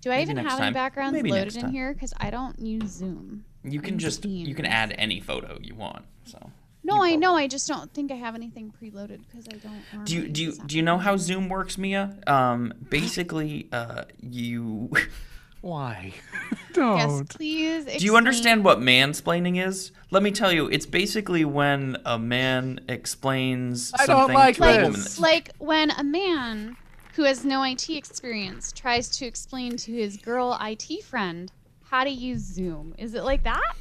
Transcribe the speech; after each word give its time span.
Do 0.00 0.10
I 0.10 0.16
Maybe 0.18 0.22
even 0.30 0.36
next 0.36 0.50
have 0.50 0.60
any 0.60 0.66
time. 0.66 0.72
backgrounds 0.74 1.12
Maybe 1.14 1.30
loaded 1.30 1.44
next 1.46 1.56
in 1.56 1.62
time. 1.62 1.72
here? 1.72 1.92
Because 1.92 2.14
I 2.18 2.30
don't 2.30 2.58
use 2.60 2.90
Zoom. 2.90 3.44
You 3.64 3.80
can 3.80 3.94
in 3.94 3.98
just 3.98 4.24
you 4.24 4.54
can 4.54 4.64
add 4.66 4.94
any 4.96 5.20
photo 5.20 5.58
you 5.60 5.74
want. 5.74 6.04
So 6.24 6.50
No, 6.84 7.02
I 7.02 7.16
know. 7.16 7.34
I 7.34 7.48
just 7.48 7.66
don't 7.66 7.92
think 7.92 8.12
I 8.12 8.14
have 8.14 8.34
anything 8.36 8.72
preloaded 8.80 9.20
because 9.28 9.46
I 9.48 9.56
don't. 9.56 10.04
do 10.06 10.14
you 10.14 10.28
do 10.28 10.42
you 10.42 10.52
do 10.66 10.76
you 10.76 10.82
know 10.82 10.98
how 10.98 11.16
Zoom 11.16 11.48
works, 11.48 11.76
Mia? 11.78 12.16
Um, 12.26 12.72
basically, 12.90 13.68
uh, 13.72 14.04
you 14.20 14.90
Why? 15.60 16.12
Don't. 16.72 16.98
Yes, 16.98 17.22
please. 17.30 17.84
do 17.98 18.04
you 18.04 18.16
understand 18.16 18.64
what 18.64 18.78
mansplaining 18.78 19.60
is? 19.66 19.90
Let 20.12 20.22
me 20.22 20.30
tell 20.30 20.52
you, 20.52 20.68
it's 20.68 20.86
basically 20.86 21.44
when 21.44 21.96
a 22.04 22.16
man 22.16 22.78
explains 22.88 23.92
I 23.94 24.06
don't 24.06 24.16
something 24.18 24.36
like 24.36 24.56
to 24.56 24.62
a 24.62 24.82
woman. 24.84 24.92
this. 24.92 25.18
like 25.18 25.50
when 25.58 25.90
a 25.90 26.04
man 26.04 26.76
who 27.18 27.24
has 27.24 27.44
no 27.44 27.64
IT 27.64 27.90
experience 27.90 28.70
tries 28.70 29.08
to 29.08 29.26
explain 29.26 29.76
to 29.76 29.92
his 29.92 30.16
girl 30.18 30.56
IT 30.60 31.02
friend 31.02 31.50
how 31.82 32.04
to 32.04 32.10
use 32.10 32.38
Zoom. 32.38 32.94
Is 32.96 33.14
it 33.14 33.24
like 33.24 33.42
that? 33.42 33.74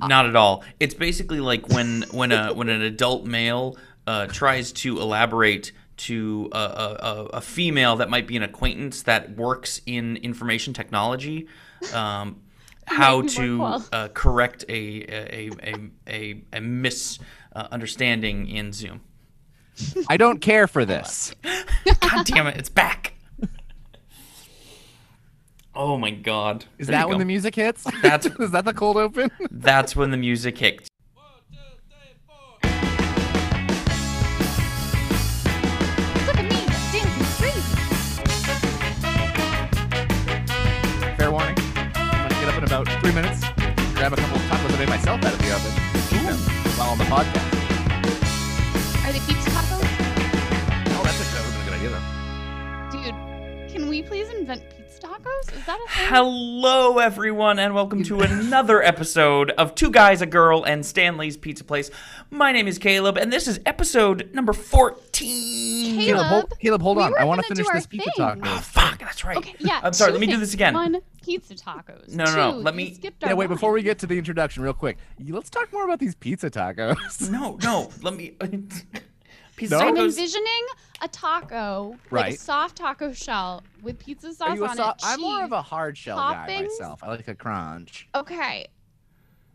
Not 0.00 0.26
at 0.26 0.34
all. 0.34 0.64
It's 0.80 0.94
basically 0.94 1.38
like 1.38 1.68
when 1.68 2.02
when 2.10 2.32
a 2.32 2.52
when 2.52 2.68
an 2.68 2.82
adult 2.82 3.26
male 3.26 3.76
uh, 4.08 4.26
tries 4.26 4.72
to 4.72 4.98
elaborate 5.00 5.70
to 5.98 6.48
a, 6.50 6.58
a, 6.58 7.24
a- 7.34 7.40
female 7.40 7.94
that 7.96 8.10
might 8.10 8.26
be 8.26 8.36
an 8.36 8.42
acquaintance 8.42 9.02
that 9.02 9.36
works 9.36 9.80
in 9.86 10.16
information 10.16 10.74
technology, 10.74 11.46
um, 11.94 12.40
how 12.86 13.22
to 13.22 13.62
uh, 13.92 14.08
correct 14.14 14.64
a 14.68 14.72
a 14.72 15.50
a 15.62 15.90
a, 16.08 16.42
a 16.54 16.60
misunderstanding 16.60 18.48
in 18.48 18.72
Zoom. 18.72 19.00
I 20.08 20.16
don't 20.16 20.40
care 20.40 20.66
for 20.66 20.84
this. 20.84 21.34
God 22.00 22.26
damn 22.26 22.46
it! 22.46 22.56
It's 22.56 22.68
back. 22.68 23.14
Oh 25.74 25.96
my 25.96 26.10
god! 26.10 26.64
Is 26.78 26.88
There 26.88 26.96
that 26.96 27.08
when 27.08 27.16
go. 27.16 27.20
the 27.20 27.24
music 27.24 27.54
hits? 27.54 27.84
That's- 28.02 28.26
is 28.40 28.50
that 28.50 28.64
the 28.64 28.74
cold 28.74 28.96
open? 28.96 29.30
That's 29.50 29.94
when 29.96 30.10
the 30.10 30.16
music 30.16 30.58
hits. 30.58 30.88
Look 36.26 36.36
at 36.36 36.44
me, 36.44 36.60
dancing 36.92 37.24
crazy. 37.38 37.60
Fair 41.16 41.30
warning. 41.30 41.56
I'm 41.94 42.28
gonna 42.28 42.40
get 42.40 42.48
up 42.48 42.56
in 42.58 42.64
about 42.64 42.86
three 43.00 43.12
minutes. 43.12 43.40
Grab 43.94 44.12
a 44.12 44.16
couple 44.16 44.36
of 44.36 44.42
tacos 44.42 44.74
I 44.74 44.78
made 44.78 44.88
myself 44.88 45.24
out 45.24 45.32
of 45.32 45.38
the 45.38 45.54
oven. 45.54 45.72
Eat 46.12 46.26
them 46.26 46.38
while 46.76 46.90
on 46.90 46.98
the 46.98 47.04
podcast. 47.04 47.48
Are 49.06 49.12
they 49.12 49.20
pizza 49.20 49.32
tacos? 49.32 49.34
That's 49.34 49.39
a, 51.82 51.90
that 51.90 52.00
would 52.00 52.02
have 52.02 52.12
been 52.12 52.34
a 52.34 52.90
good 52.90 53.04
idea 53.10 53.10
though. 53.10 53.60
Dude, 53.66 53.72
can 53.72 53.88
we 53.88 54.02
please 54.02 54.28
invent 54.30 54.62
pizza 54.76 55.00
tacos? 55.00 55.56
Is 55.56 55.64
that 55.66 55.78
a 55.78 55.90
thing? 55.90 56.06
Hello, 56.08 56.98
everyone, 56.98 57.58
and 57.58 57.74
welcome 57.74 58.02
to 58.04 58.20
another 58.20 58.82
episode 58.82 59.50
of 59.52 59.74
Two 59.74 59.90
Guys, 59.90 60.20
a 60.22 60.26
Girl, 60.26 60.64
and 60.64 60.84
Stanley's 60.84 61.36
Pizza 61.36 61.64
Place. 61.64 61.90
My 62.30 62.52
name 62.52 62.66
is 62.68 62.78
Caleb, 62.78 63.16
and 63.16 63.32
this 63.32 63.46
is 63.48 63.60
episode 63.66 64.30
number 64.34 64.52
14. 64.52 65.96
Caleb, 65.96 66.04
Caleb, 66.06 66.26
hold, 66.26 66.58
Caleb, 66.58 66.82
hold 66.82 66.96
we 66.98 67.02
on. 67.04 67.14
I 67.18 67.24
want 67.24 67.40
to 67.42 67.46
finish 67.46 67.64
do 67.64 67.68
our 67.70 67.76
this 67.76 67.86
pizza 67.86 68.10
thing. 68.16 68.26
taco. 68.26 68.40
Oh, 68.44 68.58
fuck, 68.58 68.98
that's 68.98 69.24
right. 69.24 69.36
Okay, 69.36 69.54
yeah. 69.60 69.80
I'm 69.82 69.92
sorry, 69.92 70.12
let 70.12 70.20
me 70.20 70.26
do 70.26 70.36
this 70.38 70.54
again. 70.54 70.74
One, 70.74 70.98
pizza 71.22 71.54
tacos. 71.54 72.08
No, 72.12 72.24
no, 72.24 72.34
no, 72.34 72.52
Two, 72.52 72.58
let 72.58 72.74
you 72.74 72.78
me- 72.78 72.94
skipped 72.94 73.22
Yeah, 73.22 73.30
our 73.30 73.36
wait, 73.36 73.48
before 73.48 73.72
we 73.72 73.82
get 73.82 73.98
to 74.00 74.06
the 74.06 74.18
introduction, 74.18 74.62
real 74.62 74.72
quick, 74.74 74.98
let's 75.28 75.48
talk 75.50 75.72
more 75.72 75.84
about 75.84 75.98
these 76.00 76.14
pizza 76.16 76.50
tacos. 76.50 77.30
No, 77.30 77.56
no, 77.62 77.90
let 78.02 78.14
me. 78.14 78.36
Pizza 79.60 79.78
No? 79.78 79.88
I'm 79.88 79.96
envisioning 79.98 80.66
a 81.02 81.08
taco, 81.08 81.96
like 82.10 82.34
a 82.34 82.36
soft 82.38 82.78
taco 82.78 83.12
shell 83.12 83.62
with 83.82 83.98
pizza 83.98 84.32
sauce 84.32 84.48
Are 84.48 84.56
you 84.56 84.64
a 84.64 84.68
on 84.68 84.76
so- 84.76 84.88
it. 84.90 84.94
I'm 85.02 85.20
more 85.20 85.44
of 85.44 85.52
a 85.52 85.60
hard 85.60 85.98
shell 85.98 86.16
guy 86.16 86.62
myself. 86.62 87.04
I 87.04 87.08
like 87.08 87.28
a 87.28 87.34
crunch. 87.34 88.08
Okay, 88.14 88.66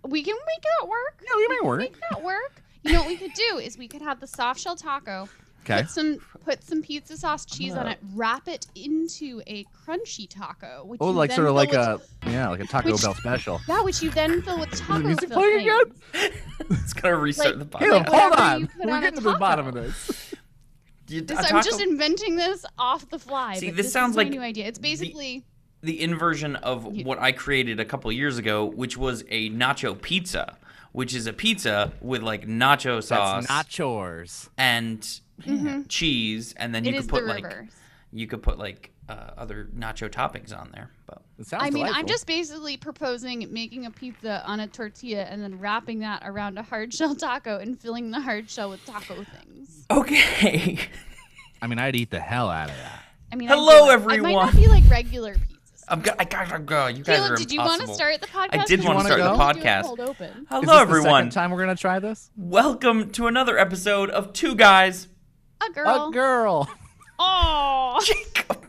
we 0.07 0.21
can 0.21 0.35
make 0.35 0.63
that 0.79 0.87
work. 0.87 1.23
Yeah, 1.23 1.35
we 1.37 1.47
may 1.47 1.67
work. 1.67 1.79
Make 1.79 1.97
that 2.11 2.23
work. 2.23 2.61
You 2.83 2.93
know 2.93 2.99
what 2.99 3.07
we 3.09 3.17
could 3.17 3.33
do 3.33 3.57
is 3.57 3.79
we 3.79 3.87
could 3.87 4.03
have 4.03 4.19
the 4.19 4.27
soft 4.27 4.59
shell 4.59 4.75
taco. 4.75 5.27
Okay. 5.67 5.81
Put 5.81 5.89
some 5.89 6.17
put 6.45 6.63
some 6.63 6.81
pizza 6.83 7.17
sauce 7.17 7.43
cheese 7.45 7.73
on 7.73 7.87
Oh. 7.87 7.89
it. 7.89 7.97
Wrap 8.13 8.47
it 8.47 8.67
into 8.75 9.41
a 9.47 9.65
crunchy 9.65 10.27
taco. 10.29 10.83
Which 10.85 11.01
Oh, 11.01 11.09
like 11.09 11.31
sort 11.31 11.47
of 11.47 11.55
like 11.55 11.71
with- 11.71 11.79
a 11.79 11.99
yeah, 12.27 12.49
like 12.49 12.59
a 12.59 12.67
Taco 12.67 12.91
Which- 12.91 13.01
Bell 13.01 13.15
special. 13.15 13.59
Yeah, 13.67 13.81
which 13.81 14.01
you 14.03 14.11
then 14.11 14.41
fill 14.43 14.59
with 14.59 14.71
Is 14.73 14.79
taco 14.81 14.99
the 14.99 15.07
music 15.07 15.31
playing 15.31 15.67
things. 15.67 15.91
again? 16.13 16.31
it's 16.69 16.93
gonna 16.93 17.15
restart 17.17 17.57
Like, 17.57 17.71
the 17.71 17.77
Caleb, 17.79 18.05
podcast. 18.05 18.19
hold 18.19 18.33
on. 18.33 18.69
We're 18.83 18.93
on 18.93 19.01
getting 19.01 19.17
to 19.19 19.23
the 19.31 19.37
bottom 19.37 19.67
of 19.67 19.73
this. 19.73 20.33
You- 21.07 21.21
This, 21.21 21.37
a 21.39 21.55
I'm 21.55 21.63
just 21.63 21.79
inventing 21.81 22.35
this 22.35 22.65
off 22.79 23.07
the 23.09 23.19
fly. 23.19 23.57
See, 23.57 23.67
but 23.69 23.75
this 23.77 23.85
this 23.87 23.93
sounds 23.93 24.11
is 24.13 24.17
my 24.17 24.23
like 24.23 24.31
new 24.31 24.41
idea. 24.41 24.65
It's 24.65 24.79
basically 24.79 25.45
the 25.81 26.01
inversion 26.01 26.55
of 26.57 26.95
You- 26.95 27.05
what 27.05 27.19
I 27.19 27.31
created 27.31 27.79
a 27.79 27.85
couple 27.85 28.11
years 28.11 28.37
ago, 28.39 28.65
which 28.65 28.97
was 28.97 29.23
a 29.29 29.51
nacho 29.51 29.99
pizza, 30.01 30.57
which 30.93 31.13
is 31.13 31.27
a 31.27 31.33
pizza 31.33 31.91
with 32.01 32.23
like 32.23 32.47
nacho 32.47 33.03
sauce 33.03 33.45
That's 33.47 33.49
not 33.49 33.69
chores. 35.43 35.59
and 35.61 35.89
cheese, 35.89 36.53
and 36.57 36.73
then 36.73 36.83
you 36.85 36.91
Mm-hmm. 36.91 36.99
it 36.99 37.01
could 37.01 37.09
put 37.09 37.21
the 37.25 37.27
like 37.33 37.43
reverse. 37.43 37.69
you 38.11 38.27
could 38.27 38.41
put 38.43 38.57
like 38.57 38.91
uh, 39.09 39.31
other 39.37 39.69
nacho 39.77 40.09
toppings 40.09 40.57
on 40.57 40.71
there. 40.73 40.89
But 41.05 41.21
It 41.37 41.45
sounds 41.47 41.63
I 41.63 41.69
mean, 41.69 41.85
I'm 41.85 42.07
just 42.07 42.25
basically 42.25 42.77
proposing 42.77 43.45
making 43.53 43.85
a 43.85 43.91
pizza 43.91 44.43
on 44.47 44.59
a 44.59 44.67
tortilla 44.67 45.23
and 45.23 45.43
then 45.43 45.59
wrapping 45.59 45.99
that 45.99 46.23
around 46.25 46.57
a 46.57 46.63
hard 46.63 46.93
shell 46.93 47.13
taco 47.15 47.59
and 47.59 47.79
filling 47.79 48.09
the 48.11 48.19
hard 48.19 48.49
shell 48.49 48.69
with 48.69 48.83
taco 48.85 49.23
things. 49.23 49.85
okay, 49.91 50.79
I 51.61 51.67
mean, 51.67 51.77
I'd 51.79 51.95
eat 51.95 52.09
the 52.09 52.19
hell 52.19 52.49
out 52.49 52.69
of 52.69 52.75
that. 52.77 53.03
I 53.31 53.35
mean, 53.35 53.47
Hello, 53.49 53.85
I 53.89 53.97
do 53.97 54.03
like- 54.05 54.19
I 54.19 54.21
might 54.21 54.31
not 54.33 54.47
everyone. 54.49 54.55
be 54.55 54.67
like 54.81 54.89
regular 54.89 55.33
pizzas. 55.35 55.83
I'm 55.87 56.01
go- 56.01 56.13
I 56.17 56.23
gotta 56.23 56.57
go. 56.57 56.87
You 56.87 57.03
guys 57.03 57.19
are 57.19 57.23
Caleb, 57.25 57.37
did 57.39 57.51
you 57.51 57.59
want 57.59 57.81
to 57.81 57.93
start 57.93 58.19
the 58.21 58.27
podcast? 58.27 58.47
I 58.59 58.65
did 58.65 58.83
wanna 58.83 58.99
you 58.99 59.05
start 59.05 59.21
the 59.21 59.29
wanna 59.37 59.53
do 59.53 59.59
it 59.59 59.63
podcast. 59.63 59.81
cold 59.83 59.99
open? 59.99 60.29
Is 60.29 60.45
Hello, 60.49 60.61
this 60.61 60.69
the 60.69 60.75
everyone. 60.79 61.11
second 61.25 61.29
time 61.31 61.51
we're 61.51 61.59
gonna 61.59 61.75
try 61.75 61.99
this? 61.99 62.31
Welcome 62.35 63.11
to 63.11 63.27
another 63.27 63.57
episode 63.59 64.09
of 64.09 64.33
Two 64.33 64.55
Guys. 64.55 65.09
A 65.61 65.71
girl. 65.71 66.09
A 66.09 66.11
girl. 66.11 66.69
Oh, 67.19 67.99
Jacob. 68.05 68.65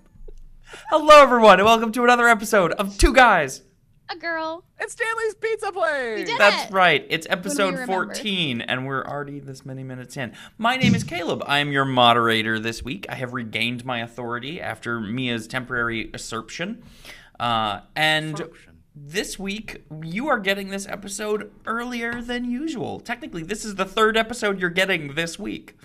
Hello, 0.90 1.20
everyone, 1.22 1.58
and 1.58 1.66
welcome 1.66 1.92
to 1.92 2.04
another 2.04 2.28
episode 2.28 2.72
of 2.72 2.96
Two 2.96 3.12
Guys. 3.12 3.62
a 4.08 4.16
girl. 4.16 4.64
It's 4.78 4.92
Stanley's 4.92 5.34
Pizza 5.34 5.72
Place. 5.72 6.18
We 6.20 6.24
did 6.24 6.38
That's 6.38 6.70
it. 6.70 6.74
right. 6.74 7.04
It's 7.10 7.26
episode 7.28 7.84
14, 7.86 8.60
and 8.60 8.86
we're 8.86 9.04
already 9.04 9.40
this 9.40 9.64
many 9.66 9.82
minutes 9.82 10.16
in. 10.16 10.32
My 10.58 10.76
name 10.76 10.94
is 10.94 11.02
Caleb. 11.02 11.42
I 11.46 11.58
am 11.58 11.72
your 11.72 11.84
moderator 11.84 12.58
this 12.60 12.84
week. 12.84 13.06
I 13.08 13.16
have 13.16 13.32
regained 13.32 13.84
my 13.84 13.98
authority 14.00 14.60
after 14.60 15.00
Mia's 15.00 15.46
temporary 15.48 16.10
usurpation. 16.12 16.82
Uh, 17.40 17.80
and 17.96 18.30
Usurption. 18.38 18.76
this 18.94 19.38
week, 19.38 19.82
you 20.02 20.28
are 20.28 20.38
getting 20.38 20.68
this 20.70 20.86
episode 20.86 21.50
earlier 21.66 22.22
than 22.22 22.48
usual. 22.50 23.00
Technically, 23.00 23.42
this 23.42 23.64
is 23.64 23.74
the 23.74 23.84
third 23.84 24.16
episode 24.16 24.60
you're 24.60 24.70
getting 24.70 25.14
this 25.14 25.38
week. 25.38 25.76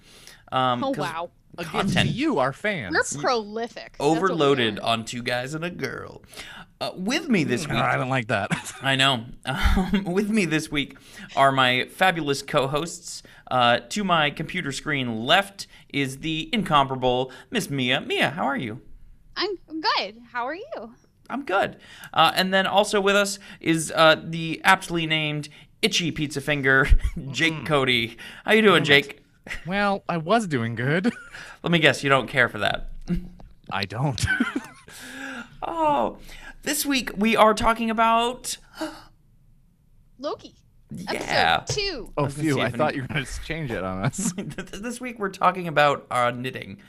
Um, 0.52 0.84
Oh 0.84 0.94
'cause 0.94 1.04
wow, 1.04 1.30
Again, 1.58 1.72
Content. 1.72 2.10
to 2.10 2.16
you, 2.16 2.40
our 2.40 2.54
fans. 2.54 2.94
we're 3.16 3.22
prolific. 3.22 3.76
That's 3.94 4.00
what 4.00 4.12
we 4.12 4.18
Overloaded 4.18 4.80
on 4.80 5.04
two 5.06 5.22
guys 5.22 5.54
and 5.54 5.64
a 5.66 5.70
girl. 5.70 6.24
Uh, 6.80 6.92
with 6.96 7.28
me 7.30 7.44
this 7.44 7.68
week, 7.68 7.78
I 7.78 7.96
don't 7.98 8.10
like 8.10 8.28
that. 8.28 8.50
I 8.82 8.96
know. 8.96 9.26
Um, 9.46 10.04
with 10.06 10.30
me 10.30 10.46
this 10.46 10.72
week 10.72 10.98
are 11.36 11.52
my 11.52 11.86
fabulous 11.92 12.42
co-hosts. 12.42 13.22
Uh, 13.52 13.80
to 13.90 14.04
my 14.06 14.30
computer 14.32 14.72
screen 14.72 15.26
left 15.26 15.68
is 15.90 16.20
the 16.20 16.50
incomparable 16.54 17.32
Miss 17.50 17.70
Mia. 17.70 18.00
Mia, 18.02 18.30
how 18.30 18.46
are 18.46 18.56
you? 18.58 18.82
I'm 19.36 19.56
good. 19.68 20.22
How 20.32 20.46
are 20.48 20.56
you? 20.56 20.94
I'm 21.30 21.44
good. 21.44 21.78
Uh, 22.14 22.32
and 22.36 22.54
then 22.54 22.66
also 22.66 23.00
with 23.02 23.16
us 23.16 23.40
is 23.60 23.92
uh, 23.96 24.16
the 24.24 24.62
aptly 24.64 25.06
named 25.06 25.50
Itchy 25.82 26.12
Pizza 26.12 26.40
Finger, 26.42 26.88
Jake 27.32 27.66
Cody. 27.66 28.18
How 28.46 28.54
you 28.54 28.62
doing, 28.62 28.84
Jake? 28.86 29.21
Well, 29.66 30.04
I 30.08 30.18
was 30.18 30.48
doing 30.48 30.76
good. 30.76 31.12
Let 31.64 31.72
me 31.72 31.80
guess, 31.80 32.04
you 32.04 32.10
don't 32.10 32.28
care 32.28 32.50
for 32.50 32.60
that. 32.60 32.90
I 33.72 33.86
don't. 33.86 34.24
Oh, 35.64 36.18
this 36.64 36.86
week 36.86 37.12
we 37.16 37.36
are 37.36 37.54
talking 37.54 37.90
about. 37.90 38.58
Loki. 40.20 40.56
Yeah. 40.94 41.62
Episode 41.62 41.80
two. 41.80 42.14
oh, 42.18 42.24
was 42.26 42.34
phew! 42.36 42.60
I 42.60 42.68
if 42.68 42.76
thought 42.76 42.96
you 42.96 43.04
were 43.04 43.08
gonna 43.08 43.26
change 43.46 43.72
it 43.72 43.84
on 43.84 44.04
us. 44.04 44.34
this 44.38 45.00
week 45.00 45.20
we're 45.20 45.30
talking 45.30 45.68
about 45.68 46.06
uh, 46.12 46.32
knitting. 46.32 46.80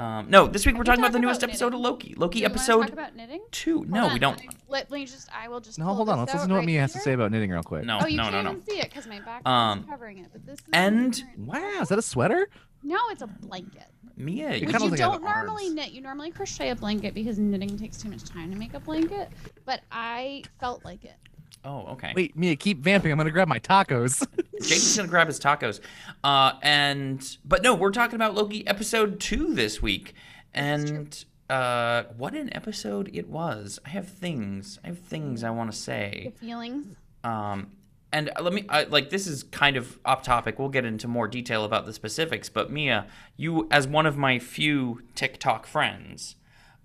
Um, 0.00 0.30
no, 0.30 0.46
this 0.46 0.64
week 0.64 0.78
we're 0.78 0.84
talking 0.84 1.02
about 1.02 1.12
the 1.12 1.18
newest 1.18 1.42
about 1.42 1.50
episode 1.50 1.74
of? 1.74 1.80
Loki. 1.80 2.14
Loki 2.16 2.38
Do 2.38 2.38
you 2.40 2.44
wanna 2.48 2.54
episode 2.54 2.80
talk 2.84 2.92
about 2.92 3.16
knitting? 3.16 3.42
two. 3.50 3.76
Hold 3.78 3.90
No, 3.90 4.06
on, 4.06 4.12
we 4.14 4.18
don't. 4.18 4.40
Let 4.68 4.90
me 4.90 5.04
just. 5.04 5.28
I 5.34 5.48
will 5.48 5.60
just. 5.60 5.78
No, 5.78 5.84
pull 5.86 5.94
hold 5.96 6.08
on. 6.08 6.16
this 6.18 6.20
Let's 6.20 6.30
out 6.30 6.34
listen 6.36 6.48
to 6.48 6.54
what 6.54 6.58
right 6.60 6.66
Mia 6.66 6.80
has 6.80 6.92
to 6.94 7.00
say 7.00 7.12
about 7.12 7.30
knitting 7.32 7.50
real 7.50 7.62
quick. 7.62 7.84
No, 7.84 7.98
Oh, 8.02 8.06
you 8.06 8.16
no, 8.16 8.22
can't 8.24 8.34
no, 8.36 8.42
no. 8.42 8.50
even 8.52 8.64
see 8.64 8.78
it 8.80 8.88
because 8.88 9.06
my 9.06 9.20
back 9.20 9.46
Um, 9.46 9.80
is 9.80 9.84
covering 9.86 10.18
it. 10.18 10.28
But 10.32 10.46
this 10.46 10.58
is 10.58 10.64
and- 10.72 11.22
Wow, 11.36 11.80
is 11.82 11.88
that 11.90 11.98
a 11.98 12.02
sweater? 12.02 12.48
no, 12.82 12.96
it's 13.10 13.20
a 13.20 13.26
blanket. 13.26 13.84
Mia, 14.16 14.48
It 14.48 14.52
Which 14.52 14.60
kinda 14.70 14.72
you 14.72 14.84
looks 14.90 14.90
like 14.92 15.00
it 15.00 15.12
don't 15.12 15.22
normally 15.22 15.64
arms. 15.64 15.74
knit. 15.74 15.90
You 15.92 16.00
normally 16.00 16.30
crochet 16.30 16.70
a 16.70 16.76
blanket 16.76 17.12
because 17.12 17.38
knitting 17.38 17.78
takes 17.78 17.98
too 17.98 18.08
much 18.08 18.24
time 18.24 18.50
to 18.52 18.56
make 18.58 18.72
a 18.72 18.80
blanket. 18.80 19.28
But 19.66 19.82
I 19.92 20.44
felt 20.60 20.82
like 20.84 21.04
it. 21.04 21.16
Oh, 21.62 21.88
okay. 21.88 22.12
Wait, 22.16 22.34
Mia, 22.36 22.56
keep 22.56 22.78
vamping. 22.82 23.12
I'm 23.12 23.18
gonna 23.18 23.30
grab 23.30 23.48
my 23.48 23.58
tacos. 23.58 24.26
Jake's 24.62 24.96
gonna 24.96 25.08
grab 25.08 25.26
his 25.26 25.40
tacos. 25.40 25.80
Uh, 26.22 26.52
and 26.62 27.36
but 27.44 27.62
no, 27.62 27.74
we're 27.74 27.90
talking 27.90 28.16
about 28.16 28.34
Loki 28.34 28.66
episode 28.66 29.20
two 29.20 29.54
this 29.54 29.80
week, 29.80 30.14
and 30.54 31.24
uh, 31.48 32.04
what 32.16 32.34
an 32.34 32.54
episode 32.54 33.10
it 33.12 33.28
was. 33.28 33.78
I 33.84 33.90
have 33.90 34.08
things. 34.08 34.78
I 34.84 34.88
have 34.88 34.98
things 34.98 35.42
I 35.42 35.50
want 35.50 35.72
to 35.72 35.76
say. 35.76 36.32
The 36.34 36.46
feelings. 36.46 36.96
Um, 37.24 37.72
and 38.12 38.30
let 38.40 38.52
me 38.52 38.64
I, 38.68 38.84
like 38.84 39.10
this 39.10 39.26
is 39.26 39.42
kind 39.44 39.76
of 39.76 39.98
off 40.04 40.22
topic. 40.22 40.58
We'll 40.58 40.68
get 40.68 40.84
into 40.84 41.08
more 41.08 41.28
detail 41.28 41.64
about 41.64 41.86
the 41.86 41.92
specifics. 41.92 42.48
But 42.48 42.70
Mia, 42.70 43.06
you 43.36 43.68
as 43.70 43.86
one 43.86 44.06
of 44.06 44.16
my 44.16 44.38
few 44.38 45.02
TikTok 45.14 45.66
friends, 45.66 46.36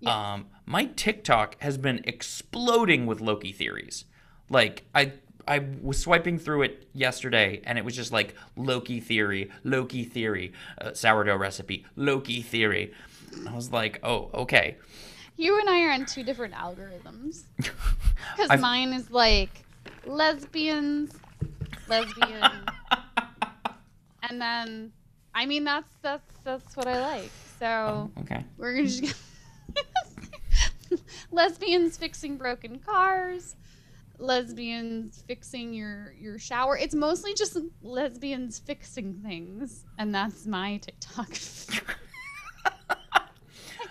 um, 0.04 0.46
my 0.64 0.86
TikTok 0.86 1.60
has 1.60 1.78
been 1.78 2.00
exploding 2.04 3.06
with 3.06 3.20
Loki 3.20 3.52
theories. 3.52 4.04
Like 4.48 4.84
I 4.94 5.14
I 5.48 5.64
was 5.80 5.98
swiping 5.98 6.38
through 6.38 6.62
it 6.62 6.88
yesterday, 6.92 7.60
and 7.64 7.78
it 7.78 7.84
was 7.84 7.94
just 7.94 8.12
like 8.12 8.34
Loki 8.56 9.00
theory, 9.00 9.50
Loki 9.64 10.04
theory, 10.04 10.52
uh, 10.80 10.92
sourdough 10.92 11.36
recipe, 11.36 11.84
Loki 11.96 12.42
theory. 12.42 12.92
I 13.46 13.54
was 13.54 13.70
like, 13.72 14.00
oh, 14.02 14.30
okay. 14.34 14.76
You 15.36 15.60
and 15.60 15.68
I 15.68 15.82
are 15.84 15.90
on 15.92 16.06
two 16.06 16.22
different 16.22 16.54
algorithms. 16.54 17.42
Because 18.36 18.60
mine 18.60 18.92
is 18.92 19.10
like 19.10 19.50
lesbians, 20.04 21.12
lesbian, 21.88 22.50
and 24.22 24.40
then 24.40 24.92
I 25.34 25.46
mean 25.46 25.64
that's 25.64 25.88
that's 26.02 26.32
that's 26.44 26.76
what 26.76 26.86
I 26.86 27.00
like. 27.00 27.30
So 27.58 28.10
Okay. 28.20 28.44
we're 28.58 28.82
just 28.82 29.14
lesbians 31.30 31.96
fixing 31.96 32.36
broken 32.36 32.78
cars, 32.78 33.56
lesbians 34.18 35.22
fixing 35.26 35.74
your 35.74 36.14
your 36.18 36.38
shower. 36.38 36.76
It's 36.76 36.94
mostly 36.94 37.34
just 37.34 37.58
lesbians 37.82 38.58
fixing 38.58 39.14
things, 39.14 39.84
and 39.98 40.14
that's 40.14 40.46
my 40.46 40.78
TikTok. 40.78 41.28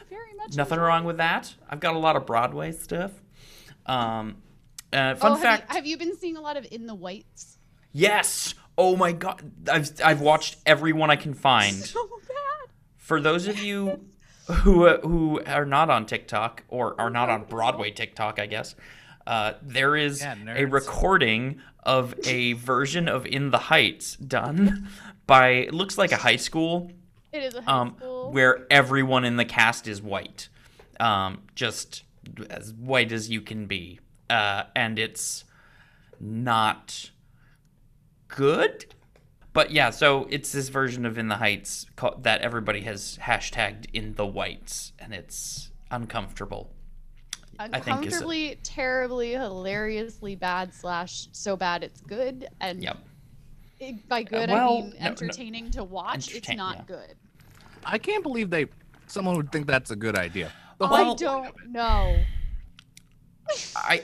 Very 0.10 0.34
much 0.38 0.56
Nothing 0.56 0.78
enjoy 0.78 0.86
wrong 0.86 1.04
with 1.04 1.18
that. 1.18 1.54
I've 1.70 1.80
got 1.80 1.96
a 1.96 2.00
lot 2.00 2.16
of 2.16 2.26
Broadway 2.26 2.72
stuff. 2.72 3.12
Um, 3.86 4.38
uh, 4.94 5.16
fun 5.16 5.34
oh, 5.34 5.36
have 5.36 5.44
fact. 5.44 5.70
You, 5.70 5.76
have 5.76 5.86
you 5.86 5.98
been 5.98 6.18
seeing 6.18 6.38
a 6.38 6.42
lot 6.42 6.58
of 6.58 6.68
In 6.72 6.86
the 6.88 6.96
Whites? 6.96 7.58
Yes. 7.92 8.54
Oh 8.78 8.96
my 8.96 9.12
god. 9.12 9.52
I've 9.70 9.90
I've 10.04 10.22
watched 10.22 10.58
every 10.66 10.94
one 10.94 11.10
I 11.10 11.16
can 11.16 11.34
find. 11.34 11.76
So 11.76 12.08
bad. 12.28 12.70
For 12.98 13.22
those 13.22 13.48
of 13.48 13.60
you 13.60 14.06
who 14.48 14.88
uh, 14.88 15.00
who 15.02 15.42
are 15.46 15.66
not 15.66 15.90
on 15.90 16.06
TikTok 16.06 16.64
or 16.68 17.00
are 17.00 17.10
not 17.10 17.30
on 17.30 17.44
Broadway 17.46 17.92
TikTok, 17.92 18.40
I 18.40 18.46
guess. 18.46 18.76
Uh, 19.28 19.54
there 19.62 19.96
is 19.96 20.22
Yeah, 20.22 20.36
a 20.56 20.66
recording 20.66 21.60
of 21.84 22.14
a 22.26 22.54
version 22.54 23.08
of 23.08 23.26
In 23.26 23.50
the 23.52 23.58
Heights 23.58 24.16
done 24.18 24.88
by 25.28 25.50
it 25.50 25.74
looks 25.74 25.98
like 25.98 26.12
a 26.12 26.18
high 26.18 26.36
school 26.36 26.92
It 27.32 27.44
is 27.44 27.56
a 27.56 27.62
high 27.62 27.72
um, 27.82 27.96
school. 27.98 28.32
where 28.32 28.66
everyone 28.70 29.26
in 29.26 29.36
the 29.38 29.46
cast 29.46 29.88
is 29.88 30.02
white, 30.02 30.50
um, 31.00 31.42
just 31.56 32.04
as 32.50 32.74
white 32.74 33.12
as 33.12 33.30
you 33.30 33.42
can 33.42 33.66
be, 33.68 34.00
uh, 34.30 34.64
and 34.76 34.98
it's 35.00 35.44
not 36.20 37.10
good. 38.28 38.86
But 39.54 39.72
yeah, 39.72 39.90
so 39.90 40.28
it's 40.30 40.52
this 40.52 40.70
version 40.70 41.06
of 41.06 41.18
In 41.18 41.30
the 41.30 41.38
Heights 41.38 41.86
ca- 41.96 42.16
that 42.22 42.42
everybody 42.42 42.82
has 42.82 43.18
hashtagged 43.22 43.86
in 43.94 44.14
the 44.16 44.26
whites, 44.26 44.92
and 45.00 45.14
it's 45.14 45.72
uncomfortable. 45.90 46.75
I 47.60 47.68
think 47.68 47.78
is 47.78 47.88
a- 47.88 47.92
uncomfortably, 47.92 48.60
terribly, 48.64 49.32
hilariously 49.32 50.36
bad 50.36 50.74
slash 50.74 51.28
so 51.32 51.56
bad 51.56 51.84
it's 51.84 52.02
good. 52.02 52.48
And 52.60 52.82
Yep. 52.84 52.98
it- 53.80 54.10
by 54.10 54.22
uh, 54.22 54.24
good 54.24 54.50
well, 54.50 54.78
I 54.78 54.82
mean 54.82 54.90
no. 55.00 55.06
entertaining 55.06 55.72
to 55.72 55.84
watch. 55.84 56.34
It's 56.34 56.50
not 56.50 56.78
yeah. 56.78 56.84
good. 56.88 57.16
I 57.86 57.98
can't 57.98 58.24
believe 58.24 58.50
they 58.50 58.68
someone 59.08 59.38
would 59.38 59.52
think 59.52 59.68
that's 59.68 59.92
a 59.92 59.96
good 59.96 60.18
idea. 60.18 60.52
The 60.78 60.86
I 60.86 61.04
whole 61.04 61.16
don't 61.16 61.70
know. 61.70 62.18
I, 63.76 64.04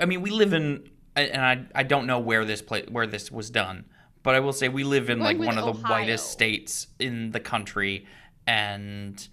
I 0.00 0.06
mean, 0.06 0.22
we 0.22 0.30
live 0.30 0.52
in, 0.52 0.88
and 1.14 1.42
I, 1.42 1.80
I 1.80 1.82
don't 1.82 2.06
know 2.06 2.18
where 2.18 2.44
this 2.44 2.62
place, 2.62 2.86
where 2.88 3.06
this 3.06 3.30
was 3.30 3.50
done, 3.50 3.84
but 4.22 4.34
I 4.34 4.40
will 4.40 4.52
say 4.52 4.68
we 4.68 4.84
live 4.84 5.10
in 5.10 5.18
Going 5.18 5.38
like 5.38 5.46
one 5.46 5.58
of 5.58 5.66
the 5.66 5.82
whitest 5.82 6.30
states 6.30 6.86
in 6.98 7.30
the 7.30 7.40
country, 7.40 8.06
and 8.46 9.26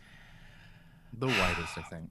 the 1.17 1.27
whitest, 1.27 1.77
I 1.77 1.81
think. 1.83 2.09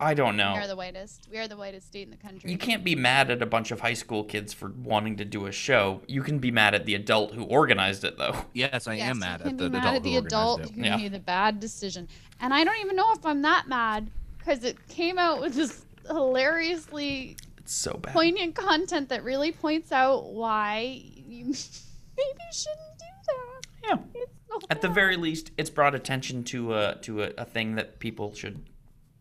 I 0.00 0.14
don't 0.14 0.36
know. 0.36 0.54
We 0.54 0.58
are 0.60 0.66
the 0.66 0.76
whitest. 0.76 1.28
We 1.30 1.38
are 1.38 1.46
the 1.46 1.56
whitest 1.56 1.86
state 1.86 2.02
in 2.02 2.10
the 2.10 2.16
country. 2.16 2.50
You 2.50 2.58
can't 2.58 2.82
be 2.84 2.94
mad 2.96 3.30
at 3.30 3.40
a 3.42 3.46
bunch 3.46 3.70
of 3.70 3.80
high 3.80 3.94
school 3.94 4.24
kids 4.24 4.52
for 4.52 4.70
wanting 4.82 5.16
to 5.18 5.24
do 5.24 5.46
a 5.46 5.52
show. 5.52 6.02
You 6.08 6.22
can 6.22 6.38
be 6.40 6.50
mad 6.50 6.74
at 6.74 6.84
the 6.84 6.94
adult 6.96 7.32
who 7.34 7.44
organized 7.44 8.04
it, 8.04 8.18
though. 8.18 8.34
Yes, 8.52 8.86
I 8.86 8.94
Yes, 8.94 9.10
am 9.10 9.16
you 9.16 9.20
mad 9.20 9.40
can 9.40 9.50
at 9.50 9.56
be 9.56 9.64
the 9.64 9.70
mad 9.70 9.78
adult 9.82 9.96
at 9.96 10.02
the 10.02 10.12
who 10.12 10.18
adult 10.18 10.60
organized 10.60 10.74
who 10.78 10.84
Yeah. 10.84 10.96
made 10.96 11.12
the 11.12 11.18
bad 11.20 11.60
decision. 11.60 12.08
And 12.40 12.52
I 12.52 12.64
don't 12.64 12.78
even 12.84 12.96
know 12.96 13.12
if 13.12 13.24
I'm 13.24 13.42
that 13.42 13.68
mad 13.68 14.10
because 14.38 14.64
it 14.64 14.88
came 14.88 15.18
out 15.18 15.40
with 15.40 15.54
this 15.54 15.84
hilariously 16.08 17.36
It's 17.58 17.72
so 17.74 17.94
bad. 17.94 18.12
poignant 18.12 18.54
content 18.54 19.08
that 19.10 19.22
really 19.24 19.52
points 19.52 19.92
out 19.92 20.32
why 20.32 21.00
you 21.26 21.44
maybe 22.16 22.44
shouldn't 22.52 22.98
do 22.98 23.04
that. 23.26 23.66
Yeah. 23.84 23.96
It's 24.14 24.32
so 24.48 24.58
At 24.70 24.80
the 24.82 24.88
very 24.88 25.16
least, 25.16 25.50
it's 25.56 25.70
brought 25.70 25.94
attention 25.94 26.44
to 26.44 26.74
a 26.74 26.96
to 27.02 27.22
a, 27.22 27.30
a 27.38 27.44
thing 27.44 27.76
that 27.76 27.98
people 27.98 28.34
should 28.34 28.64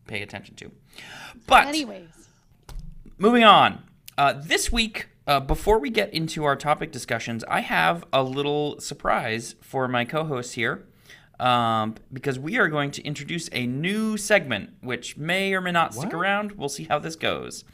pay 0.07 0.21
attention 0.21 0.55
to. 0.55 0.71
But 1.47 1.67
Anyways, 1.67 2.09
moving 3.17 3.43
on. 3.43 3.83
Uh, 4.17 4.33
this 4.33 4.71
week, 4.71 5.07
uh, 5.27 5.39
before 5.39 5.79
we 5.79 5.89
get 5.89 6.13
into 6.13 6.43
our 6.43 6.55
topic 6.55 6.91
discussions, 6.91 7.43
I 7.45 7.61
have 7.61 8.05
a 8.13 8.23
little 8.23 8.79
surprise 8.79 9.55
for 9.61 9.87
my 9.87 10.05
co-hosts 10.05 10.53
here. 10.53 10.85
Um, 11.39 11.95
because 12.13 12.37
we 12.37 12.57
are 12.57 12.67
going 12.69 12.91
to 12.91 13.01
introduce 13.01 13.49
a 13.51 13.65
new 13.65 14.17
segment, 14.17 14.69
which 14.81 15.17
may 15.17 15.53
or 15.53 15.61
may 15.61 15.71
not 15.71 15.93
stick 15.93 16.05
What? 16.05 16.13
around. 16.13 16.51
We'll 16.53 16.69
see 16.69 16.83
how 16.83 16.99
this 16.99 17.15
goes. 17.15 17.65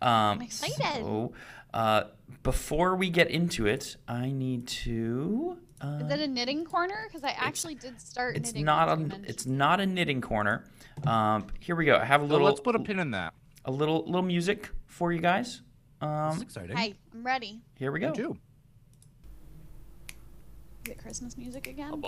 Um, 0.00 0.10
I'm 0.10 0.42
excited. 0.42 0.76
So, 1.04 1.32
uh, 1.74 2.04
before 2.42 2.96
we 2.96 3.10
get 3.10 3.30
into 3.30 3.66
it, 3.66 3.96
I 4.08 4.30
need 4.30 4.66
to. 4.68 5.58
Uh, 5.82 5.98
is 6.02 6.10
it 6.12 6.20
a 6.20 6.26
knitting 6.26 6.64
corner? 6.64 7.04
Because 7.06 7.22
I 7.22 7.30
actually 7.38 7.74
did 7.74 8.00
start 8.00 8.36
it's 8.36 8.48
knitting. 8.50 8.64
not 8.64 8.88
a 8.88 9.20
it's 9.24 9.44
not 9.44 9.80
a 9.80 9.86
knitting 9.86 10.22
corner. 10.22 10.64
Um, 11.06 11.46
here 11.60 11.76
we 11.76 11.84
go. 11.84 11.96
I 11.96 12.04
have 12.04 12.22
a 12.22 12.26
So 12.26 12.32
little 12.32 12.46
let's 12.46 12.60
put 12.60 12.74
a 12.76 12.78
pin 12.78 12.98
in 12.98 13.10
that. 13.12 13.34
a 13.64 13.70
little 13.70 14.04
little 14.06 14.22
music 14.22 14.70
for 14.86 15.12
you 15.12 15.20
guys. 15.20 15.62
That's 16.00 16.36
Um, 16.36 16.42
exciting. 16.42 16.76
Hey, 16.76 16.94
I'm 17.12 17.24
ready. 17.24 17.60
here 17.76 17.90
we 17.92 18.00
Me 18.00 18.06
go. 18.06 18.12
too. 18.12 18.36
Is 20.86 20.90
it 20.92 20.98
Christmas 20.98 21.36
music 21.38 21.66
again? 21.66 22.02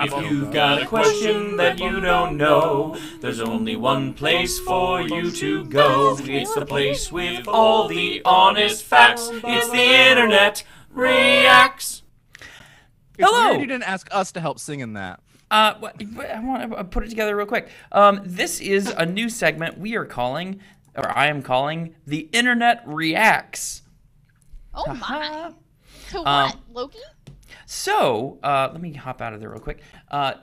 If 0.00 0.30
you've 0.30 0.52
got 0.52 0.82
a 0.82 0.86
question 0.86 1.56
that 1.56 1.80
you 1.80 2.00
don't 2.00 2.36
know, 2.36 2.96
there's 3.20 3.40
only 3.40 3.74
one 3.74 4.14
place 4.14 4.60
for 4.60 5.00
you 5.02 5.30
to 5.32 5.64
go. 5.64 6.16
It's 6.20 6.54
the 6.54 6.64
place 6.66 7.10
with 7.10 7.48
all 7.48 7.88
the 7.88 8.22
honest 8.24 8.84
facts. 8.84 9.28
It's 9.32 9.68
the 9.70 9.82
internet 10.10 10.62
reacts. 10.90 12.02
It's 13.18 13.28
Hello. 13.28 13.50
weird 13.50 13.60
you 13.62 13.66
didn't 13.66 13.88
ask 13.88 14.06
us 14.12 14.30
to 14.32 14.40
help 14.40 14.58
sing 14.60 14.78
in 14.80 14.92
that. 14.92 15.18
Uh, 15.54 15.78
I 15.80 16.40
want 16.40 16.72
to 16.72 16.82
put 16.82 17.04
it 17.04 17.10
together 17.10 17.36
real 17.36 17.46
quick. 17.46 17.68
Um, 17.92 18.22
this 18.24 18.60
is 18.60 18.88
a 18.88 19.06
new 19.06 19.28
segment 19.28 19.78
we 19.78 19.94
are 19.94 20.04
calling, 20.04 20.58
or 20.96 21.16
I 21.16 21.28
am 21.28 21.42
calling, 21.42 21.94
the 22.04 22.28
Internet 22.32 22.82
Reacts. 22.84 23.82
Oh 24.74 24.92
my! 24.94 25.52
To 26.10 26.18
what? 26.18 26.26
Um, 26.26 26.60
Loki? 26.72 26.98
So, 27.66 28.40
uh, 28.42 28.70
let 28.72 28.82
me 28.82 28.94
hop 28.94 29.22
out 29.22 29.32
of 29.32 29.38
there 29.38 29.48
real 29.48 29.60
quick. 29.60 29.80
Uh, 30.10 30.34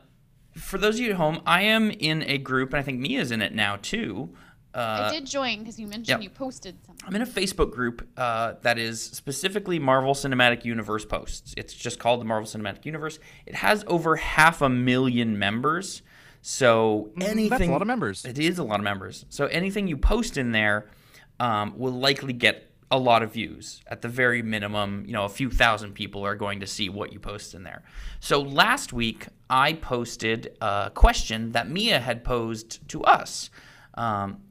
for 0.55 0.77
those 0.77 0.95
of 0.95 1.01
you 1.01 1.09
at 1.09 1.17
home, 1.17 1.41
I 1.45 1.63
am 1.63 1.91
in 1.91 2.23
a 2.23 2.37
group, 2.37 2.71
and 2.71 2.79
I 2.79 2.81
think 2.81 3.01
Mia's 3.01 3.31
in 3.31 3.41
it 3.41 3.53
now 3.53 3.79
too. 3.81 4.33
Uh, 4.73 5.09
I 5.09 5.11
did 5.11 5.25
join 5.25 5.59
because 5.59 5.79
you 5.79 5.87
mentioned 5.87 6.07
yep. 6.07 6.21
you 6.21 6.29
posted 6.29 6.77
something. 6.85 7.05
I'm 7.05 7.15
in 7.15 7.21
a 7.21 7.25
Facebook 7.25 7.71
group 7.71 8.07
uh, 8.15 8.53
that 8.61 8.77
is 8.77 9.01
specifically 9.01 9.79
Marvel 9.79 10.13
Cinematic 10.13 10.63
Universe 10.63 11.03
posts. 11.03 11.53
It's 11.57 11.73
just 11.73 11.99
called 11.99 12.21
the 12.21 12.25
Marvel 12.25 12.47
Cinematic 12.47 12.85
Universe. 12.85 13.19
It 13.45 13.55
has 13.55 13.83
over 13.87 14.15
half 14.15 14.61
a 14.61 14.69
million 14.69 15.37
members. 15.37 16.01
So 16.41 17.11
anything 17.17 17.47
Mm, 17.47 17.49
That's 17.49 17.63
a 17.63 17.71
lot 17.71 17.81
of 17.81 17.87
members. 17.87 18.25
It 18.25 18.39
is 18.39 18.59
a 18.59 18.63
lot 18.63 18.79
of 18.79 18.83
members. 18.83 19.25
So 19.29 19.45
anything 19.47 19.87
you 19.87 19.97
post 19.97 20.37
in 20.37 20.51
there 20.51 20.89
um, 21.39 21.77
will 21.77 21.91
likely 21.91 22.33
get 22.33 22.71
a 22.89 22.97
lot 22.97 23.23
of 23.23 23.33
views. 23.33 23.81
At 23.87 24.01
the 24.01 24.09
very 24.09 24.41
minimum, 24.41 25.05
you 25.05 25.13
know, 25.13 25.25
a 25.25 25.29
few 25.29 25.49
thousand 25.49 25.93
people 25.93 26.25
are 26.25 26.35
going 26.35 26.59
to 26.59 26.67
see 26.67 26.89
what 26.89 27.13
you 27.13 27.19
post 27.19 27.53
in 27.53 27.63
there. 27.63 27.83
So 28.19 28.41
last 28.41 28.91
week 28.91 29.27
I 29.49 29.73
posted 29.73 30.57
a 30.61 30.91
question 30.93 31.53
that 31.53 31.69
Mia 31.69 31.99
had 31.99 32.23
posed 32.23 32.87
to 32.89 33.03
us. 33.03 33.49
Um, 33.93 34.41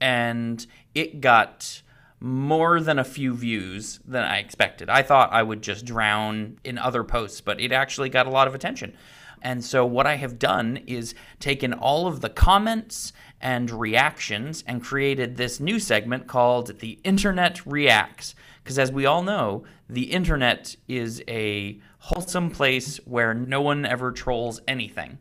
and 0.00 0.66
it 0.94 1.20
got 1.20 1.82
more 2.20 2.80
than 2.80 2.98
a 2.98 3.04
few 3.04 3.34
views 3.34 4.00
than 4.06 4.24
I 4.24 4.38
expected. 4.38 4.88
I 4.88 5.02
thought 5.02 5.32
I 5.32 5.42
would 5.42 5.62
just 5.62 5.84
drown 5.84 6.58
in 6.64 6.78
other 6.78 7.04
posts, 7.04 7.40
but 7.40 7.60
it 7.60 7.72
actually 7.72 8.08
got 8.08 8.26
a 8.26 8.30
lot 8.30 8.48
of 8.48 8.54
attention. 8.54 8.96
And 9.42 9.62
so, 9.62 9.84
what 9.84 10.06
I 10.06 10.16
have 10.16 10.38
done 10.38 10.78
is 10.86 11.14
taken 11.38 11.74
all 11.74 12.06
of 12.06 12.22
the 12.22 12.30
comments 12.30 13.12
and 13.42 13.70
reactions 13.70 14.64
and 14.66 14.82
created 14.82 15.36
this 15.36 15.60
new 15.60 15.78
segment 15.78 16.26
called 16.26 16.78
The 16.80 16.98
Internet 17.04 17.64
Reacts. 17.66 18.34
Because, 18.62 18.78
as 18.78 18.90
we 18.90 19.04
all 19.04 19.22
know, 19.22 19.64
the 19.86 20.04
internet 20.04 20.76
is 20.88 21.22
a 21.28 21.78
wholesome 21.98 22.50
place 22.50 22.96
where 23.04 23.34
no 23.34 23.60
one 23.60 23.84
ever 23.84 24.12
trolls 24.12 24.62
anything. 24.66 25.18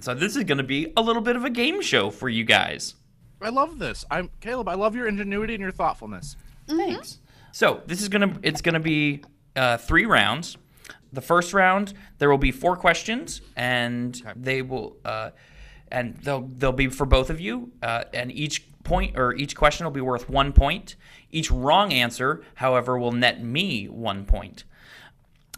So 0.00 0.14
this 0.14 0.34
is 0.34 0.44
going 0.44 0.58
to 0.58 0.64
be 0.64 0.92
a 0.96 1.02
little 1.02 1.22
bit 1.22 1.36
of 1.36 1.44
a 1.44 1.50
game 1.50 1.82
show 1.82 2.08
for 2.08 2.30
you 2.30 2.44
guys. 2.44 2.94
I 3.40 3.50
love 3.50 3.78
this. 3.78 4.04
I'm 4.10 4.30
Caleb. 4.40 4.68
I 4.68 4.74
love 4.74 4.94
your 4.94 5.06
ingenuity 5.06 5.54
and 5.54 5.60
your 5.60 5.72
thoughtfulness. 5.72 6.36
Thanks. 6.66 7.20
So 7.52 7.82
this 7.86 8.02
is 8.02 8.08
gonna 8.08 8.38
it's 8.42 8.60
gonna 8.60 8.80
be 8.80 9.22
uh, 9.54 9.76
three 9.76 10.06
rounds. 10.06 10.56
The 11.12 11.20
first 11.20 11.52
round 11.52 11.94
there 12.18 12.30
will 12.30 12.38
be 12.38 12.52
four 12.52 12.76
questions, 12.76 13.40
and 13.56 14.20
they 14.36 14.62
will 14.62 14.96
uh, 15.04 15.30
and 15.90 16.16
they'll 16.18 16.48
they'll 16.56 16.72
be 16.72 16.88
for 16.88 17.06
both 17.06 17.30
of 17.30 17.40
you, 17.40 17.72
uh, 17.82 18.04
and 18.12 18.32
each 18.32 18.66
point 18.84 19.18
or 19.18 19.34
each 19.34 19.56
question 19.56 19.84
will 19.84 19.92
be 19.92 20.00
worth 20.00 20.28
one 20.30 20.52
point. 20.52 20.96
Each 21.30 21.50
wrong 21.50 21.92
answer, 21.92 22.42
however, 22.54 22.98
will 22.98 23.12
net 23.12 23.42
me 23.42 23.86
one 23.86 24.24
point. 24.24 24.64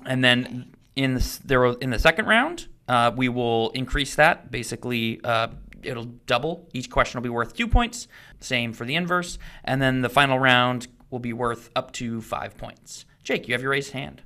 And 0.07 0.25
then 0.25 0.75
in 0.97 1.15
the, 1.15 1.39
there 1.45 1.61
will, 1.61 1.75
in 1.77 1.91
the 1.91 1.99
second 1.99 2.27
round, 2.27 2.69
uh, 2.89 3.13
we 3.15 3.29
will 3.29 3.71
increase 3.71 4.15
that. 4.15 4.51
Basically, 4.51 5.21
uh, 5.23 5.49
it'll 5.83 6.05
double. 6.27 6.69
Each 6.73 6.89
question 6.91 7.19
will 7.19 7.23
be 7.25 7.29
worth 7.29 7.55
two 7.55 7.69
points. 7.69 8.09
Same 8.41 8.73
for 8.73 8.85
the 8.85 8.95
inverse. 8.95 9.39
And 9.65 9.81
then 9.83 10.01
the 10.03 10.09
final 10.09 10.39
round 10.39 10.89
will 11.11 11.19
be 11.19 11.33
worth 11.33 11.71
up 11.77 11.93
to 11.93 12.21
five 12.21 12.57
points. 12.57 13.05
Jake, 13.25 13.49
you 13.49 13.55
have 13.55 13.63
your 13.63 13.71
raised 13.71 13.93
hand. 13.93 14.23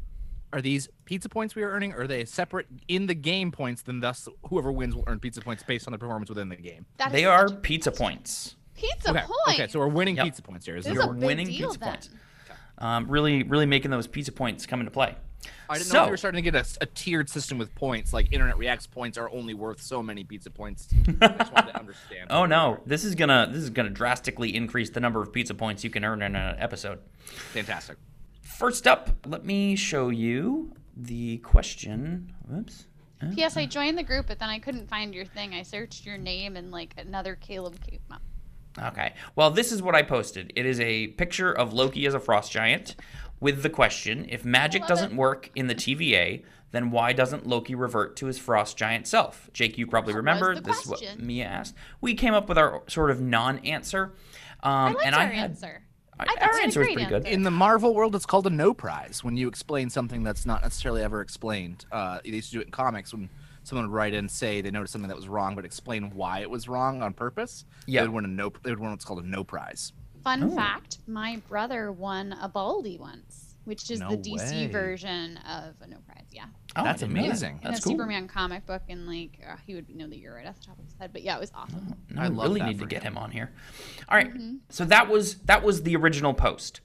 Are 0.53 0.61
these 0.61 0.89
pizza 1.07 1.29
points 1.31 1.55
we 1.55 1.63
are 1.63 1.71
earning, 1.71 1.93
or 1.95 2.03
are 2.03 2.07
they 2.07 2.25
separate 2.27 2.67
in 2.87 3.07
the 3.07 3.15
game 3.15 3.51
points? 3.53 3.83
Then 3.83 4.01
thus, 4.01 4.29
whoever 4.51 4.71
wins 4.71 4.95
will 4.95 5.05
earn 5.07 5.19
pizza 5.19 5.41
points 5.41 5.63
based 5.63 5.87
on 5.89 5.93
their 5.93 5.99
performance 5.99 6.29
within 6.29 6.51
the 6.51 6.57
game. 6.57 6.85
That 6.99 7.07
is 7.09 7.13
They 7.13 7.25
are 7.25 7.49
such 7.49 7.57
a- 7.57 7.61
pizza 7.61 7.91
points. 7.93 8.57
pizza 8.75 9.11
Okay. 9.11 9.21
point. 9.21 9.61
Okay, 9.61 9.69
so 9.69 9.79
we're 9.79 9.87
winning 9.89 10.17
Yep. 10.17 10.25
pizza 10.27 10.43
points 10.43 10.67
here. 10.67 10.77
Is 10.77 10.85
This 10.85 10.93
it- 10.93 10.99
is 10.99 11.03
a 11.03 11.07
You're 11.07 11.15
big 11.15 11.25
winning 11.25 11.47
deal 11.47 11.69
pizza 11.69 11.79
then. 11.79 11.89
points. 11.89 12.11
Um, 12.79 13.09
really, 13.09 13.45
really 13.45 13.65
making 13.67 13.91
those 13.93 14.07
pizza 14.07 14.33
points 14.33 14.67
come 14.67 14.81
into 14.81 14.91
play. 14.91 15.17
I 15.69 15.75
didn't 15.75 15.89
so, 15.89 15.95
know 15.95 16.03
if 16.03 16.07
we 16.09 16.11
were 16.13 16.17
starting 16.17 16.43
to 16.43 16.51
get 16.51 16.55
a, 16.55 16.67
a 16.83 16.87
tiered 16.87 17.29
system 17.29 17.59
with 17.59 17.75
points, 17.75 18.13
like 18.13 18.33
Internet 18.33 18.59
Reacts 18.59 18.87
points 18.87 19.19
are 19.19 19.31
only 19.31 19.55
worth 19.55 19.81
so 19.81 20.03
many 20.03 20.25
pizza 20.25 20.51
points. 20.51 20.89
I 21.21 21.29
just 21.29 21.53
wanted 21.53 21.73
to 21.73 21.79
understand. 21.81 22.29
Oh 22.31 22.47
no, 22.47 22.81
this 22.87 23.05
is 23.05 23.15
gonna 23.15 23.49
this 23.51 23.63
is 23.63 23.71
gonna 23.71 23.91
drastically 23.91 24.55
increase 24.55 24.91
the 24.91 25.01
number 25.01 25.23
of 25.23 25.33
pizza 25.33 25.55
points 25.55 25.85
you 25.85 25.91
can 25.91 26.05
earn 26.05 26.23
in 26.23 26.37
an 26.37 26.57
episode. 26.59 26.99
Fantastic. 27.53 27.97
First 28.43 28.87
up, 28.87 29.11
let 29.27 29.45
me 29.45 29.77
show 29.77 30.11
you 30.11 30.73
the 30.97 31.39
question. 31.39 32.35
Whoops. 32.49 32.87
P.S. 33.35 33.57
I 33.57 33.67
joined 33.67 33.97
the 33.97 34.03
group, 34.03 34.27
but 34.27 34.41
then 34.41 34.49
I 34.49 34.59
couldn't 34.59 34.89
find 34.89 35.15
your 35.15 35.25
thing. 35.25 35.55
I 35.55 35.63
searched 35.63 36.05
your 36.05 36.19
name 36.19 36.57
and 36.57 36.73
like 36.73 36.95
another 36.99 37.37
Caleb 37.37 37.81
came 37.81 38.01
up. 38.11 38.21
Okay. 38.79 39.15
Well, 39.37 39.51
this 39.51 39.71
is 39.71 39.83
what 39.83 39.95
I 39.95 40.03
posted. 40.03 40.53
It 40.57 40.67
is 40.67 40.81
a 40.81 41.09
picture 41.09 41.53
of 41.53 41.73
Loki 41.73 42.07
as 42.07 42.15
a 42.15 42.21
frost 42.21 42.51
giant 42.51 42.97
with 43.43 43.63
the 43.63 43.69
question 43.71 44.25
if 44.31 44.45
magic 44.45 44.87
doesn't 44.87 45.11
it. 45.13 45.17
work 45.17 45.51
in 45.55 45.67
the 45.67 45.75
TVA, 45.75 46.45
then 46.71 46.91
why 46.91 47.13
doesn't 47.13 47.47
Loki 47.47 47.75
revert 47.75 48.17
to 48.17 48.27
his 48.27 48.39
frost 48.39 48.77
giant 48.79 49.07
self? 49.07 49.51
Jake, 49.53 49.77
you 49.77 49.87
probably 49.87 50.13
That 50.15 50.19
remember 50.19 50.55
the 50.55 50.61
this 50.63 50.81
is 50.83 50.87
what. 50.87 51.19
Mia 51.19 51.45
asked. 51.45 51.75
We 52.01 52.15
came 52.15 52.33
up 52.33 52.49
with 52.49 52.57
our 52.57 52.83
sort 52.89 53.11
of 53.11 53.21
non 53.21 53.59
answer. 53.59 54.13
Um, 54.63 54.71
I 54.73 54.85
liked 54.93 55.01
and 55.07 55.15
our 55.15 55.21
I 55.21 55.25
had, 55.27 55.51
answer. 55.51 55.83
I- 56.19 56.25
I 56.25 56.27
our 56.27 56.35
you 56.35 56.39
had 56.41 56.61
a 56.61 56.63
answer 56.65 56.81
was 56.81 56.87
great 56.87 56.95
pretty 56.95 57.09
good. 57.11 57.27
In 57.27 57.43
the 57.43 57.51
Marvel 57.51 57.95
world, 57.95 58.15
it's 58.15 58.27
called 58.27 58.47
a 58.47 58.51
no 58.51 58.73
prize 58.73 59.25
when 59.25 59.37
you 59.37 59.49
explain 59.49 59.91
something 59.91 60.23
that's 60.23 60.47
not 60.47 60.63
necessarily 60.63 61.03
ever 61.03 61.21
explained. 61.21 61.85
Uh, 61.91 62.21
they 62.25 62.31
used 62.31 62.51
to 62.51 62.57
do 62.59 62.61
it 62.61 62.67
in 62.67 62.71
comics 62.71 63.13
when 63.13 63.29
someone 63.65 63.89
would 63.89 63.95
write 63.95 64.15
in 64.15 64.29
say 64.29 64.61
they 64.61 64.71
noticed 64.71 64.93
something 64.93 65.09
that 65.09 65.17
was 65.17 65.27
wrong, 65.29 65.57
but 65.57 65.65
explain 65.65 66.11
why 66.15 66.41
it 66.41 66.49
was 66.51 66.69
wrong 66.69 67.03
on 67.03 67.13
purpose. 67.13 67.65
Yeah. 67.87 68.03
They 68.03 68.09
would 68.09 68.15
win 68.15 68.25
a 68.25 68.29
no. 68.29 68.53
They 68.63 68.71
would 68.71 68.79
win 68.79 68.91
what's 68.91 69.05
called 69.05 69.19
a 69.25 69.27
no 69.27 69.43
prize. 69.43 69.93
Fun 70.23 70.45
Oh. 70.45 70.51
fact: 70.55 70.99
My 71.07 71.41
brother 71.49 71.91
won 71.93 72.33
a 72.41 72.49
Baldy 72.49 72.97
once, 72.99 73.55
which 73.65 73.91
is 73.91 74.01
No 74.01 74.11
the 74.11 74.17
DC 74.17 74.39
way. 74.39 74.67
version 74.69 75.37
of 75.39 75.75
a 75.81 75.87
no 75.87 75.99
prize. 76.07 76.25
Yeah, 76.31 76.45
Oh, 76.77 76.81
I 76.81 76.85
That's 76.85 77.01
didn't 77.01 77.15
that. 77.15 77.25
amazing. 77.25 77.61
in 77.63 77.71
That's 77.71 77.81
a 77.81 77.83
cool. 77.83 77.93
Superman 77.93 78.27
comic 78.29 78.65
book, 78.67 78.83
and 78.89 79.07
like 79.07 79.39
uh, 79.47 79.57
he 79.67 79.75
would 79.75 79.95
know 79.95 80.07
the 80.09 80.17
year 80.17 80.35
right 80.35 80.47
off 80.47 80.59
the 80.61 80.67
top 80.67 80.79
of 80.79 80.85
his 80.85 80.95
head. 80.99 81.11
But 81.13 81.23
yeah, 81.23 81.37
it 81.37 81.41
was 81.41 81.53
awesome. 81.55 81.95
No, 82.09 82.23
I 82.23 82.25
I 82.25 82.29
love 82.29 82.49
really 82.49 82.61
that 82.61 82.67
need 82.69 82.79
to 82.79 82.85
for 82.85 82.87
get 82.87 83.03
him. 83.03 83.13
him 83.15 83.19
on 83.19 83.31
here. 83.33 83.51
All 84.09 84.17
right, 84.17 84.33
Mm-hmm. 84.33 84.57
So 84.71 84.85
that 84.87 85.09
was 85.09 85.37
that 85.41 85.63
was 85.63 85.83
the 85.83 85.97
original 85.97 86.33
post. 86.35 86.81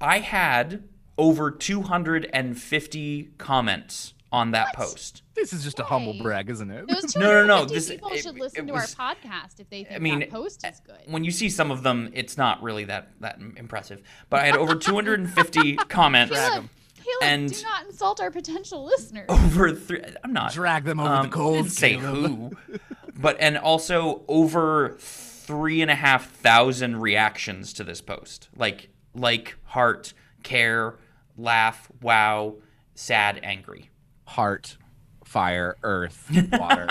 I 0.00 0.18
had 0.20 0.84
over 1.18 1.50
250 1.50 3.30
comments 3.38 4.13
on 4.34 4.50
that 4.50 4.74
post. 4.74 5.22
This 5.34 5.52
is 5.52 5.62
just 5.64 5.78
a 5.78 5.84
humble 5.84 6.14
brag, 6.22 6.50
isn't 6.50 6.70
it? 6.70 6.86
Those 6.88 7.14
No, 7.16 7.30
no, 7.32 7.46
no, 7.46 7.64
this- 7.64 7.88
people 7.90 8.08
it- 8.10 8.22
should 8.22 8.36
it 8.36 8.40
listen 8.40 8.66
to 8.66 8.72
was- 8.72 8.94
our 8.98 9.14
podcast 9.14 9.60
if 9.60 9.70
they 9.70 9.84
think 9.84 10.00
mean, 10.00 10.18
that 10.20 10.30
post 10.30 10.64
is 10.66 10.80
good. 10.80 10.98
When 11.06 11.24
you 11.24 11.30
see 11.30 11.48
some 11.48 11.70
of 11.70 11.82
them, 11.82 12.10
it's 12.14 12.36
not 12.36 12.62
really 12.62 12.84
that 12.84 13.08
that 13.20 13.38
impressive. 13.56 14.02
But 14.30 14.40
I 14.40 14.46
had 14.46 14.56
over 14.56 14.74
250 14.74 15.76
comments. 15.88 16.32
Drag 16.34 16.50
Caleb, 16.50 16.64
'em. 16.64 16.70
Caleb, 16.96 17.22
And- 17.22 17.52
do 17.52 17.62
not 17.62 17.86
insult 17.86 18.20
our 18.20 18.30
potential 18.30 18.84
listeners. 18.84 19.26
Over 19.28 19.72
three, 19.72 20.02
I'm 20.24 20.32
not 20.32 20.52
Drag 20.52 20.84
them 20.84 20.98
over 21.00 21.08
Um, 21.08 21.22
the 21.26 21.28
coals. 21.32 21.56
didn't 21.56 21.70
say 21.70 21.96
Caleb. 21.96 22.56
who, 22.68 22.78
but 23.14 23.36
and 23.40 23.56
also 23.58 24.22
over 24.26 24.96
three 24.98 25.82
and 25.82 25.90
a 25.90 25.94
half 25.94 26.30
thousand 26.30 27.00
reactions 27.00 27.72
to 27.74 27.84
this 27.84 28.00
post, 28.00 28.48
like 28.56 28.88
like, 29.14 29.56
heart, 29.64 30.12
care, 30.42 30.96
laugh, 31.36 31.88
wow, 32.00 32.54
sad, 32.96 33.38
angry. 33.44 33.90
Heart, 34.26 34.76
fire, 35.24 35.76
earth, 35.82 36.30
water. 36.52 36.88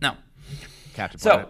No, 0.00 0.14
Captain 0.94 1.20
so 1.20 1.30
Planet. 1.30 1.48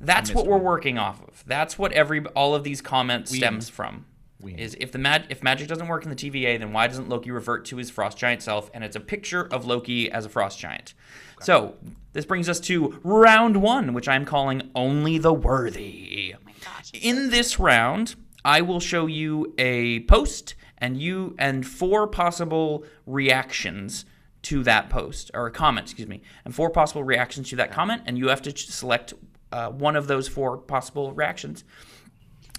that's 0.00 0.32
what 0.34 0.46
we're 0.46 0.56
one. 0.56 0.64
working 0.64 0.98
off 0.98 1.22
of. 1.22 1.44
That's 1.46 1.78
what 1.78 1.92
every 1.92 2.24
all 2.28 2.54
of 2.54 2.64
these 2.64 2.80
comments 2.80 3.34
stems 3.34 3.68
from. 3.68 4.06
Ween. 4.40 4.58
Is 4.58 4.74
if 4.80 4.90
the 4.90 4.98
mag- 4.98 5.26
if 5.28 5.42
magic 5.42 5.68
doesn't 5.68 5.86
work 5.86 6.04
in 6.04 6.08
the 6.10 6.16
TVA, 6.16 6.58
then 6.58 6.72
why 6.72 6.86
doesn't 6.86 7.10
Loki 7.10 7.30
revert 7.30 7.66
to 7.66 7.76
his 7.76 7.90
frost 7.90 8.16
giant 8.16 8.42
self? 8.42 8.70
And 8.72 8.82
it's 8.82 8.96
a 8.96 9.00
picture 9.00 9.42
of 9.52 9.66
Loki 9.66 10.10
as 10.10 10.24
a 10.24 10.30
frost 10.30 10.58
giant. 10.58 10.94
So 11.42 11.74
this 12.14 12.24
brings 12.24 12.48
us 12.48 12.58
to 12.60 12.98
round 13.04 13.58
one, 13.60 13.92
which 13.92 14.08
I'm 14.08 14.24
calling 14.24 14.70
only 14.74 15.18
the 15.18 15.32
worthy. 15.34 16.34
Oh 16.34 16.40
my 16.44 16.52
gosh. 16.64 16.90
In 16.94 17.28
this 17.28 17.58
round, 17.58 18.14
I 18.42 18.62
will 18.62 18.80
show 18.80 19.04
you 19.06 19.54
a 19.58 20.00
post 20.04 20.54
and 20.78 20.96
you 20.96 21.34
and 21.38 21.66
four 21.66 22.06
possible 22.06 22.84
reactions 23.06 24.06
to 24.42 24.62
that 24.62 24.88
post 24.88 25.30
or 25.34 25.46
a 25.46 25.50
comment, 25.50 25.86
excuse 25.86 26.08
me, 26.08 26.22
and 26.44 26.54
four 26.54 26.70
possible 26.70 27.04
reactions 27.04 27.50
to 27.50 27.56
that 27.56 27.70
comment, 27.70 28.02
and 28.06 28.16
you 28.16 28.28
have 28.28 28.42
to 28.42 28.56
select 28.56 29.14
uh, 29.52 29.68
one 29.68 29.96
of 29.96 30.06
those 30.06 30.28
four 30.28 30.56
possible 30.56 31.12
reactions. 31.12 31.64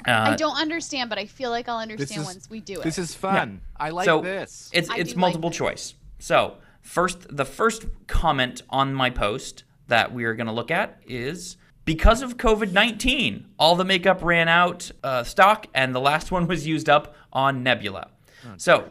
I 0.05 0.35
don't 0.35 0.57
understand, 0.57 1.09
but 1.09 1.19
I 1.19 1.25
feel 1.25 1.50
like 1.50 1.69
I'll 1.69 1.77
understand 1.77 2.21
is- 2.21 2.27
once 2.27 2.50
we 2.50 2.59
do 2.59 2.79
it. 2.79 2.83
This 2.83 2.97
is 2.97 3.13
fun. 3.13 3.61
I 3.77 3.89
like 3.89 4.05
so 4.05 4.21
this. 4.21 4.69
it's 4.73 4.89
it's 4.89 5.13
do 5.13 5.15
like 5.15 5.17
multiple 5.17 5.51
choice. 5.51 5.93
So 6.19 6.57
first, 6.81 7.35
the 7.35 7.45
first 7.45 7.85
comment 8.07 8.63
on 8.69 8.93
my 8.93 9.09
post 9.09 9.63
that 9.88 10.13
we 10.13 10.23
are 10.23 10.33
going 10.33 10.47
to 10.47 10.53
look 10.53 10.71
at 10.71 11.01
is 11.05 11.57
because 11.85 12.21
of 12.21 12.38
COVID 12.38 12.71
nineteen, 12.71 13.47
all 13.59 13.75
the 13.75 13.85
makeup 13.85 14.23
ran 14.23 14.47
out 14.47 14.91
uh, 15.03 15.23
stock, 15.23 15.67
and 15.73 15.93
the 15.93 16.01
last 16.01 16.31
one 16.35 16.47
was 16.47 16.65
used 16.65 16.89
up 16.89 17.15
on 17.31 17.63
Nebula. 17.63 18.09
So. 18.57 18.85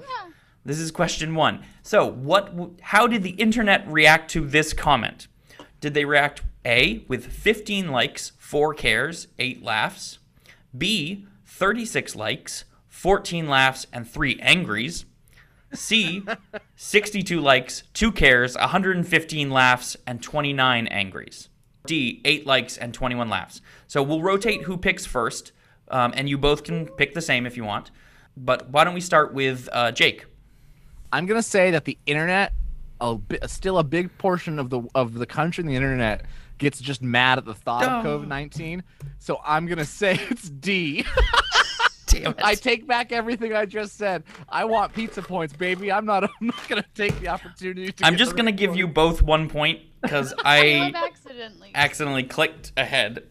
This 0.64 0.78
is 0.78 0.90
question 0.90 1.34
one. 1.34 1.64
So, 1.82 2.06
what? 2.06 2.52
How 2.82 3.06
did 3.06 3.22
the 3.22 3.30
internet 3.30 3.86
react 3.88 4.30
to 4.32 4.46
this 4.46 4.72
comment? 4.72 5.26
Did 5.80 5.94
they 5.94 6.04
react 6.04 6.42
A 6.66 7.04
with 7.08 7.26
15 7.26 7.90
likes, 7.90 8.32
4 8.38 8.74
cares, 8.74 9.28
8 9.38 9.62
laughs? 9.62 10.18
B 10.76 11.26
36 11.46 12.14
likes, 12.14 12.64
14 12.88 13.48
laughs, 13.48 13.86
and 13.92 14.08
3 14.08 14.38
angries? 14.40 15.06
C 15.72 16.22
62 16.76 17.40
likes, 17.40 17.84
2 17.94 18.12
cares, 18.12 18.56
115 18.56 19.50
laughs, 19.50 19.96
and 20.06 20.22
29 20.22 20.86
angries? 20.88 21.48
D 21.86 22.20
8 22.24 22.46
likes 22.46 22.76
and 22.76 22.92
21 22.92 23.30
laughs. 23.30 23.62
So 23.86 24.02
we'll 24.02 24.22
rotate 24.22 24.64
who 24.64 24.76
picks 24.76 25.06
first, 25.06 25.52
um, 25.88 26.12
and 26.14 26.28
you 26.28 26.36
both 26.36 26.64
can 26.64 26.86
pick 26.86 27.14
the 27.14 27.22
same 27.22 27.46
if 27.46 27.56
you 27.56 27.64
want. 27.64 27.90
But 28.36 28.70
why 28.70 28.84
don't 28.84 28.94
we 28.94 29.00
start 29.00 29.32
with 29.32 29.68
uh, 29.72 29.92
Jake? 29.92 30.26
I'm 31.12 31.26
gonna 31.26 31.42
say 31.42 31.70
that 31.72 31.84
the 31.84 31.98
internet, 32.06 32.52
a 33.00 33.14
bi- 33.16 33.38
still 33.46 33.78
a 33.78 33.84
big 33.84 34.16
portion 34.18 34.58
of 34.58 34.70
the 34.70 34.82
of 34.94 35.14
the 35.14 35.26
country 35.26 35.62
and 35.62 35.70
the 35.70 35.76
internet 35.76 36.24
gets 36.58 36.80
just 36.80 37.02
mad 37.02 37.38
at 37.38 37.44
the 37.44 37.54
thought 37.54 37.84
of 37.84 38.04
Oh. 38.06 38.08
COVID 38.20 38.28
nineteen. 38.28 38.82
So 39.18 39.40
I'm 39.44 39.66
gonna 39.66 39.84
say 40.02 40.18
it's 40.30 40.48
D. 40.48 41.04
Damn 42.06 42.32
it. 42.32 42.40
I 42.42 42.54
take 42.56 42.86
back 42.88 43.12
everything 43.12 43.54
I 43.54 43.66
just 43.66 43.96
said. 43.96 44.24
I 44.48 44.64
want 44.64 44.92
pizza 44.92 45.22
points, 45.22 45.54
baby. 45.54 45.92
I'm 45.92 46.04
not. 46.04 46.24
I'm 46.40 46.46
not 46.48 46.68
gonna 46.68 46.84
take 46.94 47.18
the 47.20 47.28
opportunity. 47.28 47.92
To 47.92 48.04
I'm 48.06 48.16
just 48.16 48.36
gonna 48.36 48.50
give 48.52 48.70
one. 48.70 48.78
you 48.78 48.88
both 48.88 49.22
one 49.22 49.48
point 49.48 49.80
because 50.02 50.34
I 50.44 50.92
accidentally. 50.94 51.70
accidentally 51.74 52.24
clicked 52.24 52.72
ahead. 52.76 53.24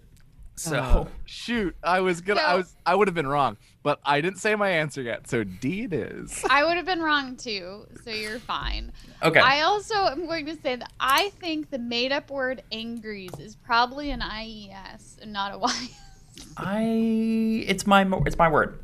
So 0.56 0.78
Oh, 0.78 1.08
shoot, 1.26 1.76
I 1.84 2.00
was 2.02 2.22
gonna. 2.22 2.42
I 2.42 2.56
was. 2.56 2.76
I 2.86 2.96
would 2.96 3.08
have 3.08 3.16
been 3.16 3.28
wrong, 3.28 3.58
but 3.84 4.00
I 4.06 4.22
didn't 4.22 4.40
say 4.40 4.56
my 4.56 4.70
answer 4.70 5.02
yet. 5.02 5.28
So 5.28 5.44
D 5.44 5.84
it 5.84 5.94
is. 5.94 6.44
I 6.50 6.64
would 6.64 6.78
have 6.78 6.86
been 6.86 7.02
wrong 7.02 7.36
too, 7.36 7.86
so 8.04 8.12
you're 8.12 8.40
fine. 8.40 8.92
okay, 9.24 9.40
I 9.40 9.62
also 9.62 9.96
am 9.96 10.26
going 10.26 10.46
to 10.48 10.56
say 10.62 10.76
that 10.76 10.92
I 11.00 11.30
think 11.40 11.70
the 11.70 11.80
made 11.80 12.12
up 12.12 12.30
word 12.30 12.64
angries 12.72 13.32
is 13.40 13.56
probably 13.56 14.12
an 14.12 14.22
IES 14.22 15.18
and 15.22 15.32
not 15.32 15.54
a 15.54 15.60
YS. 15.60 16.00
I 16.58 17.64
it's 17.68 17.86
my 17.86 18.08
it's 18.26 18.38
my 18.38 18.50
word. 18.50 18.80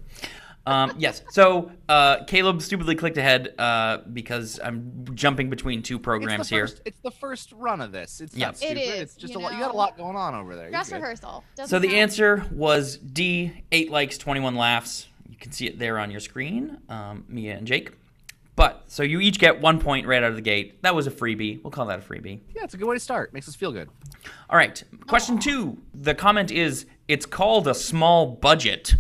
Um, 0.68 0.94
yes. 0.98 1.22
So 1.30 1.72
uh, 1.88 2.24
Caleb 2.26 2.62
stupidly 2.62 2.96
clicked 2.96 3.18
ahead 3.18 3.54
uh, 3.60 4.00
because 4.12 4.60
I'm 4.64 5.06
jumping 5.14 5.50
between 5.50 5.84
two 5.84 6.00
programs 6.00 6.42
it's 6.42 6.50
here. 6.50 6.68
First, 6.68 6.82
it's 6.86 7.00
the 7.02 7.12
first 7.12 7.52
run 7.54 7.82
of 7.82 7.92
this. 7.92 8.20
It's 8.22 8.36
Yeah. 8.36 8.48
not 8.48 8.58
stupid. 8.58 8.78
is, 8.78 9.02
It's 9.02 9.16
just 9.16 9.34
you 9.34 9.40
a 9.40 9.42
lot. 9.42 9.54
You 9.54 9.60
got 9.60 9.74
a 9.74 9.78
lot 9.78 9.98
going 9.98 10.16
on 10.16 10.34
over 10.34 10.56
there. 10.56 10.66
You're 10.66 10.72
Dress 10.72 10.92
rehearsal. 10.92 11.44
Doesn't 11.56 11.70
So 11.70 11.80
the 11.80 11.88
count. 11.88 11.98
answer 12.00 12.46
was 12.52 12.98
D. 12.98 13.52
Eight 13.72 13.92
likes, 13.92 14.18
21 14.18 14.56
laughs. 14.56 15.08
You 15.30 15.38
can 15.38 15.52
see 15.52 15.68
it 15.68 15.78
there 15.78 16.00
on 16.00 16.10
your 16.12 16.20
screen, 16.20 16.78
um, 16.90 17.26
Mia 17.28 17.56
and 17.56 17.68
Jake. 17.68 17.92
But 18.56 18.86
so 18.88 19.04
you 19.04 19.20
each 19.20 19.38
get 19.38 19.60
one 19.60 19.80
point 19.82 20.08
right 20.08 20.24
out 20.24 20.30
of 20.30 20.36
the 20.38 20.42
gate. 20.42 20.82
That 20.82 20.96
was 20.96 21.08
a 21.08 21.12
freebie. 21.12 21.62
We'll 21.62 21.72
call 21.72 21.88
that 21.88 22.00
a 22.00 22.02
freebie. 22.02 22.40
Yeah, 22.56 22.64
it's 22.64 22.74
a 22.74 22.78
good 22.78 22.88
way 22.88 22.96
to 22.96 23.00
start. 23.02 23.34
Makes 23.34 23.50
us 23.50 23.56
feel 23.56 23.72
good. 23.74 23.90
All 24.50 24.58
right. 24.58 24.82
Question 25.08 25.38
two. 25.40 25.78
The 25.94 26.16
comment 26.16 26.52
is 26.52 26.86
it's 27.10 27.26
called 27.26 27.68
a 27.68 27.76
small 27.76 28.26
budget. 28.28 28.96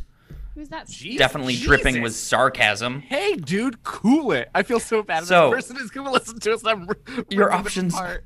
Who's 0.56 0.70
that? 0.70 0.88
Jeez. 0.88 1.18
Definitely 1.18 1.58
dripping 1.58 2.02
with 2.02 2.16
sarcasm. 2.16 3.02
Hey, 3.02 3.36
dude, 3.36 3.84
cool 3.84 4.32
it. 4.32 4.50
I 4.56 4.64
feel 4.64 4.80
so 4.80 5.04
bad. 5.04 5.26
So- 5.26 5.52
this 5.54 5.68
person 5.68 5.84
is 5.84 5.92
gonna 5.92 6.12
listen 6.12 6.40
to 6.40 6.54
us. 6.54 6.64
I'm 6.66 6.88
Your 7.30 7.52
options- 7.52 7.94
apart. 7.94 8.26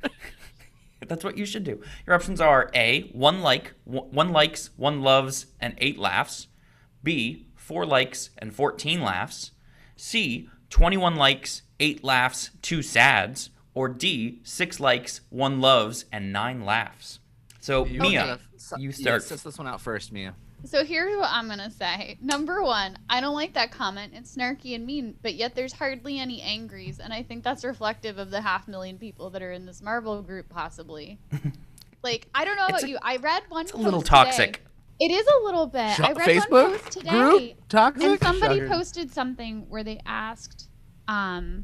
That's 1.07 1.23
what 1.23 1.37
you 1.37 1.45
should 1.45 1.63
do. 1.63 1.81
Your 2.05 2.15
options 2.15 2.39
are 2.41 2.69
A, 2.75 3.09
one 3.13 3.41
like, 3.41 3.73
one 3.85 4.29
likes, 4.29 4.69
one 4.75 5.01
loves, 5.01 5.47
and 5.59 5.73
eight 5.79 5.97
laughs. 5.97 6.47
B, 7.03 7.47
four 7.55 7.85
likes 7.85 8.29
and 8.37 8.53
14 8.53 9.01
laughs. 9.01 9.51
C, 9.95 10.49
21 10.69 11.15
likes, 11.15 11.63
eight 11.79 12.03
laughs, 12.03 12.51
two 12.61 12.81
sads. 12.83 13.49
Or 13.73 13.87
D, 13.87 14.41
six 14.43 14.79
likes, 14.79 15.21
one 15.29 15.61
loves, 15.61 16.05
and 16.11 16.33
nine 16.33 16.65
laughs. 16.65 17.19
So, 17.61 17.85
You 17.85 18.01
Mia, 18.01 18.19
gotta- 18.25 18.39
so- 18.57 18.77
you 18.77 18.89
yeah, 18.89 18.95
start. 18.95 19.23
Set 19.23 19.39
this 19.39 19.57
one 19.57 19.67
out 19.67 19.79
first, 19.81 20.11
Mia. 20.11 20.35
So 20.65 20.83
here's 20.83 21.15
what 21.15 21.29
I'm 21.31 21.47
gonna 21.47 21.71
say. 21.71 22.17
Number 22.21 22.61
one, 22.61 22.97
I 23.09 23.21
don't 23.21 23.35
like 23.35 23.53
that 23.53 23.71
comment. 23.71 24.13
It's 24.15 24.35
snarky 24.35 24.75
and 24.75 24.85
mean, 24.85 25.15
but 25.21 25.35
yet 25.35 25.55
there's 25.55 25.73
hardly 25.73 26.19
any 26.19 26.41
angries, 26.41 26.99
and 26.99 27.13
I 27.13 27.23
think 27.23 27.43
that's 27.43 27.63
reflective 27.63 28.17
of 28.17 28.29
the 28.29 28.41
half 28.41 28.67
million 28.67 28.97
people 28.97 29.29
that 29.31 29.41
are 29.41 29.51
in 29.51 29.65
this 29.65 29.81
Marvel 29.81 30.21
group, 30.21 30.49
possibly. 30.49 31.19
like 32.03 32.27
I 32.35 32.45
don't 32.45 32.57
know 32.57 32.65
It's 32.67 32.79
about 32.79 32.83
a- 32.83 32.89
you. 32.89 32.97
I 33.01 33.17
read 33.17 33.43
one. 33.49 33.63
It's 33.65 33.71
a 33.73 33.77
little 33.77 34.01
post 34.01 34.07
today. 34.07 34.23
toxic. 34.23 34.61
It 34.99 35.11
is 35.11 35.25
a 35.27 35.43
little 35.45 35.65
bit. 35.67 35.95
Shut- 35.95 36.09
I 36.09 36.11
read 36.13 36.27
Facebook 36.27 36.51
one 36.51 36.71
post 36.79 36.91
today, 36.91 37.09
group 37.09 37.69
toxic. 37.69 38.03
and 38.03 38.19
somebody 38.21 38.67
posted 38.67 39.13
something 39.13 39.65
where 39.69 39.83
they 39.83 40.01
asked, 40.05 40.67
um, 41.07 41.63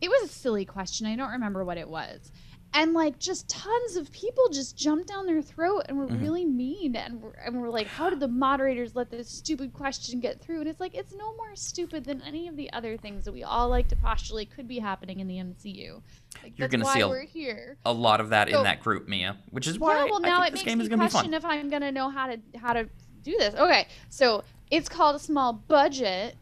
it 0.00 0.08
was 0.08 0.28
a 0.28 0.32
silly 0.32 0.64
question. 0.64 1.06
I 1.06 1.14
don't 1.14 1.30
remember 1.30 1.64
what 1.64 1.78
it 1.78 1.88
was. 1.88 2.32
And 2.74 2.92
like 2.92 3.18
just 3.18 3.48
tons 3.48 3.96
of 3.96 4.12
people 4.12 4.48
just 4.50 4.76
jumped 4.76 5.08
down 5.08 5.24
their 5.26 5.40
throat 5.40 5.84
and 5.88 5.96
were 5.98 6.06
Mhm. 6.06 6.20
really 6.20 6.44
mean 6.44 6.94
and 6.96 7.20
were, 7.22 7.32
and 7.32 7.60
were 7.60 7.70
like, 7.70 7.86
"How 7.86 8.10
did 8.10 8.20
the 8.20 8.28
moderators 8.28 8.94
let 8.94 9.10
this 9.10 9.28
stupid 9.28 9.72
question 9.72 10.20
get 10.20 10.40
through?" 10.40 10.60
And 10.60 10.68
it's 10.68 10.78
like 10.78 10.94
it's 10.94 11.14
no 11.14 11.34
more 11.36 11.56
stupid 11.56 12.04
than 12.04 12.20
any 12.22 12.46
of 12.46 12.56
the 12.56 12.70
other 12.74 12.96
things 12.98 13.24
that 13.24 13.32
we 13.32 13.42
all 13.42 13.68
like 13.70 13.88
to 13.88 13.96
postulate 13.96 14.50
could 14.50 14.68
be 14.68 14.78
happening 14.78 15.18
in 15.20 15.26
the 15.26 15.38
MCU. 15.38 16.02
Like, 16.42 16.58
You're 16.58 16.68
that's 16.68 16.72
gonna 16.72 16.84
why 16.84 16.94
see 16.94 17.00
a- 17.00 17.08
we're 17.08 17.24
here. 17.26 17.78
A 17.86 17.92
lot 17.92 18.20
of 18.20 18.28
that 18.30 18.48
in 18.50 18.62
that 18.62 18.80
group, 18.80 19.08
Mia, 19.08 19.38
which 19.50 19.66
is 19.66 19.78
why 19.78 19.96
Yeah, 19.96 20.04
well, 20.10 20.24
I 20.24 20.28
now 20.28 20.36
think 20.42 20.48
it 20.48 20.50
this 20.50 20.58
makes 20.60 20.64
game 20.66 20.78
me 20.78 20.82
is 20.84 20.88
going 20.90 21.00
to 21.00 21.06
be 21.06 21.10
question 21.10 21.30
fun. 21.32 21.34
if 21.34 21.44
I'm 21.46 21.70
gonna 21.70 21.90
know 21.90 22.10
how 22.10 22.26
to 22.26 22.38
how 22.58 22.74
to 22.74 22.84
do 23.22 23.34
this. 23.38 23.54
Okay, 23.54 23.88
so 24.10 24.44
it's 24.70 24.90
called 24.90 25.16
a 25.16 25.20
small 25.20 25.54
budget. 25.54 26.36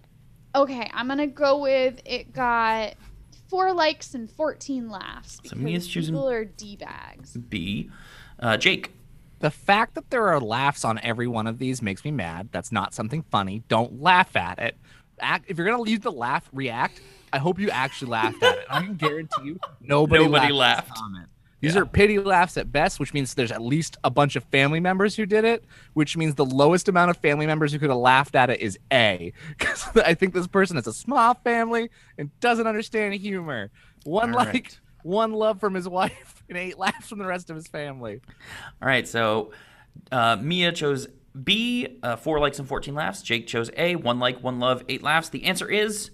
Okay, 0.56 0.90
I'm 0.92 1.06
gonna 1.06 1.26
go 1.28 1.58
with 1.60 2.00
it 2.04 2.32
got 2.32 2.94
four 3.48 3.72
likes 3.72 4.14
and 4.14 4.30
14 4.30 4.88
laughs. 4.90 5.38
So 5.44 5.56
Mia's 5.56 5.84
because 5.84 5.88
choosing- 5.88 6.14
people 6.14 6.28
are 6.28 6.44
d 6.44 6.76
bags. 6.76 7.36
B, 7.36 7.90
uh, 8.40 8.56
Jake. 8.56 8.92
The 9.40 9.50
fact 9.50 9.94
that 9.96 10.08
there 10.10 10.28
are 10.28 10.40
laughs 10.40 10.82
on 10.84 10.98
every 11.00 11.26
one 11.26 11.46
of 11.46 11.58
these 11.58 11.82
makes 11.82 12.04
me 12.04 12.10
mad. 12.10 12.48
That's 12.52 12.72
not 12.72 12.94
something 12.94 13.22
funny. 13.30 13.62
Don't 13.68 14.00
laugh 14.00 14.34
at 14.34 14.58
it. 14.58 14.76
Act, 15.20 15.44
if 15.48 15.58
you're 15.58 15.66
gonna 15.66 15.88
use 15.88 16.00
the 16.00 16.10
laugh 16.12 16.48
react, 16.52 17.00
I 17.32 17.38
hope 17.38 17.58
you 17.58 17.68
actually 17.70 18.10
laughed 18.12 18.42
at 18.42 18.58
it. 18.58 18.64
I 18.70 18.80
can 18.82 18.94
guarantee 18.94 19.44
you 19.44 19.60
nobody, 19.80 20.24
Nobody 20.24 20.52
laughed. 20.52 20.88
at 20.90 20.94
this 20.94 21.02
laughed. 21.02 21.30
These 21.60 21.74
Yeah. 21.74 21.82
are 21.82 21.86
pity 21.86 22.18
laughs 22.18 22.56
at 22.56 22.70
best, 22.70 23.00
which 23.00 23.14
means 23.14 23.34
there's 23.34 23.50
at 23.52 23.62
least 23.62 23.96
a 24.04 24.10
bunch 24.10 24.36
of 24.36 24.44
family 24.44 24.78
members 24.80 25.16
who 25.16 25.24
did 25.26 25.44
it, 25.44 25.64
which 25.94 26.16
means 26.16 26.34
the 26.34 26.44
lowest 26.44 26.88
amount 26.88 27.10
of 27.10 27.16
family 27.16 27.46
members 27.46 27.72
who 27.72 27.78
could 27.78 27.88
have 27.90 27.98
laughed 27.98 28.34
at 28.34 28.50
it 28.50 28.60
is 28.60 28.78
A. 28.92 29.32
Because 29.48 29.88
I 29.96 30.14
think 30.14 30.34
this 30.34 30.46
person 30.46 30.76
has 30.76 30.86
a 30.86 30.92
small 30.92 31.34
family 31.34 31.90
and 32.18 32.30
doesn't 32.40 32.66
understand 32.66 33.14
humor. 33.14 33.70
One 34.04 34.30
All 34.30 34.36
like, 34.36 34.46
right. 34.52 34.80
one 35.02 35.32
love 35.32 35.58
from 35.60 35.74
his 35.74 35.88
wife, 35.98 36.42
and 36.48 36.58
eight 36.58 36.78
laughs 36.78 37.08
from 37.08 37.18
the 37.18 37.26
rest 37.26 37.48
of 37.50 37.56
his 37.56 37.66
family. 37.68 38.20
All 38.82 38.88
right, 38.88 39.08
so 39.08 39.52
uh, 40.12 40.36
Mia 40.40 40.72
chose 40.72 41.08
B, 41.42 41.98
uh, 42.02 42.16
four 42.16 42.38
likes 42.38 42.58
and 42.58 42.68
14 42.68 42.94
laughs. 42.94 43.22
Jake 43.22 43.46
chose 43.46 43.70
A, 43.76 43.96
one 43.96 44.18
like, 44.18 44.42
one 44.42 44.58
love, 44.58 44.84
eight 44.88 45.02
laughs. 45.02 45.28
The 45.30 45.44
answer 45.44 45.68
is 45.70 46.10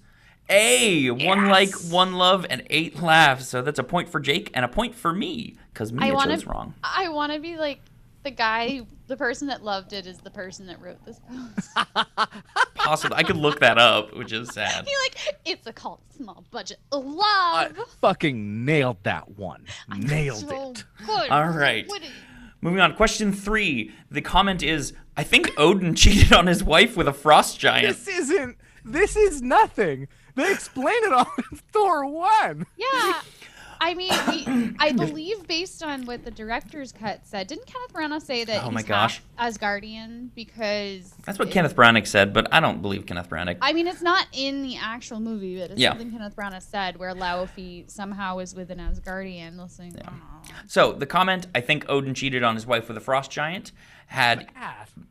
A, 0.53 1.11
one 1.11 1.49
like, 1.49 1.73
one 1.91 2.15
love, 2.15 2.47
and 2.51 2.63
eight 2.71 3.01
laughs. 3.03 3.49
So 3.49 3.63
that's 3.63 3.79
a 3.79 3.85
point 3.85 4.09
for 4.09 4.21
Jake 4.21 4.51
and 4.55 4.65
a 4.65 4.69
point 4.69 4.95
for 4.95 5.13
me 5.13 5.57
because 5.73 5.93
Mia 5.93 6.11
I 6.11 6.13
wanna- 6.13 6.37
chose 6.37 6.47
wrong. 6.47 6.75
I 6.85 7.09
want 7.09 7.33
to 7.33 7.39
be 7.41 7.57
like 7.57 7.81
the 8.23 8.31
guy, 8.31 8.83
the 9.09 9.17
person 9.17 9.49
that 9.49 9.65
loved 9.65 9.93
it 9.93 10.07
is 10.07 10.19
the 10.19 10.31
person 10.31 10.67
that 10.67 10.81
wrote 10.81 11.05
this 11.05 11.21
post. 11.29 11.71
Possibly, 12.75 13.17
I 13.17 13.23
could 13.23 13.37
look 13.37 13.61
that 13.61 13.79
up, 13.79 14.15
which 14.17 14.33
is 14.33 14.49
sad. 14.53 14.87
He 14.87 14.95
like 15.05 15.37
it's 15.45 15.67
a 15.67 15.73
cult, 15.73 16.01
small 16.17 16.45
budget 16.51 16.79
love. 16.93 17.03
I 17.17 17.71
fucking 18.01 18.65
nailed 18.65 18.99
that 19.05 19.37
one. 19.37 19.65
I'm 19.89 20.01
Nailed 20.01 20.49
so 20.49 20.71
it. 20.73 20.85
Good. 21.07 21.31
All 21.31 21.49
right. 21.49 21.89
Moving 22.61 22.81
on, 22.81 22.95
question 22.95 23.33
three. 23.33 23.93
The 24.11 24.21
comment 24.21 24.63
is 24.63 24.93
I 25.17 25.25
think 25.25 25.51
Odin 25.59 25.95
cheated 25.97 26.33
on 26.33 26.47
his 26.47 26.63
wife 26.63 26.97
with 26.97 27.09
a 27.09 27.13
frost 27.13 27.59
giant. 27.59 27.89
This 27.97 28.09
isn't. 28.09 28.57
This 28.85 29.17
is 29.17 29.43
nothing. 29.43 30.09
They 30.35 30.51
explain 30.51 30.95
it 31.05 31.13
all 31.13 31.31
in 31.51 31.59
Thor 31.73 32.07
one. 32.07 32.67
Yeah. 32.77 33.21
I 33.85 33.95
mean, 33.95 34.13
we, 34.29 34.77
I 34.79 34.93
believe 34.93 35.47
based 35.49 35.83
on 35.83 36.07
what 36.07 36.25
the 36.25 36.31
director's 36.31 36.93
cut 36.93 37.27
said, 37.27 37.49
didn't 37.49 37.67
Kenneth 37.67 37.93
Branagh 37.93 38.23
say 38.23 38.45
that 38.45 38.61
Oh 38.63 38.67
he's 38.67 38.75
my 38.75 38.83
gosh. 38.83 39.21
half 39.37 39.55
Asgardian 39.59 40.29
because 40.37 41.13
That's 41.27 41.37
what 41.37 41.49
it- 41.49 41.51
Kenneth 41.51 41.75
Branagh 41.75 42.07
said, 42.07 42.33
but 42.33 42.47
I 42.55 42.61
don't 42.61 42.81
believe 42.81 43.07
Kenneth 43.07 43.29
Branagh. 43.29 43.59
I 43.61 43.73
mean, 43.73 43.89
it's 43.89 44.01
not 44.01 44.29
in 44.33 44.63
the 44.63 44.77
actual 44.77 45.19
movie, 45.19 45.59
but 45.59 45.73
it's 45.73 45.81
Yeah. 45.81 45.91
something 45.91 46.13
Kenneth 46.13 46.37
Branagh 46.37 46.63
said 46.63 46.97
where 46.97 47.13
Laufey 47.13 47.91
somehow 47.91 48.39
is 48.39 48.55
with 48.55 48.71
an 48.71 48.79
Asgardian. 48.79 49.59
Listening, 49.59 49.97
I 49.99 50.03
don't. 50.05 50.23
So 50.71 50.93
the 50.93 51.07
comment, 51.07 51.49
I 51.53 51.61
think 51.61 51.85
Odin 51.89 52.15
cheated 52.15 52.45
on 52.45 52.55
his 52.55 52.65
wife 52.67 52.87
with 52.87 52.97
a 52.97 53.01
frost 53.01 53.33
giant, 53.33 53.73
had 54.07 54.49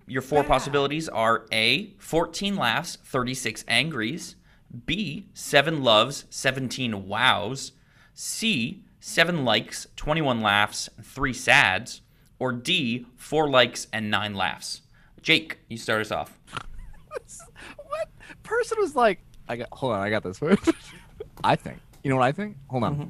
your 0.07 0.21
four 0.21 0.43
Bad. 0.43 0.47
possibilities 0.47 1.10
are 1.10 1.45
A, 1.51 1.88
14 1.97 2.55
laughs, 2.55 2.97
36 3.03 3.65
angries, 3.67 4.38
B, 4.86 5.27
7 5.34 5.84
loves, 5.84 6.25
17 6.29 7.07
wows, 7.07 7.73
C, 8.13 8.84
7 8.99 9.43
likes, 9.43 9.88
21 9.95 10.41
laughs, 10.41 10.89
3 11.01 11.34
sads, 11.34 12.01
or 12.39 12.51
D, 12.51 13.05
4 13.17 13.49
likes 13.49 13.88
and 13.91 14.10
9 14.10 14.34
laughs. 14.34 14.81
Jake, 15.21 15.60
you 15.67 15.77
start 15.77 16.01
us 16.01 16.12
off. 16.12 16.38
what 17.88 18.10
person 18.43 18.77
was 18.79 18.95
like? 18.95 19.19
I 19.47 19.57
got. 19.57 19.67
Hold 19.73 19.93
on. 19.93 20.01
I 20.01 20.10
got 20.10 20.23
this. 20.23 20.39
I 21.43 21.55
think. 21.55 21.79
You 22.03 22.10
know 22.10 22.15
what 22.15 22.25
I 22.25 22.31
think? 22.31 22.57
Hold 22.69 22.84
on. 22.84 22.95
Mm-hmm. 22.95 23.10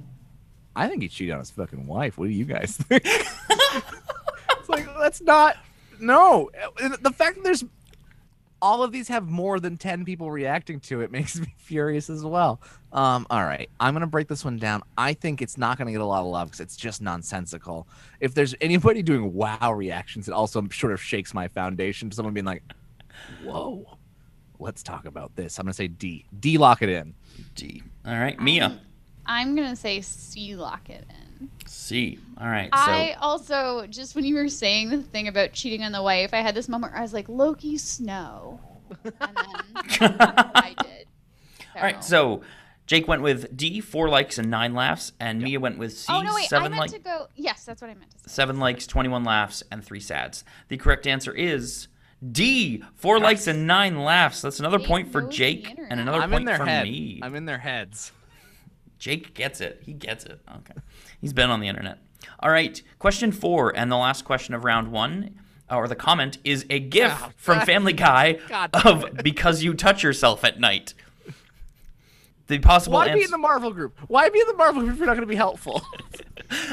I 0.76 0.88
think 0.88 1.02
he 1.02 1.08
cheated 1.08 1.34
on 1.34 1.40
his 1.40 1.52
fucking 1.52 1.86
wife. 1.86 2.18
What 2.18 2.28
do 2.28 2.34
you 2.34 2.46
guys 2.46 2.78
think? 2.90 3.04
it's 3.06 4.70
like 4.70 4.88
that's 4.98 5.22
not. 5.22 5.58
No, 6.00 6.50
the 6.80 7.12
fact 7.12 7.36
that 7.36 7.44
there's 7.44 7.64
all 8.62 8.84
of 8.84 8.92
these 8.92 9.08
have 9.08 9.30
more 9.30 9.60
than 9.60 9.78
10 9.78 10.06
people 10.06 10.32
reacting 10.32 10.80
to 10.82 11.02
it 11.02 11.12
makes 11.12 11.40
me 11.40 11.54
furious 11.58 12.10
as 12.10 12.24
well. 12.24 12.62
Um, 12.94 13.26
all 13.30 13.44
right, 13.44 13.70
I'm 13.80 13.94
gonna 13.94 14.08
break 14.08 14.28
this 14.28 14.44
one 14.44 14.58
down. 14.58 14.84
I 14.98 15.14
think 15.14 15.42
it's 15.42 15.58
not 15.58 15.78
gonna 15.78 15.92
get 15.92 16.02
a 16.02 16.06
lot 16.06 16.22
of 16.22 16.28
love 16.28 16.50
because 16.50 16.60
it's 16.60 16.76
just 16.76 17.02
nonsensical. 17.02 17.88
If 18.20 18.34
there's 18.34 18.54
anybody 18.62 19.02
doing 19.04 19.34
wow 19.34 19.74
reactions, 19.74 20.28
it 20.28 20.34
also 20.34 20.68
sort 20.72 20.94
of 20.94 21.02
shakes 21.02 21.34
my 21.34 21.48
foundation 21.48 22.10
to 22.10 22.16
someone 22.16 22.34
being 22.34 22.46
like, 22.46 22.64
"Whoa, 23.44 23.98
let's 24.60 24.84
talk 24.84 25.06
about 25.06 25.36
this." 25.36 25.58
I'm 25.58 25.66
gonna 25.66 25.74
say 25.74 25.88
D. 25.88 26.26
D. 26.38 26.58
Lock 26.58 26.82
it 26.82 26.90
in. 26.90 27.14
D. 27.56 27.82
All 28.06 28.20
right, 28.20 28.40
Mia. 28.40 28.66
Um, 28.66 28.80
I'm 29.26 29.56
gonna 29.56 29.76
say 29.76 30.02
C. 30.02 30.56
Lock 30.56 30.90
it 30.90 31.06
in. 31.10 31.21
C. 31.66 32.20
All 32.40 32.48
right. 32.48 32.70
So 32.74 32.80
I 32.80 33.16
also 33.20 33.86
just 33.88 34.16
when 34.16 34.26
you 34.26 34.36
were 34.36 34.48
saying 34.50 34.90
the 34.90 35.02
thing 35.02 35.28
about 35.28 35.54
cheating 35.54 35.84
on 35.84 35.92
the 35.92 36.02
wife, 36.02 36.34
I 36.34 36.38
had 36.42 36.56
this 36.56 36.68
moment 36.70 36.94
where 36.94 37.00
I 37.00 37.04
was 37.04 37.14
like, 37.14 37.30
Loki 37.30 37.78
Snow, 37.78 38.60
and 39.04 39.14
then 39.20 39.36
I 40.56 40.76
did. 40.82 41.08
All 41.76 41.82
right, 41.84 42.04
so 42.04 42.42
Jake 42.86 43.08
went 43.08 43.22
with 43.22 43.56
D, 43.56 43.80
four 43.80 44.10
likes 44.10 44.38
and 44.38 44.50
nine 44.52 44.74
laughs, 44.74 45.14
and 45.20 45.42
Mia 45.42 45.60
went 45.60 45.78
with 45.78 45.98
C, 45.98 46.12
oh 46.12 46.22
no, 46.22 46.34
wait, 46.36 46.44
I 46.44 46.48
seven 46.48 46.72
meant 46.72 46.82
likes, 46.82 46.94
to 46.94 47.00
go. 47.00 47.28
Yes, 47.36 47.64
that's 47.64 47.82
what 47.82 47.90
I 47.90 47.94
meant 47.94 48.12
to 48.12 48.18
say. 48.18 48.24
seven 48.28 48.60
likes, 48.60 48.86
twenty-one 48.88 49.24
laughs, 49.24 49.64
and 49.72 49.84
three 49.84 50.02
sads. 50.02 50.44
The 50.68 50.78
correct 50.78 51.08
answer 51.08 51.34
is 51.34 51.88
D, 52.32 52.84
four 52.96 53.20
likes 53.20 53.48
and 53.48 53.66
nine 53.66 53.98
laughs. 54.04 54.42
That's 54.42 54.60
another 54.60 54.80
Jake 54.80 54.88
point 54.88 55.12
for 55.12 55.22
Jake 55.22 55.70
and 55.90 56.00
another 56.00 56.20
I'm 56.22 56.30
point 56.30 56.42
in 56.42 56.46
their 56.46 56.58
for 56.58 56.66
head. 56.66 56.84
me. 56.84 57.20
I'm 57.24 57.36
in 57.36 57.46
their 57.46 57.58
heads. 57.60 58.12
Jake 59.02 59.34
gets 59.34 59.60
it. 59.62 59.82
He 59.84 59.94
gets 59.94 60.26
it. 60.26 60.40
Okay, 60.58 60.76
he's 61.20 61.34
been 61.34 61.50
on 61.50 61.60
the 61.60 61.68
internet. 61.68 61.98
All 62.40 62.52
right, 62.52 62.80
question 63.00 63.32
four 63.32 63.76
and 63.76 63.92
the 63.92 63.98
last 63.98 64.24
question 64.26 64.54
of 64.54 64.64
round 64.64 64.92
one. 64.92 65.40
Uh, 65.70 65.78
or 65.78 65.88
the 65.88 65.96
comment 65.96 66.38
is 66.44 66.66
a 66.70 66.80
gif 66.80 67.12
Oh, 67.24 67.30
from 67.38 67.58
God. 67.60 67.66
Family 67.66 67.94
Guy 67.94 68.34
God 68.50 68.70
of 68.86 69.06
because 69.24 69.64
you 69.64 69.74
touch 69.74 70.04
yourself 70.04 70.44
at 70.44 70.60
night. 70.60 70.94
The 72.48 72.60
possible 72.60 72.96
Why 72.98 73.14
be 73.14 73.24
in 73.24 73.32
the 73.32 73.38
Marvel 73.38 73.72
group? 73.72 73.98
Why 74.08 74.28
be 74.30 74.40
in 74.40 74.48
the 74.48 74.54
Marvel 74.54 74.82
group 74.82 74.94
if 74.94 74.98
you're 75.00 75.08
not 75.08 75.14
going 75.14 75.22
to 75.28 75.28
be 75.28 75.36
helpful? 75.36 75.82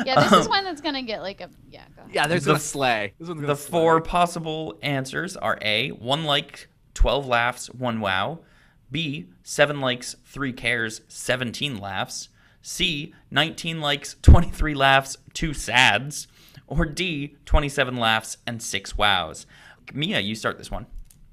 Yeah, 0.05 0.19
this 0.29 0.33
is 0.33 0.47
um, 0.47 0.51
one 0.51 0.65
that's 0.65 0.81
gonna 0.81 1.03
get 1.03 1.23
like 1.23 1.41
a 1.41 1.49
yeah. 1.71 1.85
Go 1.95 2.03
ahead. 2.03 2.13
yeah, 2.13 2.27
there's 2.27 2.43
The- 2.43 2.49
gonna 2.51 2.59
slay. 2.59 3.15
This 3.21 3.29
one's 3.29 3.41
gonna 3.43 3.53
The 3.55 3.61
slay. 3.61 3.71
four 3.71 4.01
possible 4.01 4.77
answers 4.83 5.37
are 5.37 5.57
A, 5.63 5.91
one 5.91 6.25
like, 6.25 6.67
12 6.95 7.29
laughs, 7.29 7.69
one 7.69 8.01
wow. 8.01 8.41
B, 8.91 9.29
seven 9.43 9.81
likes, 9.81 10.17
three 10.25 10.53
cares, 10.53 11.03
17 11.09 11.79
laughs. 11.79 12.29
C, 12.63 13.15
19 13.31 13.81
likes, 13.81 14.17
23 14.23 14.75
laughs, 14.75 15.17
two 15.35 15.55
sads. 15.55 16.29
Or 16.67 16.85
D, 16.85 17.37
27 17.47 17.97
laughs 17.97 18.37
and 18.47 18.63
six 18.63 18.97
wows. 18.99 19.47
Mia, 19.95 20.21
you 20.21 20.35
start 20.35 20.59
this 20.59 20.71
one. 20.71 20.87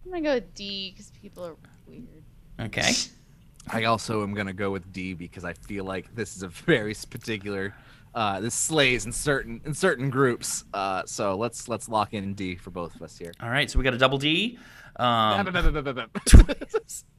I'm 0.05 0.11
gonna 0.11 0.23
go 0.23 0.33
with 0.35 0.53
D 0.53 0.91
because 0.91 1.11
people 1.21 1.45
are 1.45 1.55
weird. 1.87 2.23
Okay. 2.59 2.93
I 3.69 3.85
also 3.85 4.23
am 4.23 4.33
gonna 4.33 4.53
go 4.53 4.71
with 4.71 4.93
D 4.93 5.13
because 5.13 5.43
I 5.43 5.53
feel 5.53 5.83
like 5.83 6.13
this 6.15 6.37
is 6.37 6.43
a 6.43 6.47
very 6.65 6.95
particular. 7.09 7.75
Uh, 8.13 8.39
this 8.39 8.53
slays 8.53 9.05
in 9.05 9.11
certain 9.11 9.59
in 9.65 9.73
certain 9.73 10.09
groups. 10.09 10.63
Uh, 10.73 11.03
so 11.05 11.35
let's 11.35 11.67
let's 11.67 11.89
lock 11.89 12.13
in 12.13 12.33
D 12.33 12.55
for 12.55 12.69
both 12.69 12.95
of 12.95 13.01
us 13.01 13.17
here. 13.17 13.33
All 13.41 13.49
right, 13.49 13.69
so 13.69 13.77
we 13.77 13.83
got 13.83 13.93
a 13.93 13.97
double 13.97 14.17
D. 14.17 14.57
Um, 14.97 15.45
That's 16.31 17.03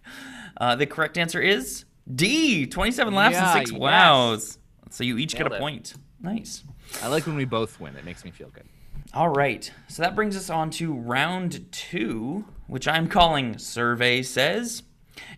uh, 0.61 0.77
the 0.77 0.87
correct 0.87 1.19
answer 1.19 1.41
is 1.41 1.85
D, 2.13 2.67
27 2.67 3.15
laughs 3.15 3.37
and 3.37 3.53
six 3.59 3.73
Yeah, 3.73 3.79
wows. 3.79 4.59
So 4.91 5.05
you 5.05 5.19
each 5.19 5.35
get 5.37 5.51
a 5.51 5.55
it. 5.55 5.61
point. 5.61 5.95
Nice. 6.21 6.65
I 7.03 7.09
like 7.09 7.27
when 7.27 7.37
we 7.37 7.45
both 7.45 7.81
win. 7.81 7.97
It 7.97 8.05
makes 8.05 8.25
me 8.25 8.31
feel 8.31 8.49
good. 8.49 8.65
All 9.13 9.29
right. 9.29 9.71
So 9.89 10.03
that 10.03 10.15
brings 10.15 10.37
us 10.37 10.51
on 10.51 10.71
to 10.73 10.93
round 10.93 11.71
two, 11.73 12.45
which 12.67 12.87
I'm 12.89 13.09
calling 13.09 13.59
Survey 13.59 14.23
Says. 14.23 14.83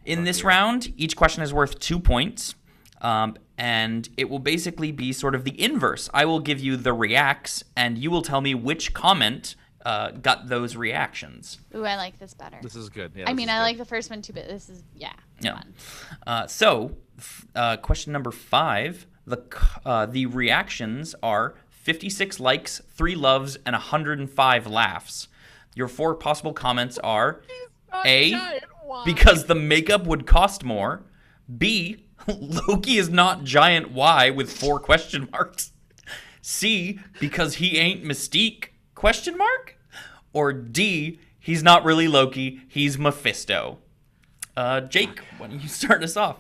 In 0.04 0.24
this 0.24 0.44
round, 0.44 0.92
each 0.96 1.16
question 1.16 1.42
is 1.42 1.52
worth 1.52 1.78
two 1.78 1.98
points. 2.00 2.54
Um, 3.00 3.37
and 3.57 4.09
it 4.16 4.28
will 4.28 4.38
basically 4.40 4.90
be 4.92 5.12
sort 5.12 5.35
of 5.35 5.44
the 5.44 5.61
inverse. 5.61 6.11
I 6.12 6.24
will 6.24 6.40
give 6.40 6.59
you 6.61 6.76
the 6.76 6.92
reacts, 6.92 7.62
and 7.76 7.96
you 7.98 8.11
will 8.11 8.22
tell 8.22 8.40
me 8.40 8.54
which 8.54 8.92
comment 8.94 9.54
uh, 9.88 10.11
got 10.11 10.48
those 10.48 10.77
reactions. 10.77 11.59
Ooh, 11.74 11.85
I 11.85 11.96
like 11.96 12.18
this 12.18 12.35
better. 12.35 12.59
This 12.62 12.77
is 12.77 12.90
good. 12.90 13.12
Yeah, 13.14 13.24
I 13.27 13.33
mean, 13.33 13.48
I 13.48 13.57
good. 13.59 13.62
like 13.62 13.79
the 13.79 13.85
first 13.87 14.11
one 14.11 14.20
too, 14.20 14.35
but 14.35 14.46
this 14.46 14.68
is 14.68 14.83
yeah, 14.94 15.12
Yeah. 15.40 15.55
fun. 15.55 15.74
Uh, 16.27 16.46
so, 16.46 16.92
uh, 17.55 17.79
question 17.79 18.12
number 18.12 18.31
five: 18.31 19.07
the 19.27 19.42
uh, 19.87 20.05
the 20.05 20.27
reactions 20.27 21.14
are 21.22 21.55
56 21.70 22.38
likes, 22.38 22.83
three 22.96 23.14
loves, 23.14 23.57
and 23.64 23.72
105 23.72 24.66
laughs. 24.66 25.29
Your 25.74 25.88
four 25.88 26.14
possible 26.14 26.53
comments 26.53 26.98
are 26.98 27.40
A, 28.05 28.35
because 29.07 29.46
the 29.46 29.55
makeup 29.55 30.07
would 30.07 30.27
cost 30.27 30.64
more. 30.64 31.05
B, 31.57 32.05
Loki 32.29 32.98
is 32.98 33.09
not 33.09 33.44
giant 33.44 33.90
Y 33.92 34.29
with 34.29 34.53
four 34.53 34.79
question 34.81 35.29
marks. 35.33 35.72
C, 36.42 36.98
because 37.20 37.55
he 37.55 37.79
ain't 37.79 38.05
Mystique? 38.05 38.68
Question 38.94 39.38
mark. 39.38 39.77
Or 40.38 40.53
D, 40.53 41.18
he's 41.40 41.64
not 41.64 41.85
really 41.85 42.07
Loki, 42.07 42.61
he's 42.68 42.96
Mephisto. 42.96 43.79
Uh, 44.57 44.83
Jake, 44.83 45.18
why 45.38 45.48
don't 45.48 45.61
you 45.61 45.68
start 45.81 46.05
us 46.05 46.16
off? 46.16 46.37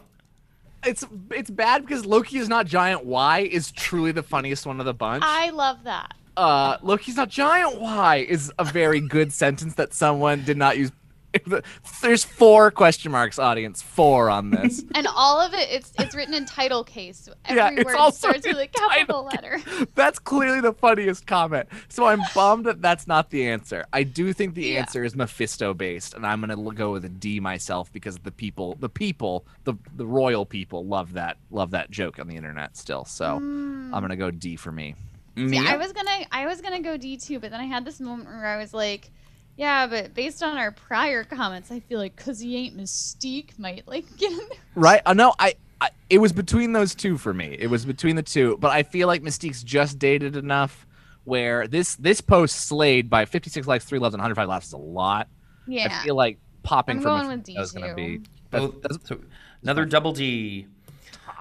It's 0.84 1.04
it's 1.32 1.50
bad 1.50 1.82
because 1.84 2.06
Loki 2.06 2.38
is 2.38 2.48
not 2.48 2.64
giant. 2.66 3.04
Y 3.04 3.40
is 3.40 3.72
truly 3.72 4.12
the 4.12 4.22
funniest 4.22 4.64
one 4.66 4.78
of 4.78 4.86
the 4.86 4.94
bunch. 4.94 5.24
I 5.26 5.50
love 5.50 5.82
that. 5.82 6.14
uh, 6.36 6.76
Loki's 6.80 7.16
not 7.16 7.28
giant. 7.28 7.80
Y 7.80 8.18
is 8.28 8.52
a 8.60 8.64
very 8.64 9.00
good 9.00 9.32
sentence 9.32 9.74
that 9.74 9.92
someone 9.92 10.44
did 10.44 10.56
not 10.56 10.78
use. 10.78 10.92
There's 12.02 12.24
four 12.24 12.70
question 12.70 13.12
marks, 13.12 13.38
audience. 13.38 13.82
Four 13.82 14.30
on 14.30 14.50
this. 14.50 14.82
And 14.94 15.06
all 15.06 15.40
of 15.40 15.54
it, 15.54 15.68
it's 15.70 15.92
it's 15.98 16.14
written 16.14 16.34
in 16.34 16.44
title 16.44 16.82
case. 16.82 17.18
So 17.18 17.34
every 17.44 17.56
Yeah, 17.56 17.70
it's 17.70 17.84
word 17.84 17.96
also 17.96 18.18
starts 18.30 18.46
with 18.46 18.58
a 18.58 18.66
capital 18.66 19.24
letter. 19.24 19.60
That's 19.94 20.18
clearly 20.18 20.60
the 20.60 20.72
funniest 20.72 21.26
comment. 21.26 21.68
So 21.88 22.06
I'm 22.06 22.22
bummed 22.34 22.66
that 22.66 22.82
that's 22.82 23.06
not 23.06 23.30
the 23.30 23.46
answer. 23.46 23.84
I 23.92 24.02
do 24.02 24.32
think 24.32 24.54
the 24.54 24.66
Yeah. 24.66 24.80
answer 24.80 25.04
is 25.04 25.14
Mephisto 25.14 25.72
based, 25.74 26.14
and 26.14 26.26
I'm 26.26 26.40
gonna 26.40 26.56
go 26.74 26.92
with 26.92 27.04
a 27.04 27.08
D 27.08 27.38
myself 27.38 27.92
because 27.92 28.18
the 28.18 28.32
people, 28.32 28.76
the 28.80 28.88
people, 28.88 29.46
the 29.64 29.74
the 29.96 30.06
royal 30.06 30.44
people 30.46 30.84
love 30.84 31.12
that 31.12 31.36
love 31.50 31.70
that 31.72 31.90
joke 31.90 32.18
on 32.18 32.26
the 32.26 32.36
internet 32.36 32.76
still. 32.76 33.04
So 33.04 33.38
mm. 33.38 33.92
I'm 33.92 34.00
gonna 34.00 34.16
go 34.16 34.30
D 34.30 34.56
for 34.56 34.72
me. 34.72 34.94
See, 35.36 35.44
Mia? 35.44 35.62
I 35.62 35.76
was 35.76 35.92
gonna 35.92 36.26
I 36.32 36.46
was 36.46 36.60
gonna 36.60 36.80
go 36.80 36.96
D 36.96 37.16
too, 37.16 37.38
but 37.38 37.50
then 37.52 37.60
I 37.60 37.66
had 37.66 37.84
this 37.84 38.00
moment 38.00 38.28
where 38.28 38.46
I 38.46 38.56
was 38.56 38.74
like, 38.74 39.10
yeah, 39.58 39.88
but 39.88 40.14
based 40.14 40.40
on 40.40 40.56
our 40.56 40.70
prior 40.70 41.24
comments, 41.24 41.72
I 41.72 41.80
feel 41.80 41.98
like 41.98 42.14
cause 42.14 42.38
he 42.38 42.56
ain't 42.56 42.76
Mystique 42.76 43.58
might 43.58 43.88
like 43.88 44.04
get 44.16 44.30
in 44.30 44.38
there. 44.38 44.58
Right? 44.76 45.02
Uh, 45.04 45.14
no, 45.14 45.34
I, 45.40 45.54
I. 45.80 45.90
It 46.08 46.18
was 46.18 46.32
between 46.32 46.72
those 46.72 46.94
two 46.94 47.18
for 47.18 47.34
me. 47.34 47.56
It 47.58 47.66
was 47.66 47.84
between 47.84 48.14
the 48.14 48.22
two, 48.22 48.56
but 48.60 48.70
I 48.70 48.84
feel 48.84 49.08
like 49.08 49.22
Mystique's 49.22 49.64
just 49.64 49.98
dated 49.98 50.36
enough 50.36 50.86
where 51.24 51.66
this 51.66 51.96
this 51.96 52.20
post 52.20 52.68
slayed 52.68 53.10
by 53.10 53.24
56 53.24 53.66
likes, 53.66 53.84
three 53.84 53.98
loves, 53.98 54.14
and 54.14 54.20
105 54.20 54.48
laughs 54.48 54.68
is 54.68 54.74
a 54.74 54.78
lot. 54.78 55.28
Yeah. 55.66 55.98
I 56.00 56.04
feel 56.04 56.14
like 56.14 56.38
popping 56.62 56.98
I'm 56.98 57.02
from 57.02 57.26
going 57.26 57.38
with 57.40 57.48
is 57.48 57.72
gonna 57.72 57.94
be. 57.94 58.20
Oh, 58.52 58.68
That's, 58.80 58.96
that's, 58.96 59.08
so 59.08 59.20
another 59.62 59.84
double 59.84 60.12
D. 60.12 60.68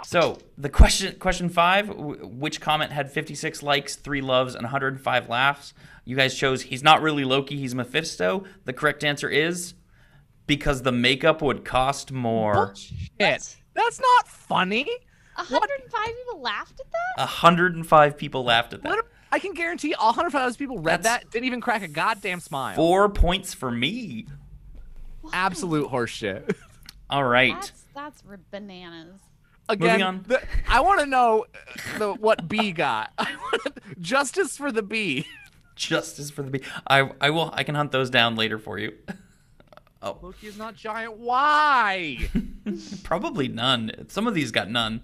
So 0.08 0.38
the 0.58 0.70
question, 0.70 1.20
question 1.20 1.50
five, 1.50 1.90
which 1.90 2.62
comment 2.62 2.94
had 2.94 3.12
56 3.12 3.62
likes, 3.62 3.98
three 3.98 4.22
loves, 4.22 4.56
and 4.56 4.64
105 4.64 5.28
laughs? 5.28 5.74
You 6.06 6.16
guys 6.16 6.34
chose 6.34 6.62
he's 6.62 6.82
not 6.82 7.02
really 7.02 7.26
Loki, 7.26 7.58
he's 7.58 7.76
Mephisto. 7.76 8.46
The 8.64 8.72
correct 8.72 9.04
answer 9.04 9.28
is 9.30 9.74
because 10.46 10.84
the 10.84 10.94
makeup 10.94 11.42
would 11.42 11.66
cost 11.66 12.14
more. 12.14 12.74
shit. 12.74 13.58
That's 13.74 14.00
not 14.00 14.30
funny. 14.30 14.88
105 15.36 16.06
people 16.06 16.42
laughed 16.42 16.80
at 16.80 16.86
that. 16.90 17.24
105 17.24 18.18
people 18.18 18.46
laughed 18.46 18.74
at 18.74 18.84
that. 18.84 18.90
What? 18.90 19.08
I 19.34 19.40
can 19.40 19.54
guarantee 19.54 19.94
all 19.94 20.12
105 20.12 20.42
of 20.42 20.48
those 20.48 20.56
people 20.56 20.78
read 20.78 21.04
That's- 21.04 21.24
that, 21.24 21.32
didn't 21.32 21.48
even 21.48 21.60
crack 21.60 21.82
a 21.82 21.90
goddamn 21.90 22.40
smile. 22.40 22.78
Four 22.78 23.10
points 23.10 23.54
for 23.54 23.70
me. 23.70 24.26
Absolute 25.34 25.90
horseshit. 25.92 26.56
All 27.10 27.26
right. 27.26 27.56
That's 27.56 27.84
that's 27.94 28.24
bananas. 28.52 29.20
Again, 29.70 30.02
on. 30.02 30.26
the- 30.28 30.42
I 30.68 30.80
want 30.80 31.02
to 31.02 31.06
know 31.06 31.46
uh, 31.96 32.00
the, 32.00 32.14
what 32.14 32.48
B 32.48 32.72
got. 32.72 33.12
Justice 34.00 34.58
for 34.58 34.72
the 34.72 34.82
B. 34.82 35.26
Justice 35.76 36.32
for 36.32 36.42
the 36.42 36.50
bee. 36.50 36.62
I 36.88 37.12
I 37.22 37.30
will 37.30 37.52
I 37.54 37.64
can 37.64 37.76
hunt 37.76 37.92
those 37.92 38.10
down 38.10 38.36
later 38.36 38.58
for 38.58 38.80
you. 38.80 38.94
oh, 40.02 40.18
Loki 40.22 40.48
is 40.48 40.58
not 40.58 40.76
giant. 40.76 41.18
Why? 41.18 42.18
probably 43.04 43.48
none. 43.48 43.92
Some 44.08 44.28
of 44.28 44.34
these 44.34 44.52
got 44.52 44.70
none. 44.70 45.02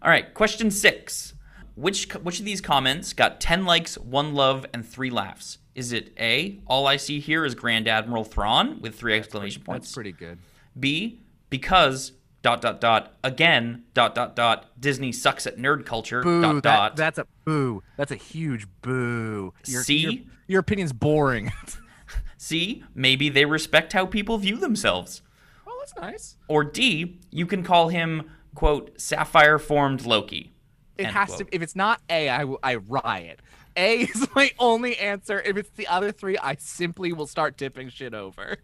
All 0.00 0.10
right, 0.10 0.32
question 0.32 0.70
6. 0.70 1.34
Which 1.74 2.12
which 2.14 2.38
of 2.38 2.44
these 2.44 2.60
comments 2.60 3.12
got 3.12 3.40
10 3.40 3.64
likes, 3.64 3.98
1 3.98 4.34
love 4.34 4.64
and 4.72 4.86
3 4.86 5.10
laughs? 5.10 5.58
Is 5.74 5.92
it 5.92 6.12
A, 6.20 6.60
all 6.66 6.86
I 6.86 6.96
see 6.96 7.18
here 7.18 7.44
is 7.44 7.56
Grand 7.56 7.88
Admiral 7.88 8.22
Thrawn 8.22 8.80
with 8.80 8.94
3 8.94 9.14
exclamation 9.14 9.62
points? 9.62 9.88
That's 9.88 9.94
pretty 9.94 10.12
good. 10.12 10.38
B, 10.78 11.22
because 11.50 12.12
dot 12.44 12.60
dot 12.60 12.78
dot 12.80 13.14
again 13.24 13.82
dot 13.94 14.14
dot 14.14 14.36
dot 14.36 14.66
Disney 14.78 15.10
sucks 15.10 15.46
at 15.46 15.56
nerd 15.56 15.86
culture 15.86 16.22
Boo. 16.22 16.42
dot 16.42 16.54
that- 16.56 16.62
dot. 16.62 16.96
That's 16.96 17.18
a 17.18 17.26
boo. 17.44 17.82
That's 17.96 18.12
a 18.12 18.16
huge 18.16 18.68
boo. 18.82 19.52
Your, 19.66 19.82
See? 19.82 19.96
Your, 19.96 20.12
your 20.46 20.60
opinion's 20.60 20.92
boring. 20.92 21.50
See, 22.36 22.84
maybe 22.94 23.30
they 23.30 23.46
respect 23.46 23.94
how 23.94 24.04
people 24.04 24.36
view 24.36 24.58
themselves. 24.58 25.22
well, 25.66 25.76
that's 25.80 25.96
nice. 25.96 26.36
Or 26.46 26.62
D, 26.62 27.18
you 27.30 27.46
can 27.46 27.62
call 27.62 27.88
him, 27.88 28.30
quote, 28.54 29.00
sapphire 29.00 29.58
formed 29.58 30.04
Loki. 30.04 30.52
It 30.98 31.06
has 31.06 31.28
quote. 31.28 31.38
to. 31.38 31.46
If 31.50 31.62
it's 31.62 31.74
not 31.74 32.02
A, 32.10 32.28
I, 32.28 32.44
I 32.62 32.74
riot. 32.76 33.40
A 33.76 34.00
is 34.02 34.28
my 34.36 34.50
only 34.58 34.98
answer. 34.98 35.40
If 35.40 35.56
it's 35.56 35.70
the 35.70 35.86
other 35.86 36.12
three, 36.12 36.36
I 36.36 36.56
simply 36.56 37.14
will 37.14 37.26
start 37.26 37.56
tipping 37.56 37.88
shit 37.88 38.12
over. 38.12 38.58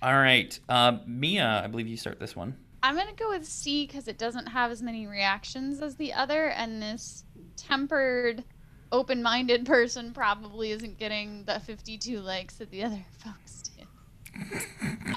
All 0.00 0.14
right. 0.14 0.56
Uh, 0.68 0.98
Mia, 1.04 1.62
I 1.64 1.66
believe 1.66 1.88
you 1.88 1.96
start 1.96 2.20
this 2.20 2.36
one. 2.36 2.56
I'm 2.84 2.96
gonna 2.96 3.14
go 3.14 3.30
with 3.30 3.46
C 3.46 3.86
because 3.86 4.08
it 4.08 4.18
doesn't 4.18 4.46
have 4.46 4.70
as 4.70 4.82
many 4.82 5.06
reactions 5.06 5.80
as 5.80 5.96
the 5.96 6.12
other, 6.12 6.48
and 6.48 6.82
this 6.82 7.24
tempered, 7.56 8.44
open-minded 8.92 9.64
person 9.64 10.12
probably 10.12 10.70
isn't 10.70 10.98
getting 10.98 11.44
the 11.44 11.60
52 11.60 12.20
likes 12.20 12.56
that 12.56 12.70
the 12.70 12.84
other 12.84 13.02
folks 13.24 13.62
did. 13.62 13.86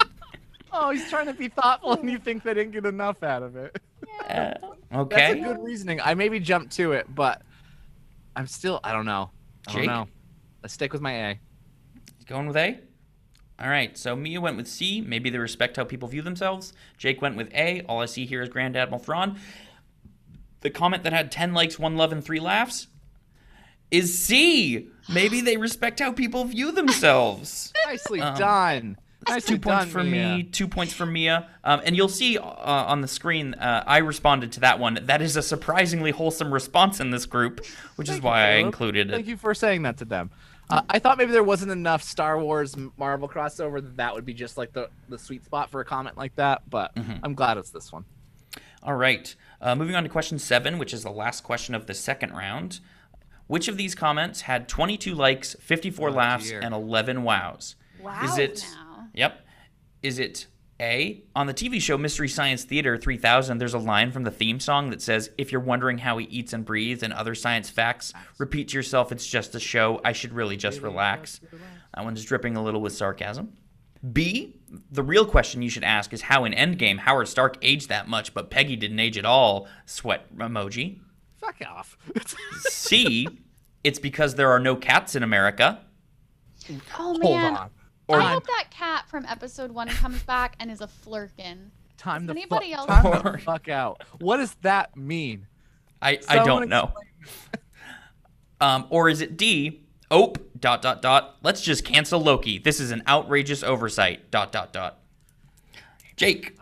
Oh, 0.70 0.90
he's 0.90 1.08
trying 1.08 1.24
to 1.26 1.32
be 1.32 1.48
thoughtful, 1.48 1.94
and 1.94 2.10
you 2.10 2.18
think 2.18 2.42
they 2.42 2.52
didn't 2.52 2.72
get 2.72 2.84
enough 2.84 3.22
out 3.22 3.42
of 3.42 3.56
it. 3.56 3.80
Uh, 4.28 4.52
That's 5.08 5.32
a 5.32 5.34
good 5.34 5.64
reasoning. 5.64 5.98
I 5.98 6.12
maybe 6.12 6.38
jumped 6.38 6.72
to 6.76 6.92
it, 6.92 7.06
but 7.14 7.40
I'm 8.36 8.46
still. 8.46 8.78
I 8.84 8.92
don't 8.92 9.06
know. 9.06 9.30
I 9.66 9.72
don't 9.72 9.80
Jake? 9.80 9.86
know. 9.88 10.08
Let's 10.62 10.74
stick 10.74 10.92
with 10.92 11.00
my 11.00 11.30
A. 11.30 11.40
Going 12.26 12.46
with 12.46 12.56
A? 12.58 12.78
All 13.60 13.68
right. 13.68 13.96
So 13.98 14.14
Mia 14.14 14.40
went 14.40 14.56
with 14.56 14.68
C. 14.68 15.00
Maybe 15.00 15.30
they 15.30 15.38
respect 15.38 15.76
how 15.76 15.84
people 15.84 16.08
view 16.08 16.22
themselves. 16.22 16.72
Jake 16.96 17.20
went 17.20 17.36
with 17.36 17.52
A. 17.54 17.82
All 17.88 18.00
I 18.00 18.06
see 18.06 18.24
here 18.26 18.40
is 18.42 18.48
Grand 18.48 18.76
Admiral 18.76 19.00
Thrawn. 19.00 19.38
The 20.60 20.70
comment 20.70 21.02
that 21.04 21.12
had 21.12 21.30
10 21.32 21.54
likes, 21.54 21.78
1 21.78 21.96
love, 21.96 22.12
and 22.12 22.22
3 22.24 22.40
laughs 22.40 22.88
is 23.90 24.18
C. 24.18 24.88
Maybe 25.08 25.40
they 25.40 25.56
respect 25.56 25.98
how 26.00 26.12
people 26.12 26.44
view 26.44 26.72
themselves. 26.72 27.72
Nicely 27.86 28.20
Um, 28.20 28.36
done. 28.36 28.98
Nicely 29.28 29.56
two 29.56 29.60
points 29.60 29.84
done, 29.84 29.88
for 29.90 30.04
Mia. 30.04 30.36
me, 30.36 30.42
two 30.44 30.68
points 30.68 30.92
for 30.92 31.04
Mia. 31.04 31.48
Um, 31.64 31.80
and 31.84 31.96
you'll 31.96 32.08
see 32.08 32.38
uh, 32.38 32.44
on 32.44 33.00
the 33.00 33.08
screen, 33.08 33.54
uh, 33.54 33.82
I 33.86 33.98
responded 33.98 34.52
to 34.52 34.60
that 34.60 34.78
one. 34.78 35.00
That 35.02 35.20
is 35.20 35.36
a 35.36 35.42
surprisingly 35.42 36.12
wholesome 36.12 36.52
response 36.54 37.00
in 37.00 37.10
this 37.10 37.26
group, 37.26 37.64
which 37.96 38.08
is 38.08 38.22
why 38.22 38.52
you, 38.52 38.56
I 38.56 38.60
included 38.60 39.10
Thank 39.10 39.26
it. 39.26 39.30
you 39.30 39.36
for 39.36 39.54
saying 39.54 39.82
that 39.82 39.96
to 39.98 40.04
them. 40.04 40.30
Uh, 40.70 40.82
I 40.90 40.98
thought 40.98 41.16
maybe 41.18 41.32
there 41.32 41.42
wasn't 41.42 41.72
enough 41.72 42.02
Star 42.02 42.38
Wars 42.38 42.76
Marvel 42.98 43.28
crossover 43.28 43.82
that 43.82 43.96
that 43.96 44.14
would 44.14 44.24
be 44.26 44.34
just 44.34 44.58
like 44.58 44.72
the, 44.72 44.90
the 45.08 45.18
sweet 45.18 45.44
spot 45.44 45.70
for 45.70 45.80
a 45.80 45.84
comment 45.84 46.16
like 46.16 46.34
that, 46.36 46.62
but 46.68 46.94
Mm-hmm. 46.94 47.14
I'm 47.22 47.34
glad 47.34 47.56
it's 47.56 47.70
this 47.70 47.90
one. 47.92 48.04
All 48.82 48.94
right. 48.94 49.34
Uh, 49.60 49.74
moving 49.74 49.94
on 49.96 50.02
to 50.04 50.08
question 50.08 50.38
seven, 50.38 50.78
which 50.78 50.92
is 50.94 51.02
the 51.02 51.10
last 51.10 51.42
question 51.42 51.74
of 51.74 51.86
the 51.86 51.94
second 51.94 52.32
round. 52.32 52.80
Which 53.46 53.66
of 53.66 53.76
these 53.78 53.94
comments 53.94 54.42
had 54.42 54.68
22 54.68 55.14
likes, 55.14 55.56
54 55.60 56.10
Oh, 56.10 56.12
laughs, 56.12 56.48
dear. 56.50 56.60
and 56.60 56.74
11 56.74 57.24
wows? 57.24 57.76
Wow. 58.00 58.20
Is 58.24 58.36
it? 58.38 58.66
Now. 58.74 59.08
Yep. 59.14 59.40
Is 60.02 60.18
it 60.18 60.46
A? 60.80 61.24
On 61.34 61.46
the 61.46 61.54
TV 61.54 61.80
show 61.80 61.98
Mystery 61.98 62.28
Science 62.28 62.64
Theater 62.64 62.96
3000, 62.96 63.58
there's 63.58 63.74
a 63.74 63.78
line 63.78 64.12
from 64.12 64.24
the 64.24 64.30
theme 64.30 64.60
song 64.60 64.90
that 64.90 65.02
says, 65.02 65.30
"If 65.36 65.50
you're 65.50 65.60
wondering 65.60 65.98
how 65.98 66.18
he 66.18 66.26
eats 66.26 66.52
and 66.52 66.64
breathes 66.64 67.02
and 67.02 67.12
other 67.12 67.34
science 67.34 67.68
facts, 67.68 68.12
repeat 68.38 68.68
to 68.68 68.76
yourself, 68.76 69.10
it's 69.10 69.26
just 69.26 69.54
a 69.54 69.60
show. 69.60 70.00
I 70.04 70.12
should 70.12 70.32
really 70.32 70.56
just 70.56 70.80
relax." 70.80 71.40
That 71.94 72.04
one's 72.04 72.24
dripping 72.24 72.56
a 72.56 72.62
little 72.62 72.80
with 72.80 72.92
sarcasm. 72.92 73.54
B, 74.12 74.60
the 74.92 75.02
real 75.02 75.26
question 75.26 75.62
you 75.62 75.70
should 75.70 75.82
ask 75.82 76.12
is 76.12 76.22
how 76.22 76.44
in 76.44 76.52
Endgame 76.52 76.98
Howard 77.00 77.26
Stark 77.26 77.56
aged 77.62 77.88
that 77.88 78.06
much, 78.06 78.32
but 78.32 78.48
Peggy 78.48 78.76
didn't 78.76 79.00
age 79.00 79.18
at 79.18 79.24
all. 79.24 79.66
Sweat 79.86 80.32
emoji. 80.36 81.00
Fuck 81.38 81.56
off. 81.66 81.98
C, 82.60 83.26
it's 83.82 83.98
because 83.98 84.36
there 84.36 84.50
are 84.52 84.60
no 84.60 84.76
cats 84.76 85.16
in 85.16 85.24
America. 85.24 85.80
Oh 86.70 86.80
Hold 86.92 87.20
man. 87.20 87.70
On. 88.08 88.14
Or 88.16 88.20
I 88.20 88.32
hope 88.32 88.46
that 88.46 88.66
cat 88.70 89.08
from 89.08 89.24
episode 89.26 89.70
one 89.70 89.88
comes 89.88 90.22
back 90.22 90.56
and 90.60 90.70
is 90.70 90.80
a 90.80 90.86
Flerken. 90.86 91.70
time 91.96 92.26
Does 92.26 92.34
the 92.34 92.40
anybody 92.40 92.72
fuck, 92.72 92.88
else- 92.90 93.02
time 93.22 93.32
the 93.32 93.38
fuck 93.38 93.68
out. 93.68 94.02
What 94.20 94.38
does 94.38 94.54
that 94.62 94.96
mean? 94.96 95.46
I, 96.00 96.12
I 96.28 96.36
Someone 96.36 96.46
don't 96.46 96.68
know. 96.70 96.92
Um, 98.60 98.86
or 98.90 99.08
is 99.08 99.20
it 99.20 99.36
D? 99.36 99.82
Ope 100.10 100.38
dot 100.58 100.82
dot 100.82 101.00
dot. 101.00 101.36
Let's 101.42 101.60
just 101.60 101.84
cancel 101.84 102.20
Loki. 102.20 102.58
This 102.58 102.80
is 102.80 102.90
an 102.90 103.02
outrageous 103.06 103.62
oversight. 103.62 104.30
Dot 104.32 104.50
dot 104.50 104.72
dot. 104.72 104.98
Jake, 106.16 106.56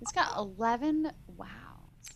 It's 0.00 0.12
got 0.12 0.34
11. 0.38 1.10
Wow. 1.36 1.46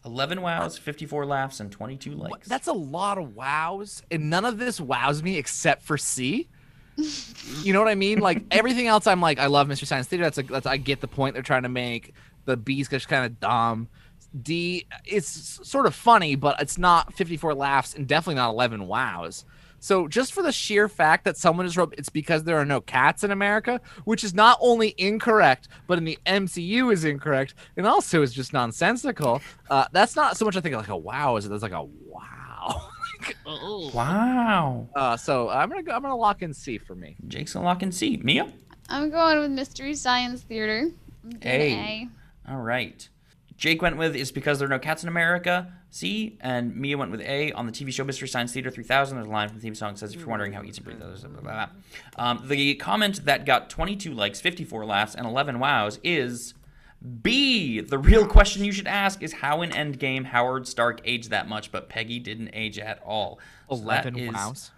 eleven 0.06 0.40
wows, 0.40 0.78
fifty-four 0.78 1.26
laughs, 1.26 1.60
and 1.60 1.70
twenty-two 1.70 2.12
likes. 2.12 2.48
That's 2.48 2.66
a 2.68 2.72
lot 2.72 3.18
of 3.18 3.34
wows, 3.36 4.02
and 4.10 4.30
none 4.30 4.44
of 4.46 4.56
this 4.58 4.80
wows 4.80 5.22
me 5.22 5.36
except 5.36 5.82
for 5.82 5.98
C. 5.98 6.48
you 6.96 7.72
know 7.72 7.80
what 7.80 7.88
I 7.88 7.94
mean? 7.94 8.20
Like 8.20 8.44
everything 8.50 8.86
else, 8.86 9.06
I'm 9.06 9.20
like, 9.20 9.38
I 9.38 9.46
love 9.46 9.68
Mr. 9.68 9.86
Science 9.86 10.06
Theater. 10.06 10.24
That's 10.24 10.38
a, 10.38 10.42
that's 10.42 10.66
I 10.66 10.76
get 10.76 11.00
the 11.00 11.08
point 11.08 11.34
they're 11.34 11.42
trying 11.42 11.64
to 11.64 11.68
make. 11.68 12.14
The 12.44 12.56
B's 12.56 12.88
just 12.88 13.08
kind 13.08 13.24
of 13.24 13.40
dumb. 13.40 13.88
D, 14.42 14.86
it's 15.04 15.60
sort 15.68 15.86
of 15.86 15.94
funny, 15.94 16.34
but 16.34 16.60
it's 16.60 16.78
not 16.78 17.14
54 17.14 17.54
laughs 17.54 17.94
and 17.94 18.06
definitely 18.06 18.34
not 18.36 18.50
11 18.50 18.86
wows. 18.86 19.44
So 19.78 20.08
just 20.08 20.32
for 20.32 20.42
the 20.42 20.52
sheer 20.52 20.88
fact 20.88 21.24
that 21.24 21.36
someone 21.36 21.66
just 21.66 21.76
wrote 21.76 21.94
it's 21.96 22.08
because 22.08 22.44
there 22.44 22.58
are 22.58 22.64
no 22.64 22.80
cats 22.80 23.24
in 23.24 23.30
America, 23.30 23.80
which 24.04 24.24
is 24.24 24.34
not 24.34 24.58
only 24.60 24.94
incorrect, 24.98 25.68
but 25.86 25.98
in 25.98 26.04
the 26.04 26.18
MCU 26.26 26.92
is 26.92 27.04
incorrect, 27.04 27.54
and 27.76 27.86
also 27.86 28.22
is 28.22 28.32
just 28.32 28.52
nonsensical. 28.52 29.42
Uh, 29.70 29.86
that's 29.92 30.16
not 30.16 30.36
so 30.36 30.44
much 30.44 30.56
I 30.56 30.60
think 30.60 30.74
like 30.74 30.88
a 30.88 30.96
wow, 30.96 31.36
is 31.36 31.46
it? 31.46 31.50
That's 31.50 31.62
like 31.62 31.72
a 31.72 31.84
wow. 31.84 32.90
Like, 33.26 33.36
oh. 33.46 33.90
wow. 33.92 34.88
Uh, 34.94 35.16
so 35.16 35.48
I'm 35.48 35.68
gonna 35.68 35.82
go, 35.82 35.92
I'm 35.92 36.02
gonna 36.02 36.16
lock 36.16 36.42
in 36.42 36.52
C 36.52 36.78
for 36.78 36.94
me. 36.94 37.16
Jake's 37.26 37.54
a 37.54 37.60
lock 37.60 37.82
and 37.82 37.94
C. 37.94 38.18
Mia. 38.22 38.52
I'm 38.88 39.10
going 39.10 39.40
with 39.40 39.50
Mystery 39.50 39.94
Science 39.94 40.42
Theater. 40.42 40.90
I'm 41.24 41.38
A. 41.44 42.08
All 42.48 42.58
right. 42.58 43.08
Jake 43.56 43.80
went 43.82 43.96
with 43.96 44.14
is 44.14 44.30
because 44.30 44.58
there 44.58 44.66
are 44.66 44.70
no 44.70 44.78
cats 44.78 45.02
in 45.02 45.08
America. 45.08 45.72
C 45.90 46.36
and 46.40 46.76
Mia 46.76 46.98
went 46.98 47.10
with 47.10 47.22
A 47.22 47.52
on 47.52 47.64
the 47.66 47.72
TV 47.72 47.90
show 47.90 48.04
Mystery 48.04 48.28
Science 48.28 48.52
Theater 48.52 48.70
3000. 48.70 49.16
There's 49.16 49.26
a 49.26 49.30
line 49.30 49.48
from 49.48 49.56
the 49.56 49.62
theme 49.62 49.74
song 49.74 49.94
that 49.94 49.98
says, 49.98 50.12
"If 50.12 50.20
you're 50.20 50.28
wondering 50.28 50.52
how 50.52 50.62
he 50.62 50.68
eats 50.68 50.78
and 50.78 50.84
breathes." 50.84 51.00
Blah, 51.00 51.30
blah, 51.30 51.40
blah, 51.40 51.66
blah. 51.66 51.68
Um, 52.16 52.46
the 52.46 52.74
comment 52.74 53.24
that 53.24 53.46
got 53.46 53.70
22 53.70 54.12
likes, 54.12 54.40
54 54.40 54.84
laughs, 54.84 55.14
and 55.14 55.26
11 55.26 55.58
wows 55.58 55.98
is 56.04 56.54
B. 57.22 57.80
The 57.80 57.98
real 57.98 58.26
question 58.26 58.64
you 58.64 58.72
should 58.72 58.86
ask 58.86 59.22
is 59.22 59.32
how 59.32 59.62
in 59.62 59.70
Endgame 59.70 60.24
Howard 60.24 60.66
Stark 60.66 61.00
aged 61.04 61.30
that 61.30 61.48
much, 61.48 61.70
but 61.70 61.88
Peggy 61.88 62.18
didn't 62.18 62.50
age 62.52 62.78
at 62.78 63.00
all. 63.04 63.38
So 63.68 63.76
11 63.76 64.16
is 64.18 64.32
wows. 64.34 64.70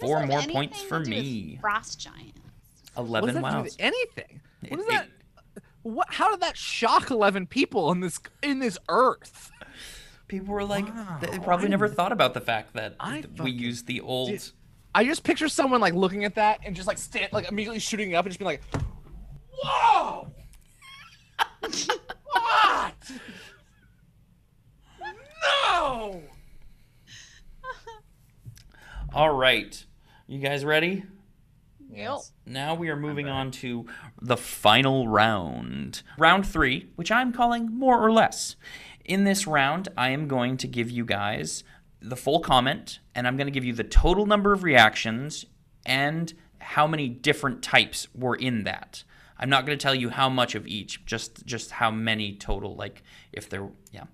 Four 0.00 0.26
more 0.26 0.42
points 0.42 0.82
for 0.82 0.98
to 0.98 1.04
do 1.04 1.10
with 1.10 1.24
me. 1.24 1.58
Frost 1.60 1.98
Giants. 2.00 2.38
What 2.94 3.04
11 3.06 3.34
does 3.34 3.42
that 3.42 3.54
wows. 3.54 3.64
with 3.64 3.76
anything? 3.78 4.40
What 4.68 4.72
It- 4.72 4.78
is 4.80 4.86
that? 4.88 5.08
What? 5.82 6.12
How 6.14 6.30
did 6.32 6.40
that 6.40 6.56
shock 6.56 7.10
11 7.10 7.46
people 7.46 7.92
in 7.92 8.00
this 8.00 8.18
in 8.42 8.58
this 8.58 8.76
Earth? 8.88 9.52
People 10.28 10.54
were 10.54 10.64
like, 10.64 10.86
Wow. 10.92 11.18
they 11.20 11.38
probably 11.38 11.66
I- 11.66 11.70
never 11.70 11.86
thought 11.88 12.10
about 12.10 12.34
the 12.34 12.40
fact 12.40 12.72
that 12.74 12.96
I 12.98 13.16
we 13.18 13.22
fucking 13.36 13.58
used 13.58 13.86
the 13.86 14.00
old. 14.00 14.30
did- 14.30 14.50
I 14.94 15.04
just 15.04 15.22
picture 15.22 15.48
someone 15.48 15.80
like 15.80 15.94
looking 15.94 16.24
at 16.24 16.34
that 16.34 16.60
and 16.64 16.74
just 16.74 16.88
like 16.88 16.98
stand 16.98 17.32
like 17.32 17.48
immediately 17.50 17.78
shooting 17.78 18.14
up 18.16 18.24
and 18.24 18.32
just 18.32 18.38
being 18.40 18.46
like, 18.46 18.62
"Whoa! 19.62 20.28
What? 21.84 23.10
No!" 25.42 26.22
All 29.12 29.34
right. 29.34 29.84
You 30.26 30.40
guys 30.40 30.64
ready? 30.64 31.04
Yep. 31.90 32.18
Now 32.44 32.74
we 32.74 32.90
are 32.90 32.96
moving 32.96 33.28
on 33.28 33.50
to 33.52 33.86
the 34.20 34.36
final 34.36 35.08
round. 35.08 36.02
Round 36.18 36.46
three, 36.46 36.90
which 36.96 37.10
I'm 37.10 37.32
calling 37.32 37.72
more 37.72 37.98
or 37.98 38.12
less. 38.12 38.56
In 39.04 39.24
this 39.24 39.46
round, 39.46 39.88
I 39.96 40.10
am 40.10 40.28
going 40.28 40.56
to 40.58 40.66
give 40.66 40.90
you 40.90 41.04
guys 41.04 41.64
the 42.00 42.16
full 42.16 42.40
comment, 42.40 42.98
and 43.14 43.26
I'm 43.26 43.36
going 43.36 43.46
to 43.46 43.52
give 43.52 43.64
you 43.64 43.72
the 43.72 43.84
total 43.84 44.26
number 44.26 44.52
of 44.52 44.64
reactions 44.64 45.46
and 45.86 46.34
how 46.58 46.86
many 46.86 47.08
different 47.08 47.62
types 47.62 48.08
were 48.14 48.34
in 48.34 48.64
that. 48.64 49.04
I'm 49.38 49.50
not 49.50 49.66
going 49.66 49.76
to 49.78 49.82
tell 49.82 49.94
you 49.94 50.10
how 50.10 50.28
much 50.28 50.54
of 50.54 50.66
each, 50.66 51.04
just 51.04 51.44
just 51.46 51.72
how 51.72 51.90
many 51.90 52.34
total. 52.34 52.74
Like 52.74 53.02
if 53.32 53.48
there, 53.48 53.68
yeah. 53.92 54.04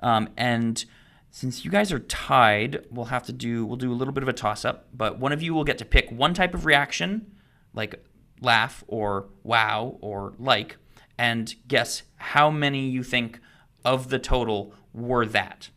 Um, 0.00 0.28
and 0.36 0.84
since 1.30 1.64
you 1.64 1.70
guys 1.70 1.92
are 1.92 1.98
tied, 1.98 2.86
we'll 2.90 3.06
have 3.06 3.24
to 3.24 3.32
do 3.32 3.66
we'll 3.66 3.76
do 3.76 3.92
a 3.92 3.94
little 3.94 4.14
bit 4.14 4.22
of 4.22 4.28
a 4.28 4.32
toss 4.32 4.64
up, 4.64 4.88
but 4.92 5.18
one 5.18 5.32
of 5.32 5.42
you 5.42 5.54
will 5.54 5.64
get 5.64 5.78
to 5.78 5.84
pick 5.84 6.10
one 6.10 6.34
type 6.34 6.54
of 6.54 6.66
reaction, 6.66 7.34
like 7.74 8.02
laugh 8.40 8.84
or 8.86 9.28
wow 9.42 9.98
or 10.00 10.34
like, 10.38 10.76
and 11.18 11.54
guess 11.68 12.02
how 12.16 12.50
many 12.50 12.88
you 12.88 13.02
think 13.02 13.40
of 13.84 14.08
the 14.08 14.18
total 14.18 14.74
were 14.92 15.26
that. 15.26 15.70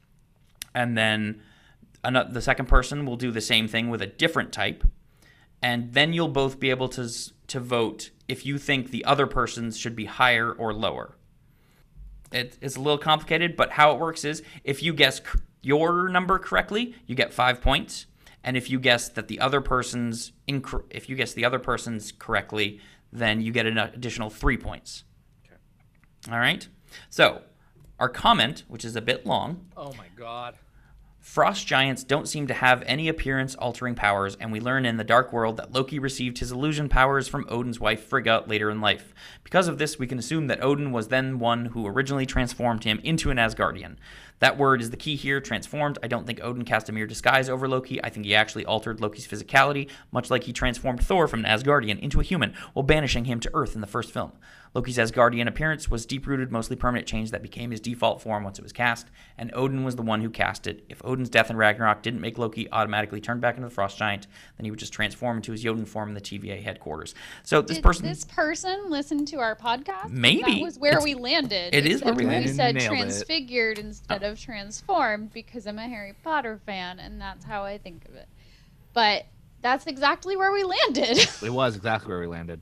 And 0.74 0.98
then 0.98 1.42
ano- 2.04 2.30
the 2.30 2.42
second 2.42 2.68
person 2.68 3.06
will 3.06 3.18
do 3.18 3.32
the 3.32 3.42
same 3.42 3.68
thing 3.68 3.90
with 3.90 4.02
a 4.02 4.08
different 4.08 4.52
type, 4.52 4.84
and 5.62 5.94
then 5.94 6.14
you'll 6.14 6.28
both 6.28 6.60
be 6.60 6.70
able 6.70 6.90
to 6.90 7.10
to 7.48 7.60
vote 7.60 8.12
if 8.30 8.46
you 8.46 8.58
think 8.58 8.92
the 8.92 9.04
other 9.04 9.28
person's 9.28 9.78
should 9.78 9.96
be 9.96 10.06
higher 10.06 10.52
or 10.52 10.74
lower 10.74 11.16
it, 12.32 12.58
it's 12.62 12.76
a 12.76 12.80
little 12.80 12.98
complicated, 12.98 13.56
but 13.56 13.72
how 13.72 13.92
it 13.94 14.00
works 14.00 14.24
is 14.24 14.44
if 14.64 14.84
you 14.84 14.94
guess 14.94 15.18
c- 15.18 15.40
your 15.62 16.08
number 16.10 16.38
correctly, 16.40 16.96
you 17.08 17.16
get 17.16 17.34
five 17.34 17.60
points, 17.62 18.06
and 18.44 18.56
if 18.56 18.70
you 18.70 18.80
guess 18.80 19.10
that 19.10 19.28
the 19.28 19.40
other 19.40 19.62
person's 19.62 20.32
inc- 20.48 20.84
if 20.92 21.10
you 21.10 21.16
guess 21.16 21.34
the 21.34 21.44
other 21.44 21.60
person's 21.60 22.12
correctly, 22.12 22.80
then 23.12 23.42
you 23.42 23.52
get 23.52 23.66
an 23.66 23.78
additional 23.78 24.30
three 24.30 24.58
points. 24.58 25.04
Okay. 25.46 25.56
All 26.32 26.40
right. 26.40 26.68
So 27.10 27.42
our 28.00 28.10
comment, 28.10 28.64
which 28.68 28.86
is 28.86 28.96
a 28.96 29.02
bit 29.02 29.26
long, 29.26 29.66
Oh 29.76 29.92
my 29.94 30.06
god. 30.16 30.56
Frost 31.30 31.68
giants 31.68 32.04
don't 32.04 32.28
seem 32.28 32.48
to 32.48 32.56
have 32.56 32.82
any 32.88 33.08
appearance 33.08 33.54
altering 33.54 33.94
powers, 33.94 34.36
and 34.40 34.52
we 34.52 34.60
learn 34.60 34.84
in 34.84 34.98
the 34.98 35.04
Dark 35.04 35.32
World 35.32 35.58
that 35.58 35.72
Loki 35.72 36.00
received 36.00 36.40
his 36.40 36.52
illusion 36.52 36.90
powers 36.90 37.28
from 37.28 37.46
Odin's 37.48 37.80
wife 37.80 38.04
Frigga 38.04 38.44
later 38.48 38.72
in 38.72 38.82
life. 38.82 39.14
Because 39.44 39.68
of 39.68 39.78
this, 39.78 40.00
we 40.00 40.08
can 40.08 40.18
assume 40.18 40.48
that 40.48 40.64
Odin 40.64 40.92
was 40.92 41.10
then 41.10 41.38
one 41.38 41.66
who 41.66 41.86
originally 41.86 42.26
transformed 42.26 42.84
him 42.84 43.00
into 43.04 43.30
an 43.30 43.38
Asgardian. 43.38 43.98
That 44.40 44.58
word 44.58 44.82
is 44.82 44.90
the 44.90 44.98
key 44.98 45.16
here, 45.16 45.42
transformed. 45.42 45.98
I 46.02 46.08
don't 46.08 46.26
think 46.26 46.40
Odin 46.42 46.64
cast 46.66 46.90
a 46.90 46.92
mere 46.92 47.08
disguise 47.08 47.50
over 47.50 47.68
Loki. 47.68 48.04
I 48.04 48.10
think 48.10 48.26
he 48.26 48.34
actually 48.36 48.66
altered 48.66 49.02
Loki's 49.02 49.28
physicality, 49.28 49.90
much 50.12 50.30
like 50.30 50.44
he 50.46 50.54
transformed 50.54 51.04
Thor 51.04 51.28
from 51.28 51.44
an 51.46 51.52
Asgardian 51.52 52.00
into 52.00 52.20
a 52.20 52.24
human 52.24 52.54
while 52.74 52.84
banishing 52.84 53.26
him 53.26 53.40
to 53.42 53.52
Earth 53.54 53.76
in 53.76 53.82
the 53.82 53.88
first 53.88 54.12
film. 54.12 54.32
Loki's 54.76 55.00
Asgardian 55.00 55.48
appearance 55.48 55.90
was 55.90 56.06
deep 56.06 56.28
rooted, 56.28 56.52
mostly 56.52 56.76
permanent 56.76 57.08
change 57.08 57.32
that 57.32 57.42
became 57.42 57.72
his 57.72 57.80
default 57.82 58.22
form 58.22 58.44
once 58.44 58.60
it 58.60 58.62
was 58.62 58.72
cast, 58.72 59.08
and 59.36 59.50
Odin 59.56 59.84
was 59.84 59.96
the 59.96 60.04
one 60.04 60.22
who 60.22 60.30
cast 60.30 60.68
it. 60.68 60.86
If 60.90 61.04
Odin's 61.04 61.28
death 61.30 61.50
in 61.50 61.58
Ragnarok 61.58 62.04
didn't 62.04 62.22
make 62.22 62.38
Loki 62.38 62.70
automatically 62.72 63.20
turn 63.20 63.40
back 63.40 63.56
into 63.58 63.68
the 63.68 63.74
Frost 63.74 63.98
Giant, 63.98 64.28
then 64.58 64.66
he 64.66 64.70
would 64.70 64.80
just 64.80 64.94
transform 64.94 65.38
into 65.38 65.54
his 65.54 65.64
Jotun 65.64 65.86
form 65.86 66.10
in 66.10 66.14
the 66.14 66.22
TVA 66.22 66.62
headquarters. 66.62 67.16
So 67.42 67.64
this 67.64 67.78
Did 67.78 67.84
person. 67.84 68.06
this 68.06 68.26
person 68.26 68.92
listen 68.92 69.26
to 69.26 69.38
our 69.38 69.56
podcast? 69.56 70.12
Maybe. 70.12 70.44
That 70.44 70.62
was 70.62 70.78
where 70.78 70.92
It's- 70.92 71.04
we 71.04 71.16
landed. 71.16 71.74
it 71.74 71.88
is 71.88 72.04
where 72.04 72.14
we 72.14 72.26
landed. 72.26 72.52
We 72.52 72.56
said 72.56 72.76
Nailed 72.76 72.84
it. 72.94 72.96
transfigured 72.96 73.80
instead 73.80 74.22
of 74.22 74.29
transformed 74.36 75.32
because 75.34 75.66
I'm 75.68 75.80
a 75.80 75.88
Harry 75.88 76.14
Potter 76.24 76.60
fan, 76.66 77.00
and 77.00 77.20
that's 77.20 77.46
how 77.46 77.64
I 77.64 77.78
think 77.78 78.06
of 78.08 78.16
it. 78.16 78.28
But 78.94 79.26
That's 79.62 79.86
exactly 79.88 80.36
where 80.38 80.52
we 80.52 80.64
landed. 80.64 81.18
It 81.44 81.50
was 81.54 81.76
exactly 81.76 82.10
where 82.10 82.22
we 82.22 82.28
landed. 82.28 82.62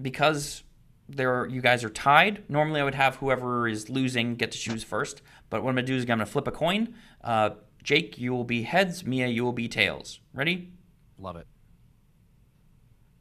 because 0.00 0.62
there 1.08 1.34
are, 1.40 1.46
you 1.46 1.60
guys 1.60 1.84
are 1.84 1.90
tied. 1.90 2.48
Normally, 2.48 2.80
I 2.80 2.84
would 2.84 2.94
have 2.94 3.16
whoever 3.16 3.68
is 3.68 3.88
losing 3.88 4.34
get 4.36 4.52
to 4.52 4.58
choose 4.58 4.82
first. 4.82 5.22
But 5.50 5.62
what 5.62 5.70
I'm 5.70 5.76
gonna 5.76 5.86
do 5.86 5.94
is 5.96 6.02
I'm 6.02 6.08
gonna 6.08 6.26
flip 6.26 6.48
a 6.48 6.52
coin. 6.52 6.94
Uh, 7.22 7.50
Jake, 7.82 8.18
you 8.18 8.32
will 8.32 8.44
be 8.44 8.62
heads. 8.62 9.04
Mia, 9.04 9.28
you 9.28 9.44
will 9.44 9.52
be 9.52 9.68
tails. 9.68 10.20
Ready? 10.34 10.72
Love 11.18 11.36
it. 11.36 11.46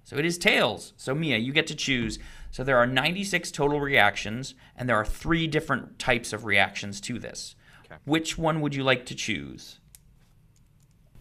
So 0.04 0.18
it 0.18 0.26
is 0.26 0.38
tails. 0.38 0.94
So 0.98 1.14
Mia, 1.16 1.38
you 1.38 1.52
get 1.52 1.68
to 1.68 1.76
choose. 1.76 2.20
So 2.56 2.64
there 2.64 2.78
are 2.78 2.88
96 2.88 3.52
total 3.52 3.82
reactions, 3.82 4.56
and 4.78 4.88
there 4.88 4.96
are 4.96 5.04
three 5.04 5.46
different 5.46 6.00
types 6.00 6.32
of 6.32 6.46
reactions 6.46 7.02
to 7.02 7.20
this. 7.20 7.54
Okay. 7.84 7.98
Which 8.06 8.38
one 8.38 8.62
would 8.62 8.74
you 8.74 8.82
like 8.82 9.06
to 9.08 9.14
choose? 9.14 9.80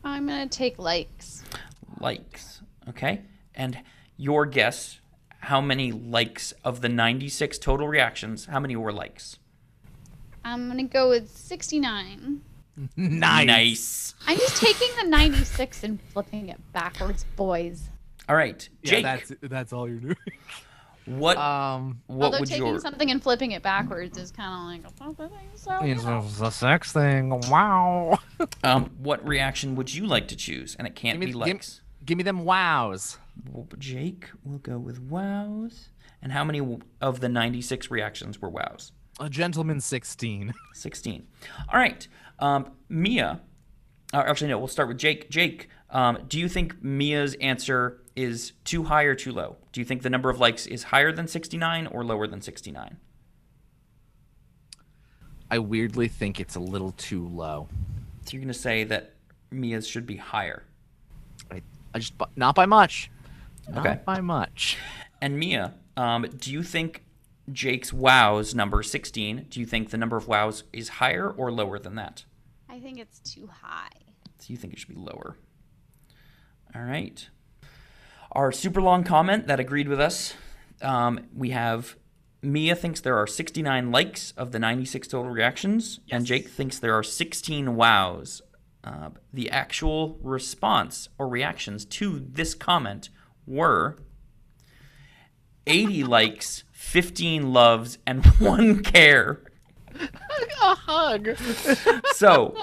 I'm 0.05 0.29
gonna 0.29 0.47
take 0.47 0.79
likes. 0.79 1.43
Likes. 1.99 2.63
Okay. 2.89 3.23
And 3.53 3.81
your 4.17 4.47
guess, 4.47 5.01
how 5.41 5.61
many 5.61 5.91
likes 5.91 6.53
of 6.63 6.83
the 6.83 6.89
96 6.89 7.59
total 7.59 7.89
reactions, 7.89 8.47
how 8.47 8.61
many 8.61 8.77
were 8.77 8.93
likes? 8.93 9.41
I'm 10.45 10.69
gonna 10.69 10.85
go 10.85 11.09
with 11.09 11.37
69. 11.37 12.43
Nice. 12.97 13.47
Nice. 13.47 14.15
I'm 14.29 14.39
just 14.39 14.63
taking 14.63 14.89
the 15.03 15.09
96 15.09 15.83
and 15.83 16.01
flipping 16.13 16.51
it 16.51 16.61
backwards, 16.73 17.27
boys. 17.35 17.89
All 18.29 18.37
right. 18.37 18.69
Jake. 18.85 19.03
Yeah, 19.03 19.17
that's 19.17 19.33
that's 19.43 19.73
all 19.73 19.89
you're 19.89 19.99
doing. 19.99 20.17
what 21.07 21.37
Um, 21.37 22.01
what 22.07 22.27
Although 22.27 22.41
would 22.41 22.49
taking 22.49 22.67
your 22.67 22.79
something 22.81 23.11
and 23.11 23.23
flipping 23.23 23.53
it 23.53 23.63
backwards 23.63 24.17
is 24.19 24.31
kind 24.31 24.53
of 24.81 24.85
like 24.85 24.93
oh, 25.01 25.13
that 25.13 25.31
thing's 25.31 25.61
so 25.63 25.79
it's 25.83 26.39
the 26.39 26.51
sex 26.51 26.93
thing. 26.93 27.31
Wow. 27.51 28.19
um 28.65 28.91
what 28.99 29.27
reaction 29.27 29.75
would 29.77 29.93
you 29.95 30.07
like 30.07 30.29
to 30.29 30.37
choose? 30.37 30.77
And 30.79 30.87
it 30.87 30.95
can't 30.95 31.15
Give 31.15 31.21
me- 31.21 31.27
be 31.27 31.33
give- 31.33 31.55
likes. 31.55 31.81
Give 32.05 32.19
me 32.19 32.25
them 32.25 32.45
wows. 32.45 33.19
Well, 33.51 33.67
Jake 33.79 34.29
will 34.45 34.59
go 34.59 34.79
with 34.79 35.01
wows. 35.01 35.89
And 36.23 36.33
how 36.33 36.45
many 36.45 36.61
of 37.01 37.21
the 37.21 37.29
96 37.29 37.91
reactions 37.91 38.41
were 38.41 38.49
wows? 38.51 38.93
A 39.21 39.29
gentleman 39.31 39.81
16. 39.81 40.53
16. 40.75 41.27
All 41.73 41.79
right. 41.79 42.07
Um, 42.39 42.73
Mia, 42.89 43.41
uh, 44.13 44.19
actually, 44.27 44.49
no, 44.49 44.59
we'll 44.59 44.69
start 44.69 44.89
with 44.89 44.99
Jake. 44.99 45.31
Jake, 45.31 45.69
um, 45.91 46.19
do 46.29 46.39
you 46.39 46.49
think 46.49 46.83
Mia's 46.83 47.35
answer 47.41 48.03
is 48.17 48.53
too 48.65 48.85
high 48.85 49.03
or 49.05 49.15
too 49.15 49.33
low? 49.33 49.57
Do 49.73 49.81
you 49.81 49.85
think 49.85 50.03
the 50.03 50.11
number 50.11 50.31
of 50.31 50.39
likes 50.41 50.67
is 50.67 50.85
higher 50.85 51.13
than 51.13 51.27
69 51.27 51.87
or 51.89 52.05
lower 52.05 52.27
than 52.27 52.41
69? 52.41 52.97
I 55.51 55.59
weirdly 55.59 56.09
think 56.09 56.41
it's 56.41 56.55
a 56.57 56.61
little 56.61 56.93
too 56.93 57.27
low. 57.29 57.69
So 58.25 58.33
you're 58.33 58.41
going 58.41 58.53
to 58.53 58.59
say 58.59 58.85
that 58.85 59.15
Mia's 59.51 59.87
should 59.87 60.07
be 60.07 60.17
higher. 60.17 60.65
I, 61.51 61.63
I 61.95 61.99
just 61.99 62.15
not 62.37 62.55
by 62.55 62.67
much. 62.67 63.11
Not 63.69 63.87
Okay. 63.87 64.01
by 64.05 64.21
much. 64.21 64.77
And 65.21 65.39
Mia, 65.39 65.75
um, 65.97 66.27
do 66.39 66.53
you 66.53 66.63
think 66.63 67.05
Jake's 67.53 67.93
wows 67.93 68.55
number 68.55 68.83
16, 68.83 69.47
do 69.51 69.61
you 69.61 69.67
think 69.67 69.91
the 69.91 69.97
number 69.99 70.17
of 70.17 70.27
wows 70.29 70.65
is 70.73 70.89
higher 70.89 71.31
or 71.31 71.53
lower 71.53 71.79
than 71.79 71.95
that? 71.97 72.25
I 72.69 72.81
think 72.81 72.99
it's 72.99 73.21
too 73.21 73.49
high. 73.63 73.91
So 74.39 74.47
you 74.49 74.57
think 74.57 74.73
it 74.73 74.79
should 74.79 74.89
be 74.89 74.95
lower. 74.95 75.37
All 76.75 76.83
right. 76.83 77.29
Our 78.35 78.51
super 78.51 78.83
long 78.83 79.05
comment 79.05 79.47
that 79.47 79.61
agreed 79.61 79.89
with 79.89 80.01
us. 80.01 80.35
Um, 80.83 81.29
we 81.35 81.51
have 81.51 81.97
Mia 82.43 82.75
thinks 82.75 83.01
there 83.01 83.17
are 83.17 83.27
69 83.27 83.93
likes 83.93 84.33
of 84.37 84.51
the 84.51 84.59
96 84.59 85.09
total 85.09 85.31
reactions, 85.31 86.01
and 86.11 86.27
Jake 86.27 86.49
thinks 86.49 86.79
there 86.79 86.95
are 86.95 87.03
16 87.03 87.77
wows. 87.77 88.43
Uh, 88.83 89.11
the 89.33 89.51
actual 89.51 90.19
response 90.21 91.09
or 91.17 91.29
reactions 91.29 91.85
to 91.87 92.19
this 92.19 92.55
comment 92.55 93.09
were 93.47 93.97
80 95.67 96.05
likes, 96.05 96.65
15 96.73 97.53
loves, 97.53 97.99
and 98.07 98.27
one 98.39 98.83
care. 98.83 99.43
A 100.61 100.75
hug. 100.75 101.37
So, 102.15 102.57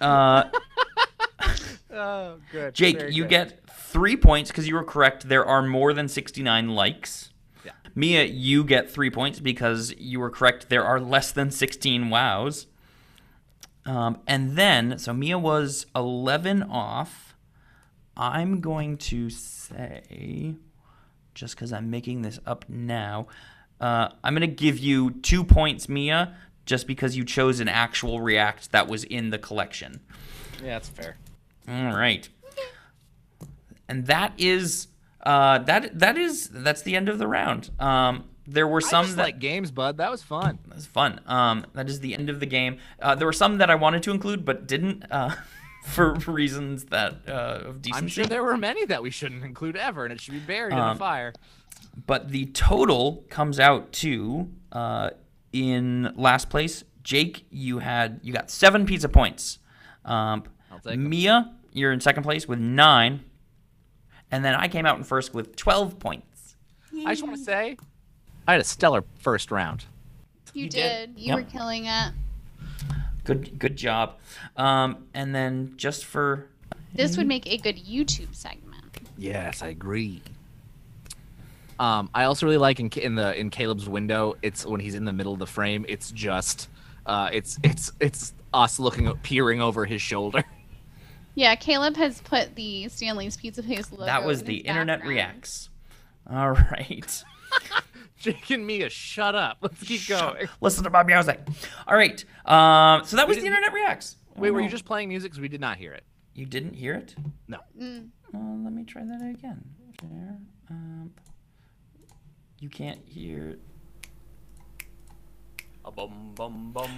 uh, 0.00 0.44
Oh, 1.90 2.36
good. 2.52 2.74
Jake, 2.74 3.02
you 3.10 3.24
get 3.24 3.67
three 3.88 4.16
points 4.16 4.50
because 4.50 4.68
you 4.68 4.74
were 4.74 4.84
correct. 4.84 5.28
There 5.28 5.44
are 5.44 5.62
more 5.62 5.92
than 5.92 6.08
69 6.08 6.68
likes. 6.68 7.30
Yeah. 7.64 7.72
Mia, 7.94 8.24
you 8.24 8.62
get 8.64 8.90
three 8.90 9.10
points 9.10 9.40
because 9.40 9.94
you 9.98 10.20
were 10.20 10.30
correct. 10.30 10.68
There 10.68 10.84
are 10.84 11.00
less 11.00 11.32
than 11.32 11.50
16 11.50 12.10
wows. 12.10 12.66
Um, 13.86 14.18
and 14.26 14.56
then, 14.56 14.98
so 14.98 15.14
Mia 15.14 15.38
was 15.38 15.86
11 15.96 16.64
off. 16.64 17.34
I'm 18.16 18.60
going 18.60 18.98
to 18.98 19.30
say, 19.30 20.54
just 21.34 21.54
because 21.54 21.72
I'm 21.72 21.88
making 21.88 22.22
this 22.22 22.38
up 22.44 22.66
now, 22.68 23.28
uh, 23.80 24.08
I'm 24.22 24.34
going 24.34 24.48
to 24.48 24.54
give 24.54 24.78
you 24.78 25.12
two 25.22 25.44
points, 25.44 25.88
Mia, 25.88 26.36
just 26.66 26.86
because 26.86 27.16
you 27.16 27.24
chose 27.24 27.60
an 27.60 27.68
actual 27.68 28.20
react 28.20 28.72
that 28.72 28.88
was 28.88 29.04
in 29.04 29.30
the 29.30 29.38
collection. 29.38 30.00
Yeah, 30.58 30.74
that's 30.74 30.88
fair. 30.88 31.16
All 31.66 31.96
right. 31.96 32.28
And 33.88 34.06
that 34.06 34.32
is 34.38 34.88
uh 35.24 35.58
that 35.60 35.98
that 35.98 36.16
is 36.16 36.48
that's 36.52 36.82
the 36.82 36.94
end 36.96 37.08
of 37.08 37.18
the 37.18 37.26
round. 37.26 37.70
Um 37.80 38.24
there 38.46 38.66
were 38.66 38.80
Some 38.80 38.90
some 38.90 39.00
I 39.00 39.04
just 39.04 39.16
that 39.16 39.22
like 39.22 39.38
games, 39.40 39.70
bud. 39.70 39.98
That 39.98 40.10
was 40.10 40.22
fun. 40.22 40.58
that 40.68 40.74
was 40.76 40.86
fun. 40.86 41.20
Um 41.26 41.66
that 41.74 41.88
is 41.88 42.00
the 42.00 42.14
end 42.14 42.30
of 42.30 42.40
the 42.40 42.46
game. 42.46 42.78
Uh 43.00 43.14
there 43.14 43.26
were 43.26 43.32
some 43.32 43.58
that 43.58 43.70
I 43.70 43.74
wanted 43.74 44.02
to 44.04 44.10
include 44.10 44.44
but 44.44 44.66
didn't 44.66 45.04
uh 45.10 45.30
for 45.84 46.14
reasons 46.26 46.84
that 46.86 47.14
uh 47.28 47.60
of 47.66 47.82
decency. 47.82 48.02
I'm 48.02 48.08
sure 48.08 48.26
there 48.26 48.42
were 48.44 48.56
many 48.56 48.84
that 48.86 49.02
we 49.02 49.10
shouldn't 49.10 49.44
include 49.44 49.76
ever, 49.76 50.04
and 50.04 50.12
it 50.12 50.20
should 50.20 50.34
be 50.34 50.40
buried 50.40 50.72
in 50.72 50.78
Um, 50.78 50.96
the 50.96 50.98
fire. 50.98 51.32
but 52.06 52.28
the 52.30 52.46
total 52.46 53.24
comes 53.30 53.58
out 53.58 53.92
to 54.04 54.50
uh, 54.72 55.10
in 55.52 56.12
last 56.14 56.50
place. 56.50 56.84
Jake, 57.02 57.46
you 57.50 57.78
had 57.78 58.20
you 58.22 58.32
got 58.34 58.50
seven 58.50 58.84
pizza 58.86 59.08
points. 59.08 59.58
Um, 60.04 60.44
I'll 60.70 60.78
take 60.80 60.92
'em. 60.94 61.08
Mia, 61.08 61.54
you're 61.72 61.92
in 61.92 62.00
second 62.00 62.22
place 62.22 62.46
with 62.46 62.58
nine, 62.58 63.24
and 64.30 64.44
then 64.44 64.54
I 64.54 64.68
came 64.68 64.86
out 64.86 64.98
in 64.98 65.04
first 65.04 65.34
with 65.34 65.56
twelve 65.56 65.98
points. 65.98 66.56
I 67.06 67.12
just 67.12 67.22
want 67.22 67.36
to 67.36 67.42
say, 67.44 67.76
I 68.46 68.52
had 68.52 68.60
a 68.60 68.64
stellar 68.64 69.04
first 69.20 69.50
round. 69.50 69.84
You, 70.54 70.64
You 70.64 70.70
did. 70.70 71.14
did. 71.14 71.20
You 71.22 71.26
Yep. 71.28 71.36
were 71.36 71.50
killing 71.50 71.84
it. 71.86 72.12
Good, 73.24 73.58
good 73.58 73.76
job. 73.76 74.14
Um, 74.56 75.04
and 75.14 75.34
then 75.34 75.74
just 75.76 76.04
for 76.06 76.48
This 76.94 77.16
would 77.18 77.26
make 77.26 77.46
a 77.46 77.58
good 77.58 77.76
YouTube 77.76 78.34
segment. 78.34 79.00
Yes, 79.18 79.62
I 79.62 79.68
agree. 79.68 80.22
Um, 81.78 82.10
I 82.14 82.24
also 82.24 82.46
really 82.46 82.58
like 82.58 82.80
in, 82.80 82.88
in 82.88 83.14
the 83.14 83.38
in 83.38 83.50
Caleb's 83.50 83.88
window. 83.88 84.34
It's 84.42 84.66
when 84.66 84.80
he's 84.80 84.94
in 84.94 85.04
the 85.04 85.12
middle 85.12 85.32
of 85.32 85.38
the 85.38 85.46
frame. 85.46 85.84
It's 85.88 86.10
just, 86.10 86.68
uh, 87.06 87.30
it's 87.32 87.58
it's 87.62 87.92
it's 88.00 88.32
us 88.52 88.80
looking 88.80 89.12
peering 89.22 89.60
over 89.60 89.84
his 89.84 90.02
shoulder. 90.02 90.42
Yeah, 91.38 91.54
Caleb 91.54 91.96
has 91.98 92.20
put 92.22 92.56
the 92.56 92.88
Stanley's 92.88 93.36
Pizza 93.36 93.62
Place 93.62 93.92
logo. 93.92 94.06
that 94.06 94.24
was 94.24 94.40
in 94.40 94.46
the 94.46 94.56
his 94.56 94.64
internet 94.64 94.98
background. 94.98 95.08
reacts. 95.16 95.68
All 96.28 96.50
right. 96.50 97.24
Jake 98.18 98.50
and 98.50 98.66
Mia, 98.66 98.88
shut 98.90 99.36
up. 99.36 99.58
Let's 99.60 99.80
keep 99.84 100.08
going. 100.08 100.48
Listen 100.60 100.82
to 100.82 100.90
my 100.90 101.04
music. 101.04 101.40
All 101.86 101.94
right. 101.96 102.24
Um, 102.44 103.04
so 103.04 103.14
that 103.16 103.28
was 103.28 103.36
the 103.38 103.46
internet 103.46 103.72
reacts. 103.72 104.16
Wait, 104.36 104.50
were 104.50 104.60
you 104.60 104.66
Oh. 104.66 104.70
just 104.70 104.84
playing 104.84 105.08
music? 105.10 105.30
Because 105.30 105.40
we 105.40 105.46
did 105.46 105.60
not 105.60 105.76
hear 105.76 105.92
it. 105.92 106.02
You 106.34 106.44
didn't 106.44 106.74
hear 106.74 106.94
it? 106.94 107.14
No. 107.46 107.58
Mm. 107.80 108.08
Well, 108.32 108.60
let 108.64 108.72
me 108.72 108.82
try 108.84 109.04
that 109.04 109.22
again. 109.22 109.62
There. 110.02 110.38
Um, 110.70 111.12
you 112.58 112.68
can't 112.68 113.00
hear. 113.06 113.58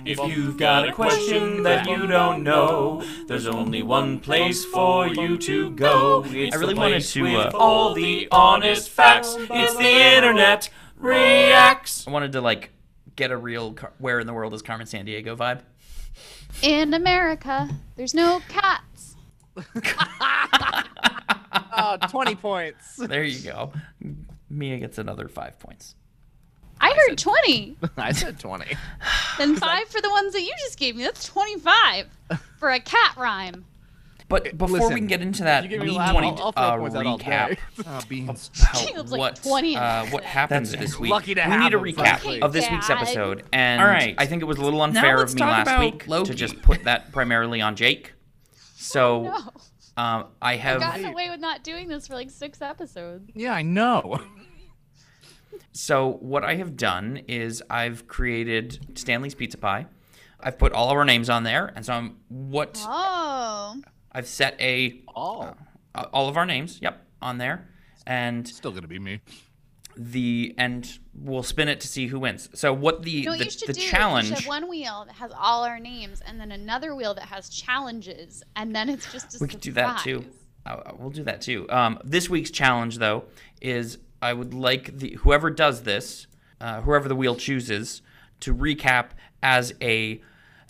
If 0.05 0.19
you've 0.19 0.59
got 0.59 0.89
a 0.89 0.93
question 0.93 1.63
that 1.63 1.89
you 1.89 2.07
don't 2.07 2.43
know, 2.43 3.03
there's 3.27 3.47
only 3.47 3.83
one 3.83 4.19
place 4.21 4.65
for 4.65 5.07
you 5.09 5.39
to 5.39 5.71
go. 5.71 6.25
It's 6.27 6.55
I 6.55 6.59
really 6.59 6.75
the 6.75 6.81
wanted 6.81 7.03
to, 7.03 7.23
with 7.23 7.55
uh, 7.55 7.59
all 7.59 7.95
the 7.95 8.29
honest 8.31 8.91
facts. 8.91 9.37
It's 9.39 9.77
the 9.77 10.17
internet 10.17 10.69
reacts. 10.97 12.07
I 12.07 12.11
wanted 12.11 12.33
to 12.33 12.41
like 12.41 12.71
get 13.17 13.31
a 13.31 13.37
real 13.37 13.73
Car- 13.75 13.93
"Where 13.99 14.21
in 14.21 14.27
the 14.27 14.33
world 14.35 14.55
is 14.55 14.63
Carmen 14.63 14.87
Sandiego" 14.87 15.37
vibe. 15.37 15.61
In 16.63 16.95
America, 16.95 17.69
there's 17.97 18.15
no 18.15 18.41
cats. 18.49 19.17
Oh, 21.73 21.97
20 22.09 22.35
points. 22.35 22.97
There 22.97 23.25
you 23.25 23.41
go. 23.43 23.73
Mia 24.49 24.79
gets 24.79 24.99
another 24.99 25.29
five 25.29 25.59
points. 25.59 25.95
I 26.81 26.95
heard 27.09 27.19
20. 27.19 27.77
I 27.97 28.13
said 28.13 28.39
20. 28.39 28.65
Then 29.39 29.57
five 29.57 29.89
for 29.89 30.01
the 30.01 30.11
ones 30.11 30.35
that 30.35 30.43
you 30.43 30.53
just 30.59 30.79
gave 30.79 30.97
me. 30.97 31.03
That's 31.03 31.25
25 31.25 32.07
for 32.59 32.71
a 32.71 32.81
cat 32.81 33.15
rhyme. 33.17 33.65
But 34.31 34.57
before 34.57 34.91
we 34.91 34.95
can 34.95 35.09
get 35.09 35.23
into 35.23 35.43
that, 35.43 35.65
You 35.65 35.69
give 35.71 35.81
we 35.81 35.89
need 35.89 35.95
to 35.95 36.01
I'll, 36.01 36.53
I'll 36.57 36.81
uh, 36.81 36.89
all 37.05 37.19
recap 37.19 37.49
day. 37.49 37.59
Oh, 37.87 38.01
beans. 38.09 38.51
how, 38.63 38.79
Caleb's 38.79 39.11
like 39.11 39.19
what 39.19 39.37
20 39.43 39.77
uh, 39.77 40.07
what 40.07 40.23
happened 40.23 40.67
this 40.67 40.99
week. 41.01 41.11
lucky 41.11 41.35
to 41.35 41.45
we 41.49 41.57
need 41.57 41.75
a 41.75 41.79
recap 41.79 42.21
frankly. 42.21 42.41
of 42.41 42.53
this 42.53 42.71
week's 42.71 42.89
episode, 42.89 43.43
and 43.53 43.83
All 43.83 43.89
right. 43.89 44.15
I 44.19 44.27
think 44.27 44.43
it 44.43 44.45
was 44.45 44.59
a 44.59 44.63
little 44.63 44.83
unfair 44.83 45.21
of 45.21 45.35
me 45.35 45.41
last 45.41 45.63
about 45.63 45.81
week 45.81 46.07
to 46.07 46.35
just 46.35 46.63
put 46.63 46.85
that 46.85 47.11
primarily 47.13 47.61
on 47.61 47.77
Jake. 47.77 48.13
So. 48.77 49.25
No. 49.25 49.39
Um, 49.97 50.27
I 50.41 50.55
I've 50.55 50.61
have 50.61 50.81
gotten 50.81 51.05
away 51.05 51.29
with 51.29 51.41
not 51.41 51.63
doing 51.63 51.89
this 51.89 52.07
for 52.07 52.15
like 52.15 52.31
six 52.31 52.63
episodes. 52.63 53.29
Yeah, 53.35 53.53
I 53.53 53.61
know. 53.61 54.21
So 55.73 56.13
what 56.21 56.45
I 56.45 56.57
have 56.57 56.77
done 56.77 57.23
is 57.29 57.63
I've 57.71 58.07
created 58.09 58.99
Stanley's 58.99 59.35
Pizza 59.35 59.59
Pie. 59.59 59.87
I've 60.41 60.59
put 60.59 60.73
all 60.73 60.91
of 60.91 60.97
our 60.97 61.05
names 61.05 61.29
on 61.29 61.43
there, 61.45 61.73
and 61.77 61.85
so 61.85 61.93
I'm 61.93 62.17
what 62.29 62.83
Oh. 62.87 63.81
I've 64.13 64.27
set 64.27 64.61
a 64.61 65.03
Oh, 65.15 65.55
uh, 65.95 66.07
all 66.13 66.29
of 66.29 66.37
our 66.37 66.47
names. 66.47 66.79
Yep, 66.81 67.07
on 67.23 67.39
there, 67.39 67.69
and 68.07 68.47
still 68.49 68.73
gonna 68.73 68.89
be 68.89 68.99
me. 68.99 69.21
the 69.97 70.55
and 70.57 70.99
we'll 71.15 71.43
spin 71.43 71.69
it 71.69 71.81
to 71.81 71.89
see 71.89 72.07
who 72.07 72.19
wins. 72.21 72.49
So 72.55 72.73
what 72.73 73.03
the 73.03 73.11
You 73.11 73.25
know 73.27 73.37
the, 73.37 73.45
you 73.45 73.51
should 73.51 73.69
the 73.69 73.73
do? 73.75 73.81
You 73.83 73.91
challenge? 73.91 74.29
should 74.29 74.39
have 74.39 74.47
one 74.47 74.69
wheel 74.69 75.05
that 75.07 75.17
has 75.17 75.31
all 75.37 75.65
our 75.65 75.79
names, 75.79 76.23
and 76.27 76.41
then 76.41 76.53
another 76.53 76.95
wheel 76.95 77.13
that 77.15 77.25
has 77.25 77.49
challenges, 77.51 78.43
and 78.57 78.75
then 78.75 78.89
it's 78.89 79.11
just 79.13 79.35
a 79.35 79.39
we 79.41 79.49
could 79.49 79.61
do 79.61 79.73
that 79.73 79.99
too. 80.03 80.25
Uh, 80.65 80.93
we'll 80.99 81.11
do 81.11 81.25
that 81.25 81.41
too. 81.43 81.69
Um, 81.71 81.99
this 82.05 82.31
week's 82.31 82.51
challenge 82.51 82.99
though 82.99 83.25
is 83.61 83.99
I 84.23 84.33
would 84.33 84.55
like 84.55 84.99
the 84.99 85.19
whoever 85.21 85.51
does 85.51 85.83
this, 85.83 86.27
uh, 86.61 86.83
whoever 86.83 87.09
the 87.09 87.17
wheel 87.17 87.37
chooses, 87.37 88.03
to 88.41 88.55
recap 88.55 89.11
as 89.43 89.75
a 89.81 90.21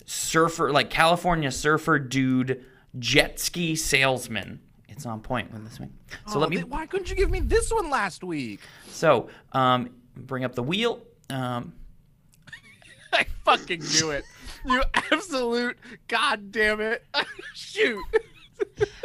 surfer, 0.05 0.71
like 0.71 0.89
California 0.89 1.51
surfer 1.51 1.99
dude, 1.99 2.63
jet 2.99 3.39
ski 3.39 3.75
salesman. 3.75 4.59
It's 4.87 5.05
on 5.05 5.21
point 5.21 5.51
with 5.53 5.63
this 5.63 5.79
one. 5.79 5.93
So 6.27 6.39
let 6.39 6.49
me. 6.49 6.57
Oh, 6.57 6.59
th- 6.61 6.69
why 6.71 6.85
couldn't 6.85 7.09
you 7.09 7.15
give 7.15 7.31
me 7.31 7.39
this 7.39 7.71
one 7.71 7.89
last 7.89 8.23
week? 8.23 8.59
So 8.87 9.29
um, 9.53 9.89
bring 10.15 10.43
up 10.43 10.53
the 10.53 10.63
wheel. 10.63 11.01
Um, 11.29 11.73
I 13.13 13.25
fucking 13.45 13.81
knew 13.81 14.11
it. 14.11 14.25
You 14.65 14.83
absolute 14.93 15.77
goddamn 16.07 16.81
it. 16.81 17.05
Shoot. 17.55 18.03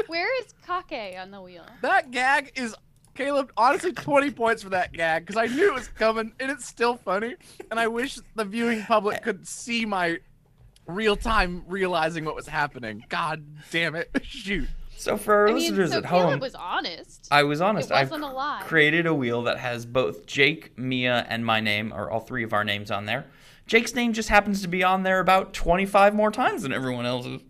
Where 0.06 0.28
is 0.40 0.52
Jake 0.66 1.16
on 1.18 1.30
the 1.30 1.40
wheel? 1.40 1.64
That 1.82 2.10
gag 2.10 2.52
is 2.56 2.74
Caleb, 3.16 3.52
honestly 3.56 3.92
20 3.92 4.30
points 4.30 4.62
for 4.62 4.68
that 4.70 4.92
gag 4.92 5.24
because 5.26 5.36
I 5.36 5.46
knew 5.46 5.68
it 5.68 5.74
was 5.74 5.88
coming 5.88 6.32
and 6.38 6.50
it's 6.50 6.66
still 6.66 6.96
funny. 6.96 7.34
And 7.70 7.80
I 7.80 7.88
wish 7.88 8.18
the 8.34 8.44
viewing 8.44 8.82
public 8.82 9.22
could 9.22 9.46
see 9.46 9.84
my 9.84 10.18
real 10.86 11.16
time 11.16 11.64
realizing 11.66 12.24
what 12.24 12.36
was 12.36 12.46
happening. 12.46 13.04
God 13.08 13.44
damn 13.70 13.94
it. 13.94 14.10
Shoot. 14.22 14.68
so 14.96 15.16
for 15.16 15.34
our 15.34 15.48
I 15.48 15.52
mean, 15.52 15.62
listeners 15.62 15.90
so 15.92 15.98
at 15.98 16.04
Caleb 16.04 16.30
home, 16.30 16.40
was 16.40 16.54
honest. 16.54 17.28
I 17.30 17.42
was 17.42 17.60
honest. 17.60 17.90
It 17.90 17.94
I've 17.94 18.10
wasn't 18.10 18.30
a 18.30 18.34
lie. 18.34 18.60
created 18.64 19.06
a 19.06 19.14
wheel 19.14 19.42
that 19.44 19.58
has 19.58 19.84
both 19.86 20.26
Jake, 20.26 20.78
Mia, 20.78 21.26
and 21.28 21.44
my 21.44 21.60
name, 21.60 21.92
or 21.92 22.10
all 22.10 22.20
three 22.20 22.44
of 22.44 22.52
our 22.52 22.64
names 22.64 22.90
on 22.90 23.06
there. 23.06 23.26
Jake's 23.66 23.94
name 23.96 24.12
just 24.12 24.28
happens 24.28 24.62
to 24.62 24.68
be 24.68 24.84
on 24.84 25.02
there 25.02 25.18
about 25.18 25.52
25 25.52 26.14
more 26.14 26.30
times 26.30 26.62
than 26.62 26.72
everyone 26.72 27.04
else's. 27.04 27.40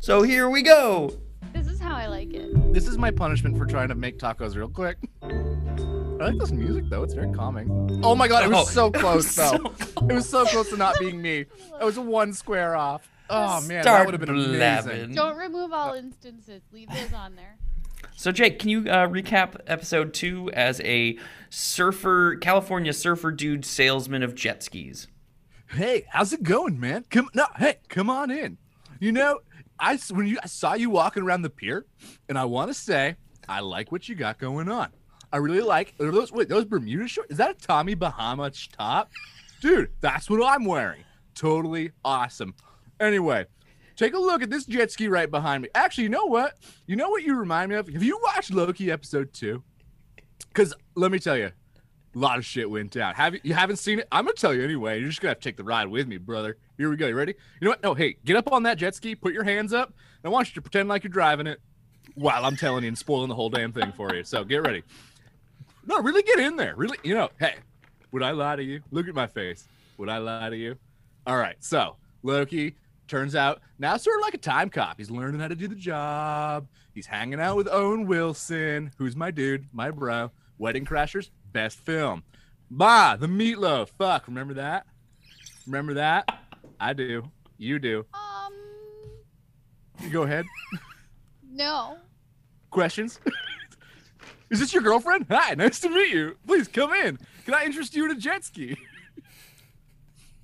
So 0.00 0.22
here 0.22 0.50
we 0.50 0.62
go. 0.62 1.12
This 1.52 1.66
is 1.68 1.80
how 1.80 1.94
I 1.96 2.06
like 2.06 2.32
it. 2.32 2.72
This 2.72 2.86
is 2.86 2.98
my 2.98 3.10
punishment 3.10 3.56
for 3.56 3.66
trying 3.66 3.88
to 3.88 3.94
make 3.94 4.18
tacos 4.18 4.56
real 4.56 4.68
quick. 4.68 4.98
I 5.22 6.24
like 6.24 6.38
this 6.38 6.52
music 6.52 6.84
though, 6.88 7.02
it's 7.02 7.14
very 7.14 7.32
calming. 7.32 8.00
Oh 8.04 8.14
my 8.14 8.28
god, 8.28 8.44
it 8.44 8.50
was 8.50 8.68
Oh, 8.68 8.70
so 8.70 8.90
close 8.90 9.34
though. 9.36 9.72
so 9.76 10.06
It 10.08 10.12
was 10.12 10.28
so 10.28 10.44
close 10.44 10.68
to 10.70 10.76
not 10.76 10.98
being 10.98 11.20
me. 11.22 11.46
I 11.80 11.84
was 11.84 11.98
one 11.98 12.32
square 12.32 12.76
off. 12.76 13.08
Oh 13.30 13.60
man, 13.62 13.68
that 13.68 13.82
Start 13.84 14.06
would 14.06 14.12
have 14.14 14.20
been 14.20 14.30
amazing. 14.30 14.56
blabbing. 14.56 15.14
Don't 15.14 15.36
remove 15.36 15.72
all 15.72 15.94
instances. 15.94 16.62
Leave 16.72 16.88
those 16.90 17.12
on 17.14 17.36
there. 17.36 17.56
So 18.16 18.32
Jake, 18.32 18.58
can 18.58 18.68
you 18.68 18.80
uh, 18.90 19.06
recap 19.08 19.56
episode 19.66 20.12
two 20.12 20.50
as 20.52 20.80
a 20.82 21.16
surfer, 21.48 22.36
California 22.36 22.92
surfer 22.92 23.30
dude 23.30 23.64
salesman 23.64 24.22
of 24.22 24.34
jet 24.34 24.62
skis? 24.62 25.06
Hey, 25.68 26.04
how's 26.10 26.32
it 26.32 26.42
going, 26.42 26.78
man? 26.78 27.04
Come 27.10 27.28
no, 27.34 27.46
hey, 27.58 27.76
come 27.88 28.10
on 28.10 28.30
in. 28.30 28.58
You 28.98 29.12
know, 29.12 29.38
I 29.80 29.98
when 30.10 30.26
you 30.26 30.38
I 30.42 30.46
saw 30.46 30.74
you 30.74 30.90
walking 30.90 31.22
around 31.22 31.42
the 31.42 31.50
pier, 31.50 31.86
and 32.28 32.38
I 32.38 32.44
want 32.44 32.70
to 32.70 32.74
say 32.74 33.16
I 33.48 33.60
like 33.60 33.90
what 33.90 34.08
you 34.08 34.14
got 34.14 34.38
going 34.38 34.68
on. 34.68 34.88
I 35.32 35.38
really 35.38 35.60
like 35.60 35.96
those. 35.96 36.32
Wait, 36.32 36.48
those 36.48 36.64
Bermuda 36.64 37.08
shorts? 37.08 37.30
Is 37.30 37.38
that 37.38 37.50
a 37.50 37.54
Tommy 37.54 37.94
Bahama 37.94 38.50
top, 38.76 39.10
dude? 39.60 39.90
That's 40.00 40.28
what 40.28 40.44
I'm 40.44 40.64
wearing. 40.64 41.04
Totally 41.34 41.92
awesome. 42.04 42.54
Anyway, 43.00 43.46
take 43.96 44.14
a 44.14 44.18
look 44.18 44.42
at 44.42 44.50
this 44.50 44.66
jet 44.66 44.90
ski 44.90 45.08
right 45.08 45.30
behind 45.30 45.62
me. 45.62 45.68
Actually, 45.74 46.04
you 46.04 46.10
know 46.10 46.26
what? 46.26 46.58
You 46.86 46.96
know 46.96 47.10
what 47.10 47.22
you 47.22 47.34
remind 47.36 47.70
me 47.70 47.76
of? 47.76 47.88
Have 47.88 48.02
you 48.02 48.20
watched 48.22 48.52
Loki 48.52 48.90
episode 48.90 49.32
two? 49.32 49.62
Because 50.48 50.74
let 50.96 51.12
me 51.12 51.18
tell 51.18 51.36
you, 51.36 51.50
a 52.14 52.18
lot 52.18 52.38
of 52.38 52.44
shit 52.44 52.68
went 52.68 52.90
down. 52.90 53.14
Have 53.14 53.34
you, 53.34 53.40
you 53.44 53.54
haven't 53.54 53.76
seen 53.76 54.00
it? 54.00 54.08
I'm 54.10 54.24
gonna 54.24 54.34
tell 54.34 54.54
you 54.54 54.62
anyway. 54.62 54.98
You're 54.98 55.08
just 55.08 55.20
gonna 55.20 55.30
have 55.30 55.38
to 55.38 55.44
take 55.44 55.56
the 55.56 55.64
ride 55.64 55.88
with 55.88 56.08
me, 56.08 56.18
brother. 56.18 56.56
Here 56.76 56.90
we 56.90 56.96
go. 56.96 57.06
You 57.06 57.14
ready? 57.14 57.34
You 57.60 57.66
know 57.66 57.70
what? 57.70 57.82
No, 57.82 57.94
hey, 57.94 58.16
get 58.24 58.36
up 58.36 58.50
on 58.52 58.64
that 58.64 58.78
jet 58.78 58.94
ski, 58.94 59.14
put 59.14 59.32
your 59.32 59.44
hands 59.44 59.72
up, 59.72 59.88
and 59.88 60.30
I 60.30 60.32
want 60.32 60.48
you 60.48 60.54
to 60.54 60.62
pretend 60.62 60.88
like 60.88 61.04
you're 61.04 61.12
driving 61.12 61.46
it 61.46 61.60
while 62.14 62.44
I'm 62.44 62.56
telling 62.56 62.84
you 62.84 62.88
and 62.88 62.98
spoiling 62.98 63.28
the 63.28 63.34
whole 63.34 63.50
damn 63.50 63.72
thing 63.72 63.92
for 63.92 64.14
you. 64.14 64.24
So 64.24 64.44
get 64.44 64.62
ready. 64.62 64.82
No, 65.86 66.00
really 66.00 66.22
get 66.22 66.38
in 66.38 66.56
there. 66.56 66.74
Really, 66.76 66.98
you 67.02 67.14
know, 67.14 67.30
hey, 67.38 67.54
would 68.12 68.22
I 68.22 68.32
lie 68.32 68.56
to 68.56 68.62
you? 68.62 68.80
Look 68.90 69.08
at 69.08 69.14
my 69.14 69.26
face. 69.26 69.66
Would 69.98 70.08
I 70.08 70.18
lie 70.18 70.50
to 70.50 70.56
you? 70.56 70.76
All 71.26 71.36
right. 71.36 71.56
So 71.60 71.96
Loki 72.22 72.74
turns 73.08 73.34
out 73.34 73.60
now 73.78 73.96
sort 73.96 74.18
of 74.18 74.22
like 74.22 74.34
a 74.34 74.38
time 74.38 74.70
cop. 74.70 74.98
He's 74.98 75.10
learning 75.10 75.40
how 75.40 75.48
to 75.48 75.54
do 75.54 75.68
the 75.68 75.74
job. 75.74 76.66
He's 76.94 77.06
hanging 77.06 77.40
out 77.40 77.56
with 77.56 77.68
Owen 77.68 78.06
Wilson, 78.06 78.92
who's 78.98 79.16
my 79.16 79.30
dude, 79.30 79.66
my 79.72 79.90
bro. 79.90 80.30
Wedding 80.58 80.84
Crashers, 80.84 81.30
best 81.52 81.78
film. 81.84 82.22
Bah, 82.70 83.16
the 83.16 83.26
meatloaf. 83.26 83.88
Fuck, 83.98 84.26
remember 84.28 84.54
that? 84.54 84.86
Remember 85.66 85.94
that? 85.94 86.28
I 86.78 86.92
do. 86.92 87.30
You 87.58 87.78
do. 87.78 88.06
Um, 88.14 88.52
You 90.00 90.10
go 90.10 90.22
ahead. 90.22 90.44
no. 91.50 91.98
Questions? 92.70 93.20
Is 94.50 94.60
this 94.60 94.72
your 94.72 94.82
girlfriend? 94.82 95.26
Hi, 95.30 95.54
nice 95.54 95.80
to 95.80 95.88
meet 95.90 96.10
you. 96.12 96.36
Please 96.46 96.68
come 96.68 96.92
in. 96.92 97.18
Can 97.44 97.54
I 97.54 97.64
interest 97.64 97.94
you 97.94 98.04
in 98.04 98.10
a 98.12 98.14
jet 98.16 98.44
ski? 98.44 98.76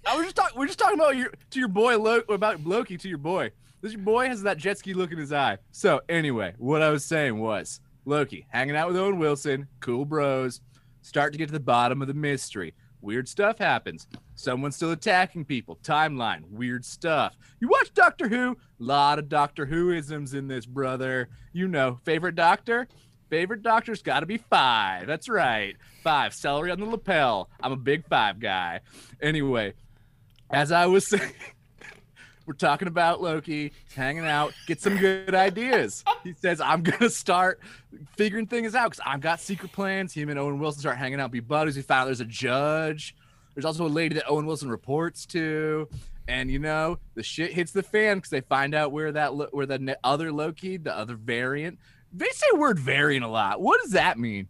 I 0.07 0.16
was 0.16 0.24
just 0.26 0.36
talking. 0.36 0.57
We're 0.59 0.66
just 0.66 0.78
talking 0.78 0.98
about 0.98 1.16
your 1.16 1.32
to 1.50 1.59
your 1.59 1.68
boy 1.68 1.98
Lo- 1.98 2.22
about 2.28 2.64
Loki 2.64 2.96
to 2.98 3.09
your 3.09 3.18
boy. 3.18 3.50
This 3.80 3.92
your 3.92 4.02
boy 4.02 4.28
has 4.28 4.42
that 4.42 4.59
jet 4.59 4.78
ski 4.78 4.94
look 4.94 5.11
in 5.12 5.18
his 5.18 5.32
eye. 5.32 5.59
So 5.72 6.00
anyway, 6.09 6.54
what 6.59 6.82
I 6.82 6.90
was 6.90 7.04
saying 7.04 7.38
was 7.40 7.80
Loki 8.04 8.46
hanging 8.50 8.76
out 8.76 8.86
with 8.88 8.96
Owen 8.96 9.18
Wilson, 9.18 9.66
cool 9.80 10.04
bros, 10.04 10.61
start 11.07 11.32
to 11.32 11.38
get 11.38 11.46
to 11.46 11.52
the 11.52 11.61
bottom 11.61 12.02
of 12.02 12.09
the 12.09 12.14
mystery. 12.14 12.74
Weird 13.00 13.28
stuff 13.28 13.59
happens. 13.59 14.09
Someone's 14.34 14.74
still 14.74 14.90
attacking 14.90 15.44
people. 15.44 15.78
Timeline, 15.82 16.42
weird 16.50 16.84
stuff. 16.84 17.38
You 17.61 17.68
watch 17.68 17.94
Doctor 17.94 18.28
Who? 18.28 18.57
Lot 18.78 19.18
of 19.18 19.28
Doctor 19.28 19.66
Who 19.66 19.92
isms 19.92 20.34
in 20.34 20.48
this, 20.48 20.66
brother. 20.66 21.28
You 21.52 21.68
know, 21.68 22.00
favorite 22.04 22.34
doctor? 22.34 22.88
Favorite 23.30 23.62
doctor's 23.62 24.02
got 24.02 24.20
to 24.20 24.26
be 24.26 24.38
five. 24.38 25.07
That's 25.07 25.28
right. 25.28 25.76
Five. 26.02 26.34
Celery 26.34 26.70
on 26.70 26.80
the 26.80 26.86
lapel. 26.86 27.50
I'm 27.61 27.72
a 27.72 27.76
big 27.76 28.07
five 28.09 28.40
guy. 28.40 28.80
Anyway, 29.20 29.74
as 30.50 30.72
I 30.72 30.86
was 30.86 31.07
saying, 31.09 31.32
we're 32.47 32.55
talking 32.55 32.86
about 32.88 33.20
Loki 33.20 33.72
hanging 33.94 34.24
out, 34.24 34.55
get 34.66 34.80
some 34.80 34.97
good 34.97 35.34
ideas. 35.34 36.05
He 36.22 36.32
says, 36.32 36.61
I'm 36.61 36.82
going 36.82 37.01
to 37.01 37.11
start 37.11 37.61
figuring 38.16 38.47
things 38.47 38.74
out 38.74 38.90
because 38.90 39.05
I've 39.05 39.20
got 39.20 39.40
secret 39.40 39.72
plans. 39.72 40.14
Him 40.14 40.28
and 40.28 40.38
Owen 40.38 40.59
Wilson 40.59 40.80
start 40.80 40.97
hanging 40.97 41.20
out, 41.20 41.32
be 41.32 41.40
buddies. 41.40 41.76
We 41.76 41.82
found 41.82 42.03
out 42.03 42.05
there's 42.07 42.20
a 42.20 42.24
judge. 42.24 43.16
There's 43.55 43.64
also 43.64 43.86
a 43.86 43.88
lady 43.88 44.14
that 44.14 44.28
Owen 44.28 44.47
Wilson 44.47 44.70
reports 44.70 45.26
to. 45.26 45.88
And 46.28 46.51
you 46.51 46.59
know 46.59 46.99
the 47.14 47.22
shit 47.22 47.53
hits 47.53 47.72
the 47.72 47.82
fan 47.82 48.18
because 48.18 48.30
they 48.30 48.40
find 48.40 48.74
out 48.74 48.90
where 48.90 49.12
that 49.12 49.55
where 49.55 49.66
the 49.66 49.97
other 50.03 50.32
Loki, 50.32 50.76
the 50.76 50.97
other 50.97 51.14
variant. 51.14 51.78
They 52.12 52.28
say 52.32 52.47
word 52.55 52.78
variant 52.78 53.24
a 53.24 53.28
lot. 53.28 53.61
What 53.61 53.80
does 53.82 53.92
that 53.92 54.18
mean? 54.18 54.49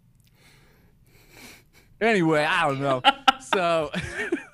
Anyway, 2.00 2.44
I 2.44 2.66
don't 2.66 2.80
know. 2.80 3.02
so 3.40 3.90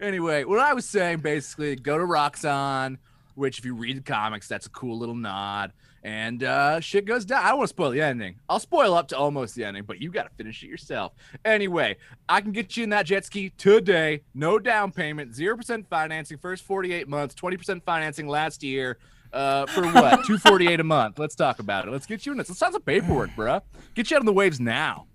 anyway, 0.00 0.44
what 0.44 0.58
I 0.58 0.74
was 0.74 0.86
saying 0.86 1.18
basically, 1.18 1.76
go 1.76 1.98
to 1.98 2.04
Roxxon, 2.04 2.98
which 3.34 3.58
if 3.58 3.64
you 3.64 3.74
read 3.74 3.98
the 3.98 4.02
comics, 4.02 4.48
that's 4.48 4.66
a 4.66 4.70
cool 4.70 4.98
little 4.98 5.14
nod. 5.14 5.72
And 6.02 6.44
uh, 6.44 6.78
shit 6.78 7.04
goes 7.04 7.24
down. 7.24 7.44
I 7.44 7.48
don't 7.48 7.58
want 7.58 7.68
to 7.68 7.74
spoil 7.74 7.90
the 7.90 8.00
ending. 8.00 8.36
I'll 8.48 8.60
spoil 8.60 8.94
up 8.94 9.08
to 9.08 9.18
almost 9.18 9.56
the 9.56 9.64
ending, 9.64 9.82
but 9.82 10.00
you 10.00 10.12
got 10.12 10.22
to 10.22 10.30
finish 10.36 10.62
it 10.62 10.68
yourself. 10.68 11.12
Anyway, 11.44 11.96
I 12.28 12.40
can 12.40 12.52
get 12.52 12.76
you 12.76 12.84
in 12.84 12.90
that 12.90 13.06
jet 13.06 13.24
ski 13.24 13.50
today. 13.58 14.22
No 14.32 14.60
down 14.60 14.92
payment, 14.92 15.32
0% 15.32 15.84
financing, 15.88 16.38
first 16.38 16.62
48 16.62 17.08
months, 17.08 17.34
20% 17.34 17.82
financing 17.82 18.28
last 18.28 18.62
year. 18.62 18.98
Uh, 19.32 19.66
for 19.66 19.82
what? 19.82 20.10
248 20.26 20.78
a 20.78 20.84
month. 20.84 21.18
Let's 21.18 21.34
talk 21.34 21.58
about 21.58 21.88
it. 21.88 21.90
Let's 21.90 22.06
get 22.06 22.24
you 22.24 22.32
in 22.32 22.38
this. 22.38 22.48
Let's 22.48 22.60
sign 22.60 22.72
some 22.72 22.82
paperwork, 22.82 23.30
bruh. 23.30 23.60
Get 23.94 24.10
you 24.10 24.16
out 24.16 24.20
on 24.20 24.26
the 24.26 24.32
waves 24.32 24.60
now. 24.60 25.06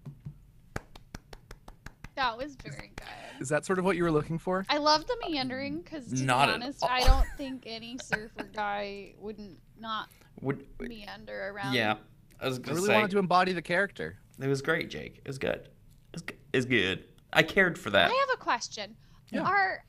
That 2.15 2.37
was 2.37 2.55
very 2.55 2.91
good. 2.97 3.20
Is 3.41 3.49
that 3.49 3.65
sort 3.65 3.79
of 3.79 3.85
what 3.85 3.97
you 3.97 4.03
were 4.03 4.11
looking 4.11 4.37
for? 4.37 4.63
I 4.69 4.77
love 4.77 5.07
the 5.07 5.17
meandering 5.27 5.81
because, 5.81 6.05
to 6.13 6.23
Not 6.23 6.47
be 6.47 6.53
honest. 6.53 6.83
I 6.87 7.01
don't 7.03 7.25
think 7.37 7.63
any 7.65 7.97
surfer 7.97 8.43
guy 8.53 9.13
wouldn't 9.17 9.57
not 9.79 10.09
Would, 10.41 10.63
meander 10.79 11.49
around. 11.49 11.73
yeah, 11.73 11.95
I 12.39 12.47
was 12.47 12.59
I 12.59 12.61
gonna 12.61 12.75
really 12.75 12.87
say 12.87 12.93
wanted 12.93 13.11
to 13.11 13.17
embody 13.17 13.53
the 13.53 13.61
character. 13.63 14.19
it 14.39 14.47
was 14.47 14.61
great, 14.61 14.91
Jake. 14.91 15.17
It 15.25 15.27
was 15.27 15.39
good. 15.39 15.55
It 15.55 15.69
was, 16.13 16.21
g- 16.21 16.35
it 16.53 16.57
was 16.57 16.65
good. 16.65 17.03
I 17.33 17.41
cared 17.41 17.79
for 17.79 17.89
that. 17.89 18.11
I 18.11 18.13
have 18.13 18.29
a 18.35 18.37
question. 18.37 18.95
Yeah. 19.31 19.41
Are 19.41 19.83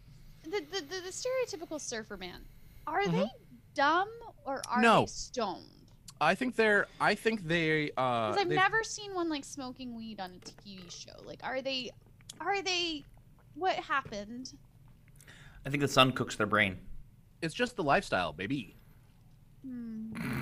the, 0.44 0.50
the, 0.70 0.80
the, 0.80 1.00
the 1.04 1.10
stereotypical 1.10 1.78
surfer 1.78 2.16
man, 2.16 2.40
are 2.86 3.02
Mhm. 3.02 3.12
they 3.12 3.30
dumb 3.74 4.08
or 4.46 4.62
are 4.70 4.80
No. 4.80 5.00
they 5.00 5.06
stoned? 5.08 5.66
I 6.22 6.34
think 6.36 6.56
they're. 6.56 6.86
I 7.00 7.14
think 7.16 7.46
they. 7.46 7.90
Uh, 7.98 8.30
Because 8.30 8.36
I've 8.42 8.48
they've- 8.48 8.56
never 8.56 8.82
seen 8.82 9.12
one 9.12 9.28
like 9.28 9.44
smoking 9.44 9.94
weed 9.94 10.20
on 10.20 10.30
a 10.30 10.38
TV 10.38 10.88
show. 10.90 11.20
Like, 11.26 11.40
are 11.42 11.60
they? 11.60 11.90
Are 12.40 12.62
they? 12.62 13.04
What 13.54 13.76
happened? 13.76 14.52
I 15.66 15.70
think 15.70 15.80
the 15.80 15.88
sun 15.88 16.12
cooks 16.12 16.36
their 16.36 16.46
brain. 16.46 16.78
It's 17.40 17.54
just 17.54 17.76
the 17.76 17.82
lifestyle, 17.82 18.32
baby. 18.32 18.76
Hmm. 19.64 20.40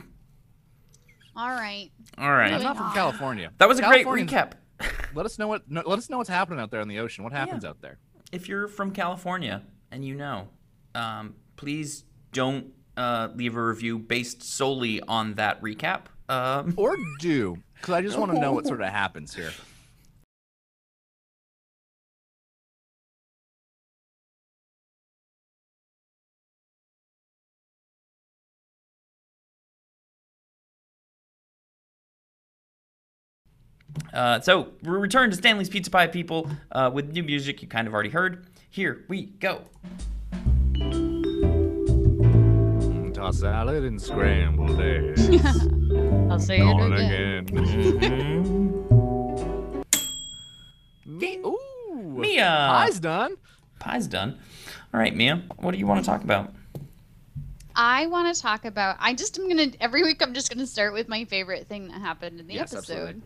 All 1.37 1.49
right. 1.51 1.91
All 2.19 2.31
right. 2.31 2.53
I'm 2.53 2.63
not 2.63 2.77
from. 2.77 2.93
California. 2.93 3.53
That 3.59 3.69
was 3.69 3.79
a 3.79 3.83
great 3.83 4.07
recap. 4.07 4.53
Let 5.15 5.27
us 5.27 5.39
know 5.39 5.49
what. 5.49 5.71
No, 5.71 5.83
let 5.85 5.99
us 5.99 6.09
know 6.09 6.17
what's 6.19 6.31
happening 6.31 6.59
out 6.61 6.71
there 6.71 6.81
in 6.81 6.89
the 6.89 6.99
ocean. 7.01 7.23
What 7.25 7.33
happens 7.33 7.65
out 7.65 7.81
there? 7.83 7.99
if 8.33 8.49
you're 8.49 8.69
from 8.69 8.93
California 8.93 9.61
and 9.91 10.05
you 10.05 10.15
know, 10.15 10.49
um, 10.95 11.35
please 11.57 12.05
don't 12.33 12.69
uh, 12.97 13.29
leave 13.35 13.57
a 13.57 13.63
review 13.63 13.99
based 13.99 14.43
solely 14.43 15.01
on 15.03 15.35
that 15.35 15.61
recap. 15.63 16.03
Um, 16.29 16.75
Or 16.77 16.97
do, 17.19 17.57
because 17.75 17.93
I 17.95 18.03
just 18.03 18.17
want 18.17 18.33
to 18.33 18.39
know 18.39 18.53
what 18.53 18.67
sort 18.69 18.81
of 18.81 18.89
happens 18.89 19.35
here. 19.35 19.51
Uh, 34.13 34.41
so 34.41 34.69
we 34.83 34.91
return 34.91 35.31
to 35.31 35.37
Stanley's 35.37 35.69
Pizza 35.69 35.91
Pie, 35.91 36.07
people, 36.09 36.51
uh, 36.73 36.91
with 36.93 37.13
new 37.13 37.23
music 37.23 37.63
you 37.63 37.69
kind 37.69 37.87
of 37.87 37.95
already 37.95 38.11
heard. 38.11 38.47
Here 38.71 39.05
we 39.09 39.27
go. 39.27 39.63
Mm, 41.81 43.15
Toss 43.15 43.41
salad 43.41 43.85
and 43.85 44.01
scrambled 44.01 44.81
eggs. 44.81 45.29
I'll 46.31 46.39
say 46.39 46.61
On 46.61 46.93
it 46.93 47.01
again. 47.01 47.49
again. 47.59 48.87
Me, 51.07 51.39
ooh, 51.39 52.15
Mia. 52.17 52.85
Pie's 52.87 53.01
done. 53.01 53.37
Pie's 53.81 54.07
done. 54.07 54.39
All 54.95 55.01
right, 55.01 55.15
Mia, 55.15 55.43
what 55.59 55.73
do 55.73 55.79
you 55.79 55.87
want 55.87 56.01
to 56.05 56.07
talk 56.09 56.23
about? 56.25 56.53
I 57.75 58.07
want 58.07 58.35
to 58.35 58.41
talk 58.41 58.65
about. 58.65 58.97
I 59.01 59.15
just 59.15 59.39
am 59.39 59.49
gonna 59.49 59.69
every 59.81 60.03
week. 60.03 60.21
I'm 60.23 60.35
just 60.35 60.53
gonna 60.53 60.67
start 60.67 60.93
with 60.93 61.09
my 61.09 61.25
favorite 61.25 61.67
thing 61.67 61.89
that 61.89 62.01
happened 62.01 62.39
in 62.41 62.47
the 62.47 62.55
Yes, 62.55 62.73
episode. 62.75 62.93
absolutely. 62.93 63.23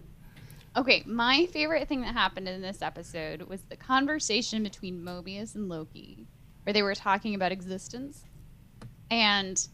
Okay, 0.77 1.05
my 1.07 1.47
favorite 1.47 1.87
thing 1.87 2.01
that 2.01 2.15
happened 2.15 2.49
in 2.49 2.61
this 2.61 2.83
episode 2.83 3.43
was 3.43 3.63
the 3.63 3.77
conversation 3.77 4.65
between 4.65 5.03
Mobius 5.03 5.55
and 5.55 5.69
Loki, 5.69 6.27
where 6.65 6.73
they 6.73 6.83
were 6.83 6.97
talking 6.97 7.37
about 7.37 7.53
existence, 7.53 8.25
and 9.09 9.69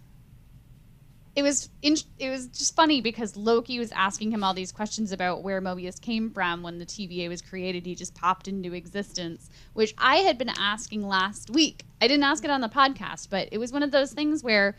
it 1.34 1.42
was 1.42 1.70
in, 1.80 1.96
it 2.18 2.28
was 2.28 2.48
just 2.48 2.76
funny 2.76 3.01
because 3.01 3.34
Loki 3.34 3.78
was 3.78 3.92
asking 3.92 4.30
him 4.30 4.44
all 4.44 4.53
these 4.53 4.72
questions 4.72 5.11
about 5.11 5.42
where 5.42 5.62
Mobius 5.62 5.98
came 5.98 6.30
from 6.30 6.62
when 6.62 6.78
the 6.78 6.84
TVA 6.84 7.30
was 7.30 7.40
created. 7.40 7.86
He 7.86 7.94
just 7.94 8.14
popped 8.14 8.46
into 8.46 8.74
existence, 8.74 9.48
which 9.72 9.94
I 9.96 10.16
had 10.16 10.36
been 10.36 10.51
asking 10.51 11.07
last 11.07 11.48
week. 11.48 11.84
I 12.03 12.09
didn't 12.09 12.24
ask 12.24 12.44
it 12.44 12.51
on 12.51 12.61
the 12.61 12.68
podcast, 12.68 13.28
but 13.30 13.48
it 13.53 13.59
was 13.59 13.72
one 13.72 13.82
of 13.82 13.90
those 13.90 14.12
things 14.12 14.42
where 14.42 14.76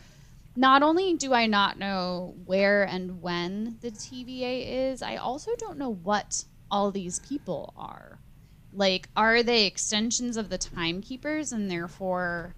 not 0.54 0.82
only 0.82 1.14
do 1.14 1.32
I 1.32 1.46
not 1.46 1.78
know 1.78 2.34
where 2.44 2.84
and 2.84 3.22
when 3.22 3.78
the 3.80 3.90
TVA 3.90 4.90
is, 4.90 5.02
I 5.02 5.16
also 5.16 5.52
don't 5.56 5.78
know 5.78 5.94
what 5.94 6.44
all 6.70 6.90
these 6.90 7.18
people 7.20 7.72
are. 7.76 8.18
Like, 8.74 9.08
are 9.16 9.42
they 9.42 9.66
extensions 9.66 10.36
of 10.36 10.48
the 10.48 10.58
timekeepers 10.58 11.52
and 11.52 11.70
therefore 11.70 12.54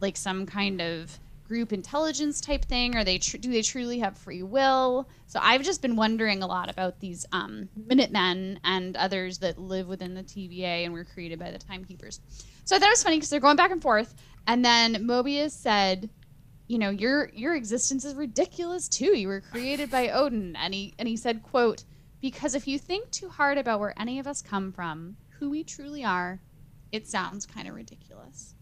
like 0.00 0.16
some 0.16 0.46
kind 0.46 0.80
of 0.80 1.18
group 1.46 1.72
intelligence 1.72 2.40
type 2.40 2.64
thing? 2.64 2.94
Are 2.94 3.04
they 3.04 3.18
tr- 3.18 3.38
do 3.38 3.50
they 3.50 3.62
truly 3.62 3.98
have 3.98 4.16
free 4.16 4.42
will? 4.42 5.08
So 5.26 5.40
I've 5.42 5.62
just 5.62 5.82
been 5.82 5.96
wondering 5.96 6.42
a 6.42 6.46
lot 6.46 6.70
about 6.70 7.00
these 7.00 7.26
um, 7.32 7.68
Minutemen 7.86 8.60
and 8.64 8.96
others 8.96 9.38
that 9.38 9.58
live 9.58 9.88
within 9.88 10.14
the 10.14 10.22
TVA 10.22 10.84
and 10.84 10.92
were 10.92 11.04
created 11.04 11.38
by 11.38 11.50
the 11.50 11.58
timekeepers. 11.58 12.20
So 12.64 12.76
I 12.76 12.78
thought 12.78 12.88
it 12.88 12.92
was 12.92 13.02
funny 13.02 13.16
because 13.16 13.30
they're 13.30 13.40
going 13.40 13.56
back 13.56 13.70
and 13.70 13.80
forth, 13.80 14.14
and 14.46 14.62
then 14.62 15.06
Mobius 15.06 15.52
said, 15.52 16.10
"You 16.68 16.78
know, 16.78 16.90
your 16.90 17.30
your 17.30 17.56
existence 17.56 18.04
is 18.04 18.14
ridiculous 18.14 18.88
too. 18.88 19.16
You 19.18 19.26
were 19.28 19.40
created 19.40 19.90
by 19.90 20.10
Odin." 20.10 20.54
And 20.54 20.72
he 20.74 20.94
and 20.98 21.08
he 21.08 21.16
said, 21.16 21.42
"quote 21.42 21.84
Because 22.20 22.54
if 22.54 22.66
you 22.66 22.78
think 22.78 23.10
too 23.10 23.28
hard 23.28 23.58
about 23.58 23.80
where 23.80 23.98
any 24.00 24.18
of 24.18 24.26
us 24.26 24.42
come 24.42 24.72
from, 24.72 25.16
who 25.38 25.50
we 25.50 25.62
truly 25.64 26.04
are, 26.04 26.40
it 26.92 27.06
sounds 27.08 27.46
kind 27.46 27.66
of 27.68 27.74
ridiculous." 27.74 28.54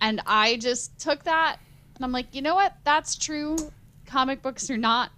And 0.00 0.20
I 0.26 0.56
just 0.56 0.98
took 0.98 1.24
that 1.24 1.58
and 1.94 2.04
I'm 2.04 2.12
like, 2.12 2.34
you 2.34 2.42
know 2.42 2.54
what? 2.54 2.76
That's 2.84 3.14
true. 3.16 3.56
Comic 4.06 4.42
books 4.42 4.68
are 4.70 4.76
not 4.76 5.12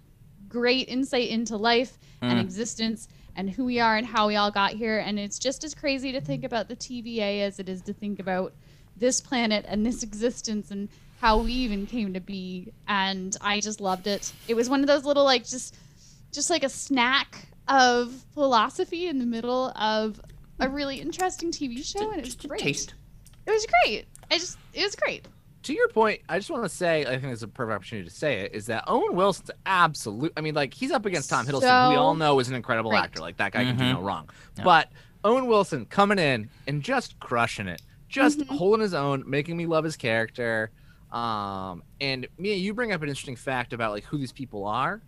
great 0.47 0.87
insight 0.87 1.29
into 1.29 1.57
life 1.57 1.97
and 2.21 2.37
Mm. 2.37 2.41
existence 2.41 3.07
and 3.35 3.49
who 3.49 3.65
we 3.65 3.79
are 3.79 3.97
and 3.97 4.05
how 4.07 4.27
we 4.27 4.35
all 4.35 4.51
got 4.51 4.73
here. 4.73 4.99
And 4.99 5.17
it's 5.19 5.39
just 5.39 5.63
as 5.63 5.73
crazy 5.73 6.11
to 6.11 6.21
think 6.21 6.43
about 6.43 6.67
the 6.67 6.75
TVA 6.75 7.41
as 7.41 7.59
it 7.59 7.67
is 7.67 7.81
to 7.83 7.93
think 7.93 8.19
about 8.19 8.53
this 8.95 9.19
planet 9.19 9.65
and 9.67 9.85
this 9.85 10.03
existence 10.03 10.71
and 10.71 10.89
how 11.19 11.37
we 11.39 11.51
even 11.53 11.85
came 11.85 12.13
to 12.13 12.19
be. 12.19 12.71
And 12.87 13.35
I 13.41 13.59
just 13.59 13.81
loved 13.81 14.07
it. 14.07 14.31
It 14.47 14.53
was 14.55 14.69
one 14.69 14.81
of 14.81 14.87
those 14.87 15.05
little 15.05 15.23
like 15.23 15.45
just 15.45 15.75
just 16.31 16.49
like 16.49 16.63
a 16.63 16.69
snack 16.69 17.47
of 17.67 18.11
philosophy 18.33 19.07
in 19.07 19.19
the 19.19 19.25
middle 19.25 19.69
of 19.75 20.19
a 20.59 20.69
really 20.69 20.97
interesting 20.99 21.51
TV 21.51 21.83
show, 21.83 22.09
and 22.11 22.19
it 22.19 22.25
was 22.25 22.35
Just 22.35 22.45
a 22.45 22.47
great. 22.49 22.59
taste. 22.61 22.93
It 23.45 23.51
was 23.51 23.65
great. 23.83 24.05
I 24.31 24.37
just 24.37 24.57
it 24.73 24.83
was 24.83 24.95
great. 24.95 25.25
To 25.63 25.73
your 25.73 25.87
point, 25.87 26.21
I 26.29 26.37
just 26.37 26.51
want 26.51 26.61
to 26.63 26.69
say, 26.69 27.05
I 27.05 27.17
think 27.17 27.33
it's 27.33 27.41
a 27.41 27.47
perfect 27.47 27.73
opportunity 27.75 28.07
to 28.07 28.13
say 28.13 28.41
it, 28.41 28.53
is 28.53 28.67
that 28.67 28.83
Owen 28.85 29.15
Wilson's 29.15 29.49
absolute. 29.65 30.31
I 30.37 30.41
mean, 30.41 30.53
like, 30.53 30.75
he's 30.75 30.91
up 30.91 31.07
against 31.07 31.27
Tom 31.27 31.43
Hiddleston, 31.47 31.85
who 31.85 31.89
we 31.89 31.95
all 31.95 32.13
know 32.13 32.39
is 32.39 32.47
an 32.49 32.53
incredible 32.53 32.91
great. 32.91 32.99
actor. 32.99 33.19
Like, 33.21 33.37
that 33.37 33.51
guy 33.51 33.63
can 33.63 33.75
do 33.75 33.83
Mhm. 33.83 33.93
no 33.93 34.01
wrong. 34.01 34.29
Yeah. 34.59 34.63
But 34.63 34.91
Owen 35.23 35.47
Wilson 35.47 35.85
coming 35.85 36.19
in 36.19 36.51
and 36.67 36.83
just 36.83 37.19
crushing 37.19 37.67
it, 37.67 37.81
just 38.09 38.41
Mhm. 38.41 38.47
holding 38.57 38.81
his 38.81 38.93
own, 38.93 39.23
making 39.25 39.57
me 39.57 39.65
love 39.65 39.83
his 39.83 39.95
character. 39.97 40.69
Um, 41.15 41.81
and 42.01 42.27
Mia, 42.37 42.55
you 42.55 42.73
bring 42.73 42.91
up 42.91 43.01
an 43.01 43.07
interesting 43.07 43.37
fact 43.37 43.71
about 43.71 43.91
like 43.91 44.03
who 44.03 44.17
these 44.17 44.33
people 44.33 44.65
are. 44.67 45.01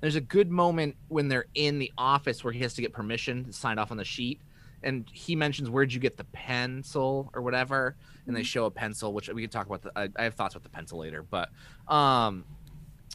There's 0.00 0.16
a 0.16 0.20
good 0.20 0.50
moment 0.50 0.96
when 1.06 1.28
they're 1.28 1.46
in 1.54 1.78
the 1.78 1.92
office 1.96 2.42
where 2.42 2.52
he 2.52 2.58
has 2.60 2.74
to 2.74 2.82
get 2.82 2.92
permission 2.92 3.44
to 3.44 3.52
sign 3.52 3.78
off 3.78 3.92
on 3.92 3.96
the 3.96 4.04
sheet, 4.04 4.40
and 4.82 5.08
he 5.12 5.36
mentions 5.36 5.70
where'd 5.70 5.92
you 5.92 6.00
get 6.00 6.16
the 6.16 6.24
pencil 6.24 7.30
or 7.32 7.42
whatever, 7.42 7.94
and 8.26 8.34
they 8.34 8.42
show 8.42 8.64
a 8.64 8.70
pencil, 8.72 9.12
which 9.12 9.28
we 9.28 9.42
can 9.42 9.50
talk 9.50 9.66
about. 9.66 9.82
The, 9.82 9.92
I, 9.94 10.08
I 10.16 10.24
have 10.24 10.34
thoughts 10.34 10.56
about 10.56 10.64
the 10.64 10.70
pencil 10.70 10.98
later, 10.98 11.22
but 11.22 11.50
um, 11.86 12.44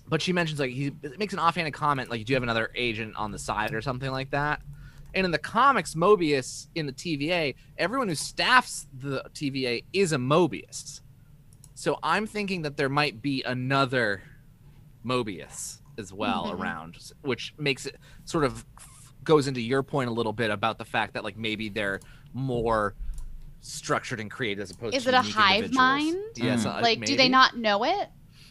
but 0.08 0.22
she 0.22 0.32
mentions 0.32 0.58
like 0.62 0.72
he 0.72 0.93
makes 1.18 1.34
an 1.34 1.39
offhanded 1.39 1.74
comment 1.74 2.10
like, 2.10 2.24
"Do 2.24 2.32
you 2.32 2.36
have 2.38 2.43
another 2.43 2.72
agent 2.76 3.18
on 3.18 3.32
the 3.32 3.39
side 3.39 3.74
or 3.74 3.82
something 3.82 4.10
like 4.10 4.32
that?" 4.32 4.62
And 5.14 5.26
in 5.26 5.32
the 5.32 5.38
comics, 5.38 5.95
Mobius 5.95 6.68
in 6.76 6.86
the 6.86 6.93
TVA, 6.93 7.56
everyone 7.78 8.08
who 8.08 8.16
staffs 8.16 8.88
the 8.93 9.30
TVA 9.34 9.84
is 9.91 10.14
a 10.14 10.18
Mobius. 10.18 11.02
So 11.78 12.00
I'm 12.02 12.26
thinking 12.26 12.64
that 12.64 12.76
there 12.76 12.90
might 12.90 13.22
be 13.22 13.44
another 13.44 14.24
Mobius 15.06 15.78
as 16.00 16.12
well 16.12 16.48
Mhm. 16.48 16.60
around, 16.60 16.98
which 17.22 17.54
makes 17.60 17.86
it 17.86 17.98
sort 18.26 18.46
of 18.46 18.66
goes 19.24 19.46
into 19.48 19.62
your 19.62 19.84
point 19.84 20.10
a 20.10 20.14
little 20.14 20.34
bit 20.34 20.50
about 20.50 20.80
the 20.80 20.86
fact 20.86 21.14
that 21.14 21.24
like 21.24 21.38
maybe 21.38 21.70
they're 21.70 22.00
more 22.34 22.96
structured 23.62 24.20
and 24.20 24.32
created 24.32 24.60
as 24.64 24.72
opposed 24.72 24.96
Is 24.96 25.04
to 25.04 25.10
is 25.10 25.14
it 25.14 25.18
a 25.18 25.22
hive 25.40 25.72
mind? 25.72 26.18
Yes, 26.36 26.66
Mm. 26.66 26.78
uh, 26.80 26.82
like, 26.82 27.06
do 27.06 27.16
they 27.16 27.30
not 27.30 27.56
know 27.56 27.84
it? 27.84 28.10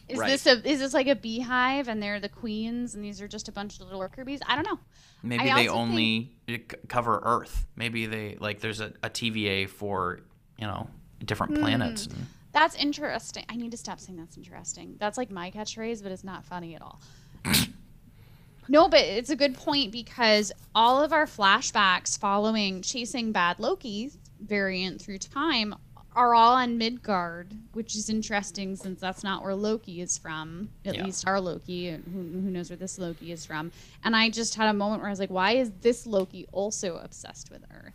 Is 0.08 0.18
Right. 0.20 0.28
this 0.28 0.46
a 0.46 0.52
is 0.70 0.78
this 0.78 0.94
like 0.94 1.08
a 1.08 1.16
beehive 1.16 1.88
and 1.88 2.00
they're 2.00 2.20
the 2.20 2.28
queens 2.28 2.94
and 2.94 3.02
these 3.02 3.20
are 3.20 3.26
just 3.26 3.48
a 3.48 3.52
bunch 3.52 3.74
of 3.74 3.80
little 3.80 3.98
worker 3.98 4.24
bees? 4.24 4.38
I 4.46 4.54
don't 4.54 4.64
know. 4.64 4.78
Maybe 5.24 5.50
I 5.50 5.62
they 5.64 5.68
only 5.68 6.36
c- 6.48 6.60
cover 6.86 7.20
Earth. 7.24 7.66
Maybe 7.74 8.06
they 8.06 8.36
like 8.38 8.60
there's 8.60 8.78
a, 8.78 8.92
a 9.02 9.10
TVA 9.10 9.66
for 9.68 10.20
you 10.60 10.66
know 10.68 10.88
different 11.24 11.54
Hmm. 11.56 11.60
planets. 11.62 12.06
And, 12.06 12.26
That's 12.56 12.74
interesting. 12.76 13.44
I 13.50 13.56
need 13.56 13.70
to 13.72 13.76
stop 13.76 14.00
saying 14.00 14.16
that's 14.16 14.38
interesting. 14.38 14.96
That's 14.98 15.18
like 15.18 15.30
my 15.30 15.50
catchphrase, 15.50 16.02
but 16.02 16.10
it's 16.10 16.24
not 16.24 16.42
funny 16.42 16.74
at 16.74 16.80
all. 16.80 17.02
no, 18.70 18.88
but 18.88 19.00
it's 19.00 19.28
a 19.28 19.36
good 19.36 19.54
point 19.54 19.92
because 19.92 20.52
all 20.74 21.04
of 21.04 21.12
our 21.12 21.26
flashbacks 21.26 22.18
following 22.18 22.80
chasing 22.80 23.30
bad 23.30 23.60
Loki 23.60 24.10
variant 24.40 25.02
through 25.02 25.18
time 25.18 25.74
are 26.14 26.34
all 26.34 26.54
on 26.54 26.78
Midgard, 26.78 27.52
which 27.74 27.94
is 27.94 28.08
interesting 28.08 28.74
since 28.74 29.02
that's 29.02 29.22
not 29.22 29.42
where 29.42 29.54
Loki 29.54 30.00
is 30.00 30.16
from. 30.16 30.70
At 30.86 30.94
Yeah. 30.94 31.04
least 31.04 31.28
our 31.28 31.38
Loki, 31.38 31.88
and 31.88 32.04
who, 32.04 32.40
who 32.40 32.50
knows 32.50 32.70
where 32.70 32.78
this 32.78 32.98
Loki 32.98 33.32
is 33.32 33.44
from. 33.44 33.70
And 34.02 34.16
I 34.16 34.30
just 34.30 34.54
had 34.54 34.70
a 34.70 34.72
moment 34.72 35.02
where 35.02 35.08
I 35.08 35.12
was 35.12 35.20
like, 35.20 35.28
why 35.28 35.56
is 35.56 35.72
this 35.82 36.06
Loki 36.06 36.46
also 36.52 36.96
obsessed 36.96 37.50
with 37.50 37.66
Earth? 37.70 37.92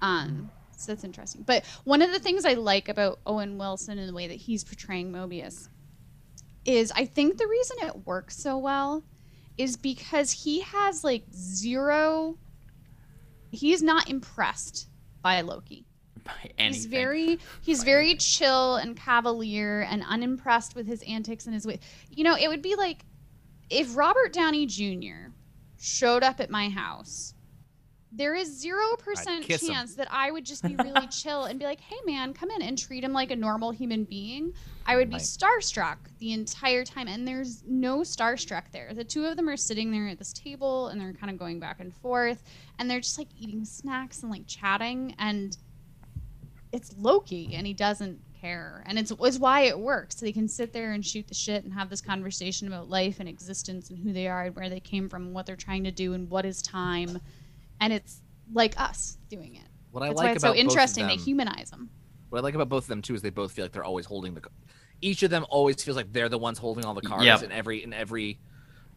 Um, 0.00 0.52
so 0.84 0.92
that's 0.92 1.04
interesting. 1.04 1.42
But 1.42 1.64
one 1.84 2.02
of 2.02 2.12
the 2.12 2.18
things 2.18 2.44
I 2.44 2.54
like 2.54 2.88
about 2.88 3.20
Owen 3.26 3.58
Wilson 3.58 3.98
and 3.98 4.08
the 4.08 4.14
way 4.14 4.26
that 4.26 4.34
he's 4.34 4.64
portraying 4.64 5.12
Mobius 5.12 5.68
is 6.64 6.92
I 6.94 7.04
think 7.04 7.36
the 7.36 7.46
reason 7.46 7.76
it 7.82 8.06
works 8.06 8.36
so 8.36 8.58
well 8.58 9.04
is 9.56 9.76
because 9.76 10.32
he 10.32 10.60
has 10.60 11.04
like 11.04 11.24
zero 11.32 12.38
he's 13.50 13.82
not 13.82 14.10
impressed 14.10 14.88
by 15.22 15.40
Loki. 15.40 15.86
by 16.24 16.32
anything. 16.58 16.72
He's 16.74 16.86
very 16.86 17.38
he's 17.62 17.82
very 17.84 18.14
chill 18.16 18.76
and 18.76 18.96
cavalier 18.96 19.86
and 19.88 20.02
unimpressed 20.06 20.74
with 20.74 20.86
his 20.86 21.02
antics 21.02 21.46
and 21.46 21.54
his 21.54 21.66
way. 21.66 21.80
You 22.10 22.24
know, 22.24 22.36
it 22.36 22.48
would 22.48 22.62
be 22.62 22.74
like 22.74 23.04
if 23.70 23.96
Robert 23.96 24.32
Downey 24.32 24.66
Jr. 24.66 25.30
showed 25.78 26.22
up 26.22 26.40
at 26.40 26.50
my 26.50 26.68
house, 26.68 27.33
there 28.16 28.34
is 28.34 28.60
zero 28.60 28.96
percent 28.98 29.44
kiss 29.44 29.62
him. 29.62 29.74
chance 29.74 29.94
that 29.96 30.08
I 30.10 30.30
would 30.30 30.44
just 30.44 30.62
be 30.62 30.76
really 30.82 31.06
chill 31.08 31.44
and 31.44 31.58
be 31.58 31.64
like, 31.64 31.80
"Hey, 31.80 31.96
man, 32.06 32.32
come 32.32 32.50
in," 32.50 32.62
and 32.62 32.78
treat 32.78 33.02
him 33.02 33.12
like 33.12 33.30
a 33.30 33.36
normal 33.36 33.70
human 33.72 34.04
being. 34.04 34.52
I 34.86 34.96
would 34.96 35.08
be 35.10 35.16
Right. 35.16 35.22
starstruck 35.22 35.96
the 36.18 36.32
entire 36.32 36.84
time, 36.84 37.08
and 37.08 37.26
there's 37.26 37.62
no 37.66 38.00
starstruck 38.00 38.70
there. 38.72 38.92
The 38.94 39.04
two 39.04 39.24
of 39.26 39.36
them 39.36 39.48
are 39.48 39.56
sitting 39.56 39.90
there 39.90 40.06
at 40.08 40.18
this 40.18 40.32
table, 40.32 40.88
and 40.88 41.00
they're 41.00 41.12
kind 41.14 41.30
of 41.32 41.38
going 41.38 41.58
back 41.58 41.80
and 41.80 41.92
forth, 41.94 42.42
and 42.78 42.88
they're 42.90 43.00
just 43.00 43.18
like 43.18 43.28
eating 43.36 43.64
snacks 43.64 44.22
and 44.22 44.30
like 44.30 44.46
chatting, 44.46 45.14
and 45.18 45.56
it's 46.72 46.94
Loki, 46.98 47.54
and 47.54 47.66
he 47.66 47.72
doesn't 47.72 48.20
care, 48.40 48.82
and 48.86 48.98
it's, 48.98 49.12
it's 49.20 49.38
why 49.38 49.62
it 49.62 49.78
works. 49.78 50.16
They 50.16 50.32
can 50.32 50.48
sit 50.48 50.72
there 50.72 50.92
and 50.92 51.04
shoot 51.04 51.28
the 51.28 51.34
shit 51.34 51.64
and 51.64 51.72
have 51.72 51.88
this 51.88 52.00
conversation 52.00 52.66
about 52.68 52.88
life 52.90 53.20
and 53.20 53.28
existence 53.28 53.90
and 53.90 53.98
who 53.98 54.12
they 54.12 54.26
are 54.28 54.44
and 54.46 54.56
where 54.56 54.68
they 54.68 54.80
came 54.80 55.08
from, 55.08 55.26
and 55.26 55.34
what 55.34 55.46
they're 55.46 55.56
trying 55.56 55.84
to 55.84 55.92
do, 55.92 56.12
and 56.14 56.28
what 56.28 56.44
is 56.44 56.60
time, 56.60 57.20
and 57.84 57.92
it's 57.92 58.22
like 58.52 58.80
us 58.80 59.18
doing 59.28 59.54
it. 59.56 59.68
What 59.90 60.02
I 60.02 60.08
That's 60.08 60.16
like 60.18 60.26
why 60.26 60.32
it's 60.32 60.42
about 60.42 60.48
so 60.48 60.52
both 60.54 60.56
of 60.56 60.60
interesting. 60.60 61.06
They 61.06 61.16
humanize 61.16 61.70
them. 61.70 61.90
What 62.30 62.38
I 62.38 62.42
like 62.42 62.54
about 62.54 62.68
both 62.68 62.84
of 62.84 62.88
them 62.88 63.02
too 63.02 63.14
is 63.14 63.22
they 63.22 63.30
both 63.30 63.52
feel 63.52 63.64
like 63.64 63.72
they're 63.72 63.84
always 63.84 64.06
holding 64.06 64.34
the. 64.34 64.42
Each 65.00 65.22
of 65.22 65.30
them 65.30 65.44
always 65.50 65.82
feels 65.82 65.96
like 65.96 66.12
they're 66.12 66.28
the 66.28 66.38
ones 66.38 66.58
holding 66.58 66.84
all 66.84 66.94
the 66.94 67.02
cards 67.02 67.24
Yep. 67.26 67.42
in 67.42 67.52
every 67.52 67.82
in 67.84 67.92
every 67.92 68.40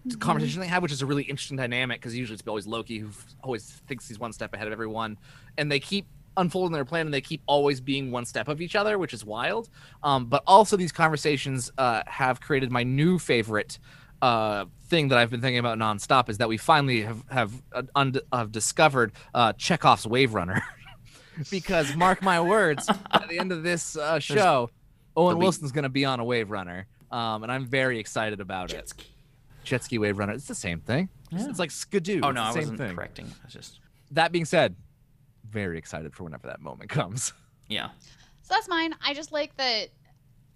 Mm-hmm. 0.07 0.19
conversation 0.19 0.61
they 0.61 0.67
have, 0.67 0.81
which 0.83 0.93
is 0.93 1.01
a 1.01 1.05
really 1.05 1.23
interesting 1.23 1.57
dynamic 1.57 1.99
because 1.99 2.15
usually 2.15 2.35
it's 2.35 2.47
always 2.47 2.65
Loki 2.65 2.99
who 2.99 3.09
always 3.43 3.65
thinks 3.87 4.07
he's 4.07 4.19
one 4.19 4.31
step 4.31 4.53
ahead 4.53 4.67
of 4.67 4.71
everyone, 4.71 5.17
and 5.57 5.69
they 5.69 5.81
keep 5.81 6.07
unfolding 6.37 6.71
their 6.71 6.85
plan 6.85 7.07
and 7.07 7.13
they 7.13 7.19
keep 7.19 7.41
always 7.45 7.81
being 7.81 8.11
one 8.11 8.23
step 8.25 8.47
of 8.47 8.61
each 8.61 8.75
other, 8.75 8.97
which 8.97 9.13
is 9.13 9.25
wild. 9.25 9.69
Um, 10.03 10.27
but 10.27 10.43
also 10.47 10.77
these 10.77 10.93
conversations 10.93 11.69
uh, 11.77 12.03
have 12.07 12.39
created 12.39 12.71
my 12.71 12.83
new 12.83 13.19
favorite 13.19 13.79
uh, 14.21 14.65
thing 14.87 15.09
that 15.09 15.17
I've 15.17 15.29
been 15.29 15.41
thinking 15.41 15.59
about 15.59 15.77
nonstop 15.77 16.29
is 16.29 16.37
that 16.39 16.49
we 16.49 16.57
finally 16.57 17.01
have 17.01 17.23
have 17.29 17.51
uh, 17.73 17.83
und- 17.95 18.21
have 18.33 18.51
discovered 18.51 19.11
uh, 19.33 19.53
Chekhov's 19.53 20.05
Wave 20.07 20.33
Runner. 20.33 20.61
because 21.51 21.95
mark 21.95 22.21
my 22.23 22.41
words, 22.41 22.89
at 23.11 23.27
the 23.29 23.37
end 23.39 23.51
of 23.51 23.61
this 23.63 23.95
uh, 23.95 24.19
show, 24.19 24.69
Owen 25.15 25.27
there'll 25.29 25.39
be- 25.39 25.43
Wilson's 25.43 25.71
going 25.71 25.83
to 25.83 25.89
be 25.89 26.03
on 26.05 26.19
a 26.19 26.23
Wave 26.23 26.49
Runner, 26.49 26.87
um, 27.11 27.43
and 27.43 27.51
I'm 27.51 27.65
very 27.65 27.99
excited 27.99 28.39
about 28.41 28.71
it. 28.71 28.75
Jet 28.75 28.89
ski. 28.89 29.05
Jet 29.63 29.83
ski 29.83 29.97
Wave 29.99 30.17
Runner, 30.17 30.33
it's 30.33 30.47
the 30.47 30.55
same 30.55 30.79
thing. 30.79 31.09
It's, 31.31 31.43
Yeah. 31.43 31.49
it's 31.49 31.59
like 31.59 31.71
Skidoo. 31.71 32.21
Oh 32.23 32.29
it's 32.29 32.35
no, 32.35 32.41
the 32.43 32.47
I 32.47 32.51
same 32.53 32.59
wasn't 32.61 32.77
thing. 32.79 32.95
correcting. 32.95 33.25
I 33.25 33.45
was 33.45 33.53
just 33.53 33.79
That 34.11 34.31
being 34.31 34.45
said, 34.45 34.75
very 35.49 35.77
excited 35.77 36.13
for 36.15 36.23
whenever 36.23 36.47
that 36.47 36.61
moment 36.61 36.89
comes. 36.89 37.33
yeah. 37.67 37.89
So 38.43 38.53
that's 38.53 38.67
mine. 38.69 38.95
I 39.05 39.13
just 39.13 39.31
like 39.31 39.55
that. 39.57 39.89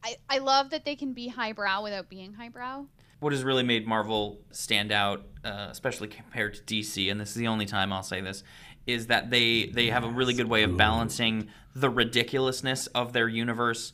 I, 0.03 0.15
I 0.29 0.37
love 0.39 0.69
that 0.71 0.83
they 0.85 0.95
can 0.95 1.13
be 1.13 1.27
highbrow 1.27 1.83
without 1.83 2.09
being 2.09 2.33
highbrow. 2.33 2.85
What 3.21 3.31
has 3.31 3.43
really 3.45 3.63
made 3.63 3.87
Marvel 3.87 4.41
stand 4.51 4.91
out, 4.91 5.25
uh, 5.45 5.67
especially 5.71 6.09
compared 6.09 6.55
to 6.55 6.61
DC, 6.63 7.09
and 7.09 7.19
this 7.21 7.29
is 7.29 7.35
the 7.35 7.47
only 7.47 7.65
time 7.65 7.93
I'll 7.93 8.03
say 8.03 8.19
this, 8.19 8.43
is 8.85 9.07
that 9.07 9.29
they 9.29 9.67
they 9.67 9.87
have 9.87 10.03
a 10.03 10.09
really 10.09 10.33
good 10.33 10.49
way 10.49 10.63
of 10.63 10.75
balancing 10.75 11.47
the 11.75 11.89
ridiculousness 11.89 12.87
of 12.87 13.13
their 13.13 13.29
universe 13.29 13.93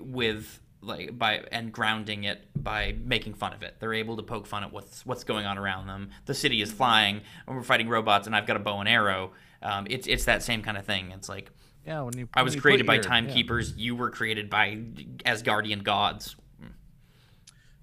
with 0.00 0.60
like 0.82 1.16
by 1.18 1.44
and 1.52 1.72
grounding 1.72 2.24
it 2.24 2.48
by 2.56 2.96
making 3.04 3.34
fun 3.34 3.52
of 3.52 3.62
it. 3.62 3.76
They're 3.80 3.94
able 3.94 4.16
to 4.16 4.22
poke 4.22 4.46
fun 4.46 4.64
at 4.64 4.72
what's 4.72 5.04
what's 5.06 5.24
going 5.24 5.46
on 5.46 5.58
around 5.58 5.86
them. 5.86 6.10
The 6.26 6.34
city 6.34 6.60
is 6.62 6.72
flying, 6.72 7.20
and 7.46 7.56
we're 7.56 7.62
fighting 7.62 7.88
robots, 7.88 8.26
and 8.26 8.34
I've 8.34 8.46
got 8.46 8.56
a 8.56 8.60
bow 8.60 8.80
and 8.80 8.88
arrow. 8.88 9.32
Um, 9.62 9.86
it's 9.90 10.06
it's 10.06 10.24
that 10.24 10.42
same 10.42 10.62
kind 10.62 10.76
of 10.76 10.84
thing. 10.86 11.12
It's 11.12 11.28
like 11.28 11.50
Yeah, 11.86 12.00
when 12.02 12.16
you 12.18 12.28
I 12.34 12.42
was 12.42 12.56
created 12.56 12.86
by 12.86 12.94
your- 12.94 13.04
yeah. 13.04 13.08
timekeepers. 13.10 13.74
You 13.76 13.94
were 13.94 14.10
created 14.10 14.50
by 14.50 14.78
as 15.24 15.42
guardian 15.42 15.80
gods. 15.80 16.34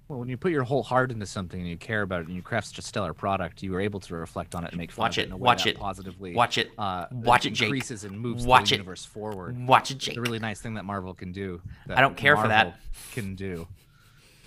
Well, 0.08 0.20
when 0.20 0.30
you 0.30 0.38
put 0.38 0.52
your 0.54 0.64
whole 0.64 0.84
heart 0.84 1.12
into 1.12 1.26
something 1.26 1.60
and 1.60 1.70
you 1.70 1.76
care 1.76 2.02
about 2.02 2.22
it 2.22 2.28
and 2.28 2.36
you 2.36 2.42
craft 2.42 2.68
such 2.68 2.78
a 2.78 2.82
stellar 2.82 3.14
product, 3.14 3.62
you 3.62 3.76
are 3.76 3.82
able 3.82 4.00
to 4.02 4.16
reflect 4.16 4.56
on 4.56 4.64
it 4.64 4.70
and 4.72 4.78
make 4.78 4.92
fun 4.92 5.04
Watch 5.04 5.18
of 5.18 5.22
it 5.22 5.24
it, 5.24 5.28
in 5.28 5.32
a 5.34 5.38
way 5.38 5.42
watch 5.42 5.64
that 5.66 5.70
it, 5.72 5.78
positively. 5.80 6.34
watch 6.34 6.58
it, 6.58 6.72
uh, 6.78 7.08
watch 7.12 7.46
it, 7.46 7.52
Jake. 7.52 7.68
increases 7.68 8.06
and 8.06 8.18
moves 8.18 8.46
Watch 8.46 8.70
the 8.70 8.76
it. 8.76 8.78
universe 8.78 9.04
forward. 9.04 9.68
Watch 9.68 9.92
it, 9.92 9.98
Jake. 9.98 10.10
It's 10.16 10.18
a 10.18 10.22
really 10.22 10.40
nice 10.40 10.62
thing 10.62 10.76
that 10.76 10.86
Marvel 10.86 11.14
can 11.14 11.34
do. 11.34 11.62
That 11.88 11.98
I 11.98 12.02
don't 12.02 12.16
care 12.16 12.38
for 12.38 12.48
that. 12.48 12.80
Can 13.12 13.36
do. 13.36 13.68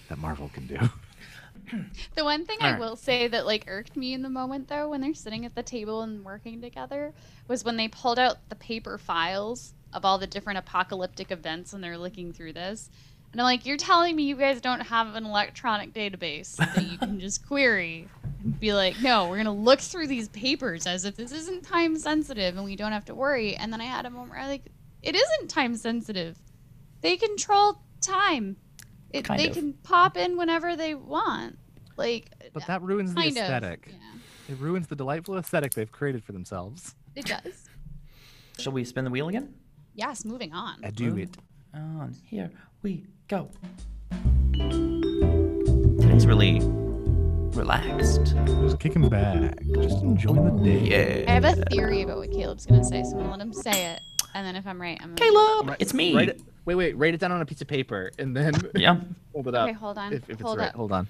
That 0.09 0.19
Marvel 0.19 0.51
can 0.53 0.67
do. 0.67 0.79
The 2.17 2.25
one 2.25 2.47
thing 2.47 2.59
I 2.61 2.77
will 2.81 2.97
say 2.97 3.29
that 3.29 3.47
like 3.47 3.65
irked 3.69 3.97
me 3.97 4.13
in 4.13 4.23
the 4.23 4.29
moment 4.31 4.67
though, 4.67 4.89
when 4.91 5.01
they're 5.01 5.15
sitting 5.15 5.45
at 5.45 5.55
the 5.55 5.63
table 5.63 6.03
and 6.03 6.25
working 6.25 6.61
together, 6.61 7.13
was 7.47 7.65
when 7.65 7.77
they 7.77 7.87
pulled 7.87 8.19
out 8.19 8.39
the 8.49 8.57
paper 8.57 8.99
files 8.99 9.73
of 9.93 10.05
all 10.05 10.19
the 10.19 10.27
different 10.27 10.59
apocalyptic 10.59 11.31
events 11.31 11.73
and 11.73 11.85
they're 11.85 11.99
looking 11.99 12.33
through 12.33 12.55
this. 12.55 12.91
And 13.33 13.41
I'm 13.41 13.45
like, 13.45 13.65
you're 13.65 13.77
telling 13.77 14.17
me 14.17 14.25
you 14.25 14.35
guys 14.37 14.61
don't 14.61 14.81
have 14.81 15.15
an 15.15 15.25
electronic 15.25 15.93
database 15.93 16.57
that 16.57 16.83
you 16.85 16.99
can 16.99 17.21
just 17.21 17.47
query 17.47 18.09
and 18.43 18.59
be 18.59 18.73
like, 18.73 19.01
no, 19.01 19.29
we're 19.29 19.37
gonna 19.37 19.53
look 19.55 19.81
through 19.81 20.09
these 20.09 20.29
papers 20.29 20.87
as 20.87 21.05
if 21.05 21.15
this 21.17 21.31
isn't 21.33 21.63
time 21.63 21.97
sensitive 21.97 22.57
and 22.57 22.65
we 22.65 22.75
don't 22.75 22.93
have 22.93 23.05
to 23.05 23.15
worry. 23.15 23.55
And 23.55 23.73
then 23.73 23.81
I 23.81 23.85
had 23.85 24.05
a 24.07 24.11
moment 24.11 24.31
where 24.31 24.41
I 24.41 24.49
like, 24.49 24.65
it 25.03 25.15
isn't 25.15 25.49
time 25.49 25.77
sensitive. 25.77 26.37
They 27.03 27.17
control 27.17 27.81
time. 28.01 28.57
It, 29.11 29.25
Kind 29.25 29.41
they 29.41 29.49
of. 29.49 29.55
can 29.55 29.73
pop 29.75 30.17
in 30.17 30.37
whenever 30.37 30.75
they 30.77 30.95
want. 30.95 31.59
Like, 31.97 32.31
But 32.53 32.67
that 32.67 32.83
ruins 32.83 33.15
the 33.15 33.21
kind 33.21 33.31
of. 33.37 33.43
aesthetic. 33.45 33.89
Yeah, 33.93 34.55
It 34.55 34.59
ruins 34.61 34.87
the 34.89 34.97
delightful 34.97 35.37
aesthetic 35.37 35.75
they've 35.75 35.91
created 35.91 36.23
for 36.25 36.33
themselves. 36.33 36.95
it 37.15 37.27
does. 37.27 37.69
Shall 38.59 38.73
we 38.73 38.85
spin 38.85 39.05
the 39.05 39.11
wheel 39.11 39.29
again? 39.29 39.55
Yes, 39.95 40.25
moving 40.25 40.53
on. 40.53 40.85
I 40.85 40.91
do 40.91 41.17
it. 41.17 41.37
On 41.75 42.15
here 42.25 42.51
we 42.83 43.05
go. 43.31 43.49
Today's 46.01 46.27
really 46.27 46.59
relaxed. 47.55 48.35
Just 48.45 48.81
kicking 48.81 49.09
back. 49.09 49.57
Just 49.77 50.03
enjoying 50.03 50.57
the 50.57 50.65
day. 50.65 51.23
Yeah. 51.23 51.31
I 51.31 51.35
have 51.35 51.45
a 51.45 51.55
theory 51.67 52.03
about 52.03 52.17
what 52.19 52.33
Caleb's 52.33 52.67
gonna 52.67 52.83
say, 52.83 53.05
so 53.05 53.11
I'm 53.13 53.19
gonna 53.19 53.31
let 53.31 53.41
him 53.41 53.53
say 53.53 53.93
it, 53.93 54.01
and 54.35 54.45
then 54.45 54.57
if 54.57 54.67
I'm 54.67 54.83
right, 54.83 54.99
I'm 55.01 55.15
gonna. 55.15 55.31
Caleb, 55.31 55.77
it's 55.79 55.95
me. 55.95 56.17
Write 56.17 56.31
it, 56.31 56.43
wait, 56.65 56.75
wait. 56.75 56.97
Write 56.97 57.15
it 57.15 57.21
down 57.21 57.31
on 57.31 57.41
a 57.41 57.47
piece 57.47 57.61
of 57.61 57.69
paper 57.69 58.11
and 58.19 58.37
then 58.37 58.53
Yeah. 58.75 58.97
hold 59.33 59.47
it 59.47 59.55
up. 59.55 59.69
Okay, 59.69 59.79
hold 59.79 59.97
on. 59.97 60.13
If, 60.13 60.25
if 60.25 60.31
it's 60.31 60.43
hold 60.43 60.59
right. 60.59 60.69
up. 60.69 60.75
Hold 60.75 60.91
on. 60.91 61.07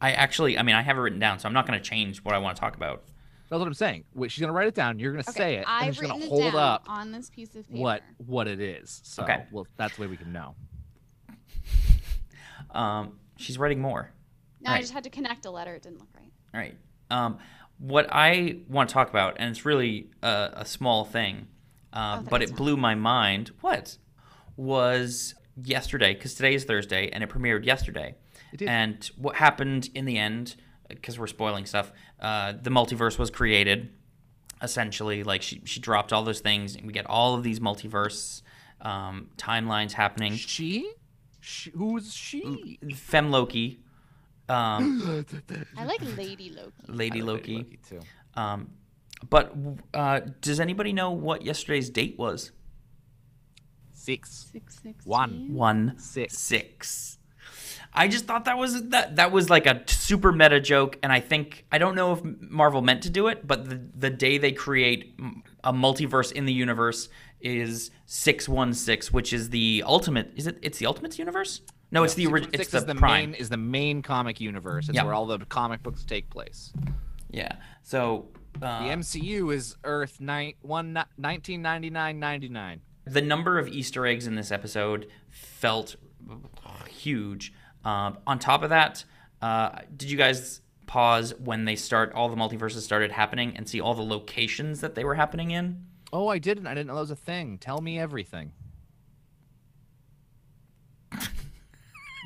I 0.00 0.12
actually, 0.12 0.56
I 0.58 0.62
mean, 0.62 0.76
I 0.76 0.82
have 0.82 0.96
it 0.96 1.00
written 1.00 1.18
down, 1.18 1.38
so 1.38 1.46
I'm 1.46 1.54
not 1.54 1.66
going 1.66 1.78
to 1.78 1.84
change 1.84 2.24
what 2.24 2.34
I 2.34 2.38
want 2.38 2.56
to 2.56 2.60
talk 2.60 2.76
about. 2.76 3.04
That's 3.50 3.58
what 3.58 3.66
I'm 3.68 3.74
saying. 3.74 4.04
Wait, 4.14 4.30
she's 4.30 4.40
gonna 4.40 4.52
write 4.52 4.68
it 4.68 4.74
down. 4.74 4.98
You're 4.98 5.12
gonna 5.12 5.24
Okay, 5.28 5.32
say 5.38 5.54
it, 5.56 5.58
and 5.58 5.66
I've 5.68 5.94
she's 5.96 6.08
gonna 6.08 6.26
hold 6.26 6.40
it 6.42 6.52
down 6.52 6.56
up 6.56 6.84
on 6.88 7.12
this 7.12 7.30
piece 7.30 7.54
of 7.54 7.68
paper. 7.68 7.80
what 7.80 8.02
what 8.26 8.48
it 8.48 8.60
is. 8.60 9.00
So, 9.04 9.22
Okay. 9.22 9.44
well, 9.52 9.66
that's 9.76 9.96
the 9.96 10.02
way 10.02 10.06
we 10.08 10.16
can 10.16 10.32
know. 10.32 10.54
Um, 12.70 13.20
she's 13.36 13.56
writing 13.58 13.80
more. 13.80 14.10
No, 14.60 14.72
I 14.72 14.80
just 14.80 14.92
had 14.92 15.04
to 15.04 15.10
connect 15.10 15.46
a 15.46 15.50
letter. 15.50 15.74
It 15.74 15.82
didn't 15.82 15.98
look 16.00 16.08
right. 16.16 16.32
All 16.52 16.60
right. 16.60 16.76
Um, 17.10 17.38
what 17.78 18.08
I 18.10 18.58
want 18.68 18.88
to 18.88 18.92
talk 18.92 19.10
about, 19.10 19.36
and 19.38 19.50
it's 19.50 19.64
really 19.64 20.10
a, 20.22 20.50
a 20.54 20.64
small 20.64 21.04
thing, 21.04 21.46
uh, 21.92 22.18
Oh, 22.20 22.26
but 22.28 22.42
it 22.42 22.50
not- 22.50 22.58
blew 22.58 22.76
my 22.76 22.94
mind. 22.94 23.52
What 23.60 23.98
was 24.56 25.34
yesterday? 25.62 26.14
Because 26.14 26.34
today 26.34 26.54
is 26.54 26.64
Thursday, 26.64 27.10
and 27.10 27.22
it 27.22 27.30
premiered 27.30 27.64
yesterday. 27.64 28.16
It 28.52 28.56
did. 28.58 28.68
And 28.68 29.08
what 29.16 29.36
happened 29.36 29.90
in 29.94 30.04
the 30.04 30.18
end? 30.18 30.56
Because 30.88 31.18
we're 31.18 31.26
spoiling 31.26 31.66
stuff. 31.66 31.92
Uh, 32.20 32.52
the 32.60 32.70
multiverse 32.70 33.18
was 33.18 33.30
created. 33.30 33.90
Essentially, 34.62 35.24
like 35.24 35.42
she 35.42 35.60
she 35.64 35.80
dropped 35.80 36.12
all 36.12 36.22
those 36.22 36.40
things, 36.40 36.76
and 36.76 36.86
we 36.86 36.92
get 36.92 37.06
all 37.06 37.34
of 37.34 37.42
these 37.42 37.60
multiverse 37.60 38.42
um, 38.80 39.28
timelines 39.36 39.92
happening. 39.92 40.34
She? 40.34 40.90
she 41.40 41.70
who's 41.70 42.14
she? 42.14 42.78
Fem 42.94 43.30
Loki, 43.30 43.80
um, 44.48 45.24
I 45.76 45.84
like 45.84 46.00
Lady 46.16 46.50
Loki. 46.50 46.72
Lady 46.86 47.20
I 47.20 47.24
like 47.24 47.32
Loki. 47.34 47.56
Loki 47.56 47.78
too. 47.88 48.00
Um, 48.34 48.70
but 49.30 49.54
uh, 49.94 50.20
does 50.40 50.60
anybody 50.60 50.92
know 50.92 51.12
what 51.12 51.42
yesterday's 51.42 51.88
date 51.90 52.18
was? 52.18 52.52
Six. 53.92 54.50
Six 54.52 54.80
six 54.82 55.06
One. 55.06 55.54
One 55.54 55.94
Six. 55.98 56.36
six. 56.38 57.18
I 57.94 58.08
just 58.08 58.24
thought 58.26 58.46
that 58.46 58.58
was 58.58 58.88
that 58.88 59.16
that 59.16 59.30
was 59.30 59.48
like 59.50 59.66
a 59.66 59.82
super 59.86 60.32
meta 60.32 60.60
joke, 60.60 60.98
and 61.02 61.12
I 61.12 61.20
think 61.20 61.64
I 61.70 61.78
don't 61.78 61.94
know 61.94 62.12
if 62.14 62.20
Marvel 62.24 62.82
meant 62.82 63.02
to 63.04 63.10
do 63.10 63.28
it, 63.28 63.46
but 63.46 63.68
the 63.68 63.80
the 63.94 64.10
day 64.10 64.38
they 64.38 64.52
create 64.52 65.18
a 65.62 65.72
multiverse 65.72 66.32
in 66.32 66.44
the 66.44 66.52
universe 66.52 67.08
is 67.40 67.90
six 68.06 68.48
one 68.48 68.74
six, 68.74 69.12
which 69.12 69.32
is 69.32 69.50
the 69.50 69.84
ultimate. 69.86 70.32
Is 70.34 70.46
it? 70.46 70.58
It's 70.62 70.78
the 70.78 70.86
Ultimates 70.86 71.18
universe? 71.18 71.60
No, 71.92 72.02
it's 72.02 72.14
the 72.14 72.26
original. 72.26 72.50
It's 72.52 72.62
Six 72.62 72.72
the, 72.72 72.78
is 72.78 72.84
the 72.86 72.94
Prime. 72.96 73.30
main 73.30 73.40
is 73.40 73.48
the 73.50 73.56
main 73.56 74.02
comic 74.02 74.40
universe. 74.40 74.88
It's 74.88 74.96
Yeah. 74.96 75.04
where 75.04 75.14
all 75.14 75.26
the 75.26 75.38
comic 75.46 75.82
books 75.84 76.02
take 76.04 76.28
place. 76.30 76.72
Yeah. 77.30 77.52
So 77.84 78.30
uh, 78.60 78.84
The 78.88 78.92
MCU 78.94 79.54
is 79.54 79.76
Earth 79.84 80.20
nine, 80.20 80.54
one, 80.62 80.98
1999-99. 81.20 82.80
the 83.06 83.20
number 83.22 83.58
of 83.58 83.68
Easter 83.68 84.06
eggs 84.06 84.26
in 84.26 84.34
this 84.34 84.50
episode 84.50 85.06
felt 85.30 85.96
huge. 86.88 87.52
Um, 87.84 88.18
on 88.26 88.38
top 88.38 88.62
of 88.62 88.70
that, 88.70 89.04
uh, 89.42 89.80
did 89.96 90.10
you 90.10 90.16
guys 90.16 90.60
pause 90.86 91.34
when 91.38 91.64
they 91.64 91.76
start 91.76 92.12
all 92.12 92.28
the 92.28 92.36
multiverses 92.36 92.80
started 92.80 93.12
happening 93.12 93.56
and 93.56 93.68
see 93.68 93.80
all 93.80 93.94
the 93.94 94.02
locations 94.02 94.80
that 94.80 94.94
they 94.94 95.04
were 95.04 95.14
happening 95.14 95.50
in? 95.50 95.86
Oh, 96.12 96.28
I 96.28 96.38
didn't. 96.38 96.66
I 96.66 96.74
didn't 96.74 96.86
know 96.88 96.94
that 96.94 97.00
was 97.00 97.10
a 97.10 97.16
thing. 97.16 97.58
Tell 97.58 97.80
me 97.80 97.98
everything. 97.98 98.52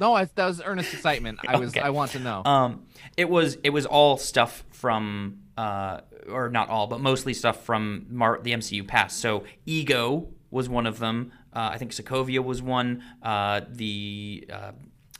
No, 0.00 0.14
I, 0.14 0.26
that 0.26 0.46
was 0.46 0.62
earnest 0.62 0.94
excitement. 0.94 1.40
I 1.46 1.56
was. 1.56 1.70
Okay. 1.70 1.80
I 1.80 1.90
want 1.90 2.12
to 2.12 2.20
know. 2.20 2.42
Um, 2.44 2.86
it 3.16 3.28
was 3.28 3.58
it 3.64 3.70
was 3.70 3.84
all 3.84 4.16
stuff 4.16 4.64
from 4.70 5.40
uh, 5.56 6.02
or 6.28 6.50
not 6.50 6.68
all, 6.68 6.86
but 6.86 7.00
mostly 7.00 7.34
stuff 7.34 7.64
from 7.64 8.06
Mar- 8.08 8.38
the 8.40 8.52
MCU 8.52 8.86
past. 8.86 9.18
So 9.20 9.44
Ego 9.66 10.28
was 10.50 10.68
one 10.68 10.86
of 10.86 11.00
them. 11.00 11.32
Uh, 11.52 11.70
I 11.72 11.78
think 11.78 11.90
Sokovia 11.90 12.44
was 12.44 12.62
one. 12.62 13.02
Uh, 13.22 13.62
the 13.68 14.48
uh, 14.52 14.72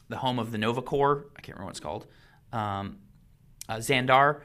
the 0.09 0.17
home 0.19 0.39
of 0.39 0.51
the 0.53 0.59
Nova 0.59 0.83
Corps. 0.83 1.27
I 1.37 1.41
can't 1.41 1.57
remember 1.57 1.67
what 1.67 1.71
it's 1.71 1.81
called. 1.81 2.07
Um, 2.53 2.99
uh, 3.69 3.77
Xandar, 3.77 4.41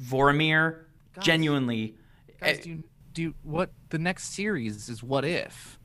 Vormir. 0.00 0.84
Genuinely, 1.20 1.94
Guys, 2.40 2.58
eh, 2.58 2.62
do 2.62 2.70
you, 2.70 2.84
do 3.12 3.22
you, 3.22 3.34
what 3.42 3.70
the 3.90 3.98
next 3.98 4.32
series 4.34 4.88
is? 4.88 5.02
What 5.02 5.26
if? 5.26 5.78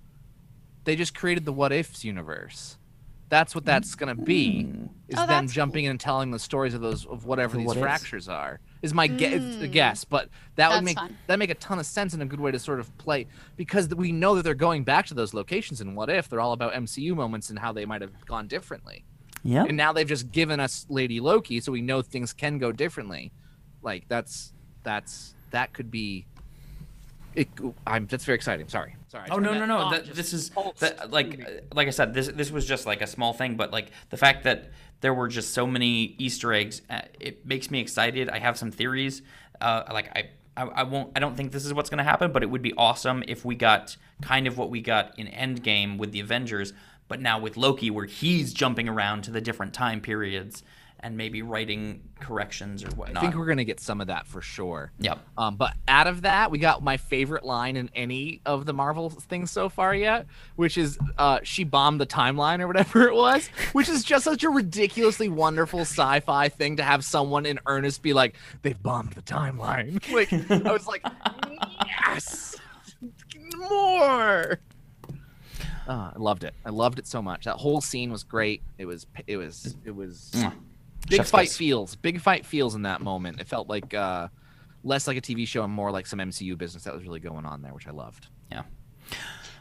They 0.85 0.95
just 0.95 1.13
created 1.13 1.43
the 1.43 1.51
What 1.51 1.73
Ifs 1.73 2.05
universe. 2.05 2.77
That's 3.29 3.53
what 3.53 3.65
that's 3.65 3.95
gonna 3.95 4.15
be. 4.15 4.69
Is 5.09 5.15
Oh, 5.17 5.25
them 5.27 5.43
that's 5.45 5.51
jumping 5.51 5.83
in 5.83 5.91
and 5.91 5.99
telling 5.99 6.31
the 6.31 6.39
stories 6.39 6.73
of 6.73 6.79
those 6.79 7.05
of 7.05 7.25
whatever 7.25 7.57
these 7.57 7.65
what 7.67 7.75
ifs. 7.75 7.83
fractures 7.83 8.29
are. 8.29 8.61
Is 8.81 8.93
my 8.93 9.07
gue- 9.07 9.27
it's 9.33 9.67
guess, 9.73 10.05
but 10.05 10.29
that 10.55 10.71
would 10.71 10.85
make 10.85 10.97
fun. 10.97 11.17
that 11.27 11.37
make 11.37 11.49
a 11.49 11.55
ton 11.55 11.77
of 11.77 11.85
sense 11.85 12.13
and 12.13 12.23
a 12.23 12.25
good 12.25 12.39
way 12.39 12.51
to 12.51 12.59
sort 12.59 12.79
of 12.79 12.97
play 12.97 13.27
because 13.57 13.89
we 13.89 14.13
know 14.13 14.35
that 14.35 14.43
they're 14.43 14.53
going 14.53 14.85
back 14.85 15.07
to 15.07 15.13
those 15.13 15.33
locations 15.33 15.81
and 15.81 15.93
what 15.93 16.09
if 16.09 16.29
they're 16.29 16.39
all 16.39 16.53
about 16.53 16.71
MCU 16.71 17.13
moments 17.17 17.49
and 17.49 17.59
how 17.59 17.73
they 17.73 17.83
might 17.83 17.99
have 18.01 18.25
gone 18.25 18.47
differently. 18.47 19.03
Yeah. 19.43 19.63
And 19.63 19.77
now 19.77 19.93
they've 19.93 20.07
just 20.07 20.31
given 20.31 20.59
us 20.59 20.85
Lady 20.89 21.19
Loki, 21.19 21.59
so 21.59 21.71
we 21.71 21.81
know 21.81 22.01
things 22.01 22.33
can 22.33 22.57
go 22.57 22.71
differently. 22.71 23.31
Like 23.81 24.07
that's 24.07 24.53
that's 24.83 25.33
that 25.51 25.73
could 25.73 25.91
be. 25.91 26.25
It, 27.35 27.49
I'm 27.85 28.07
that's 28.07 28.25
very 28.25 28.35
exciting. 28.35 28.67
Sorry, 28.67 28.95
sorry. 29.09 29.25
I 29.29 29.33
Oh 29.35 29.39
turned 29.39 29.45
no 29.45 29.53
no 29.53 29.65
no! 29.65 29.89
thought 29.91 30.05
this 30.13 30.33
is 30.33 30.49
pulsed 30.49 30.79
that, 30.79 31.11
like 31.11 31.37
me. 31.37 31.45
like 31.73 31.87
I 31.87 31.91
said, 31.91 32.13
this 32.13 32.27
this 32.27 32.49
was 32.51 32.65
just 32.65 32.85
like 32.87 33.01
a 33.01 33.07
small 33.07 33.33
thing, 33.33 33.55
but 33.55 33.71
like 33.71 33.91
the 34.09 34.17
fact 34.17 34.43
that 34.45 34.71
there 35.01 35.13
were 35.13 35.27
just 35.27 35.53
so 35.53 35.67
many 35.67 36.15
Easter 36.17 36.51
eggs, 36.51 36.81
uh, 36.89 37.01
it 37.19 37.45
makes 37.45 37.69
me 37.69 37.79
excited. 37.79 38.29
I 38.29 38.39
have 38.39 38.57
some 38.57 38.71
theories. 38.71 39.21
Uh, 39.61 39.83
like 39.93 40.09
I, 40.17 40.29
I 40.55 40.63
I 40.67 40.83
won't. 40.83 41.11
I 41.15 41.19
don't 41.19 41.37
think 41.37 41.51
this 41.51 41.63
is 41.63 41.73
what's 41.75 41.91
going 41.91 41.99
to 41.99 42.03
happen, 42.03 42.31
but 42.31 42.41
it 42.41 42.47
would 42.47 42.63
be 42.63 42.73
awesome 42.75 43.23
if 43.27 43.45
we 43.45 43.53
got 43.55 43.95
kind 44.21 44.47
of 44.47 44.57
what 44.57 44.71
we 44.71 44.81
got 44.81 45.17
in 45.19 45.27
Endgame 45.27 45.99
with 45.99 46.11
the 46.11 46.19
Avengers, 46.19 46.73
but 47.07 47.21
now 47.21 47.39
with 47.39 47.57
Loki, 47.57 47.89
where 47.89 48.05
he's 48.05 48.53
jumping 48.53 48.87
around 48.89 49.23
to 49.23 49.31
the 49.31 49.41
different 49.41 49.73
time 49.73 50.01
periods 50.01 50.63
and 50.99 51.15
maybe 51.15 51.41
writing 51.41 52.01
corrections 52.19 52.83
or 52.83 52.89
whatnot. 52.89 53.17
I 53.17 53.21
think 53.21 53.35
we're 53.35 53.45
gonna 53.45 53.63
get 53.63 53.79
some 53.79 54.01
of 54.01 54.07
that 54.07 54.25
for 54.25 54.41
sure. 54.41 54.91
Yep. 54.99 55.19
Um, 55.37 55.55
but 55.55 55.75
out 55.87 56.07
of 56.07 56.23
that, 56.23 56.49
we 56.49 56.57
got 56.57 56.83
my 56.83 56.97
favorite 56.97 57.43
line 57.43 57.75
in 57.77 57.89
any 57.93 58.41
of 58.45 58.65
the 58.65 58.73
Marvel 58.73 59.09
things 59.09 59.51
so 59.51 59.69
far 59.69 59.93
yet, 59.93 60.25
which 60.55 60.77
is 60.77 60.97
uh, 61.17 61.39
she 61.43 61.63
bombed 61.63 62.01
the 62.01 62.07
timeline 62.07 62.61
or 62.61 62.67
whatever 62.67 63.07
it 63.07 63.13
was, 63.13 63.47
which 63.73 63.89
is 63.89 64.03
just 64.03 64.23
such 64.23 64.43
a 64.43 64.49
ridiculously 64.49 65.29
wonderful 65.29 65.81
sci-fi 65.81 66.49
thing 66.49 66.77
to 66.77 66.83
have 66.83 67.03
someone 67.03 67.45
in 67.45 67.59
earnest 67.67 68.01
be 68.01 68.13
like, 68.13 68.35
"They've 68.63 68.81
bombed 68.81 69.13
the 69.13 69.21
timeline." 69.21 70.03
Like 70.17 70.33
I 70.33 70.71
was 70.71 70.87
like, 70.87 71.05
"Yes, 71.85 72.55
more." 73.55 74.59
Uh, 75.87 76.11
I 76.15 76.17
loved 76.17 76.43
it. 76.43 76.53
I 76.65 76.69
loved 76.69 76.99
it 76.99 77.07
so 77.07 77.21
much. 77.21 77.45
That 77.45 77.55
whole 77.55 77.81
scene 77.81 78.11
was 78.11 78.23
great. 78.23 78.61
It 78.77 78.85
was. 78.85 79.07
It 79.25 79.37
was. 79.37 79.75
It 79.85 79.95
was. 79.95 80.31
Mwah. 80.35 80.53
Big 81.09 81.17
Chef's 81.17 81.29
fight 81.31 81.47
kiss. 81.47 81.57
feels. 81.57 81.95
Big 81.95 82.19
fight 82.19 82.45
feels 82.45 82.75
in 82.75 82.81
that 82.81 83.01
moment. 83.01 83.39
It 83.39 83.47
felt 83.47 83.69
like 83.69 83.93
uh, 83.93 84.27
less 84.83 85.07
like 85.07 85.17
a 85.17 85.21
TV 85.21 85.47
show 85.47 85.63
and 85.63 85.71
more 85.71 85.91
like 85.91 86.05
some 86.05 86.19
MCU 86.19 86.57
business 86.57 86.83
that 86.83 86.93
was 86.93 87.03
really 87.03 87.19
going 87.19 87.45
on 87.45 87.61
there, 87.61 87.73
which 87.73 87.87
I 87.87 87.91
loved. 87.91 88.27
Yeah. 88.51 88.63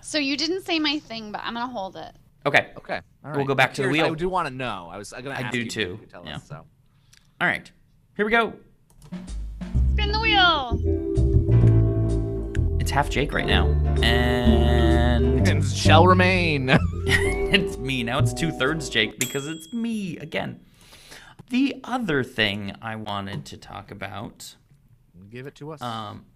So 0.00 0.18
you 0.18 0.36
didn't 0.36 0.62
say 0.62 0.78
my 0.78 0.98
thing, 0.98 1.30
but 1.32 1.42
I'm 1.44 1.54
gonna 1.54 1.72
hold 1.72 1.96
it. 1.96 2.12
Okay. 2.46 2.70
Okay, 2.78 3.00
all 3.24 3.32
We'll 3.32 3.44
go 3.44 3.56
back 3.56 3.74
to 3.74 3.82
the 3.82 3.88
wheel. 3.88 4.06
I 4.06 4.14
do 4.14 4.28
want 4.28 4.46
to 4.46 4.54
know. 4.54 4.88
I 4.90 4.98
was 4.98 5.10
going 5.10 5.24
to. 5.24 5.46
I 5.46 5.50
do 5.50 5.58
you, 5.58 5.68
too, 5.68 5.98
you 6.00 6.06
Tell 6.08 6.24
yeah. 6.24 6.36
us, 6.36 6.46
so. 6.46 6.64
All 7.40 7.46
right. 7.46 7.70
Here 8.16 8.24
we 8.24 8.30
go. 8.30 8.52
Spin 9.94 10.12
the 10.12 10.20
wheel. 10.20 11.25
It's 12.86 12.92
half 12.92 13.10
Jake 13.10 13.32
right 13.32 13.48
now, 13.48 13.66
and 14.00 15.48
And 15.48 15.64
shall 15.64 16.06
remain. 16.06 16.70
it's 17.08 17.76
me 17.78 18.04
now. 18.04 18.20
It's 18.20 18.32
two 18.32 18.52
thirds 18.52 18.88
Jake 18.88 19.18
because 19.18 19.48
it's 19.48 19.72
me 19.72 20.16
again. 20.18 20.60
The 21.50 21.80
other 21.82 22.22
thing 22.22 22.76
I 22.80 22.94
wanted 22.94 23.44
to 23.46 23.56
talk 23.56 23.90
about, 23.90 24.54
Give 25.28 25.48
it 25.48 25.56
to 25.56 25.72
us. 25.72 25.82
um, 25.82 26.26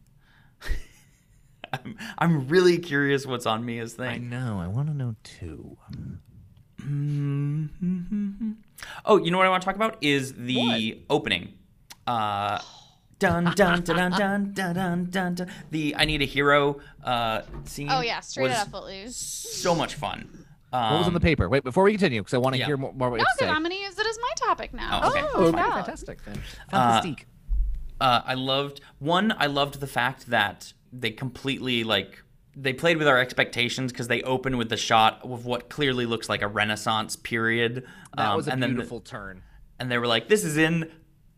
I'm, 1.73 1.97
I'm 2.19 2.49
really 2.49 2.79
curious 2.79 3.25
what's 3.27 3.47
on 3.47 3.65
Mia's 3.65 3.95
thing. 3.95 4.09
I 4.09 4.19
know. 4.19 4.59
I 4.61 4.67
want 4.67 4.89
to 4.89 4.95
know 4.95 5.15
too. 5.23 5.77
Mm-hmm. 6.81 8.51
Oh, 9.05 9.19
you 9.19 9.31
know 9.31 9.39
what 9.39 9.47
I 9.47 9.51
want 9.51 9.63
to 9.63 9.67
talk 9.67 9.77
about 9.77 9.99
is 10.01 10.33
the 10.33 11.01
opening. 11.09 11.53
Uh, 12.09 12.59
dun 13.21 13.45
dun 13.55 13.83
dun 13.83 14.11
dun 14.11 14.11
dun 14.11 14.53
dun 14.53 14.75
dun 14.75 15.05
dun. 15.11 15.35
dun. 15.37 15.49
The 15.71 15.95
I 15.97 16.05
need 16.05 16.23
a 16.23 16.27
hero 16.27 16.81
uh, 17.05 17.43
scene. 17.65 17.89
Oh 17.91 18.01
yeah, 18.01 18.19
straight 18.21 18.49
was 18.49 18.53
out 18.59 18.67
of 18.67 18.73
Footloose. 18.73 19.17
So 19.17 19.75
much 19.77 19.95
fun. 19.95 20.29
Um, 20.73 20.93
What 20.93 20.99
was 20.99 21.07
on 21.09 21.15
the 21.15 21.21
paper? 21.21 21.49
Wait, 21.49 21.65
before 21.65 21.85
we 21.85 21.93
continue, 21.93 22.21
because 22.21 22.35
I 22.35 22.39
want 22.39 22.55
to 22.55 22.59
yeah. 22.61 22.67
hear 22.67 22.77
more, 22.77 22.93
more 22.93 23.11
what 23.11 23.19
No, 23.19 23.23
you 23.23 23.27
because. 23.39 23.55
I'm 23.57 23.63
gonna 23.63 23.75
use 23.75 23.99
it 23.99 24.07
as 24.07 24.19
my 24.21 24.47
topic 24.47 24.73
now. 24.73 25.01
Oh, 25.05 25.11
okay. 25.11 25.23
Oh, 25.35 25.53
Fine. 25.53 25.65
okay, 25.65 25.71
fantastic. 25.77 26.25
Then. 26.25 26.41
Uh, 26.73 27.03
uh, 28.01 28.23
I 28.25 28.35
loved 28.35 28.81
one. 28.99 29.35
I 29.37 29.47
loved 29.47 29.81
the 29.81 29.87
fact 29.87 30.27
that 30.27 30.73
they 30.93 31.11
completely 31.11 31.85
like 31.85 32.23
they 32.57 32.73
played 32.73 32.97
with 32.99 33.07
our 33.09 33.19
expectations 33.19 33.93
because 33.93 34.09
they 34.09 34.23
open 34.23 34.57
with 34.59 34.69
the 34.69 34.77
shot 34.77 35.21
of 35.23 35.45
what 35.45 35.69
clearly 35.71 36.05
looks 36.07 36.29
like 36.29 36.43
a 36.43 36.49
Renaissance 36.49 37.15
period. 37.17 37.87
that 38.17 38.29
um, 38.31 38.37
was 38.37 38.49
a 38.49 38.53
and 38.53 38.63
then 38.63 38.71
the- 38.71 38.75
beautiful 38.77 39.01
turn. 39.01 39.43
and 39.79 39.91
they 39.91 39.99
were 39.99 40.07
like, 40.07 40.29
"This 40.29 40.45
is 40.45 40.57
in 40.57 40.91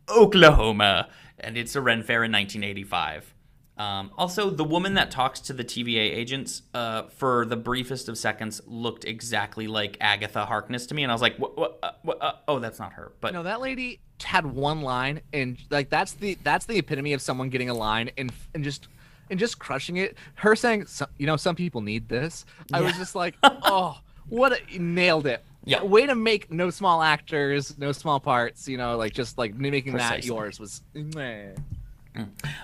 Oklahoma," 0.08 1.08
and 1.42 1.56
it's 1.56 1.76
a 1.76 1.80
Ren 1.80 2.02
Fair 2.02 2.24
in 2.24 2.32
1985. 2.32 3.34
Um, 3.78 4.10
also, 4.18 4.50
the 4.50 4.64
woman 4.64 4.94
that 4.94 5.10
talks 5.10 5.40
to 5.40 5.52
the 5.52 5.64
TVA 5.64 5.98
agents 5.98 6.62
uh, 6.74 7.04
for 7.04 7.46
the 7.46 7.56
briefest 7.56 8.08
of 8.08 8.18
seconds 8.18 8.60
looked 8.66 9.04
exactly 9.04 9.66
like 9.66 9.96
Agatha 10.00 10.44
Harkness 10.44 10.86
to 10.86 10.94
me, 10.94 11.02
and 11.02 11.10
I 11.10 11.14
was 11.14 11.22
like, 11.22 11.36
what, 11.38 11.56
what, 11.56 11.78
uh, 11.82 11.92
what, 12.02 12.22
uh, 12.22 12.34
"Oh, 12.46 12.58
that's 12.58 12.78
not 12.78 12.92
her." 12.92 13.12
But 13.20 13.32
No, 13.32 13.42
that 13.42 13.60
lady 13.60 14.00
had 14.22 14.46
one 14.46 14.82
line, 14.82 15.22
and 15.32 15.58
like 15.70 15.88
that's 15.88 16.12
the 16.12 16.36
that's 16.44 16.66
the 16.66 16.78
epitome 16.78 17.14
of 17.14 17.22
someone 17.22 17.48
getting 17.48 17.70
a 17.70 17.74
line 17.74 18.10
and 18.18 18.30
and 18.54 18.62
just 18.62 18.88
and 19.30 19.40
just 19.40 19.58
crushing 19.58 19.96
it. 19.96 20.16
Her 20.34 20.54
saying, 20.54 20.86
"You 21.16 21.26
know, 21.26 21.36
some 21.36 21.56
people 21.56 21.80
need 21.80 22.08
this." 22.08 22.44
I 22.72 22.82
was 22.82 22.96
just 22.96 23.14
like, 23.14 23.36
"Oh, 23.42 23.98
what 24.28 24.52
a, 24.52 24.78
nailed 24.78 25.26
it!" 25.26 25.42
Yeah. 25.64 25.82
way 25.82 26.06
to 26.06 26.14
make 26.14 26.50
no 26.50 26.70
small 26.70 27.02
actors, 27.02 27.78
no 27.78 27.92
small 27.92 28.20
parts. 28.20 28.68
You 28.68 28.76
know, 28.78 28.96
like 28.96 29.12
just 29.12 29.38
like 29.38 29.54
making 29.54 29.94
that 29.96 30.24
yours 30.24 30.58
was. 30.58 30.82
meh. 30.94 31.52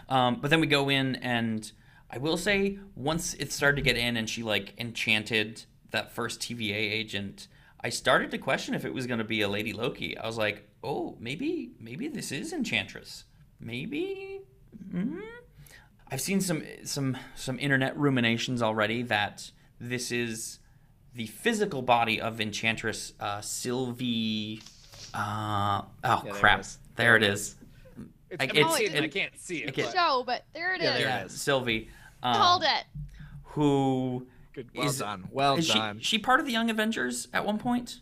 Um, 0.09 0.41
but 0.41 0.51
then 0.51 0.61
we 0.61 0.67
go 0.67 0.89
in, 0.89 1.17
and 1.17 1.71
I 2.11 2.19
will 2.19 2.37
say, 2.37 2.79
once 2.95 3.35
it 3.35 3.53
started 3.53 3.77
to 3.77 3.83
get 3.83 3.97
in, 3.97 4.17
and 4.17 4.29
she 4.29 4.43
like 4.43 4.75
enchanted 4.79 5.65
that 5.91 6.13
first 6.13 6.41
TVA 6.41 6.75
agent, 6.75 7.49
I 7.81 7.89
started 7.89 8.31
to 8.33 8.39
question 8.39 8.75
if 8.75 8.85
it 8.85 8.93
was 8.93 9.07
going 9.07 9.19
to 9.19 9.25
be 9.25 9.41
a 9.43 9.49
Lady 9.49 9.73
Loki. 9.73 10.19
I 10.19 10.27
was 10.27 10.37
like, 10.37 10.69
oh, 10.83 11.17
maybe, 11.21 11.71
maybe 11.81 12.09
this 12.09 12.33
is 12.33 12.53
Enchantress. 12.53 13.25
Maybe. 13.61 14.41
hmm 14.91 15.21
I've 16.11 16.21
seen 16.23 16.41
some 16.41 16.63
some 16.85 17.19
some 17.35 17.59
internet 17.59 17.97
ruminations 17.97 18.63
already 18.63 19.03
that 19.03 19.51
this 19.79 20.11
is 20.11 20.59
the 21.15 21.27
physical 21.27 21.83
body 21.83 22.21
of 22.21 22.41
Enchantress 22.41 23.13
uh, 23.21 23.41
Sylvie. 23.41 24.63
Uh, 25.15 25.83
oh 26.05 26.21
there 26.25 26.33
it 26.35 26.39
crap! 26.39 26.61
is. 26.61 26.79
There 26.97 27.17
it 27.17 27.23
is. 27.23 27.57
It's, 28.31 28.41
I- 28.41 28.45
I'm 28.45 28.51
it's- 28.51 28.81
it, 28.81 28.95
it- 28.95 29.03
I 29.05 29.09
can't 29.09 29.39
see 29.41 29.63
it. 29.63 29.69
I 29.69 29.73
can't- 29.73 29.89
but- 29.93 29.97
Show, 29.99 30.23
but 30.27 30.45
there 30.53 30.75
it 30.75 30.79
is. 30.81 30.85
Yeah, 30.85 30.99
there 30.99 31.21
it 31.23 31.27
is. 31.27 31.41
Sylvie. 31.41 31.89
Um, 32.23 32.35
Called 32.37 32.63
it. 32.65 32.85
Who 33.45 34.27
Good. 34.53 34.69
Well 34.75 34.87
is- 34.87 34.99
done. 34.99 35.29
Well 35.31 35.57
is 35.57 35.67
she, 35.67 35.81
she 36.01 36.19
part 36.19 36.41
of 36.41 36.47
the 36.47 36.53
Young 36.53 36.69
Avengers 36.71 37.29
at 37.33 37.45
one 37.45 37.59
point? 37.59 38.01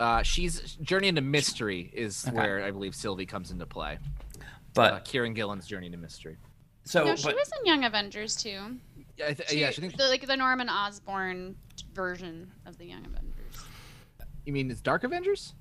Uh, 0.00 0.22
she's 0.22 0.74
Journey 0.82 1.08
into 1.08 1.20
Mystery 1.20 1.90
is 1.94 2.26
Okay. 2.26 2.36
where 2.36 2.64
I 2.64 2.70
believe 2.72 2.94
Sylvie 2.94 3.26
comes 3.26 3.50
into 3.52 3.66
play. 3.66 3.98
But 4.74 4.92
Uh, 4.92 5.00
Kieron 5.00 5.34
Gillen's 5.34 5.66
Journey 5.66 5.86
into 5.86 5.98
Mystery. 5.98 6.38
so 6.84 7.04
no, 7.04 7.14
she 7.14 7.24
but, 7.24 7.36
was 7.36 7.50
in 7.60 7.66
Young 7.66 7.84
Avengers 7.84 8.34
too. 8.34 8.78
Yeah, 9.16 9.28
I 9.28 9.32
th- 9.34 9.48
She, 9.48 9.60
yeah. 9.60 9.70
She 9.70 9.80
thinks 9.80 9.96
the, 9.96 10.08
like 10.08 10.26
the 10.26 10.36
Norman 10.36 10.68
Osborn 10.68 11.56
version 11.94 12.50
of 12.66 12.78
the 12.78 12.86
Young 12.86 13.04
Avengers. 13.04 13.64
you 14.44 14.52
mean 14.52 14.70
it's 14.70 14.80
Dark 14.80 15.04
Avengers? 15.04 15.54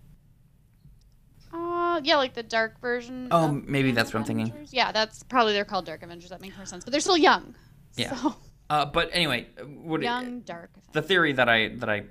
Uh, 1.53 1.99
yeah, 2.03 2.15
like 2.15 2.33
the 2.33 2.43
dark 2.43 2.79
version. 2.79 3.27
Oh, 3.29 3.49
maybe 3.51 3.89
Young 3.89 3.95
that's 3.95 4.13
what 4.13 4.21
I'm 4.21 4.25
thinking. 4.25 4.67
Yeah, 4.71 4.91
that's 4.93 5.23
probably 5.23 5.53
they're 5.53 5.65
called 5.65 5.85
Dark 5.85 6.01
Avengers. 6.01 6.29
That 6.29 6.41
makes 6.41 6.55
more 6.55 6.65
sense. 6.65 6.85
But 6.85 6.91
they're 6.91 7.01
still 7.01 7.17
young. 7.17 7.55
Yeah. 7.97 8.15
So, 8.15 8.35
uh, 8.69 8.85
but 8.85 9.09
anyway, 9.11 9.47
what 9.65 10.01
young 10.01 10.39
dark. 10.41 10.71
the 10.93 11.01
theory 11.01 11.33
that 11.33 11.49
I 11.49 11.69
that 11.75 11.89
I 11.89 12.03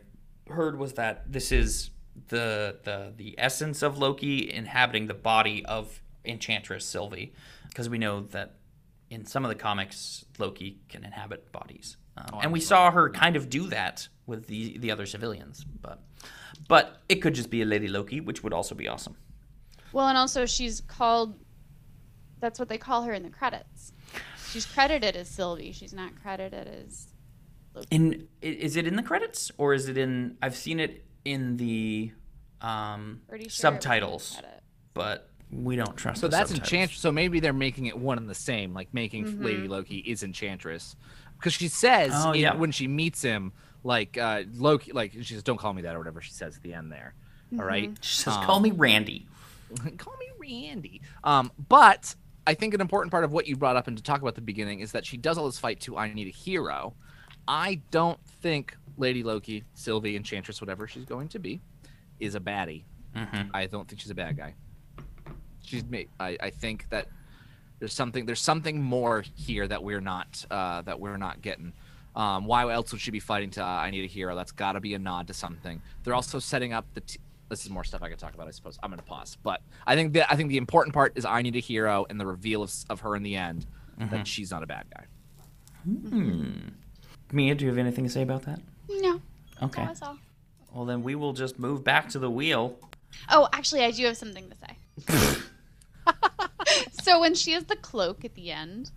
heard 0.47 0.79
was 0.79 0.93
that 0.95 1.33
this 1.33 1.53
is 1.53 1.91
the 2.29 2.77
the 2.85 3.15
the 3.17 3.35
essence 3.39 3.83
of 3.83 3.97
Loki 3.97 4.53
inhabiting 4.53 5.07
the 5.07 5.15
body 5.15 5.65
of 5.65 6.03
Enchantress 6.23 6.85
Sylvie, 6.85 7.33
because 7.71 7.89
we 7.89 7.97
know 7.97 8.21
that 8.21 8.57
in 9.11 9.27
some 9.27 9.45
of 9.45 9.49
the 9.49 9.57
comics 9.57 10.25
Loki 10.39 10.79
can 10.89 11.05
inhabit 11.05 11.53
bodies, 11.53 11.97
um, 12.17 12.41
and 12.43 12.53
we 12.53 12.61
saw 12.61 12.91
her 12.91 13.11
kind 13.11 13.37
of 13.37 13.51
do 13.51 13.67
that 13.69 14.09
with 14.27 14.47
the 14.47 14.79
the 14.79 14.91
other 14.91 15.05
civilians. 15.05 15.65
But 15.65 16.01
but 16.69 17.01
it 17.09 17.17
could 17.17 17.35
just 17.35 17.51
be 17.51 17.63
a 17.63 17.65
Lady 17.65 17.89
Loki, 17.89 18.21
which 18.21 18.43
would 18.43 18.53
also 18.53 18.75
be 18.75 18.89
awesome. 18.89 19.17
Well, 19.93 20.09
and 20.09 20.17
also 20.17 20.47
she's 20.47 20.81
called. 20.81 21.39
That's 22.39 22.59
what 22.59 22.69
they 22.69 22.79
call 22.79 23.03
her 23.03 23.13
in 23.13 23.23
the 23.23 23.31
credits. 23.31 23.93
She's 24.51 24.65
credited 24.65 25.15
as 25.15 25.29
Sylvie. 25.29 25.73
She's 25.73 25.93
not 25.93 26.13
credited 26.23 26.67
as. 26.69 27.09
In 27.91 28.27
is 28.41 28.77
it 28.77 28.87
in 28.87 28.97
the 28.97 29.03
credits 29.03 29.51
or 29.59 29.75
is 29.75 29.89
it 29.89 29.99
in? 29.99 30.37
I've 30.43 30.57
seen 30.57 30.81
it 30.81 31.05
in 31.25 31.57
the 31.57 32.13
um, 32.61 33.23
sure 33.27 33.37
it 33.37 33.43
in 33.43 33.45
the 33.45 33.51
subtitles, 33.51 34.41
but 34.95 35.30
we 35.53 35.77
don't 35.77 35.97
trust. 35.97 36.21
So 36.21 36.29
the 36.29 36.33
that's 36.37 36.51
subtitles. 36.51 36.73
Enchantress. 36.73 37.01
So 37.01 37.11
maybe 37.13 37.41
they're 37.41 37.53
making 37.53 37.87
it 37.87 37.99
one 37.99 38.19
and 38.19 38.29
the 38.29 38.35
same, 38.35 38.73
like 38.75 38.93
making 38.95 39.25
Mm-hmm. 39.25 39.45
Lady 39.45 39.69
Loki 39.69 39.99
is 39.99 40.23
Enchantress, 40.23 40.97
because 41.39 41.53
she 41.53 41.69
says 41.69 42.13
Oh, 42.15 42.33
in- 42.33 42.41
yeah. 42.41 42.55
when 42.55 42.71
she 42.73 42.87
meets 42.89 43.21
him, 43.23 43.53
like 43.83 44.17
uh, 44.19 44.43
Loki, 44.55 44.93
like 44.93 45.13
she 45.13 45.35
says, 45.35 45.43
"Don't 45.43 45.59
call 45.59 45.73
me 45.73 45.83
that" 45.83 45.95
or 45.97 45.99
whatever 45.99 46.21
she 46.21 46.33
says 46.33 46.57
at 46.57 46.63
the 46.63 46.75
end 46.75 46.93
there. 46.93 47.15
All 47.59 47.65
right, 47.65 47.91
She 48.01 48.17
says, 48.23 48.35
Um, 48.37 48.45
"Call 48.45 48.61
me 48.61 48.71
Randy." 48.71 49.27
call 49.99 50.15
me 50.19 50.27
Randy. 50.39 51.01
Um, 51.25 51.51
but 51.69 52.15
I 52.47 52.55
think 52.55 52.75
an 52.75 52.81
important 52.81 53.11
part 53.11 53.25
of 53.25 53.33
what 53.33 53.47
you 53.47 53.57
brought 53.57 53.77
up 53.77 53.87
and 53.89 53.97
to 53.97 54.03
talk 54.03 54.19
about 54.21 54.29
at 54.31 54.35
the 54.37 54.41
beginning 54.41 54.81
is 54.81 54.93
that 54.93 55.05
she 55.07 55.17
does 55.17 55.37
all 55.39 55.47
this 55.47 55.59
fight 55.59 55.81
to 55.81 55.97
I 55.97 56.13
need 56.13 56.27
a 56.29 56.31
hero. 56.31 56.95
I 57.49 57.81
don't 57.91 58.19
think 58.43 58.77
Lady 58.99 59.23
Loki, 59.23 59.65
Sylvie, 59.75 60.15
Enchantress, 60.17 60.61
whatever 60.61 60.87
she's 60.87 61.05
going 61.05 61.29
to 61.29 61.39
be, 61.39 61.61
is 62.21 62.35
a 62.35 62.41
baddie. 62.41 62.85
Mhm. 63.17 63.51
I 63.55 63.67
don't 63.67 63.89
think 63.89 64.01
she's 64.01 64.11
a 64.11 64.15
bad 64.15 64.37
guy. 64.37 64.55
She's 65.63 65.85
made. 65.85 66.09
I, 66.19 66.37
I 66.41 66.51
think 66.51 66.89
that 66.91 67.09
there's 67.79 67.93
something 67.93 68.27
there's 68.27 68.41
something 68.41 68.81
more 68.81 69.25
here 69.37 69.67
that 69.67 69.83
we're 69.83 70.01
not 70.01 70.45
uh, 70.51 70.83
that 70.83 70.99
we're 71.01 71.17
not 71.17 71.43
getting. 71.43 71.73
Um, 72.17 72.45
why 72.45 72.71
else 72.73 72.91
would 72.93 73.01
she 73.01 73.11
be 73.11 73.21
fighting 73.21 73.51
to 73.51 73.63
uh, 73.65 73.67
I 73.67 73.91
need 73.91 74.05
a 74.05 74.09
hero? 74.09 74.35
That's 74.35 74.53
got 74.53 74.73
to 74.73 74.81
be 74.81 74.95
a 74.95 74.99
nod 74.99 75.29
to 75.29 75.35
something. 75.35 75.81
They're 76.05 76.15
also 76.15 76.39
setting 76.39 76.73
up 76.73 76.87
the. 76.95 77.01
T- 77.01 77.21
this 77.49 77.65
is 77.65 77.71
more 77.71 77.83
stuff 77.83 78.01
I 78.03 78.09
could 78.09 78.19
talk 78.19 78.35
about, 78.35 78.47
I 78.47 78.53
suppose. 78.53 78.79
I'm 78.81 78.91
gonna 78.91 79.03
pause, 79.03 79.37
but 79.43 79.61
I 79.87 79.97
think 79.97 80.13
that 80.13 80.31
I 80.31 80.37
think 80.37 80.51
the 80.51 80.57
important 80.57 80.95
part 80.95 81.13
is 81.17 81.25
I 81.25 81.43
need 81.43 81.57
a 81.57 81.61
hero 81.61 82.07
and 82.09 82.21
the 82.21 82.27
reveal 82.27 82.63
of, 82.63 82.73
of 82.89 83.01
her 83.01 83.17
in 83.17 83.23
the 83.25 83.35
end 83.37 83.67
that 83.99 84.27
she's 84.27 84.51
not 84.51 84.63
a 84.63 84.67
bad 84.67 84.87
guy. 84.95 85.05
Hmm. 85.85 86.53
Mia, 87.33 87.55
do 87.55 87.65
you 87.65 87.71
have 87.71 87.79
anything 87.79 88.05
to 88.05 88.11
say 88.11 88.23
about 88.23 88.43
that? 88.43 88.61
No. 88.89 89.21
Okay. 89.63 89.85
That's 89.85 90.03
all. 90.03 90.17
Well, 90.73 90.85
then 90.85 91.03
we 91.03 91.15
will 91.15 91.33
just 91.33 91.59
move 91.59 91.85
back 91.85 92.09
to 92.11 92.19
the 92.19 92.31
wheel. 92.31 92.79
Oh, 93.29 93.49
actually, 93.53 93.85
I 93.85 93.91
do 93.91 94.05
have 94.07 94.17
something 94.17 94.51
to 94.51 94.57
say. 94.57 95.41
so 97.11 97.21
when 97.21 97.35
she 97.35 97.53
has 97.53 97.65
the 97.65 97.77
cloak 97.77 98.25
at 98.25 98.35
the 98.35 98.51
end, 98.51 98.91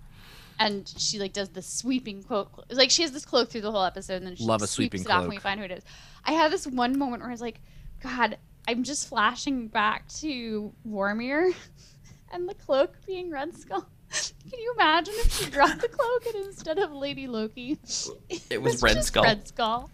and 0.60 0.92
she 0.98 1.20
like 1.20 1.34
does 1.34 1.50
the 1.50 1.62
sweeping 1.62 2.22
cloak, 2.24 2.66
like 2.72 2.92
she 2.92 3.02
has 3.02 3.12
this 3.12 3.26
cloak 3.26 3.50
through 3.50 3.62
the 3.62 3.72
whole 3.72 3.84
episode, 3.84 4.16
and 4.16 4.28
then 4.28 4.36
she 4.36 4.44
Love 4.46 4.62
a 4.62 4.68
sweeps 4.68 5.02
sweeping 5.02 5.02
it 5.02 5.10
off, 5.10 5.24
and 5.24 5.32
cloak. 5.32 5.38
we 5.38 5.40
find 5.40 5.60
who 5.60 5.66
it 5.66 5.72
is. 5.72 5.84
I 6.26 6.34
had 6.34 6.52
this 6.52 6.68
one 6.68 6.98
moment 6.98 7.22
where 7.22 7.30
I 7.30 7.34
was 7.34 7.42
like, 7.42 7.60
God, 8.02 8.38
I'm 8.68 8.84
just 8.84 9.08
flashing 9.10 9.68
back 9.68 10.08
to 10.20 10.72
Vormir, 10.88 11.54
and 12.32 12.48
the 12.48 12.54
cloak 12.54 12.94
being 13.06 13.32
Red 13.32 13.58
Skull. 13.58 13.88
Can 14.50 14.60
you 14.60 14.74
imagine 14.76 15.16
if 15.18 15.34
she 15.34 15.50
dropped 15.50 15.82
the 15.82 15.88
cloak 15.88 16.26
and 16.28 16.46
instead 16.46 16.78
of 16.78 16.92
Lady 16.94 17.26
Loki, 17.28 17.80
It 18.50 18.62
was 18.62 18.82
Red 18.84 18.96
just 18.98 19.08
Skull. 19.08 19.24
Red 19.24 19.48
Skull, 19.48 19.90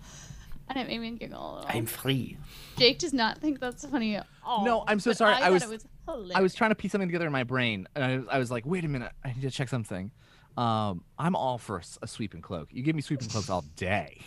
and 0.68 0.78
it 0.78 0.88
made 0.88 1.00
me 1.00 1.12
giggle. 1.12 1.40
A 1.40 1.56
little. 1.56 1.70
I'm 1.70 1.86
free. 1.86 2.38
Jake 2.78 3.00
does 3.00 3.14
not 3.14 3.38
think 3.40 3.60
that's 3.60 3.86
funny 3.86 4.16
at 4.18 4.28
all. 4.44 4.66
No, 4.66 4.84
I'm 4.88 5.00
so 5.00 5.12
but 5.12 5.18
sorry. 5.18 5.34
I, 5.34 5.38
I 5.38 5.42
thought 5.44 5.52
was- 5.54 5.64
it 5.64 5.70
was 5.70 5.86
hilarious. 6.12 6.36
I 6.36 6.42
was 6.42 6.54
trying 6.56 6.72
to 6.72 6.76
piece 6.76 6.92
something 6.92 7.08
together 7.08 7.26
in 7.26 7.32
my 7.32 7.44
brain, 7.44 7.88
and 7.96 8.04
I 8.04 8.18
was, 8.18 8.26
I 8.32 8.38
was 8.40 8.52
like, 8.52 8.66
wait 8.66 8.86
a 8.86 8.88
minute, 8.88 9.12
I 9.24 9.30
need 9.34 9.42
to 9.42 9.52
check 9.52 9.70
something. 9.70 10.12
Um, 10.58 11.04
I'm 11.18 11.36
all 11.36 11.58
for 11.58 11.82
a 12.02 12.08
sweeping 12.08 12.42
cloak. 12.42 12.70
You 12.72 12.84
give 12.84 12.96
me 12.96 13.02
sweeping 13.02 13.30
cloaks 13.30 13.50
all 13.50 13.64
day. 13.76 14.22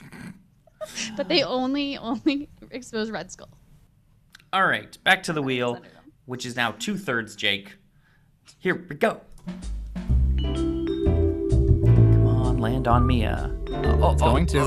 but 1.17 1.29
they 1.29 1.43
only 1.43 1.97
only 1.99 2.49
expose 2.71 3.11
Red 3.11 3.31
Skull. 3.31 3.51
All 4.53 4.67
right, 4.67 4.97
back 5.05 5.23
to 5.25 5.33
the 5.33 5.43
wheel, 5.43 5.81
which 6.27 6.45
is 6.47 6.57
now 6.57 6.73
two 6.73 6.97
thirds 6.97 7.37
Jake. 7.37 7.77
Here 8.59 8.75
we 8.89 8.97
go. 8.97 9.21
Come 10.63 12.27
on, 12.27 12.59
land 12.59 12.87
on 12.89 13.07
Mia. 13.07 13.55
Oh, 13.73 14.13
It's 14.13 14.23
going 14.23 14.47
to. 14.47 14.67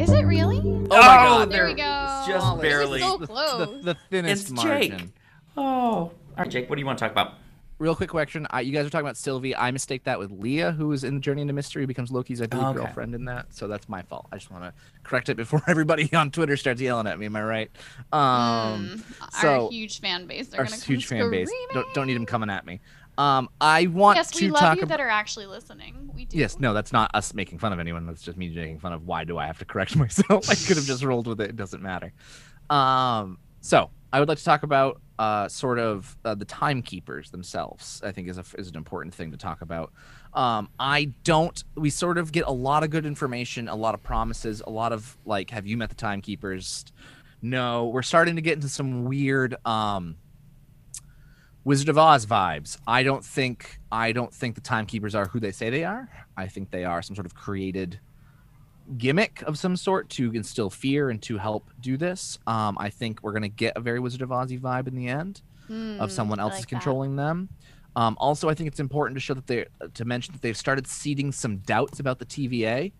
Is 0.00 0.10
it 0.10 0.22
really? 0.24 0.58
Oh 0.58 0.88
my 0.88 0.96
God. 0.98 1.50
There 1.50 1.66
we 1.66 1.74
there- 1.74 1.84
go. 1.86 2.24
Just 2.26 2.46
It 2.46 2.52
was 2.52 2.60
barely. 2.60 3.00
so 3.00 3.16
the, 3.18 3.26
close. 3.26 3.58
the, 3.82 3.82
the 3.82 3.96
thinnest 4.10 4.42
It's 4.44 4.50
margin. 4.52 4.98
Jake. 4.98 5.08
Oh. 5.56 5.62
All 5.62 6.12
right, 6.38 6.48
Jake, 6.48 6.68
what 6.70 6.76
do 6.76 6.80
you 6.80 6.86
want 6.86 6.98
to 6.98 7.04
talk 7.04 7.12
about? 7.12 7.34
Real 7.78 7.94
quick 7.96 8.10
question. 8.10 8.46
I, 8.50 8.60
you 8.60 8.72
guys 8.72 8.84
are 8.86 8.90
talking 8.90 9.06
about 9.06 9.16
Sylvie. 9.16 9.56
I 9.56 9.70
mistake 9.70 10.04
that 10.04 10.18
with 10.18 10.30
Leah, 10.30 10.72
who 10.72 10.92
is 10.92 11.02
in 11.02 11.14
the 11.14 11.20
Journey 11.20 11.40
into 11.40 11.54
Mystery, 11.54 11.86
becomes 11.86 12.10
Loki's, 12.12 12.42
I 12.42 12.46
believe, 12.46 12.66
Okay. 12.66 12.76
girlfriend 12.78 13.14
in 13.14 13.24
that. 13.24 13.46
So 13.54 13.68
that's 13.68 13.88
my 13.88 14.02
fault. 14.02 14.26
I 14.30 14.36
just 14.36 14.50
want 14.50 14.64
to 14.64 14.74
correct 15.02 15.30
it 15.30 15.36
before 15.36 15.62
everybody 15.68 16.12
on 16.14 16.30
Twitter 16.30 16.58
starts 16.58 16.80
yelling 16.82 17.06
at 17.06 17.18
me. 17.18 17.24
Am 17.26 17.36
I 17.36 17.42
right? 17.42 17.70
Um, 18.12 18.20
Mm, 18.20 19.02
so 19.40 19.64
our 19.66 19.70
huge 19.70 20.00
fan 20.00 20.26
base. 20.26 20.48
They're 20.48 20.60
our 20.60 20.66
gonna 20.66 20.76
huge 20.76 21.06
fan 21.06 21.30
base. 21.30 21.50
Don't, 21.72 21.86
don't 21.94 22.06
need 22.06 22.14
them 22.16 22.26
coming 22.26 22.50
at 22.50 22.66
me. 22.66 22.80
Um, 23.16 23.48
I 23.62 23.86
want 23.86 24.16
Yes, 24.16 24.30
to 24.32 24.44
we 24.44 24.50
love 24.50 24.76
you 24.76 24.82
about. 24.82 24.88
that 24.98 25.00
are 25.00 25.08
actually 25.08 25.46
listening. 25.46 26.10
We 26.14 26.26
do. 26.26 26.36
Yes, 26.36 26.58
no, 26.60 26.74
that's 26.74 26.92
not 26.92 27.10
us 27.14 27.32
making 27.34 27.58
fun 27.58 27.72
of 27.72 27.78
anyone. 27.78 28.06
That's 28.06 28.22
just 28.22 28.36
me 28.38 28.48
making 28.50 28.78
fun 28.80 28.92
of 28.92 29.06
why 29.06 29.24
do 29.24 29.38
I 29.38 29.46
have 29.46 29.58
to 29.58 29.64
correct 29.64 29.96
myself? 29.96 30.48
I 30.50 30.54
could 30.54 30.76
have 30.76 30.86
just 30.86 31.02
rolled 31.02 31.26
with 31.26 31.40
it. 31.40 31.48
It 31.50 31.56
doesn't 31.56 31.82
matter. 31.82 32.12
Um, 32.68 33.38
so 33.62 33.90
I 34.12 34.20
would 34.20 34.28
like 34.28 34.38
to 34.38 34.44
talk 34.44 34.62
about 34.62 35.00
uh, 35.20 35.46
sort 35.48 35.78
of 35.78 36.16
uh, 36.24 36.34
the 36.34 36.46
timekeepers 36.46 37.30
themselves. 37.30 38.00
I 38.02 38.10
think 38.10 38.26
is 38.28 38.38
a, 38.38 38.44
is 38.56 38.70
an 38.70 38.76
important 38.76 39.14
thing 39.14 39.32
to 39.32 39.36
talk 39.36 39.60
about. 39.60 39.92
Um, 40.32 40.70
I 40.78 41.12
don't. 41.24 41.62
We 41.74 41.90
sort 41.90 42.16
of 42.16 42.32
get 42.32 42.46
a 42.46 42.50
lot 42.50 42.84
of 42.84 42.90
good 42.90 43.04
information, 43.04 43.68
a 43.68 43.76
lot 43.76 43.92
of 43.92 44.02
promises, 44.02 44.62
a 44.66 44.70
lot 44.70 44.94
of 44.94 45.18
like, 45.26 45.50
have 45.50 45.66
you 45.66 45.76
met 45.76 45.90
the 45.90 45.94
timekeepers? 45.94 46.86
No, 47.42 47.88
we're 47.88 48.00
starting 48.00 48.36
to 48.36 48.42
get 48.42 48.54
into 48.54 48.70
some 48.70 49.04
weird. 49.04 49.54
Um, 49.66 50.16
Wizard 51.64 51.90
of 51.90 51.98
Oz 51.98 52.24
vibes. 52.24 52.78
I 52.86 53.02
don't 53.02 53.22
think 53.22 53.78
I 53.92 54.12
don't 54.12 54.32
think 54.32 54.54
the 54.54 54.62
timekeepers 54.62 55.14
are 55.14 55.26
who 55.26 55.38
they 55.38 55.52
say 55.52 55.68
they 55.68 55.84
are. 55.84 56.08
I 56.34 56.46
think 56.46 56.70
they 56.70 56.84
are 56.86 57.02
some 57.02 57.14
sort 57.14 57.26
of 57.26 57.34
created 57.34 58.00
gimmick 58.96 59.42
of 59.42 59.58
some 59.58 59.76
sort 59.76 60.08
to 60.10 60.32
instill 60.32 60.70
fear 60.70 61.10
and 61.10 61.20
to 61.22 61.38
help 61.38 61.70
do 61.80 61.96
this. 61.96 62.38
Um, 62.46 62.76
I 62.78 62.90
think 62.90 63.22
we're 63.22 63.32
gonna 63.32 63.48
get 63.48 63.76
a 63.76 63.80
very 63.80 64.00
Wizard 64.00 64.22
of 64.22 64.30
Ozzy 64.30 64.58
vibe 64.60 64.88
in 64.88 64.94
the 64.94 65.08
end 65.08 65.42
Hmm, 65.68 66.00
of 66.00 66.10
someone 66.10 66.40
I 66.40 66.42
else 66.42 66.52
like 66.54 66.58
is 66.60 66.64
that. 66.66 66.70
controlling 66.70 67.16
them. 67.16 67.48
Um, 67.96 68.16
also, 68.20 68.48
I 68.48 68.54
think 68.54 68.66
it's 68.68 68.80
important 68.80 69.16
to 69.16 69.20
show 69.20 69.34
that 69.34 69.46
they 69.46 69.66
to 69.94 70.04
mention 70.04 70.32
that 70.32 70.42
they've 70.42 70.56
started 70.56 70.86
seeding 70.86 71.32
some 71.32 71.58
doubts 71.58 72.00
about 72.00 72.18
the 72.18 72.24
TVA. 72.26 72.92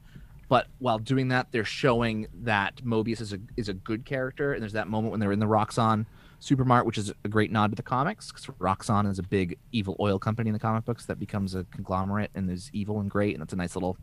But 0.48 0.66
while 0.80 0.98
doing 0.98 1.28
that, 1.28 1.52
they're 1.52 1.64
showing 1.64 2.26
that 2.42 2.76
Mobius 2.84 3.20
is 3.20 3.32
a 3.32 3.38
is 3.56 3.68
a 3.68 3.74
good 3.74 4.04
character, 4.04 4.52
and 4.52 4.60
there's 4.62 4.72
that 4.72 4.88
moment 4.88 5.12
when 5.12 5.20
they're 5.20 5.30
in 5.32 5.38
the 5.38 5.46
Roxxon 5.46 6.06
supermart, 6.40 6.86
which 6.86 6.98
is 6.98 7.12
a 7.24 7.28
great 7.28 7.52
nod 7.52 7.70
to 7.70 7.76
the 7.76 7.82
comics, 7.82 8.32
because 8.32 8.46
Roxxon 8.58 9.08
is 9.10 9.18
a 9.18 9.22
big 9.22 9.58
evil 9.72 9.94
oil 10.00 10.18
company 10.18 10.48
in 10.48 10.54
the 10.54 10.58
comic 10.58 10.84
books 10.84 11.06
that 11.06 11.20
becomes 11.20 11.54
a 11.54 11.64
conglomerate 11.64 12.30
and 12.34 12.50
is 12.50 12.70
evil 12.72 12.98
and 13.00 13.10
great, 13.10 13.34
and 13.34 13.42
that's 13.42 13.52
a 13.52 13.56
nice 13.56 13.76
little 13.76 13.96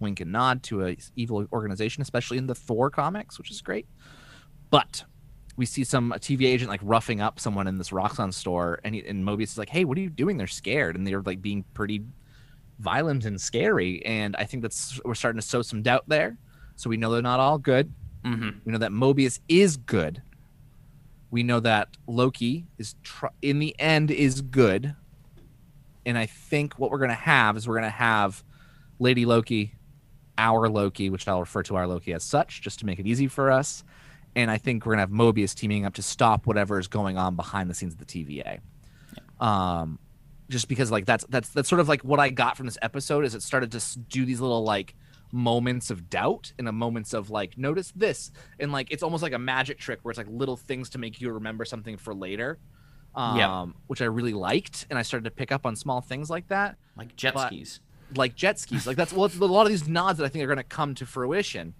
wink 0.00 0.20
and 0.20 0.32
nod 0.32 0.62
to 0.64 0.86
a 0.86 0.96
evil 1.14 1.46
organization, 1.52 2.02
especially 2.02 2.38
in 2.38 2.46
the 2.46 2.54
Thor 2.54 2.90
comics, 2.90 3.38
which 3.38 3.50
is 3.50 3.60
great. 3.60 3.86
But 4.70 5.04
we 5.56 5.66
see 5.66 5.84
some 5.84 6.12
a 6.12 6.18
TVA 6.18 6.46
agent 6.46 6.70
like 6.70 6.80
roughing 6.82 7.20
up 7.20 7.38
someone 7.38 7.66
in 7.66 7.78
this 7.78 7.90
Roxxon 7.90 8.32
store, 8.32 8.80
and, 8.82 8.94
he, 8.94 9.06
and 9.06 9.24
Mobius 9.24 9.42
is 9.44 9.58
like, 9.58 9.68
"Hey, 9.68 9.84
what 9.84 9.98
are 9.98 10.00
you 10.00 10.10
doing?" 10.10 10.36
They're 10.36 10.46
scared, 10.46 10.96
and 10.96 11.06
they're 11.06 11.22
like 11.22 11.42
being 11.42 11.64
pretty 11.74 12.02
violent 12.78 13.26
and 13.26 13.40
scary. 13.40 14.04
And 14.04 14.34
I 14.36 14.44
think 14.44 14.62
that's 14.62 15.00
we're 15.04 15.14
starting 15.14 15.40
to 15.40 15.46
sow 15.46 15.62
some 15.62 15.82
doubt 15.82 16.04
there. 16.08 16.36
So 16.76 16.88
we 16.88 16.96
know 16.96 17.12
they're 17.12 17.22
not 17.22 17.40
all 17.40 17.58
good. 17.58 17.92
Mm-hmm. 18.24 18.50
We 18.64 18.72
know 18.72 18.78
that 18.78 18.90
Mobius 18.90 19.38
is 19.48 19.76
good. 19.76 20.22
We 21.30 21.42
know 21.42 21.60
that 21.60 21.96
Loki 22.06 22.66
is 22.78 22.96
tr- 23.02 23.26
in 23.42 23.58
the 23.58 23.78
end 23.78 24.10
is 24.10 24.40
good. 24.40 24.94
And 26.06 26.16
I 26.16 26.26
think 26.26 26.78
what 26.78 26.90
we're 26.90 26.98
gonna 26.98 27.14
have 27.14 27.56
is 27.56 27.68
we're 27.68 27.76
gonna 27.76 27.90
have 27.90 28.42
Lady 28.98 29.26
Loki, 29.26 29.74
our 30.40 30.68
Loki, 30.68 31.10
which 31.10 31.28
I'll 31.28 31.40
refer 31.40 31.62
to 31.64 31.76
our 31.76 31.86
Loki 31.86 32.12
as 32.12 32.24
such, 32.24 32.62
just 32.62 32.78
to 32.80 32.86
make 32.86 32.98
it 32.98 33.06
easy 33.06 33.26
for 33.28 33.50
us. 33.50 33.84
And 34.34 34.50
I 34.50 34.58
think 34.58 34.86
we're 34.86 34.92
gonna 34.92 35.02
have 35.02 35.10
Mobius 35.10 35.54
teaming 35.54 35.84
up 35.84 35.94
to 35.94 36.02
stop 36.02 36.46
whatever 36.46 36.78
is 36.78 36.88
going 36.88 37.18
on 37.18 37.36
behind 37.36 37.68
the 37.68 37.74
scenes 37.74 37.92
of 37.94 37.98
the 37.98 38.04
TVA. 38.06 38.60
Um, 39.38 39.98
just 40.48 40.68
because 40.68 40.90
like 40.90 41.06
that's 41.06 41.24
that's 41.28 41.48
that's 41.50 41.68
sort 41.68 41.80
of 41.80 41.88
like 41.88 42.02
what 42.02 42.18
I 42.20 42.30
got 42.30 42.56
from 42.56 42.66
this 42.66 42.78
episode 42.82 43.24
is 43.24 43.34
it 43.34 43.42
started 43.42 43.70
to 43.72 43.98
do 44.08 44.24
these 44.24 44.40
little 44.40 44.62
like 44.64 44.94
moments 45.32 45.90
of 45.90 46.10
doubt 46.10 46.52
and 46.58 46.66
a 46.68 46.72
moments 46.72 47.12
of 47.14 47.30
like 47.30 47.56
notice 47.56 47.92
this 47.94 48.32
and 48.58 48.72
like 48.72 48.90
it's 48.90 49.02
almost 49.04 49.22
like 49.22 49.32
a 49.32 49.38
magic 49.38 49.78
trick 49.78 50.00
where 50.02 50.10
it's 50.10 50.18
like 50.18 50.26
little 50.28 50.56
things 50.56 50.90
to 50.90 50.98
make 50.98 51.20
you 51.20 51.30
remember 51.30 51.64
something 51.64 51.96
for 51.96 52.12
later 52.12 52.58
um 53.14 53.36
Yeah. 53.38 53.66
which 53.86 54.02
i 54.02 54.06
really 54.06 54.32
liked 54.32 54.88
and 54.90 54.98
i 54.98 55.02
started 55.02 55.22
to 55.26 55.30
pick 55.30 55.52
up 55.52 55.66
on 55.66 55.76
small 55.76 56.00
things 56.00 56.30
like 56.30 56.48
that 56.48 56.78
Like 56.96 57.14
jet 57.14 57.34
But- 57.34 57.46
skis. 57.46 57.80
Like 58.16 58.34
jet 58.34 58.58
skis 58.58 58.86
like 58.86 58.96
that's 58.96 59.12
well 59.12 59.30
a 59.40 59.44
lot 59.44 59.62
of 59.62 59.68
these 59.68 59.88
nods 59.88 60.18
that 60.18 60.24
i 60.24 60.28
think 60.28 60.42
are 60.42 60.48
going 60.48 60.56
to 60.56 60.64
come 60.64 60.94
to 60.94 61.06
fruition 61.06 61.74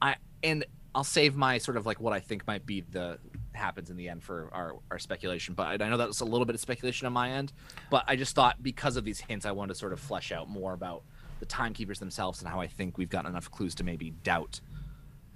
i 0.00 0.16
and 0.42 0.64
i'll 0.94 1.04
save 1.04 1.36
my 1.36 1.58
sort 1.58 1.76
of 1.76 1.86
like 1.86 2.00
what 2.00 2.12
i 2.12 2.20
think 2.20 2.46
might 2.46 2.64
be 2.64 2.80
the 2.80 3.18
happens 3.54 3.90
in 3.90 3.96
the 3.96 4.08
end 4.08 4.22
for 4.22 4.48
our, 4.52 4.74
our 4.90 4.98
speculation 4.98 5.54
but 5.54 5.80
I, 5.82 5.88
know 5.88 5.98
that 5.98 6.08
was 6.08 6.20
a 6.20 6.24
little 6.24 6.46
bit 6.46 6.54
of 6.54 6.60
speculation 6.60 7.06
on 7.06 7.12
my 7.12 7.30
end 7.30 7.52
but 7.90 8.04
i 8.08 8.16
just 8.16 8.34
thought 8.34 8.62
because 8.62 8.96
of 8.96 9.04
these 9.04 9.20
hints 9.20 9.44
i 9.44 9.52
wanted 9.52 9.74
to 9.74 9.78
sort 9.78 9.92
of 9.92 10.00
flesh 10.00 10.32
out 10.32 10.48
more 10.48 10.72
about 10.72 11.02
the 11.42 11.46
timekeepers 11.46 11.98
themselves 11.98 12.40
and 12.40 12.48
how 12.48 12.60
I 12.60 12.68
think 12.68 12.96
we've 12.96 13.08
gotten 13.08 13.28
enough 13.28 13.50
clues 13.50 13.74
to 13.74 13.82
maybe 13.82 14.10
doubt 14.22 14.60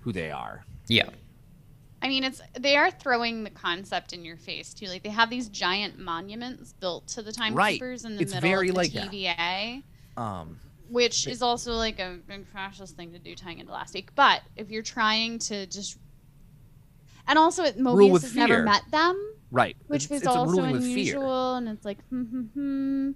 who 0.02 0.12
they 0.12 0.30
are. 0.30 0.64
Yeah. 0.86 1.08
I 2.02 2.08
mean, 2.08 2.24
it's 2.24 2.40
they 2.58 2.76
are 2.76 2.90
throwing 2.90 3.42
the 3.44 3.50
concept 3.50 4.12
in 4.12 4.24
your 4.24 4.36
face 4.36 4.74
too. 4.74 4.86
Like 4.86 5.02
they 5.02 5.08
have 5.10 5.30
these 5.30 5.48
giant 5.48 5.98
monuments 5.98 6.72
built 6.74 7.06
to 7.08 7.22
the 7.22 7.32
timekeepers 7.32 8.04
in 8.04 8.16
the 8.16 8.22
It's 8.22 8.34
middle 8.34 8.48
very 8.50 8.68
of 8.68 8.74
the 8.74 8.80
like. 8.80 8.92
TVA, 8.92 9.82
Um, 10.16 10.58
which 10.88 11.26
is 11.26 11.42
also 11.42 11.72
like 11.74 11.98
a 11.98 12.18
big 12.26 12.46
fascist 12.46 12.96
thing 12.96 13.12
to 13.12 13.18
do, 13.18 13.34
tying 13.34 13.58
into 13.60 13.72
last 13.72 13.94
week. 13.94 14.14
But 14.14 14.42
if 14.56 14.70
you're 14.70 14.82
trying 14.82 15.38
to 15.40 15.66
just, 15.66 15.98
and 17.26 17.38
also 17.38 17.64
it, 17.64 17.76
Rule 17.76 17.96
Mobius 17.96 18.12
with 18.12 18.22
has 18.22 18.34
never 18.36 18.54
fear. 18.56 18.62
met 18.64 18.82
them, 18.90 19.34
right. 19.50 19.76
which 19.88 20.04
it's, 20.04 20.10
was 20.10 20.18
it's 20.20 20.26
also 20.28 20.52
ruling 20.52 20.72
with 20.72 20.82
fear. 20.82 20.92
unusual, 20.92 21.54
and 21.56 21.68
it's 21.68 21.84
like, 21.84 21.98
hmm, 22.08 22.22
hmm, 22.22 22.40
hmm. 22.54 23.10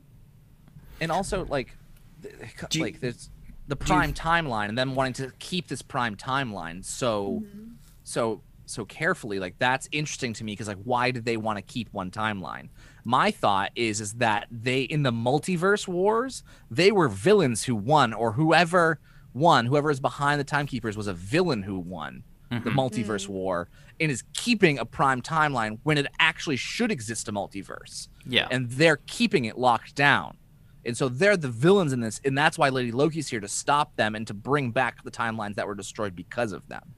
and 1.01 1.13
also 1.13 1.45
like 1.45 1.77
th- 2.23 2.35
Do 2.71 2.79
you- 2.79 2.85
like 2.87 3.01
there's 3.01 3.29
the 3.69 3.77
do 3.77 3.85
you- 3.85 3.87
prime 3.87 4.15
timeline 4.15 4.69
and 4.71 4.77
them 4.79 4.95
wanting 4.95 5.13
to 5.15 5.33
keep 5.39 5.69
this 5.69 5.83
prime 5.83 6.17
timeline 6.17 6.85
so 6.85 7.43
Mm-hmm. 7.45 7.69
so 8.03 8.43
so 8.71 8.85
carefully 8.85 9.39
like 9.39 9.55
that's 9.59 9.89
interesting 9.93 10.33
to 10.33 10.45
me 10.45 10.53
because 10.53 10.69
like 10.69 10.79
why 10.85 11.11
did 11.11 11.25
they 11.25 11.37
want 11.37 11.57
to 11.57 11.63
keep 11.63 11.93
one 11.93 12.11
timeline 12.11 12.69
my 13.05 13.31
thought 13.31 13.71
is 13.75 14.01
is 14.01 14.15
that 14.15 14.47
they 14.51 14.83
in 14.83 15.03
the 15.03 15.13
multiverse 15.13 15.89
wars 15.89 16.43
they 16.71 16.93
were 16.93 17.09
villains 17.09 17.65
who 17.65 17.75
won 17.75 18.13
or 18.13 18.33
whoever 18.33 19.01
won 19.35 19.67
whoever 19.67 19.91
is 19.91 20.01
behind 20.01 20.41
the 20.41 20.45
timekeepers 20.45 20.97
was 20.97 21.07
a 21.07 21.15
villain 21.15 21.63
who 21.63 21.79
won 21.79 22.23
the 22.51 22.57
mm-hmm. 22.57 22.79
multiverse 22.79 23.27
mm. 23.27 23.31
war 23.31 23.69
and 24.01 24.11
is 24.11 24.25
keeping 24.33 24.79
a 24.79 24.85
prime 24.85 25.23
timeline 25.23 25.79
when 25.85 25.97
it 25.97 26.07
actually 26.19 26.57
should 26.57 26.91
exist 26.91 27.29
a 27.29 27.33
multiverse 27.33 28.09
Yeah. 28.27 28.49
and 28.51 28.69
they're 28.71 29.01
keeping 29.07 29.45
it 29.45 29.57
locked 29.57 29.95
down. 29.95 30.37
And 30.85 30.97
so 30.97 31.09
they're 31.09 31.37
the 31.37 31.49
villains 31.49 31.93
in 31.93 32.01
this, 32.01 32.21
and 32.25 32.37
that's 32.37 32.57
why 32.57 32.71
Lady 32.71 32.91
Loki's 32.91 33.29
here 33.29 33.41
to 33.41 33.49
stop 33.49 33.97
them 33.97 34.15
and 34.15 34.27
to 34.27 34.35
bring 34.35 34.71
back 34.71 35.05
the 35.05 35.11
timelines 35.11 35.57
that 35.57 35.67
were 35.67 35.75
destroyed 35.75 36.17
because 36.17 36.53
of 36.53 36.67
them. 36.69 36.95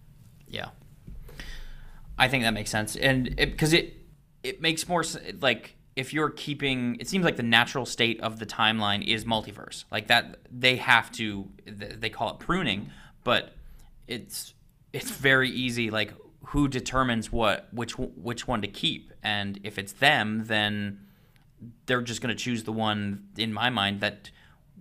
Yeah, 0.46 0.68
I 2.18 2.28
think 2.28 2.44
that 2.44 2.54
makes 2.54 2.70
sense, 2.70 2.96
and 2.96 3.34
because 3.36 3.72
it, 3.72 3.94
it 4.42 4.60
makes 4.60 4.88
more 4.88 5.04
like 5.40 5.76
if 5.96 6.12
you're 6.12 6.30
keeping, 6.30 6.96
it 7.00 7.08
seems 7.08 7.24
like 7.24 7.36
the 7.36 7.42
natural 7.42 7.84
state 7.84 8.20
of 8.20 8.38
the 8.38 8.46
timeline 8.46 9.06
is 9.06 9.24
multiverse, 9.24 9.84
like 9.90 10.06
that 10.08 10.38
they 10.50 10.76
have 10.76 11.10
to 11.12 11.48
they 11.66 12.10
call 12.10 12.30
it 12.30 12.38
pruning, 12.38 12.90
but 13.24 13.54
it's 14.06 14.54
it's 14.92 15.10
very 15.10 15.50
easy 15.50 15.90
like 15.90 16.12
who 16.46 16.68
determines 16.68 17.30
what 17.30 17.68
which 17.72 17.98
which 17.98 18.46
one 18.46 18.62
to 18.62 18.68
keep, 18.68 19.12
and 19.22 19.60
if 19.62 19.78
it's 19.78 19.92
them, 19.92 20.44
then 20.46 21.00
they're 21.86 22.02
just 22.02 22.20
going 22.20 22.34
to 22.34 22.42
choose 22.42 22.64
the 22.64 22.72
one 22.72 23.28
in 23.36 23.52
my 23.52 23.70
mind 23.70 24.00
that 24.00 24.30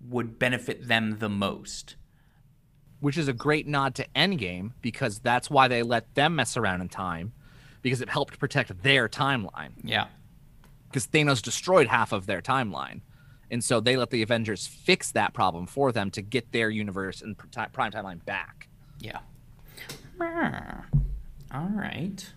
would 0.09 0.39
benefit 0.39 0.88
them 0.88 1.19
the 1.19 1.29
most. 1.29 1.95
Which 3.02 3.18
is 3.18 3.28
a 3.28 3.34
great 3.34 3.68
nod 3.68 3.95
to 3.95 4.08
Endgame 4.16 4.72
because 4.82 5.20
that's 5.20 5.49
why 5.49 5.68
they 5.68 5.84
let 5.84 6.16
them 6.16 6.36
mess 6.38 6.56
around 6.56 6.82
in 6.82 6.88
time, 6.88 7.34
because 7.82 7.99
it 7.99 8.10
helped 8.10 8.39
protect 8.39 8.82
their 8.84 9.10
timeline. 9.10 9.72
Yeah. 9.84 10.08
Because 10.89 11.08
Thanos 11.08 11.41
destroyed 11.41 11.88
half 11.88 12.14
of 12.14 12.26
their 12.28 12.41
timeline. 12.41 13.02
And 13.49 13.62
so 13.62 13.82
they 13.82 13.97
let 13.97 14.12
the 14.12 14.22
Avengers 14.22 14.66
fix 14.66 15.12
that 15.12 15.34
problem 15.34 15.68
for 15.68 15.91
them 15.91 16.10
to 16.12 16.22
get 16.22 16.54
their 16.54 16.70
universe 16.70 17.22
and 17.22 17.38
prime 17.38 17.91
timeline 17.91 18.24
back. 18.24 18.70
Yeah. 18.99 19.20
All 21.54 21.70
right. 21.74 22.34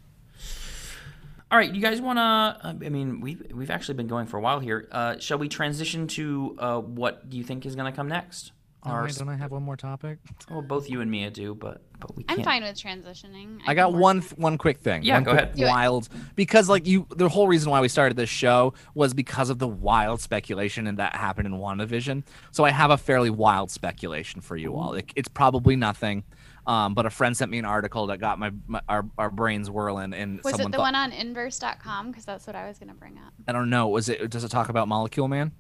All 1.51 1.59
right, 1.59 1.73
you 1.73 1.81
guys 1.81 2.01
want 2.01 2.19
to? 2.19 2.59
I 2.87 2.89
mean, 2.89 3.21
we've 3.21 3.53
we've 3.53 3.71
actually 3.71 3.95
been 3.95 4.09
going 4.09 4.27
for 4.27 4.39
a 4.39 4.41
while 4.41 4.59
here. 4.59 4.89
Uh, 4.91 5.19
shall 5.19 5.39
we 5.39 5.49
transition 5.49 6.09
to 6.09 6.57
uh, 6.59 6.81
what 6.81 7.31
do 7.31 7.37
you 7.37 7.45
think 7.45 7.65
is 7.65 7.77
going 7.77 7.91
to 7.91 7.95
come 7.95 8.09
next? 8.09 8.51
Our, 8.85 9.09
don't 9.09 9.29
I 9.29 9.37
have 9.37 9.51
one 9.51 9.63
more 9.63 9.77
topic? 9.77 10.19
well, 10.51 10.63
both 10.63 10.91
you 10.91 11.01
and 11.01 11.11
Mia 11.11 11.31
do, 11.31 11.55
but 11.55 11.83
but 11.99 12.17
we 12.17 12.25
I'm 12.29 12.43
fine 12.43 12.63
with 12.63 12.77
transitioning. 12.77 13.61
I 13.67 13.75
got 13.75 13.95
one 13.95 14.17
with- 14.17 14.39
one 14.39 14.59
quick 14.59 14.79
thing. 14.81 15.03
Yeah, 15.03 15.15
one 15.15 15.25
go 15.25 15.31
ahead. 15.33 15.55
Wild 15.57 16.09
because 16.35 16.69
like 16.69 16.87
you, 16.87 17.07
the 17.17 17.29
whole 17.29 17.49
reason 17.49 17.71
why 17.71 17.81
we 17.81 17.89
started 17.89 18.17
this 18.17 18.29
show 18.29 18.75
was 18.95 19.15
because 19.15 19.49
of 19.51 19.59
the 19.59 19.69
wild 19.69 20.21
speculation 20.21 20.87
and 20.87 20.99
that 20.99 21.17
happened 21.17 21.47
in 21.47 21.55
WandaVision. 21.55 22.25
So 22.51 22.65
I 22.65 22.71
have 22.71 22.91
a 22.91 22.97
fairly 22.99 23.31
wild 23.31 23.71
speculation 23.71 24.41
for 24.41 24.57
you 24.57 24.77
all. 24.77 24.95
It, 24.95 25.11
it's 25.17 25.29
probably 25.29 25.77
nothing, 25.77 26.25
um, 26.67 26.95
but 26.95 27.07
a 27.07 27.11
friend 27.11 27.37
sent 27.37 27.51
me 27.51 27.59
an 27.59 27.65
article 27.65 28.09
that 28.09 28.19
got 28.21 28.39
my, 28.39 28.53
my 28.67 28.81
our, 28.89 29.05
our 29.17 29.31
brains 29.31 29.71
whirling. 29.71 30.13
And 30.13 30.43
Was 30.45 30.53
someone 30.53 30.69
it 30.69 30.73
the 30.73 30.77
thought, 30.79 30.83
one 30.83 30.95
on 30.95 31.13
inverse.com? 31.13 32.09
Because 32.11 32.25
that's 32.25 32.47
what 32.47 32.57
I 32.57 32.69
was 32.69 32.79
going 32.79 32.89
to 32.91 32.95
bring 32.95 33.17
up. 33.19 33.33
I 33.49 33.53
don't 33.53 33.71
know. 33.71 33.89
Was 33.89 34.09
it? 34.09 34.31
Does 34.31 34.45
it 34.45 34.49
talk 34.51 34.69
about 34.69 34.89
Molecule 34.89 35.29
Man? 35.29 35.53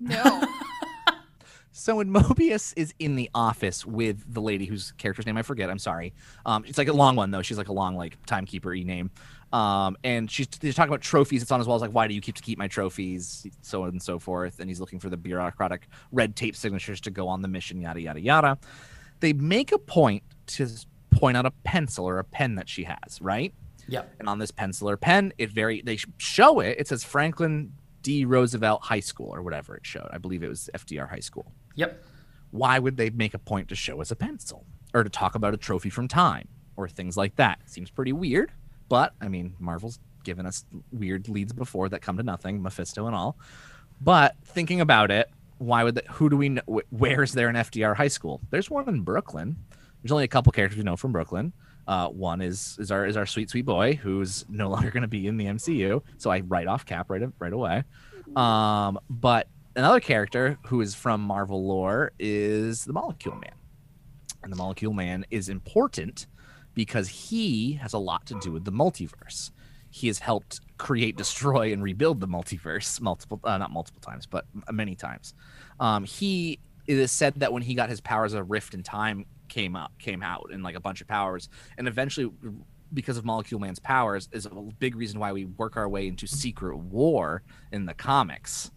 No. 0.00 0.42
So 1.76 1.96
when 1.96 2.08
Mobius 2.12 2.72
is 2.76 2.94
in 3.00 3.16
the 3.16 3.28
office 3.34 3.84
with 3.84 4.32
the 4.32 4.40
lady 4.40 4.64
whose 4.64 4.92
character's 4.92 5.26
name 5.26 5.36
I 5.36 5.42
forget, 5.42 5.68
I'm 5.68 5.80
sorry. 5.80 6.14
Um, 6.46 6.64
it's 6.66 6.78
like 6.78 6.86
a 6.86 6.92
long 6.92 7.16
one 7.16 7.32
though. 7.32 7.42
She's 7.42 7.58
like 7.58 7.68
a 7.68 7.72
long 7.72 7.96
like 7.96 8.16
timekeeper 8.26 8.70
y 8.70 8.84
name. 8.84 9.10
Um, 9.52 9.96
and 10.04 10.30
she's 10.30 10.46
they're 10.46 10.72
talking 10.72 10.90
about 10.90 11.02
trophies. 11.02 11.42
It's 11.42 11.50
on 11.50 11.60
as 11.60 11.66
well 11.66 11.74
as 11.74 11.82
like 11.82 11.90
why 11.90 12.06
do 12.06 12.14
you 12.14 12.20
keep 12.20 12.36
to 12.36 12.42
keep 12.42 12.58
my 12.58 12.68
trophies, 12.68 13.46
so 13.60 13.82
on 13.82 13.88
and 13.88 14.00
so 14.00 14.20
forth. 14.20 14.60
And 14.60 14.70
he's 14.70 14.78
looking 14.78 15.00
for 15.00 15.10
the 15.10 15.16
bureaucratic 15.16 15.88
red 16.12 16.36
tape 16.36 16.54
signatures 16.54 17.00
to 17.02 17.10
go 17.10 17.26
on 17.26 17.42
the 17.42 17.48
mission, 17.48 17.80
yada 17.80 18.00
yada 18.00 18.20
yada. 18.20 18.58
They 19.18 19.32
make 19.32 19.72
a 19.72 19.78
point 19.78 20.22
to 20.46 20.68
point 21.10 21.36
out 21.36 21.44
a 21.44 21.50
pencil 21.64 22.08
or 22.08 22.20
a 22.20 22.24
pen 22.24 22.54
that 22.54 22.68
she 22.68 22.84
has, 22.84 23.20
right? 23.20 23.52
Yep. 23.88 24.14
And 24.20 24.28
on 24.28 24.38
this 24.38 24.52
pencil 24.52 24.88
or 24.88 24.96
pen, 24.96 25.32
it 25.38 25.50
very 25.50 25.82
they 25.82 25.98
show 26.18 26.60
it. 26.60 26.76
It 26.78 26.86
says 26.86 27.02
Franklin 27.02 27.72
D. 28.02 28.24
Roosevelt 28.24 28.82
High 28.82 29.00
School 29.00 29.34
or 29.34 29.42
whatever 29.42 29.74
it 29.76 29.84
showed. 29.84 30.08
I 30.12 30.18
believe 30.18 30.44
it 30.44 30.48
was 30.48 30.70
FDR 30.72 31.10
High 31.10 31.20
School 31.20 31.52
Yep. 31.76 32.02
why 32.50 32.78
would 32.78 32.96
they 32.96 33.10
make 33.10 33.34
a 33.34 33.38
point 33.38 33.68
to 33.68 33.74
show 33.74 34.00
us 34.00 34.10
a 34.10 34.16
pencil 34.16 34.64
or 34.92 35.02
to 35.02 35.10
talk 35.10 35.34
about 35.34 35.54
a 35.54 35.56
trophy 35.56 35.90
from 35.90 36.06
time 36.08 36.48
or 36.76 36.88
things 36.88 37.16
like 37.16 37.36
that? 37.36 37.58
Seems 37.66 37.90
pretty 37.90 38.12
weird, 38.12 38.52
but 38.88 39.14
I 39.20 39.28
mean, 39.28 39.54
Marvel's 39.58 39.98
given 40.22 40.46
us 40.46 40.64
weird 40.92 41.28
leads 41.28 41.52
before 41.52 41.88
that 41.90 42.00
come 42.00 42.16
to 42.16 42.22
nothing, 42.22 42.62
Mephisto 42.62 43.06
and 43.06 43.14
all. 43.14 43.36
But 44.00 44.36
thinking 44.44 44.80
about 44.80 45.10
it, 45.10 45.30
why 45.58 45.84
would 45.84 45.94
that? 45.96 46.06
who 46.08 46.28
do 46.30 46.36
we 46.36 46.48
know? 46.50 46.62
Where 46.90 47.22
is 47.22 47.32
there 47.32 47.48
an 47.48 47.56
FDR 47.56 47.94
high 47.96 48.08
school? 48.08 48.40
There's 48.50 48.68
one 48.70 48.88
in 48.88 49.02
Brooklyn. 49.02 49.56
There's 50.02 50.12
only 50.12 50.24
a 50.24 50.28
couple 50.28 50.52
characters 50.52 50.76
we 50.78 50.84
know 50.84 50.96
from 50.96 51.12
Brooklyn. 51.12 51.52
Uh, 51.86 52.08
one 52.08 52.40
is 52.40 52.76
is 52.80 52.90
our 52.90 53.06
is 53.06 53.16
our 53.16 53.26
sweet 53.26 53.50
sweet 53.50 53.64
boy 53.64 53.94
who's 53.94 54.44
no 54.48 54.68
longer 54.74 54.90
going 54.90 55.02
to 55.02 55.08
be 55.08 55.26
in 55.26 55.36
the 55.36 55.44
MCU. 55.46 56.02
So 56.18 56.30
I 56.30 56.40
write 56.40 56.66
off 56.66 56.84
Cap 56.84 57.10
right 57.10 57.22
right 57.38 57.52
away. 57.52 57.84
Um, 58.34 58.98
but 59.08 59.48
another 59.76 60.00
character 60.00 60.58
who 60.66 60.80
is 60.80 60.94
from 60.94 61.20
Marvel 61.20 61.66
lore 61.66 62.12
is 62.18 62.84
the 62.84 62.92
Molecule 62.92 63.36
Man. 63.36 63.54
And 64.42 64.52
the 64.52 64.56
Molecule 64.56 64.92
Man 64.92 65.24
is 65.30 65.48
important 65.48 66.26
because 66.74 67.08
he 67.08 67.72
has 67.74 67.92
a 67.92 67.98
lot 67.98 68.26
to 68.26 68.38
do 68.40 68.52
with 68.52 68.64
the 68.64 68.72
multiverse. 68.72 69.50
He 69.90 70.08
has 70.08 70.18
helped 70.18 70.60
create, 70.76 71.16
destroy, 71.16 71.72
and 71.72 71.82
rebuild 71.82 72.20
the 72.20 72.26
multiverse 72.26 73.00
multiple, 73.00 73.40
uh, 73.44 73.58
not 73.58 73.70
multiple 73.70 74.00
times, 74.00 74.26
but 74.26 74.44
many 74.70 74.94
times. 74.94 75.34
Um, 75.80 76.04
he 76.04 76.58
it 76.86 76.98
is 76.98 77.10
said 77.10 77.34
that 77.36 77.52
when 77.52 77.62
he 77.62 77.74
got 77.74 77.88
his 77.88 78.00
powers, 78.00 78.34
a 78.34 78.42
rift 78.42 78.74
in 78.74 78.82
time 78.82 79.24
came 79.48 79.74
up, 79.76 79.92
came 79.98 80.22
out, 80.22 80.50
and 80.52 80.62
like 80.62 80.74
a 80.74 80.80
bunch 80.80 81.00
of 81.00 81.06
powers, 81.06 81.48
and 81.78 81.88
eventually, 81.88 82.30
because 82.92 83.16
of 83.16 83.24
Molecule 83.24 83.60
Man's 83.60 83.78
powers, 83.78 84.28
is 84.32 84.46
a 84.46 84.50
big 84.50 84.94
reason 84.96 85.18
why 85.18 85.32
we 85.32 85.46
work 85.46 85.76
our 85.76 85.88
way 85.88 86.06
into 86.06 86.26
Secret 86.26 86.76
War 86.76 87.42
in 87.72 87.86
the 87.86 87.94
comics 87.94 88.70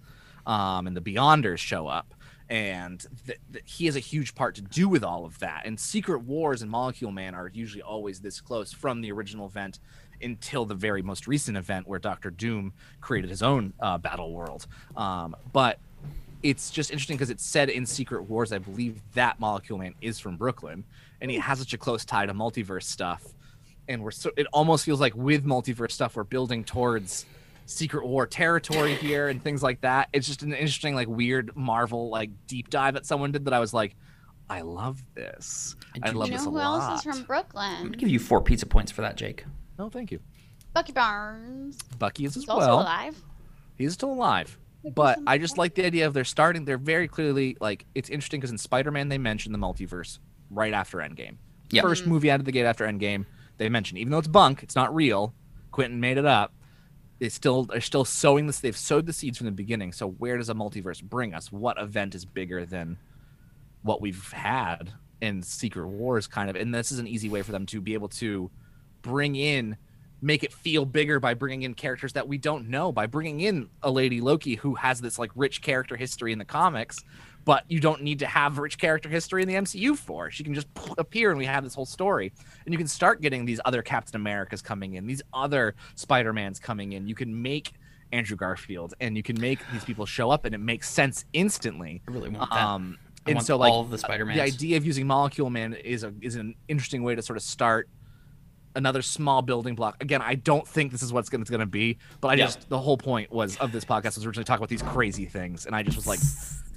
um, 0.48 0.88
and 0.88 0.98
the 0.98 1.02
Beyonders 1.02 1.60
show 1.60 1.88
up, 1.88 2.16
and 2.50 3.06
th- 3.28 3.40
th- 3.52 3.64
he 3.68 3.86
has 3.86 3.96
a 3.96 4.00
huge 4.00 4.34
part 4.34 4.56
to 4.56 4.62
do 4.62 4.90
with 4.90 5.04
all 5.04 5.26
of 5.26 5.38
that. 5.40 5.64
And 5.66 5.80
Secret 5.80 6.22
Wars 6.24 6.62
and 6.64 6.72
Molecule 6.72 7.12
Man 7.12 7.36
are 7.36 7.52
usually 7.54 7.84
always 7.84 8.22
this 8.22 8.42
close 8.42 8.74
from 8.74 9.02
the 9.02 9.12
original 9.12 9.46
event 9.46 9.80
until 10.24 10.66
the 10.66 10.74
very 10.74 11.04
most 11.04 11.28
recent 11.28 11.58
event 11.58 11.88
where 11.88 12.00
Doctor 12.00 12.32
Doom 12.32 12.74
created 13.02 13.30
his 13.30 13.44
own 13.44 13.74
uh, 13.80 14.00
battle 14.00 14.32
world. 14.32 14.66
Um, 14.96 15.36
but 15.54 15.78
it's 16.42 16.72
just 16.72 16.92
interesting 16.92 17.18
because 17.18 17.30
it's 17.30 17.46
said 17.46 17.70
in 17.70 17.86
Secret 17.86 18.24
Wars, 18.24 18.52
I 18.52 18.58
believe 18.58 19.02
that 19.14 19.40
Molecule 19.40 19.78
Man 19.78 19.94
is 20.02 20.18
from 20.18 20.38
Brooklyn, 20.38 20.86
and 21.20 21.30
he 21.30 21.38
has 21.38 21.60
such 21.60 21.74
a 21.74 21.78
close 21.78 22.06
tie 22.06 22.26
to 22.26 22.34
multiverse 22.34 22.84
stuff. 22.84 23.24
And 23.90 24.02
we're 24.02 24.12
so 24.12 24.32
it 24.38 24.48
almost 24.54 24.86
feels 24.86 25.02
like 25.02 25.16
with 25.16 25.46
multiverse 25.46 25.92
stuff, 25.92 26.16
we're 26.16 26.24
building 26.24 26.64
towards 26.64 27.26
Secret 27.68 28.08
War 28.08 28.26
territory 28.26 28.96
here 28.96 29.28
and 29.28 29.44
things 29.44 29.62
like 29.62 29.82
that. 29.82 30.10
It's 30.14 30.26
just 30.26 30.42
an 30.42 30.54
interesting, 30.54 30.96
like 30.96 31.08
weird 31.08 31.56
Marvel 31.56 32.10
like 32.10 32.32
deep 32.48 32.70
dive 32.70 32.96
that 32.96 33.06
someone 33.06 33.32
did 33.32 33.46
that 33.46 33.54
I 33.54 33.60
was 33.60 33.74
like, 33.74 33.96
I 34.50 34.62
love 34.62 35.04
this. 35.14 35.76
I 35.94 36.10
do 36.10 36.18
love 36.18 36.30
you 36.30 36.32
know 36.32 36.38
this 36.38 36.48
a 36.48 36.50
who 36.50 36.56
lot. 36.56 36.92
else 36.92 37.06
is 37.06 37.16
from 37.16 37.24
Brooklyn? 37.26 37.76
I'm 37.78 37.86
gonna 37.86 37.98
give 37.98 38.10
you 38.10 38.20
four 38.20 38.42
pizza 38.42 38.66
points 38.66 38.92
for 38.92 39.02
that, 39.02 39.18
Jake. 39.18 39.44
No, 39.78 39.90
thank 39.90 40.12
you. 40.12 40.20
Bucky 40.74 40.94
Barnes. 40.94 41.78
Bucky 42.00 42.26
is 42.26 42.38
as 42.38 42.44
He's 42.44 42.50
also 42.50 42.68
well. 42.68 42.80
alive. 42.82 43.22
He's 43.78 43.94
still 43.94 44.12
alive. 44.12 44.58
But 44.96 45.20
I 45.28 45.38
just 45.38 45.58
like 45.58 45.76
the 45.76 45.86
idea 45.86 46.08
of 46.08 46.14
they're 46.14 46.24
starting. 46.24 46.64
They're 46.64 46.78
very 46.78 47.10
clearly 47.10 47.58
like 47.60 47.86
it's 47.94 48.10
interesting 48.10 48.40
because 48.40 48.52
in 48.52 48.58
Spider-Man 48.58 49.10
they 49.10 49.18
mentioned 49.18 49.54
the 49.54 49.60
multiverse 49.60 50.20
right 50.50 50.74
after 50.74 51.00
Endgame. 51.00 51.36
Yeah. 51.70 51.82
First 51.82 52.06
hmm. 52.06 52.12
movie 52.12 52.32
out 52.32 52.40
of 52.40 52.46
the 52.46 52.54
gate 52.54 52.66
after 52.66 52.86
Endgame, 52.86 53.26
they 53.58 53.68
mentioned 53.68 54.00
even 54.00 54.12
though 54.12 54.20
it's 54.20 54.28
bunk, 54.30 54.64
it's 54.64 54.76
not 54.76 54.96
real. 54.96 55.34
Quentin 55.72 56.00
made 56.00 56.18
it 56.18 56.26
up. 56.26 56.54
They 57.20 57.30
still 57.30 57.64
they're 57.64 57.82
still 57.82 58.06
sowing 58.06 58.48
this. 58.48 58.60
They've 58.60 58.78
sowed 58.78 59.06
the 59.06 59.14
seeds 59.14 59.38
from 59.38 59.46
the 59.46 59.52
beginning. 59.52 59.92
So 59.92 60.10
where 60.10 60.38
does 60.38 60.50
a 60.50 60.54
multiverse 60.54 61.02
bring 61.02 61.34
us? 61.34 61.52
What 61.52 61.80
event 61.80 62.16
is 62.16 62.26
bigger 62.26 62.66
than 62.66 62.98
what 63.82 64.02
we've 64.02 64.32
had 64.32 64.94
in 65.22 65.42
Secret 65.42 65.88
Wars, 65.88 66.28
kind 66.28 66.50
of. 66.50 66.56
And 66.56 66.74
this 66.74 66.92
is 66.92 67.00
an 67.00 67.08
easy 67.08 67.30
way 67.30 67.42
for 67.42 67.52
them 67.52 67.66
to 67.68 67.82
be 67.82 67.94
able 67.94 68.10
to 68.10 68.52
bring 69.02 69.36
in, 69.36 69.78
make 70.22 70.44
it 70.44 70.54
feel 70.54 70.86
bigger 70.86 71.20
by 71.20 71.34
bringing 71.34 71.64
in 71.64 71.74
characters 71.74 72.14
that 72.14 72.28
we 72.28 72.38
don't 72.38 72.70
know, 72.70 72.92
by 72.92 73.08
bringing 73.08 73.42
in 73.42 73.70
a 73.82 73.90
Lady 73.90 74.22
Loki 74.22 74.56
who 74.56 74.76
has 74.76 75.02
this 75.02 75.18
like 75.18 75.32
rich 75.36 75.62
character 75.62 75.96
history 75.96 76.32
in 76.32 76.40
the 76.40 76.46
comics, 76.46 77.04
but 77.48 77.64
you 77.70 77.80
don't 77.80 78.02
need 78.04 78.20
to 78.20 78.26
have 78.28 78.58
rich 78.58 78.78
character 78.78 79.08
history 79.08 79.42
in 79.42 79.48
the 79.48 79.54
MCU 79.56 79.98
for. 79.98 80.30
She 80.30 80.44
can 80.44 80.54
just 80.54 80.68
appear 80.98 81.30
and 81.30 81.40
we 81.40 81.46
have 81.46 81.64
this 81.64 81.74
whole 81.74 81.86
story. 81.86 82.34
And 82.66 82.74
you 82.74 82.78
can 82.78 82.90
start 82.90 83.22
getting 83.22 83.46
these 83.46 83.62
other 83.64 83.82
Captain 83.82 84.18
Americas 84.18 84.62
coming 84.62 84.96
in, 84.96 85.08
these 85.08 85.22
other 85.32 85.74
Spider-Mans 85.96 86.60
coming 86.60 86.92
in. 86.92 87.08
You 87.08 87.16
can 87.16 87.42
make 87.42 87.72
Andrew 88.12 88.36
Garfield 88.36 88.96
and 89.00 89.16
you 89.16 89.24
can 89.24 89.40
make 89.40 89.60
these 89.72 89.86
people 89.86 90.06
show 90.06 90.30
up 90.30 90.44
and 90.44 90.54
it 90.54 90.58
makes 90.58 90.90
sense 90.90 91.24
instantly. 91.32 92.02
I 92.06 92.12
really 92.12 92.28
want 92.28 92.50
that. 92.52 92.62
Um, 92.62 92.98
and 93.26 93.42
so 93.42 93.56
like 93.56 93.72
all 93.72 93.80
of 93.80 93.92
the 93.92 93.98
Spider-Mans. 93.98 94.38
the 94.38 94.44
idea 94.44 94.76
of 94.76 94.86
using 94.86 95.08
Molecule 95.08 95.50
Man 95.50 95.72
is 95.74 96.04
a 96.04 96.14
is 96.22 96.36
an 96.36 96.54
interesting 96.68 97.02
way 97.04 97.16
to 97.16 97.22
sort 97.22 97.38
of 97.38 97.44
start 97.44 97.88
another 98.76 99.02
small 99.02 99.42
building 99.42 99.74
block. 99.74 100.04
Again, 100.04 100.22
I 100.22 100.36
don't 100.36 100.68
think 100.68 100.92
this 100.92 101.02
is 101.02 101.14
what's 101.14 101.30
going 101.30 101.46
to 101.46 101.66
be, 101.66 101.98
but 102.20 102.28
I 102.28 102.34
Yeah. 102.34 102.46
just 102.46 102.68
the 102.68 102.78
whole 102.80 102.98
point 102.98 103.32
was 103.32 103.56
of 103.58 103.72
this 103.72 103.86
podcast 103.86 104.16
was 104.18 104.26
originally 104.26 104.44
talk 104.44 104.58
about 104.60 104.68
these 104.70 104.82
crazy 104.84 105.26
things, 105.26 105.66
and 105.66 105.74
I 105.74 105.82
just 105.82 105.96
was 105.96 106.08
like, 106.08 106.20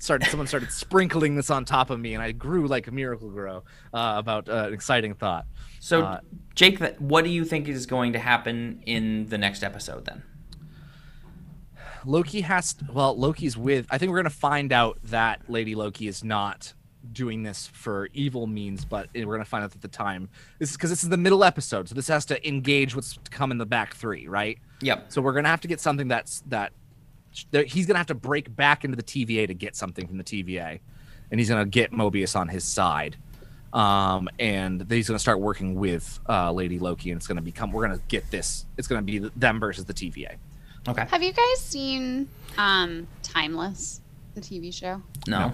started 0.02 0.28
someone 0.28 0.46
started 0.46 0.72
sprinkling 0.72 1.36
this 1.36 1.50
on 1.50 1.64
top 1.64 1.90
of 1.90 2.00
me, 2.00 2.14
and 2.14 2.22
I 2.22 2.32
grew 2.32 2.66
like 2.66 2.86
a 2.88 2.90
Miracle-Gro 2.90 3.56
uh, 3.94 4.14
about 4.16 4.48
uh, 4.48 4.66
an 4.68 4.74
exciting 4.74 5.14
thought. 5.14 5.46
So, 5.78 6.02
Uh, 6.02 6.20
Jake, 6.54 6.78
what 6.98 7.24
do 7.24 7.30
you 7.30 7.44
think 7.44 7.68
is 7.68 7.86
going 7.86 8.12
to 8.14 8.18
happen 8.18 8.82
in 8.86 9.26
the 9.26 9.38
next 9.38 9.62
episode 9.62 10.04
then? 10.06 10.22
Loki 12.04 12.40
has 12.40 12.74
to, 12.74 12.86
well, 12.92 13.16
Loki's 13.16 13.56
with. 13.56 13.86
I 13.90 13.98
think 13.98 14.10
we're 14.10 14.18
gonna 14.18 14.30
find 14.30 14.72
out 14.72 14.98
that 15.04 15.42
Lady 15.48 15.74
Loki 15.74 16.08
is 16.08 16.24
not 16.24 16.72
doing 17.12 17.42
this 17.42 17.66
for 17.66 18.08
evil 18.12 18.46
means, 18.46 18.84
but 18.84 19.08
we're 19.14 19.24
gonna 19.36 19.44
find 19.44 19.64
out 19.64 19.74
at 19.74 19.82
the 19.82 19.88
time. 19.88 20.28
This 20.58 20.70
is 20.70 20.76
because 20.76 20.90
this 20.90 21.02
is 21.02 21.08
the 21.10 21.16
middle 21.16 21.44
episode, 21.44 21.88
so 21.88 21.94
this 21.94 22.08
has 22.08 22.24
to 22.26 22.48
engage 22.48 22.94
what's 22.94 23.16
to 23.16 23.30
come 23.30 23.50
in 23.50 23.58
the 23.58 23.66
back 23.66 23.94
three, 23.94 24.28
right? 24.28 24.58
Yep. 24.80 25.12
So 25.12 25.20
we're 25.20 25.32
gonna 25.34 25.48
have 25.48 25.60
to 25.62 25.68
get 25.68 25.80
something 25.80 26.08
that's 26.08 26.40
that, 26.46 26.72
that 27.50 27.66
he's 27.66 27.86
gonna 27.86 27.98
have 27.98 28.08
to 28.08 28.14
break 28.14 28.54
back 28.54 28.84
into 28.84 28.96
the 28.96 29.02
TVA 29.02 29.46
to 29.46 29.54
get 29.54 29.76
something 29.76 30.06
from 30.06 30.18
the 30.18 30.24
TVA, 30.24 30.80
and 31.30 31.40
he's 31.40 31.48
gonna 31.48 31.64
get 31.64 31.92
Mobius 31.92 32.36
on 32.36 32.48
his 32.48 32.64
side. 32.64 33.16
Um, 33.72 34.28
and 34.40 34.90
he's 34.90 35.06
gonna 35.06 35.18
start 35.18 35.40
working 35.40 35.76
with 35.76 36.18
uh, 36.28 36.50
Lady 36.52 36.78
Loki, 36.78 37.10
and 37.10 37.18
it's 37.18 37.26
gonna 37.26 37.42
become. 37.42 37.70
We're 37.72 37.86
gonna 37.86 38.00
get 38.08 38.30
this. 38.30 38.66
It's 38.76 38.88
gonna 38.88 39.02
be 39.02 39.18
them 39.18 39.60
versus 39.60 39.84
the 39.84 39.94
TVA. 39.94 40.36
Okay. 40.88 41.04
Have 41.08 41.22
you 41.22 41.32
guys 41.32 41.58
seen 41.60 42.28
um, 42.58 43.06
Timeless, 43.22 44.00
the 44.34 44.40
TV 44.40 44.72
show? 44.72 45.02
No. 45.26 45.48
No. 45.48 45.52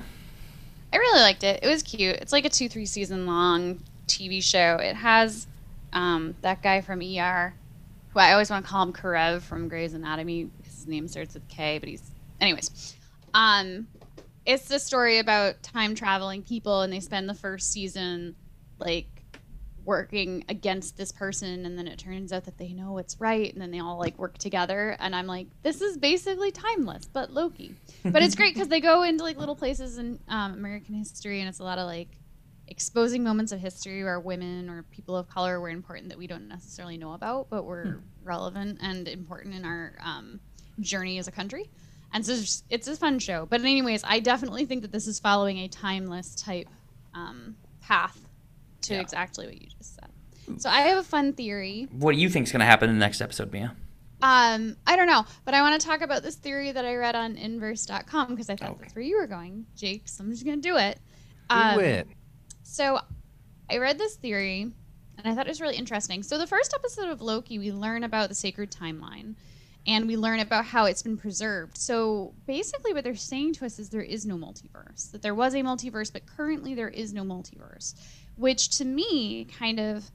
I 0.93 0.99
really 0.99 1.21
liked 1.21 1.45
it. 1.45 1.61
It 1.63 1.69
was 1.69 1.83
cute. 1.83 2.17
It's 2.17 2.33
like 2.33 2.45
a 2.45 2.49
two, 2.49 2.69
three 2.69 2.87
season 2.87 3.27
long 3.27 3.81
TV 4.07 4.43
show. 4.43 4.77
It 4.77 4.97
has 4.97 5.47
um, 5.93 6.35
that 6.43 6.63
guy 6.63 6.81
from 6.81 7.01
ER, 7.01 7.55
who 8.11 8.19
I 8.19 8.33
always 8.33 8.51
want 8.51 8.65
to 8.65 8.71
call 8.71 8.83
him 8.85 8.93
Karev 8.93 9.43
from 9.43 9.69
Grey's 9.69 9.95
Anatomy. 9.95 10.49
His 10.87 10.93
name 10.93 11.09
starts 11.09 11.35
with 11.35 11.49
K, 11.49 11.79
but 11.79 11.89
he's, 11.89 12.13
anyways. 12.41 12.95
Um, 13.35 13.89
it's 14.45 14.69
the 14.69 14.79
story 14.79 15.19
about 15.19 15.61
time 15.65 15.97
traveling 15.97 16.45
people, 16.45 16.83
and 16.83 16.93
they 16.93 17.01
spend 17.01 17.29
the 17.29 17.35
first 17.35 17.73
season 17.73 18.37
like 18.79 19.09
working 19.85 20.45
against 20.49 20.97
this 20.97 21.11
person, 21.11 21.67
and 21.67 21.77
then 21.77 21.89
it 21.89 21.99
turns 21.99 22.33
out 22.33 22.45
that 22.45 22.57
they 22.57 22.73
know 22.73 22.93
what's 22.93 23.21
right, 23.21 23.53
and 23.53 23.61
then 23.61 23.73
they 23.73 23.81
all 23.81 23.99
like 23.99 24.17
work 24.17 24.39
together. 24.39 24.97
And 25.01 25.13
I'm 25.17 25.27
like, 25.27 25.49
this 25.65 25.81
is 25.81 25.97
basically 25.97 26.53
timeless, 26.53 27.07
but 27.07 27.33
Loki. 27.33 27.75
But 28.05 28.23
it's 28.23 28.37
great 28.37 28.55
because 28.55 28.69
they 28.69 28.81
go 28.81 29.03
into 29.03 29.25
like 29.25 29.39
little 29.39 29.57
places 29.57 29.99
in 29.99 30.21
um, 30.29 30.53
American 30.53 30.95
history, 30.95 31.41
and 31.41 31.49
it's 31.49 31.59
a 31.59 31.65
lot 31.65 31.79
of 31.79 31.87
like 31.87 32.11
exposing 32.69 33.25
moments 33.25 33.51
of 33.51 33.59
history 33.59 34.05
where 34.05 34.21
women 34.21 34.71
or 34.71 34.85
people 34.85 35.17
of 35.17 35.29
color 35.29 35.61
were 35.61 35.69
important 35.69 36.11
that 36.11 36.19
we 36.19 36.29
don't 36.29 36.47
necessarily 36.47 36.97
know 36.97 37.15
about, 37.15 37.51
but 37.51 37.65
were 37.65 38.05
relevant 38.23 38.79
and 38.81 39.09
important 39.09 39.53
in 39.53 39.65
our 39.65 39.97
um, 40.01 40.39
journey 40.81 41.19
as 41.19 41.29
a 41.29 41.33
country. 41.33 41.71
And 42.13 42.25
so 42.25 42.33
it's, 42.33 42.63
it's 42.71 42.89
a 42.89 42.97
fun 42.97 43.19
show. 43.19 43.47
But 43.47 43.61
anyways, 43.61 44.03
I 44.05 44.21
definitely 44.21 44.65
think 44.65 44.83
that 44.83 44.93
this 44.93 45.07
is 45.07 45.19
following 45.19 45.59
a 45.59 45.69
timeless 45.69 46.35
type 46.35 46.69
um, 47.15 47.57
path 47.81 48.19
to 48.83 48.95
Yeah. 48.95 49.01
exactly 49.01 49.47
what 49.47 49.61
you 49.61 49.69
just 49.69 49.95
said. 49.97 50.61
So 50.61 50.69
I 50.71 50.83
have 50.83 50.99
a 50.99 51.03
fun 51.03 51.33
theory. 51.33 51.89
What 51.91 52.15
do 52.15 52.21
you 52.21 52.29
think 52.31 52.47
is 52.47 52.53
going 52.53 52.61
to 52.61 52.67
happen 52.67 52.89
in 52.89 52.97
the 52.97 53.01
next 53.01 53.21
episode, 53.21 53.53
Mia? 53.53 53.75
Um, 54.23 54.77
I 54.87 54.97
don't 54.97 55.09
know, 55.09 55.25
but 55.45 55.53
I 55.55 55.61
want 55.63 55.79
to 55.81 55.87
talk 55.87 56.01
about 56.01 56.23
this 56.23 56.37
theory 56.37 56.73
that 56.73 56.85
I 56.85 56.95
read 56.95 57.15
on 57.17 57.37
inverse.com 57.37 58.29
because 58.29 58.49
I 58.49 58.57
thought 58.57 58.71
Okay. 58.71 58.79
that's 58.83 58.95
where 58.95 59.05
you 59.05 59.19
were 59.19 59.27
going, 59.27 59.67
Jake. 59.77 60.03
So 60.09 60.25
I'm 60.25 60.31
just 60.31 60.45
going 60.45 60.61
to 60.63 60.67
do 60.69 60.77
it. 60.77 60.99
Do 61.51 61.57
Um, 61.57 61.81
it. 61.81 62.07
So 62.63 63.01
I 63.69 63.79
read 63.79 63.99
this 63.99 64.15
theory 64.17 64.63
and 65.19 65.27
I 65.27 65.35
thought 65.35 65.47
it 65.47 65.51
was 65.51 65.61
really 65.61 65.77
interesting. 65.77 66.23
So 66.23 66.39
the 66.39 66.47
first 66.47 66.73
episode 66.75 67.09
of 67.11 67.21
Loki, 67.21 67.59
we 67.59 67.73
learn 67.73 68.05
about 68.05 68.29
the 68.29 68.35
sacred 68.35 68.71
timeline 68.71 69.35
and 69.87 70.07
we 70.07 70.17
learn 70.17 70.41
about 70.41 70.65
how 70.65 70.87
it's 70.87 71.03
been 71.03 71.17
preserved. 71.17 71.77
So 71.77 72.35
basically 72.47 72.93
what 72.93 73.05
they're 73.05 73.15
saying 73.15 73.55
to 73.55 73.67
us 73.67 73.79
is 73.79 73.89
there 73.89 74.01
is 74.01 74.27
no 74.27 74.37
multiverse. 74.37 75.11
That 75.13 75.23
there 75.23 75.35
was 75.35 75.55
a 75.55 75.59
multiverse, 75.59 76.13
but 76.13 76.27
currently 76.27 76.75
there 76.75 76.89
is 76.89 77.13
no 77.13 77.23
multiverse, 77.23 77.95
which 78.37 78.79
to 78.79 78.85
me 78.85 79.45
kind 79.45 79.79
of 79.79 80.11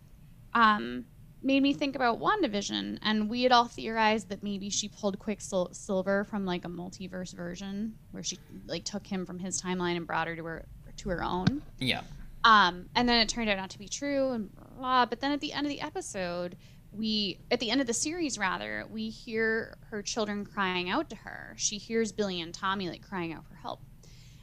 um, 0.53 1.05
made 1.41 1.63
me 1.63 1.73
think 1.73 1.95
about 1.95 2.19
WandaVision. 2.19 2.99
And 3.01 3.29
we 3.29 3.43
had 3.43 3.51
all 3.51 3.65
theorized 3.65 4.29
that 4.29 4.43
maybe 4.43 4.69
she 4.69 4.89
pulled 4.89 5.17
Quicksilver 5.19 6.25
from 6.25 6.45
like 6.45 6.65
a 6.65 6.69
multiverse 6.69 7.33
version 7.33 7.95
where 8.11 8.23
she 8.23 8.37
like 8.67 8.83
took 8.83 9.07
him 9.07 9.25
from 9.25 9.39
his 9.39 9.61
timeline 9.61 9.95
and 9.95 10.05
brought 10.05 10.27
her 10.27 10.35
to 10.35 10.43
her 10.43 10.65
to 10.97 11.09
her 11.09 11.23
own. 11.23 11.61
Yeah. 11.79 12.01
Um, 12.43 12.87
and 12.95 13.07
then 13.07 13.21
it 13.21 13.29
turned 13.29 13.49
out 13.49 13.57
not 13.57 13.69
to 13.71 13.79
be 13.79 13.87
true, 13.87 14.31
and 14.31 14.53
blah, 14.55 14.65
blah. 14.77 15.05
But 15.05 15.19
then 15.19 15.31
at 15.31 15.41
the 15.41 15.53
end 15.53 15.65
of 15.65 15.69
the 15.69 15.81
episode, 15.81 16.57
we 16.91 17.39
at 17.49 17.59
the 17.59 17.69
end 17.69 17.81
of 17.81 17.87
the 17.87 17.93
series 17.93 18.37
rather, 18.37 18.85
we 18.89 19.09
hear 19.09 19.77
her 19.89 20.01
children 20.01 20.45
crying 20.45 20.89
out 20.89 21.09
to 21.09 21.15
her. 21.17 21.53
She 21.57 21.77
hears 21.77 22.11
Billy 22.11 22.41
and 22.41 22.53
Tommy 22.53 22.89
like 22.89 23.01
crying 23.01 23.33
out 23.33 23.45
for 23.45 23.55
help. 23.55 23.81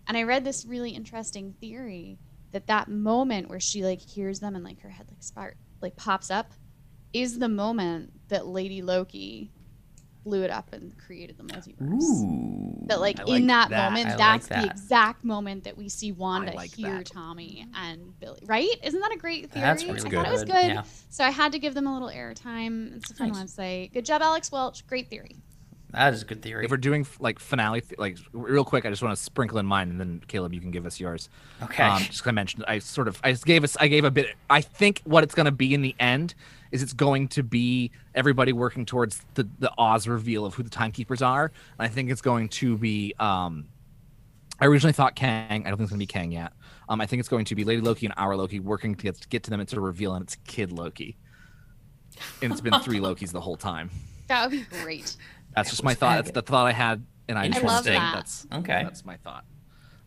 And 0.06 0.16
I 0.16 0.22
read 0.22 0.44
this 0.44 0.64
really 0.64 0.90
interesting 0.90 1.54
theory 1.60 2.18
that 2.52 2.66
that 2.66 2.88
moment 2.88 3.48
where 3.48 3.60
she 3.60 3.84
like 3.84 4.00
hears 4.00 4.40
them 4.40 4.54
and 4.54 4.64
like 4.64 4.80
her 4.80 4.88
head 4.88 5.06
like 5.08 5.22
spark 5.22 5.56
like 5.82 5.96
pops 5.96 6.30
up 6.30 6.52
is 7.12 7.38
the 7.38 7.48
moment 7.48 8.12
that 8.28 8.46
Lady 8.46 8.82
Loki 8.82 9.50
blew 10.28 10.42
it 10.42 10.50
up 10.50 10.72
and 10.74 10.92
created 10.98 11.38
the 11.38 11.42
multiverse. 11.44 12.02
Ooh. 12.02 12.84
That 12.86 13.00
like 13.00 13.18
I 13.18 13.22
in 13.24 13.28
like 13.28 13.46
that, 13.46 13.70
that. 13.70 13.92
moment, 13.92 14.06
I 14.08 14.10
like 14.10 14.18
that's 14.18 14.46
the 14.48 14.64
exact 14.70 15.24
moment 15.24 15.64
that 15.64 15.76
we 15.78 15.88
see 15.88 16.12
Wanda 16.12 16.52
like 16.52 16.74
hear 16.74 16.98
that. 16.98 17.06
Tommy 17.06 17.66
and 17.74 18.18
Billy. 18.20 18.40
Right? 18.44 18.68
Isn't 18.82 19.00
that 19.00 19.12
a 19.12 19.16
great 19.16 19.50
theory? 19.50 19.64
That's 19.64 19.82
really 19.84 20.00
I 20.00 20.02
really 20.02 20.16
thought 20.16 20.26
it 20.28 20.32
was 20.32 20.44
good. 20.44 20.52
good. 20.52 20.66
Yeah. 20.68 20.82
So 21.08 21.24
I 21.24 21.30
had 21.30 21.52
to 21.52 21.58
give 21.58 21.72
them 21.74 21.86
a 21.86 21.92
little 21.92 22.10
airtime. 22.10 22.96
It's 22.96 23.10
a 23.10 23.14
fun 23.14 23.28
Nice. 23.32 23.54
website. 23.54 23.92
Good 23.94 24.04
job, 24.04 24.20
Alex 24.20 24.52
Welch. 24.52 24.86
Great 24.86 25.08
theory. 25.08 25.36
That 25.92 26.12
is 26.12 26.20
a 26.20 26.26
good 26.26 26.42
theory. 26.42 26.66
If 26.66 26.70
we're 26.70 26.76
doing 26.76 27.06
like 27.18 27.38
finale, 27.38 27.82
like 27.96 28.18
real 28.34 28.64
quick, 28.64 28.84
I 28.84 28.90
just 28.90 29.02
want 29.02 29.16
to 29.16 29.22
sprinkle 29.22 29.56
in 29.56 29.64
mine, 29.64 29.88
and 29.88 29.98
then 29.98 30.20
Caleb, 30.28 30.52
you 30.52 30.60
can 30.60 30.70
give 30.70 30.84
us 30.84 31.00
yours. 31.00 31.30
Okay. 31.62 31.82
Um, 31.82 32.02
just 32.02 32.22
'cause 32.22 32.28
I 32.28 32.32
mentioned, 32.32 32.66
I 32.68 32.78
sort 32.80 33.08
of, 33.08 33.18
I 33.24 33.32
just 33.32 33.46
gave 33.46 33.64
us, 33.64 33.74
I 33.80 33.88
gave 33.88 34.04
a 34.04 34.10
bit. 34.10 34.34
I 34.50 34.60
think 34.60 35.00
what 35.04 35.24
it's 35.24 35.34
going 35.34 35.46
to 35.46 35.50
be 35.52 35.72
in 35.72 35.80
the 35.80 35.94
end 35.98 36.34
is 36.72 36.82
it's 36.82 36.92
going 36.92 37.28
to 37.28 37.42
be 37.42 37.90
everybody 38.14 38.52
working 38.52 38.84
towards 38.86 39.22
the 39.34 39.48
the 39.58 39.72
Oz 39.78 40.06
reveal 40.08 40.44
of 40.44 40.54
who 40.54 40.62
the 40.62 40.70
timekeepers 40.70 41.22
are. 41.22 41.46
And 41.78 41.86
I 41.86 41.88
think 41.88 42.10
it's 42.10 42.22
going 42.22 42.48
to 42.50 42.76
be. 42.76 43.14
um 43.18 43.68
I 44.60 44.66
originally 44.66 44.92
thought 44.92 45.14
Kang. 45.14 45.64
I 45.64 45.68
don't 45.68 45.78
think 45.78 45.82
it's 45.82 45.90
going 45.90 46.00
to 46.00 46.06
be 46.06 46.06
Kang 46.06 46.32
yet. 46.32 46.52
Um, 46.88 47.00
I 47.00 47.06
think 47.06 47.20
it's 47.20 47.28
going 47.28 47.44
to 47.44 47.54
be 47.54 47.62
Lady 47.62 47.80
Loki 47.80 48.06
and 48.06 48.14
our 48.16 48.34
Loki 48.36 48.58
working 48.58 48.96
to 48.96 49.02
get, 49.04 49.14
to 49.20 49.28
get 49.28 49.44
to 49.44 49.50
them. 49.50 49.60
It's 49.60 49.72
a 49.72 49.80
reveal, 49.80 50.14
and 50.14 50.24
it's 50.24 50.36
Kid 50.46 50.72
Loki. 50.72 51.16
And 52.42 52.50
it's 52.50 52.60
been 52.60 52.78
three 52.82 52.98
Lokis 52.98 53.30
the 53.30 53.40
whole 53.40 53.56
time. 53.56 53.90
That 54.26 54.42
would 54.42 54.58
be 54.58 54.66
great. 54.82 55.16
That's 55.54 55.68
That 55.68 55.70
just 55.70 55.84
my 55.84 55.94
thought. 55.94 56.16
That's 56.16 56.32
the 56.32 56.42
thought 56.42 56.66
I 56.66 56.72
had, 56.72 57.04
and 57.28 57.38
I 57.38 57.48
just 57.48 57.62
want 57.62 57.78
to 57.78 57.84
say 57.84 57.96
that. 57.96 58.14
that's 58.14 58.46
Okay. 58.52 58.82
That's 58.82 59.04
my 59.04 59.16
thought. 59.18 59.44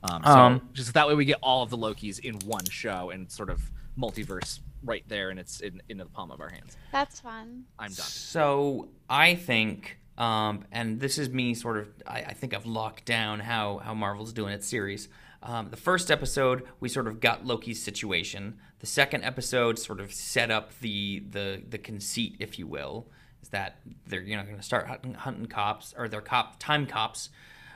Um, 0.03 0.21
so 0.25 0.29
Um, 0.31 0.69
just 0.73 0.93
that 0.95 1.07
way 1.07 1.15
we 1.15 1.25
get 1.25 1.37
all 1.41 1.63
of 1.63 1.69
the 1.69 1.77
Lokis 1.77 2.19
in 2.19 2.35
one 2.39 2.65
show 2.65 3.09
and 3.11 3.31
sort 3.31 3.49
of 3.49 3.71
multiverse 3.97 4.59
right 4.83 5.03
there, 5.07 5.29
and 5.29 5.39
it's 5.39 5.59
in, 5.59 5.81
in 5.89 5.97
the 5.97 6.05
palm 6.05 6.31
of 6.31 6.39
our 6.39 6.49
hands. 6.49 6.77
That's 6.91 7.19
fun. 7.19 7.65
I'm 7.77 7.91
done. 7.91 8.05
So 8.05 8.89
I 9.09 9.35
think, 9.35 9.99
um, 10.17 10.65
and 10.71 10.99
this 10.99 11.17
is 11.17 11.29
me 11.29 11.53
sort 11.53 11.77
of, 11.77 11.87
I, 12.05 12.19
I 12.21 12.33
think 12.33 12.53
I've 12.53 12.65
locked 12.65 13.05
down 13.05 13.39
how, 13.39 13.79
how 13.79 13.93
Marvel's 13.93 14.33
doing 14.33 14.53
its 14.53 14.67
series. 14.67 15.07
Um, 15.43 15.69
the 15.69 15.77
first 15.77 16.11
episode, 16.11 16.63
we 16.79 16.87
sort 16.87 17.07
of 17.07 17.19
got 17.19 17.45
Loki's 17.45 17.81
situation. 17.81 18.59
The 18.79 18.87
second 18.87 19.23
episode 19.23 19.79
sort 19.79 19.99
of 19.99 20.13
set 20.13 20.51
up 20.51 20.77
the 20.79 21.23
the 21.29 21.63
the 21.67 21.77
conceit, 21.77 22.35
if 22.39 22.59
you 22.59 22.67
will, 22.67 23.07
is 23.41 23.49
that 23.49 23.79
they're 24.05 24.21
you 24.21 24.37
know 24.37 24.43
going 24.43 24.57
to 24.57 24.63
start 24.63 24.87
hunting, 24.87 25.15
hunting 25.15 25.47
cops 25.47 25.95
or 25.97 26.07
they're 26.07 26.21
cop 26.21 26.59
time 26.59 26.85
cops. 26.85 27.29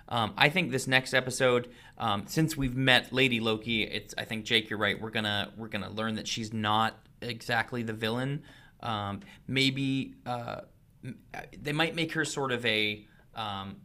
Um, 0.08 0.34
I 0.38 0.50
think 0.50 0.72
this 0.72 0.88
next 0.88 1.14
episode, 1.14 1.70
um, 1.98 2.26
since 2.28 2.56
we've 2.56 2.76
met 2.76 3.12
Lady 3.12 3.40
Loki, 3.40 3.84
it's 3.84 4.14
I 4.18 4.26
think 4.26 4.46
Jake, 4.46 4.70
you're 4.70 4.80
right. 4.80 5.00
We're 5.00 5.10
gonna 5.10 5.52
we're 5.58 5.68
gonna 5.68 5.90
learn 5.90 6.16
that 6.16 6.28
she's 6.28 6.54
not 6.54 6.98
exactly 7.22 7.82
the 7.84 7.94
villain. 7.94 8.44
Um, 8.82 9.22
maybe 9.48 10.14
uh, 10.26 10.62
they 11.60 11.74
might 11.74 11.96
make 11.96 12.14
her 12.14 12.26
sort 12.26 12.52
of 12.52 12.66
a 12.66 13.06
um, 13.36 13.78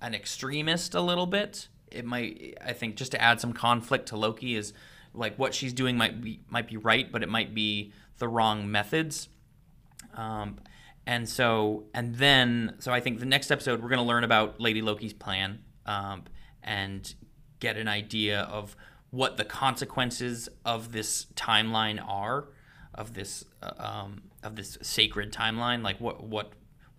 an 0.00 0.14
extremist 0.14 0.94
a 0.94 1.00
little 1.00 1.26
bit 1.26 1.68
it 1.92 2.04
might 2.04 2.56
I 2.64 2.72
think 2.72 2.96
just 2.96 3.12
to 3.12 3.22
add 3.22 3.40
some 3.40 3.52
conflict 3.52 4.08
to 4.08 4.16
Loki 4.16 4.56
is 4.56 4.72
like 5.14 5.38
what 5.38 5.54
she's 5.54 5.72
doing 5.72 5.96
might 5.96 6.20
be 6.20 6.40
might 6.48 6.66
be 6.66 6.76
right, 6.76 7.10
but 7.10 7.22
it 7.22 7.28
might 7.28 7.54
be 7.54 7.92
the 8.18 8.28
wrong 8.28 8.70
methods. 8.70 9.28
Um, 10.14 10.58
and 11.06 11.28
so 11.28 11.84
and 11.94 12.16
then 12.16 12.76
so 12.78 12.92
I 12.92 13.00
think 13.00 13.18
the 13.18 13.26
next 13.26 13.50
episode 13.50 13.82
we're 13.82 13.88
going 13.88 13.98
to 13.98 14.04
learn 14.04 14.24
about 14.24 14.60
Lady 14.60 14.82
Loki's 14.82 15.12
plan 15.12 15.60
um, 15.86 16.24
and 16.62 17.14
get 17.60 17.76
an 17.76 17.88
idea 17.88 18.42
of 18.42 18.76
what 19.10 19.36
the 19.36 19.44
consequences 19.44 20.48
of 20.64 20.92
this 20.92 21.26
timeline 21.34 22.02
are 22.06 22.48
of 22.94 23.14
this 23.14 23.44
uh, 23.62 23.72
um, 23.78 24.22
of 24.42 24.56
this 24.56 24.78
sacred 24.82 25.32
timeline 25.32 25.82
like 25.82 26.00
what 26.00 26.22
what 26.22 26.52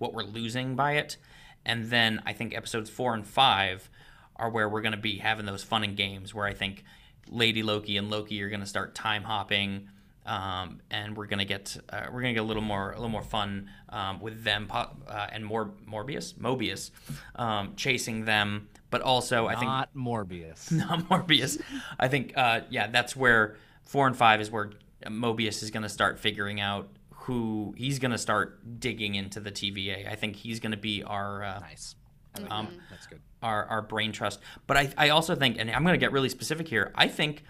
what 0.04 0.14
we're 0.14 0.24
losing 0.24 0.76
by 0.76 0.94
it. 0.94 1.18
And 1.66 1.90
then 1.90 2.22
I 2.26 2.34
think 2.34 2.54
episodes 2.54 2.90
four 2.90 3.14
and 3.14 3.26
five 3.26 3.90
are 4.36 4.50
where 4.50 4.68
we're 4.68 4.82
going 4.82 4.92
to 4.92 4.98
be 4.98 5.20
having 5.20 5.46
those 5.46 5.64
fun 5.64 5.84
and 5.84 5.96
games 5.96 6.34
where 6.34 6.46
I 6.46 6.54
think 6.54 6.84
Lady 7.30 7.64
Loki 7.64 7.96
and 7.96 8.10
Loki 8.10 8.42
are 8.44 8.50
going 8.50 8.60
to 8.60 8.66
start 8.66 8.96
time 8.96 9.24
hopping 9.24 9.88
um, 10.26 10.82
and 10.90 11.16
we're 11.18 11.26
gonna 11.28 11.46
get 11.46 11.76
uh, 11.90 12.06
we're 12.12 12.22
gonna 12.22 12.34
get 12.34 12.40
a 12.42 12.44
little 12.44 12.64
more 12.64 12.92
a 12.92 12.96
little 12.96 13.10
more 13.10 13.22
fun 13.24 13.70
um, 13.90 14.20
with 14.20 14.44
them 14.44 14.68
uh, 14.72 14.86
and 15.32 15.46
more 15.46 15.72
Morbius 15.90 16.34
Mobius 16.36 16.92
um, 17.36 17.74
chasing 17.76 18.26
them, 18.26 18.68
but 18.90 19.02
also 19.02 19.48
I 19.48 19.54
think 19.56 19.66
Not 19.66 19.94
Morbius. 19.96 20.72
not 20.72 21.00
Morbius. 21.10 21.62
I 22.00 22.08
think 22.08 22.34
uh, 22.38 22.62
yeah, 22.70 22.88
that's 22.88 23.16
where 23.16 23.58
four 23.84 24.08
and 24.08 24.16
five 24.16 24.40
is 24.42 24.50
where 24.50 24.72
Mobius 25.06 25.62
is 25.64 25.72
gonna 25.72 25.90
start 25.90 26.20
figuring 26.20 26.60
out 26.62 26.88
who 27.12 27.74
he's 27.78 28.00
gonna 28.00 28.18
start 28.18 28.80
digging 28.80 29.16
into 29.16 29.40
the 29.40 29.52
TVA. 29.52 30.10
I 30.12 30.16
think 30.16 30.36
he's 30.36 30.60
gonna 30.60 30.78
be 30.78 31.04
our 31.04 31.44
uh, 31.44 31.60
Nice. 31.60 31.96
I 32.36 32.40
like 32.42 32.52
Um. 32.52 32.68
That's 32.90 33.06
good. 33.08 33.20
our, 33.44 33.66
our 33.66 33.82
brain 33.82 34.12
trust. 34.12 34.40
But 34.68 34.78
I, 34.78 34.94
I 34.98 35.10
also 35.10 35.36
think, 35.36 35.58
and 35.60 35.70
I'm 35.70 35.84
going 35.84 35.94
to 35.94 36.00
get 36.00 36.12
really 36.14 36.30
specific 36.30 36.68
here, 36.68 36.92
I 36.96 37.08
think 37.08 37.44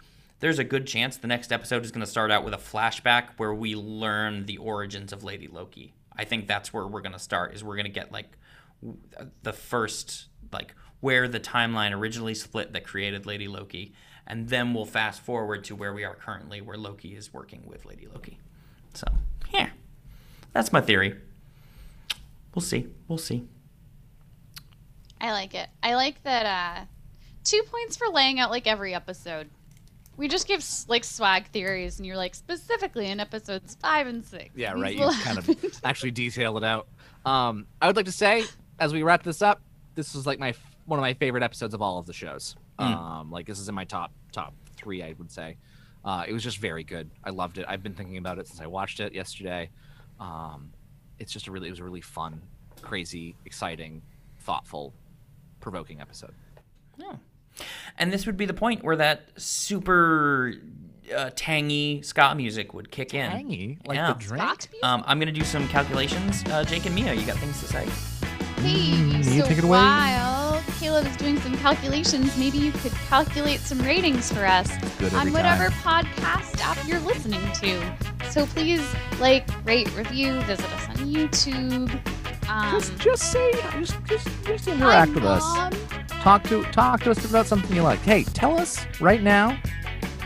there's 0.43 0.59
a 0.59 0.63
good 0.65 0.85
chance 0.85 1.15
the 1.15 1.25
next 1.25 1.53
episode 1.53 1.85
is 1.85 1.91
going 1.93 2.01
to 2.01 2.05
start 2.05 2.29
out 2.29 2.43
with 2.43 2.53
a 2.53 2.57
flashback 2.57 3.29
where 3.37 3.53
we 3.53 3.75
learn 3.75 4.45
the 4.45 4.57
origins 4.57 5.13
of 5.13 5.23
Lady 5.23 5.47
Loki. 5.47 5.93
I 6.17 6.25
think 6.25 6.49
that's 6.49 6.73
where 6.73 6.85
we're 6.85 6.99
going 6.99 7.13
to 7.13 7.19
start, 7.19 7.55
is 7.55 7.63
we're 7.63 7.77
going 7.77 7.85
to 7.85 7.89
get 7.89 8.11
like 8.11 8.37
the 9.41 9.53
first, 9.53 10.25
like 10.51 10.75
where 10.99 11.29
the 11.29 11.39
timeline 11.39 11.93
originally 11.93 12.35
split 12.35 12.73
that 12.73 12.83
created 12.83 13.25
Lady 13.25 13.47
Loki. 13.47 13.93
And 14.27 14.49
then 14.49 14.73
we'll 14.73 14.83
fast 14.83 15.21
forward 15.21 15.63
to 15.63 15.77
where 15.77 15.93
we 15.93 16.03
are 16.03 16.13
currently, 16.13 16.59
where 16.59 16.75
Loki 16.75 17.15
is 17.15 17.33
working 17.33 17.63
with 17.65 17.85
Lady 17.85 18.05
Loki. 18.13 18.37
So, 18.95 19.07
yeah, 19.53 19.69
that's 20.51 20.73
my 20.73 20.81
theory. 20.81 21.15
We'll 22.53 22.63
see. 22.63 22.89
We'll 23.07 23.17
see. 23.17 23.47
I 25.21 25.31
like 25.31 25.55
it. 25.55 25.69
I 25.81 25.95
like 25.95 26.21
that. 26.23 26.45
uh 26.45 26.85
Two 27.45 27.63
points 27.63 27.95
for 27.95 28.09
laying 28.09 28.41
out 28.41 28.51
like 28.51 28.67
every 28.67 28.93
episode. 28.93 29.49
We 30.15 30.27
just 30.27 30.47
give 30.47 30.63
like 30.87 31.03
swag 31.03 31.47
theories, 31.47 31.97
and 31.97 32.05
you're 32.05 32.17
like 32.17 32.35
specifically 32.35 33.07
in 33.09 33.19
episodes 33.19 33.77
five 33.81 34.07
and 34.07 34.23
six. 34.23 34.49
Yeah, 34.55 34.73
right. 34.73 34.95
You 34.95 35.09
kind 35.23 35.37
of 35.37 35.49
actually 35.83 36.11
detail 36.11 36.57
it 36.57 36.63
out. 36.63 36.87
Um, 37.25 37.65
I 37.81 37.87
would 37.87 37.95
like 37.95 38.05
to 38.05 38.11
say, 38.11 38.43
as 38.79 38.93
we 38.93 39.03
wrap 39.03 39.23
this 39.23 39.41
up, 39.41 39.61
this 39.95 40.13
was 40.13 40.27
like 40.27 40.39
my 40.39 40.53
one 40.85 40.99
of 40.99 41.01
my 41.01 41.13
favorite 41.13 41.43
episodes 41.43 41.73
of 41.73 41.81
all 41.81 41.97
of 41.97 42.05
the 42.05 42.13
shows. 42.13 42.55
Mm. 42.79 42.85
Um, 42.85 43.31
like 43.31 43.45
this 43.45 43.59
is 43.59 43.69
in 43.69 43.75
my 43.75 43.85
top 43.85 44.11
top 44.31 44.53
three, 44.75 45.01
I 45.01 45.13
would 45.17 45.31
say. 45.31 45.57
Uh, 46.05 46.25
it 46.27 46.33
was 46.33 46.43
just 46.43 46.57
very 46.57 46.83
good. 46.83 47.09
I 47.23 47.29
loved 47.29 47.57
it. 47.57 47.65
I've 47.67 47.81
been 47.81 47.93
thinking 47.93 48.17
about 48.17 48.37
it 48.37 48.47
since 48.47 48.59
I 48.59 48.67
watched 48.67 48.99
it 48.99 49.13
yesterday. 49.13 49.69
Um, 50.19 50.73
it's 51.17 51.31
just 51.31 51.47
a 51.47 51.51
really, 51.51 51.67
it 51.67 51.71
was 51.71 51.79
a 51.79 51.83
really 51.83 52.01
fun, 52.01 52.41
crazy, 52.81 53.35
exciting, 53.45 54.01
thoughtful, 54.41 54.93
provoking 55.61 56.01
episode. 56.01 56.33
Yeah. 56.97 57.15
And 57.97 58.11
this 58.11 58.25
would 58.25 58.37
be 58.37 58.45
the 58.45 58.53
point 58.53 58.83
where 58.83 58.95
that 58.95 59.23
super 59.37 60.53
uh, 61.15 61.29
tangy 61.35 62.01
ska 62.01 62.33
music 62.35 62.73
would 62.73 62.89
kick 62.91 63.13
in. 63.13 63.29
Tangy, 63.29 63.77
like 63.85 63.97
Yeah. 63.97 64.13
the 64.13 64.19
drink. 64.19 64.69
Um, 64.83 65.03
I'm 65.05 65.19
going 65.19 65.31
to 65.33 65.37
do 65.39 65.45
some 65.45 65.67
calculations. 65.67 66.43
Uh, 66.47 66.63
Jake 66.63 66.85
and 66.85 66.95
Mia, 66.95 67.13
you 67.13 67.25
got 67.25 67.37
things 67.37 67.59
to 67.59 67.67
say? 67.67 67.85
Hey, 68.61 68.93
Mm, 68.95 69.17
you 69.17 69.41
so 69.41 69.47
take 69.47 69.57
it 69.57 69.63
away. 69.65 69.77
while 69.77 70.63
Caleb 70.79 71.05
is 71.05 71.17
doing 71.17 71.37
some 71.41 71.57
calculations, 71.57 72.35
maybe 72.37 72.57
you 72.57 72.71
could 72.71 72.93
calculate 73.09 73.59
some 73.59 73.79
ratings 73.81 74.31
for 74.31 74.45
us 74.45 74.71
on 75.13 75.33
whatever 75.33 75.69
time. 75.69 76.05
podcast 76.05 76.61
app 76.61 76.77
you're 76.87 76.99
listening 77.01 77.41
to. 77.53 77.95
So 78.31 78.45
please 78.45 78.81
like, 79.19 79.45
rate, 79.65 79.93
review, 79.95 80.39
visit 80.43 80.65
us 80.73 80.87
on 80.89 80.95
YouTube. 81.13 82.22
Um, 82.49 82.71
Just, 82.71 82.97
just 82.97 83.31
say, 83.31 83.51
just, 83.73 84.03
just, 84.05 84.27
just 84.43 84.67
interact 84.67 85.11
hi, 85.11 85.15
with 85.15 85.25
us. 85.25 85.75
Talk 86.21 86.43
to 86.45 86.63
talk 86.71 87.01
to 87.01 87.11
us 87.11 87.25
about 87.29 87.47
something 87.47 87.75
you 87.75 87.81
like. 87.81 87.99
Hey, 87.99 88.23
tell 88.23 88.57
us 88.59 88.85
right 88.99 89.21
now 89.21 89.57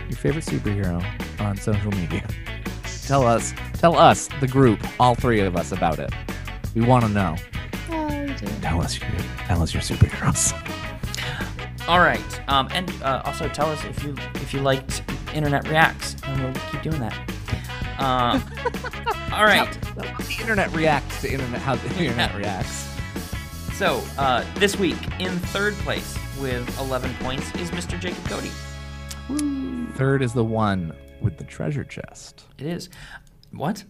your 0.07 0.18
favorite 0.18 0.45
superhero 0.45 1.03
on 1.39 1.57
social 1.57 1.91
media. 1.91 2.26
Tell 3.06 3.26
us, 3.26 3.53
tell 3.73 3.98
us, 3.98 4.30
the 4.39 4.48
group, 4.48 4.80
all 4.99 5.15
three 5.15 5.39
of 5.39 5.56
us 5.56 5.72
about 5.72 5.99
it. 5.99 6.11
We 6.76 6.81
want 6.81 7.06
to 7.06 7.10
know. 7.10 7.35
Oh, 7.89 8.07
we. 8.07 8.35
Tell 8.61 8.81
us 8.81 8.99
your, 8.99 9.10
tell 9.48 9.61
us 9.61 9.73
your 9.73 9.81
superheroes. 9.81 10.53
All 11.88 11.99
right. 11.99 12.49
Um, 12.49 12.68
and 12.72 12.91
uh, 13.02 13.22
also 13.23 13.48
tell 13.48 13.72
us 13.72 13.84
if 13.85 14.03
you 14.03 14.15
if 14.35 14.53
you 14.53 14.60
liked 14.60 15.03
Internet 15.34 15.68
Reacts, 15.69 16.18
and 16.23 16.44
we'll 16.44 16.53
keep 16.69 16.81
doing 16.81 16.99
that. 16.99 17.18
Uh, 17.98 18.40
all 19.34 19.45
right. 19.45 19.72
The 19.95 20.38
internet 20.40 20.72
reacts 20.74 21.22
to 21.22 21.32
internet 21.32 21.61
how 21.61 21.76
the 21.76 21.90
internet 21.98 22.36
reacts. 22.36 22.88
So 23.74 24.02
uh, 24.18 24.44
this 24.56 24.78
week, 24.78 24.98
in 25.19 25.38
third 25.40 25.74
place 25.76 26.18
with 26.40 26.80
11 26.80 27.14
points, 27.22 27.49
is 27.56 27.72
Mr. 27.72 27.99
Jacob 27.99 28.24
Cody. 28.26 28.52
Third 29.98 30.22
is 30.22 30.34
the 30.34 30.44
one 30.44 30.94
with 31.22 31.38
the 31.38 31.44
treasure 31.44 31.84
chest. 31.84 32.45
It 32.57 32.68
is. 32.68 32.90
What? 33.52 33.84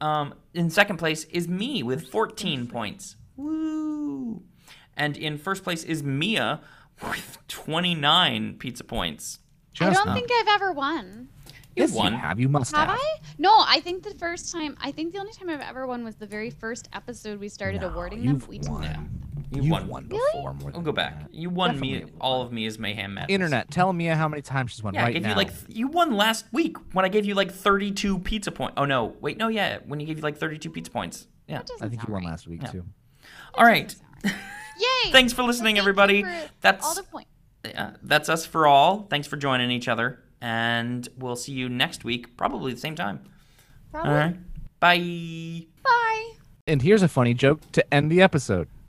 Um, 0.00 0.34
in 0.54 0.70
second 0.70 0.96
place 0.98 1.24
is 1.24 1.48
me 1.48 1.82
with 1.82 2.08
14 2.08 2.66
points. 2.66 3.16
Woo! 3.36 4.42
And 4.96 5.16
in 5.16 5.38
first 5.38 5.64
place 5.64 5.84
is 5.84 6.02
Mia 6.02 6.60
with 7.02 7.38
29 7.48 8.56
pizza 8.58 8.84
points. 8.84 9.38
I 9.80 9.90
don't 9.90 10.06
not- 10.06 10.16
think 10.16 10.30
I've 10.32 10.48
ever 10.48 10.72
won. 10.72 11.28
Yes, 11.78 11.92
won. 11.92 12.12
you 12.12 12.18
have. 12.18 12.38
You 12.40 12.48
must 12.48 12.74
Have 12.74 12.88
have. 12.88 12.98
I? 13.00 13.16
No, 13.38 13.50
I 13.66 13.80
think 13.80 14.02
the 14.02 14.14
first 14.14 14.52
time. 14.52 14.76
I 14.80 14.92
think 14.92 15.12
the 15.12 15.18
only 15.18 15.32
time 15.32 15.48
I've 15.50 15.60
ever 15.60 15.86
won 15.86 16.04
was 16.04 16.16
the 16.16 16.26
very 16.26 16.50
first 16.50 16.88
episode 16.92 17.40
we 17.40 17.48
started 17.48 17.80
No, 17.82 17.88
awarding 17.88 18.20
them. 18.20 18.28
you've 18.34 18.40
but 18.40 18.48
We 18.48 18.58
didn't 18.58 18.72
won. 18.74 18.82
Yeah. 18.82 19.00
You 19.50 19.62
You've 19.62 19.70
won. 19.70 19.88
won 19.88 20.08
Really? 20.08 20.32
before. 20.34 20.52
More 20.54 20.72
I'll 20.74 20.82
go 20.82 20.92
back. 20.92 21.20
that. 21.22 21.34
You 21.34 21.48
won 21.48 21.70
Definitely 21.70 22.04
me 22.04 22.12
all 22.20 22.42
of 22.42 22.52
me 22.52 22.66
is 22.66 22.78
mayhem 22.78 23.14
madness. 23.14 23.32
Internet, 23.34 23.70
tell 23.70 23.92
Mia 23.94 24.14
how 24.14 24.28
many 24.28 24.42
times 24.42 24.72
she's 24.72 24.82
won 24.82 24.92
Yeah, 24.92 25.00
I 25.00 25.04
right 25.04 25.12
gave 25.14 25.22
now. 25.22 25.30
you 25.30 25.34
like 25.36 25.50
you 25.68 25.88
won 25.88 26.12
last 26.12 26.44
week 26.52 26.76
when 26.92 27.06
I 27.06 27.08
gave 27.08 27.24
you 27.24 27.34
like 27.34 27.50
32 27.50 28.18
pizza 28.18 28.50
points. 28.52 28.74
Oh 28.76 28.84
no, 28.84 29.16
wait, 29.22 29.38
no, 29.38 29.48
yeah, 29.48 29.78
when 29.86 30.00
you 30.00 30.06
gave 30.06 30.18
you 30.18 30.22
like 30.22 30.36
32 30.36 30.68
pizza 30.70 30.90
points. 30.90 31.26
Yeah. 31.46 31.62
I 31.80 31.88
think 31.88 32.06
you 32.06 32.12
won 32.12 32.24
right. 32.24 32.30
last 32.30 32.46
week 32.46 32.60
Yeah. 32.62 32.70
too. 32.72 32.84
All 33.54 33.64
right. 33.64 33.94
Yay! 34.24 35.10
Thanks 35.12 35.32
for 35.32 35.38
Well, 35.42 35.46
listening, 35.48 35.76
thank 35.76 35.78
everybody. 35.82 36.22
for 36.24 36.50
That's 36.60 36.84
all 36.84 36.94
the 36.94 37.02
points. 37.04 37.30
yeah, 37.64 37.92
that's 38.02 38.28
us 38.28 38.44
for 38.44 38.66
all. 38.66 39.06
Thanks 39.08 39.26
for 39.26 39.36
joining 39.38 39.70
each 39.70 39.88
other, 39.88 40.22
and 40.40 41.08
we'll 41.16 41.36
see 41.36 41.52
you 41.52 41.68
next 41.68 42.04
week, 42.04 42.36
probably 42.36 42.72
the 42.72 42.80
same 42.80 42.94
time. 42.94 43.20
Probably. 43.92 44.10
All 44.10 44.16
right. 44.16 44.36
Bye. 44.80 45.66
Bye. 45.82 46.32
And 46.66 46.82
here's 46.82 47.02
a 47.02 47.08
funny 47.08 47.34
joke 47.34 47.60
to 47.72 47.94
end 47.94 48.10
the 48.10 48.20
episode. 48.20 48.68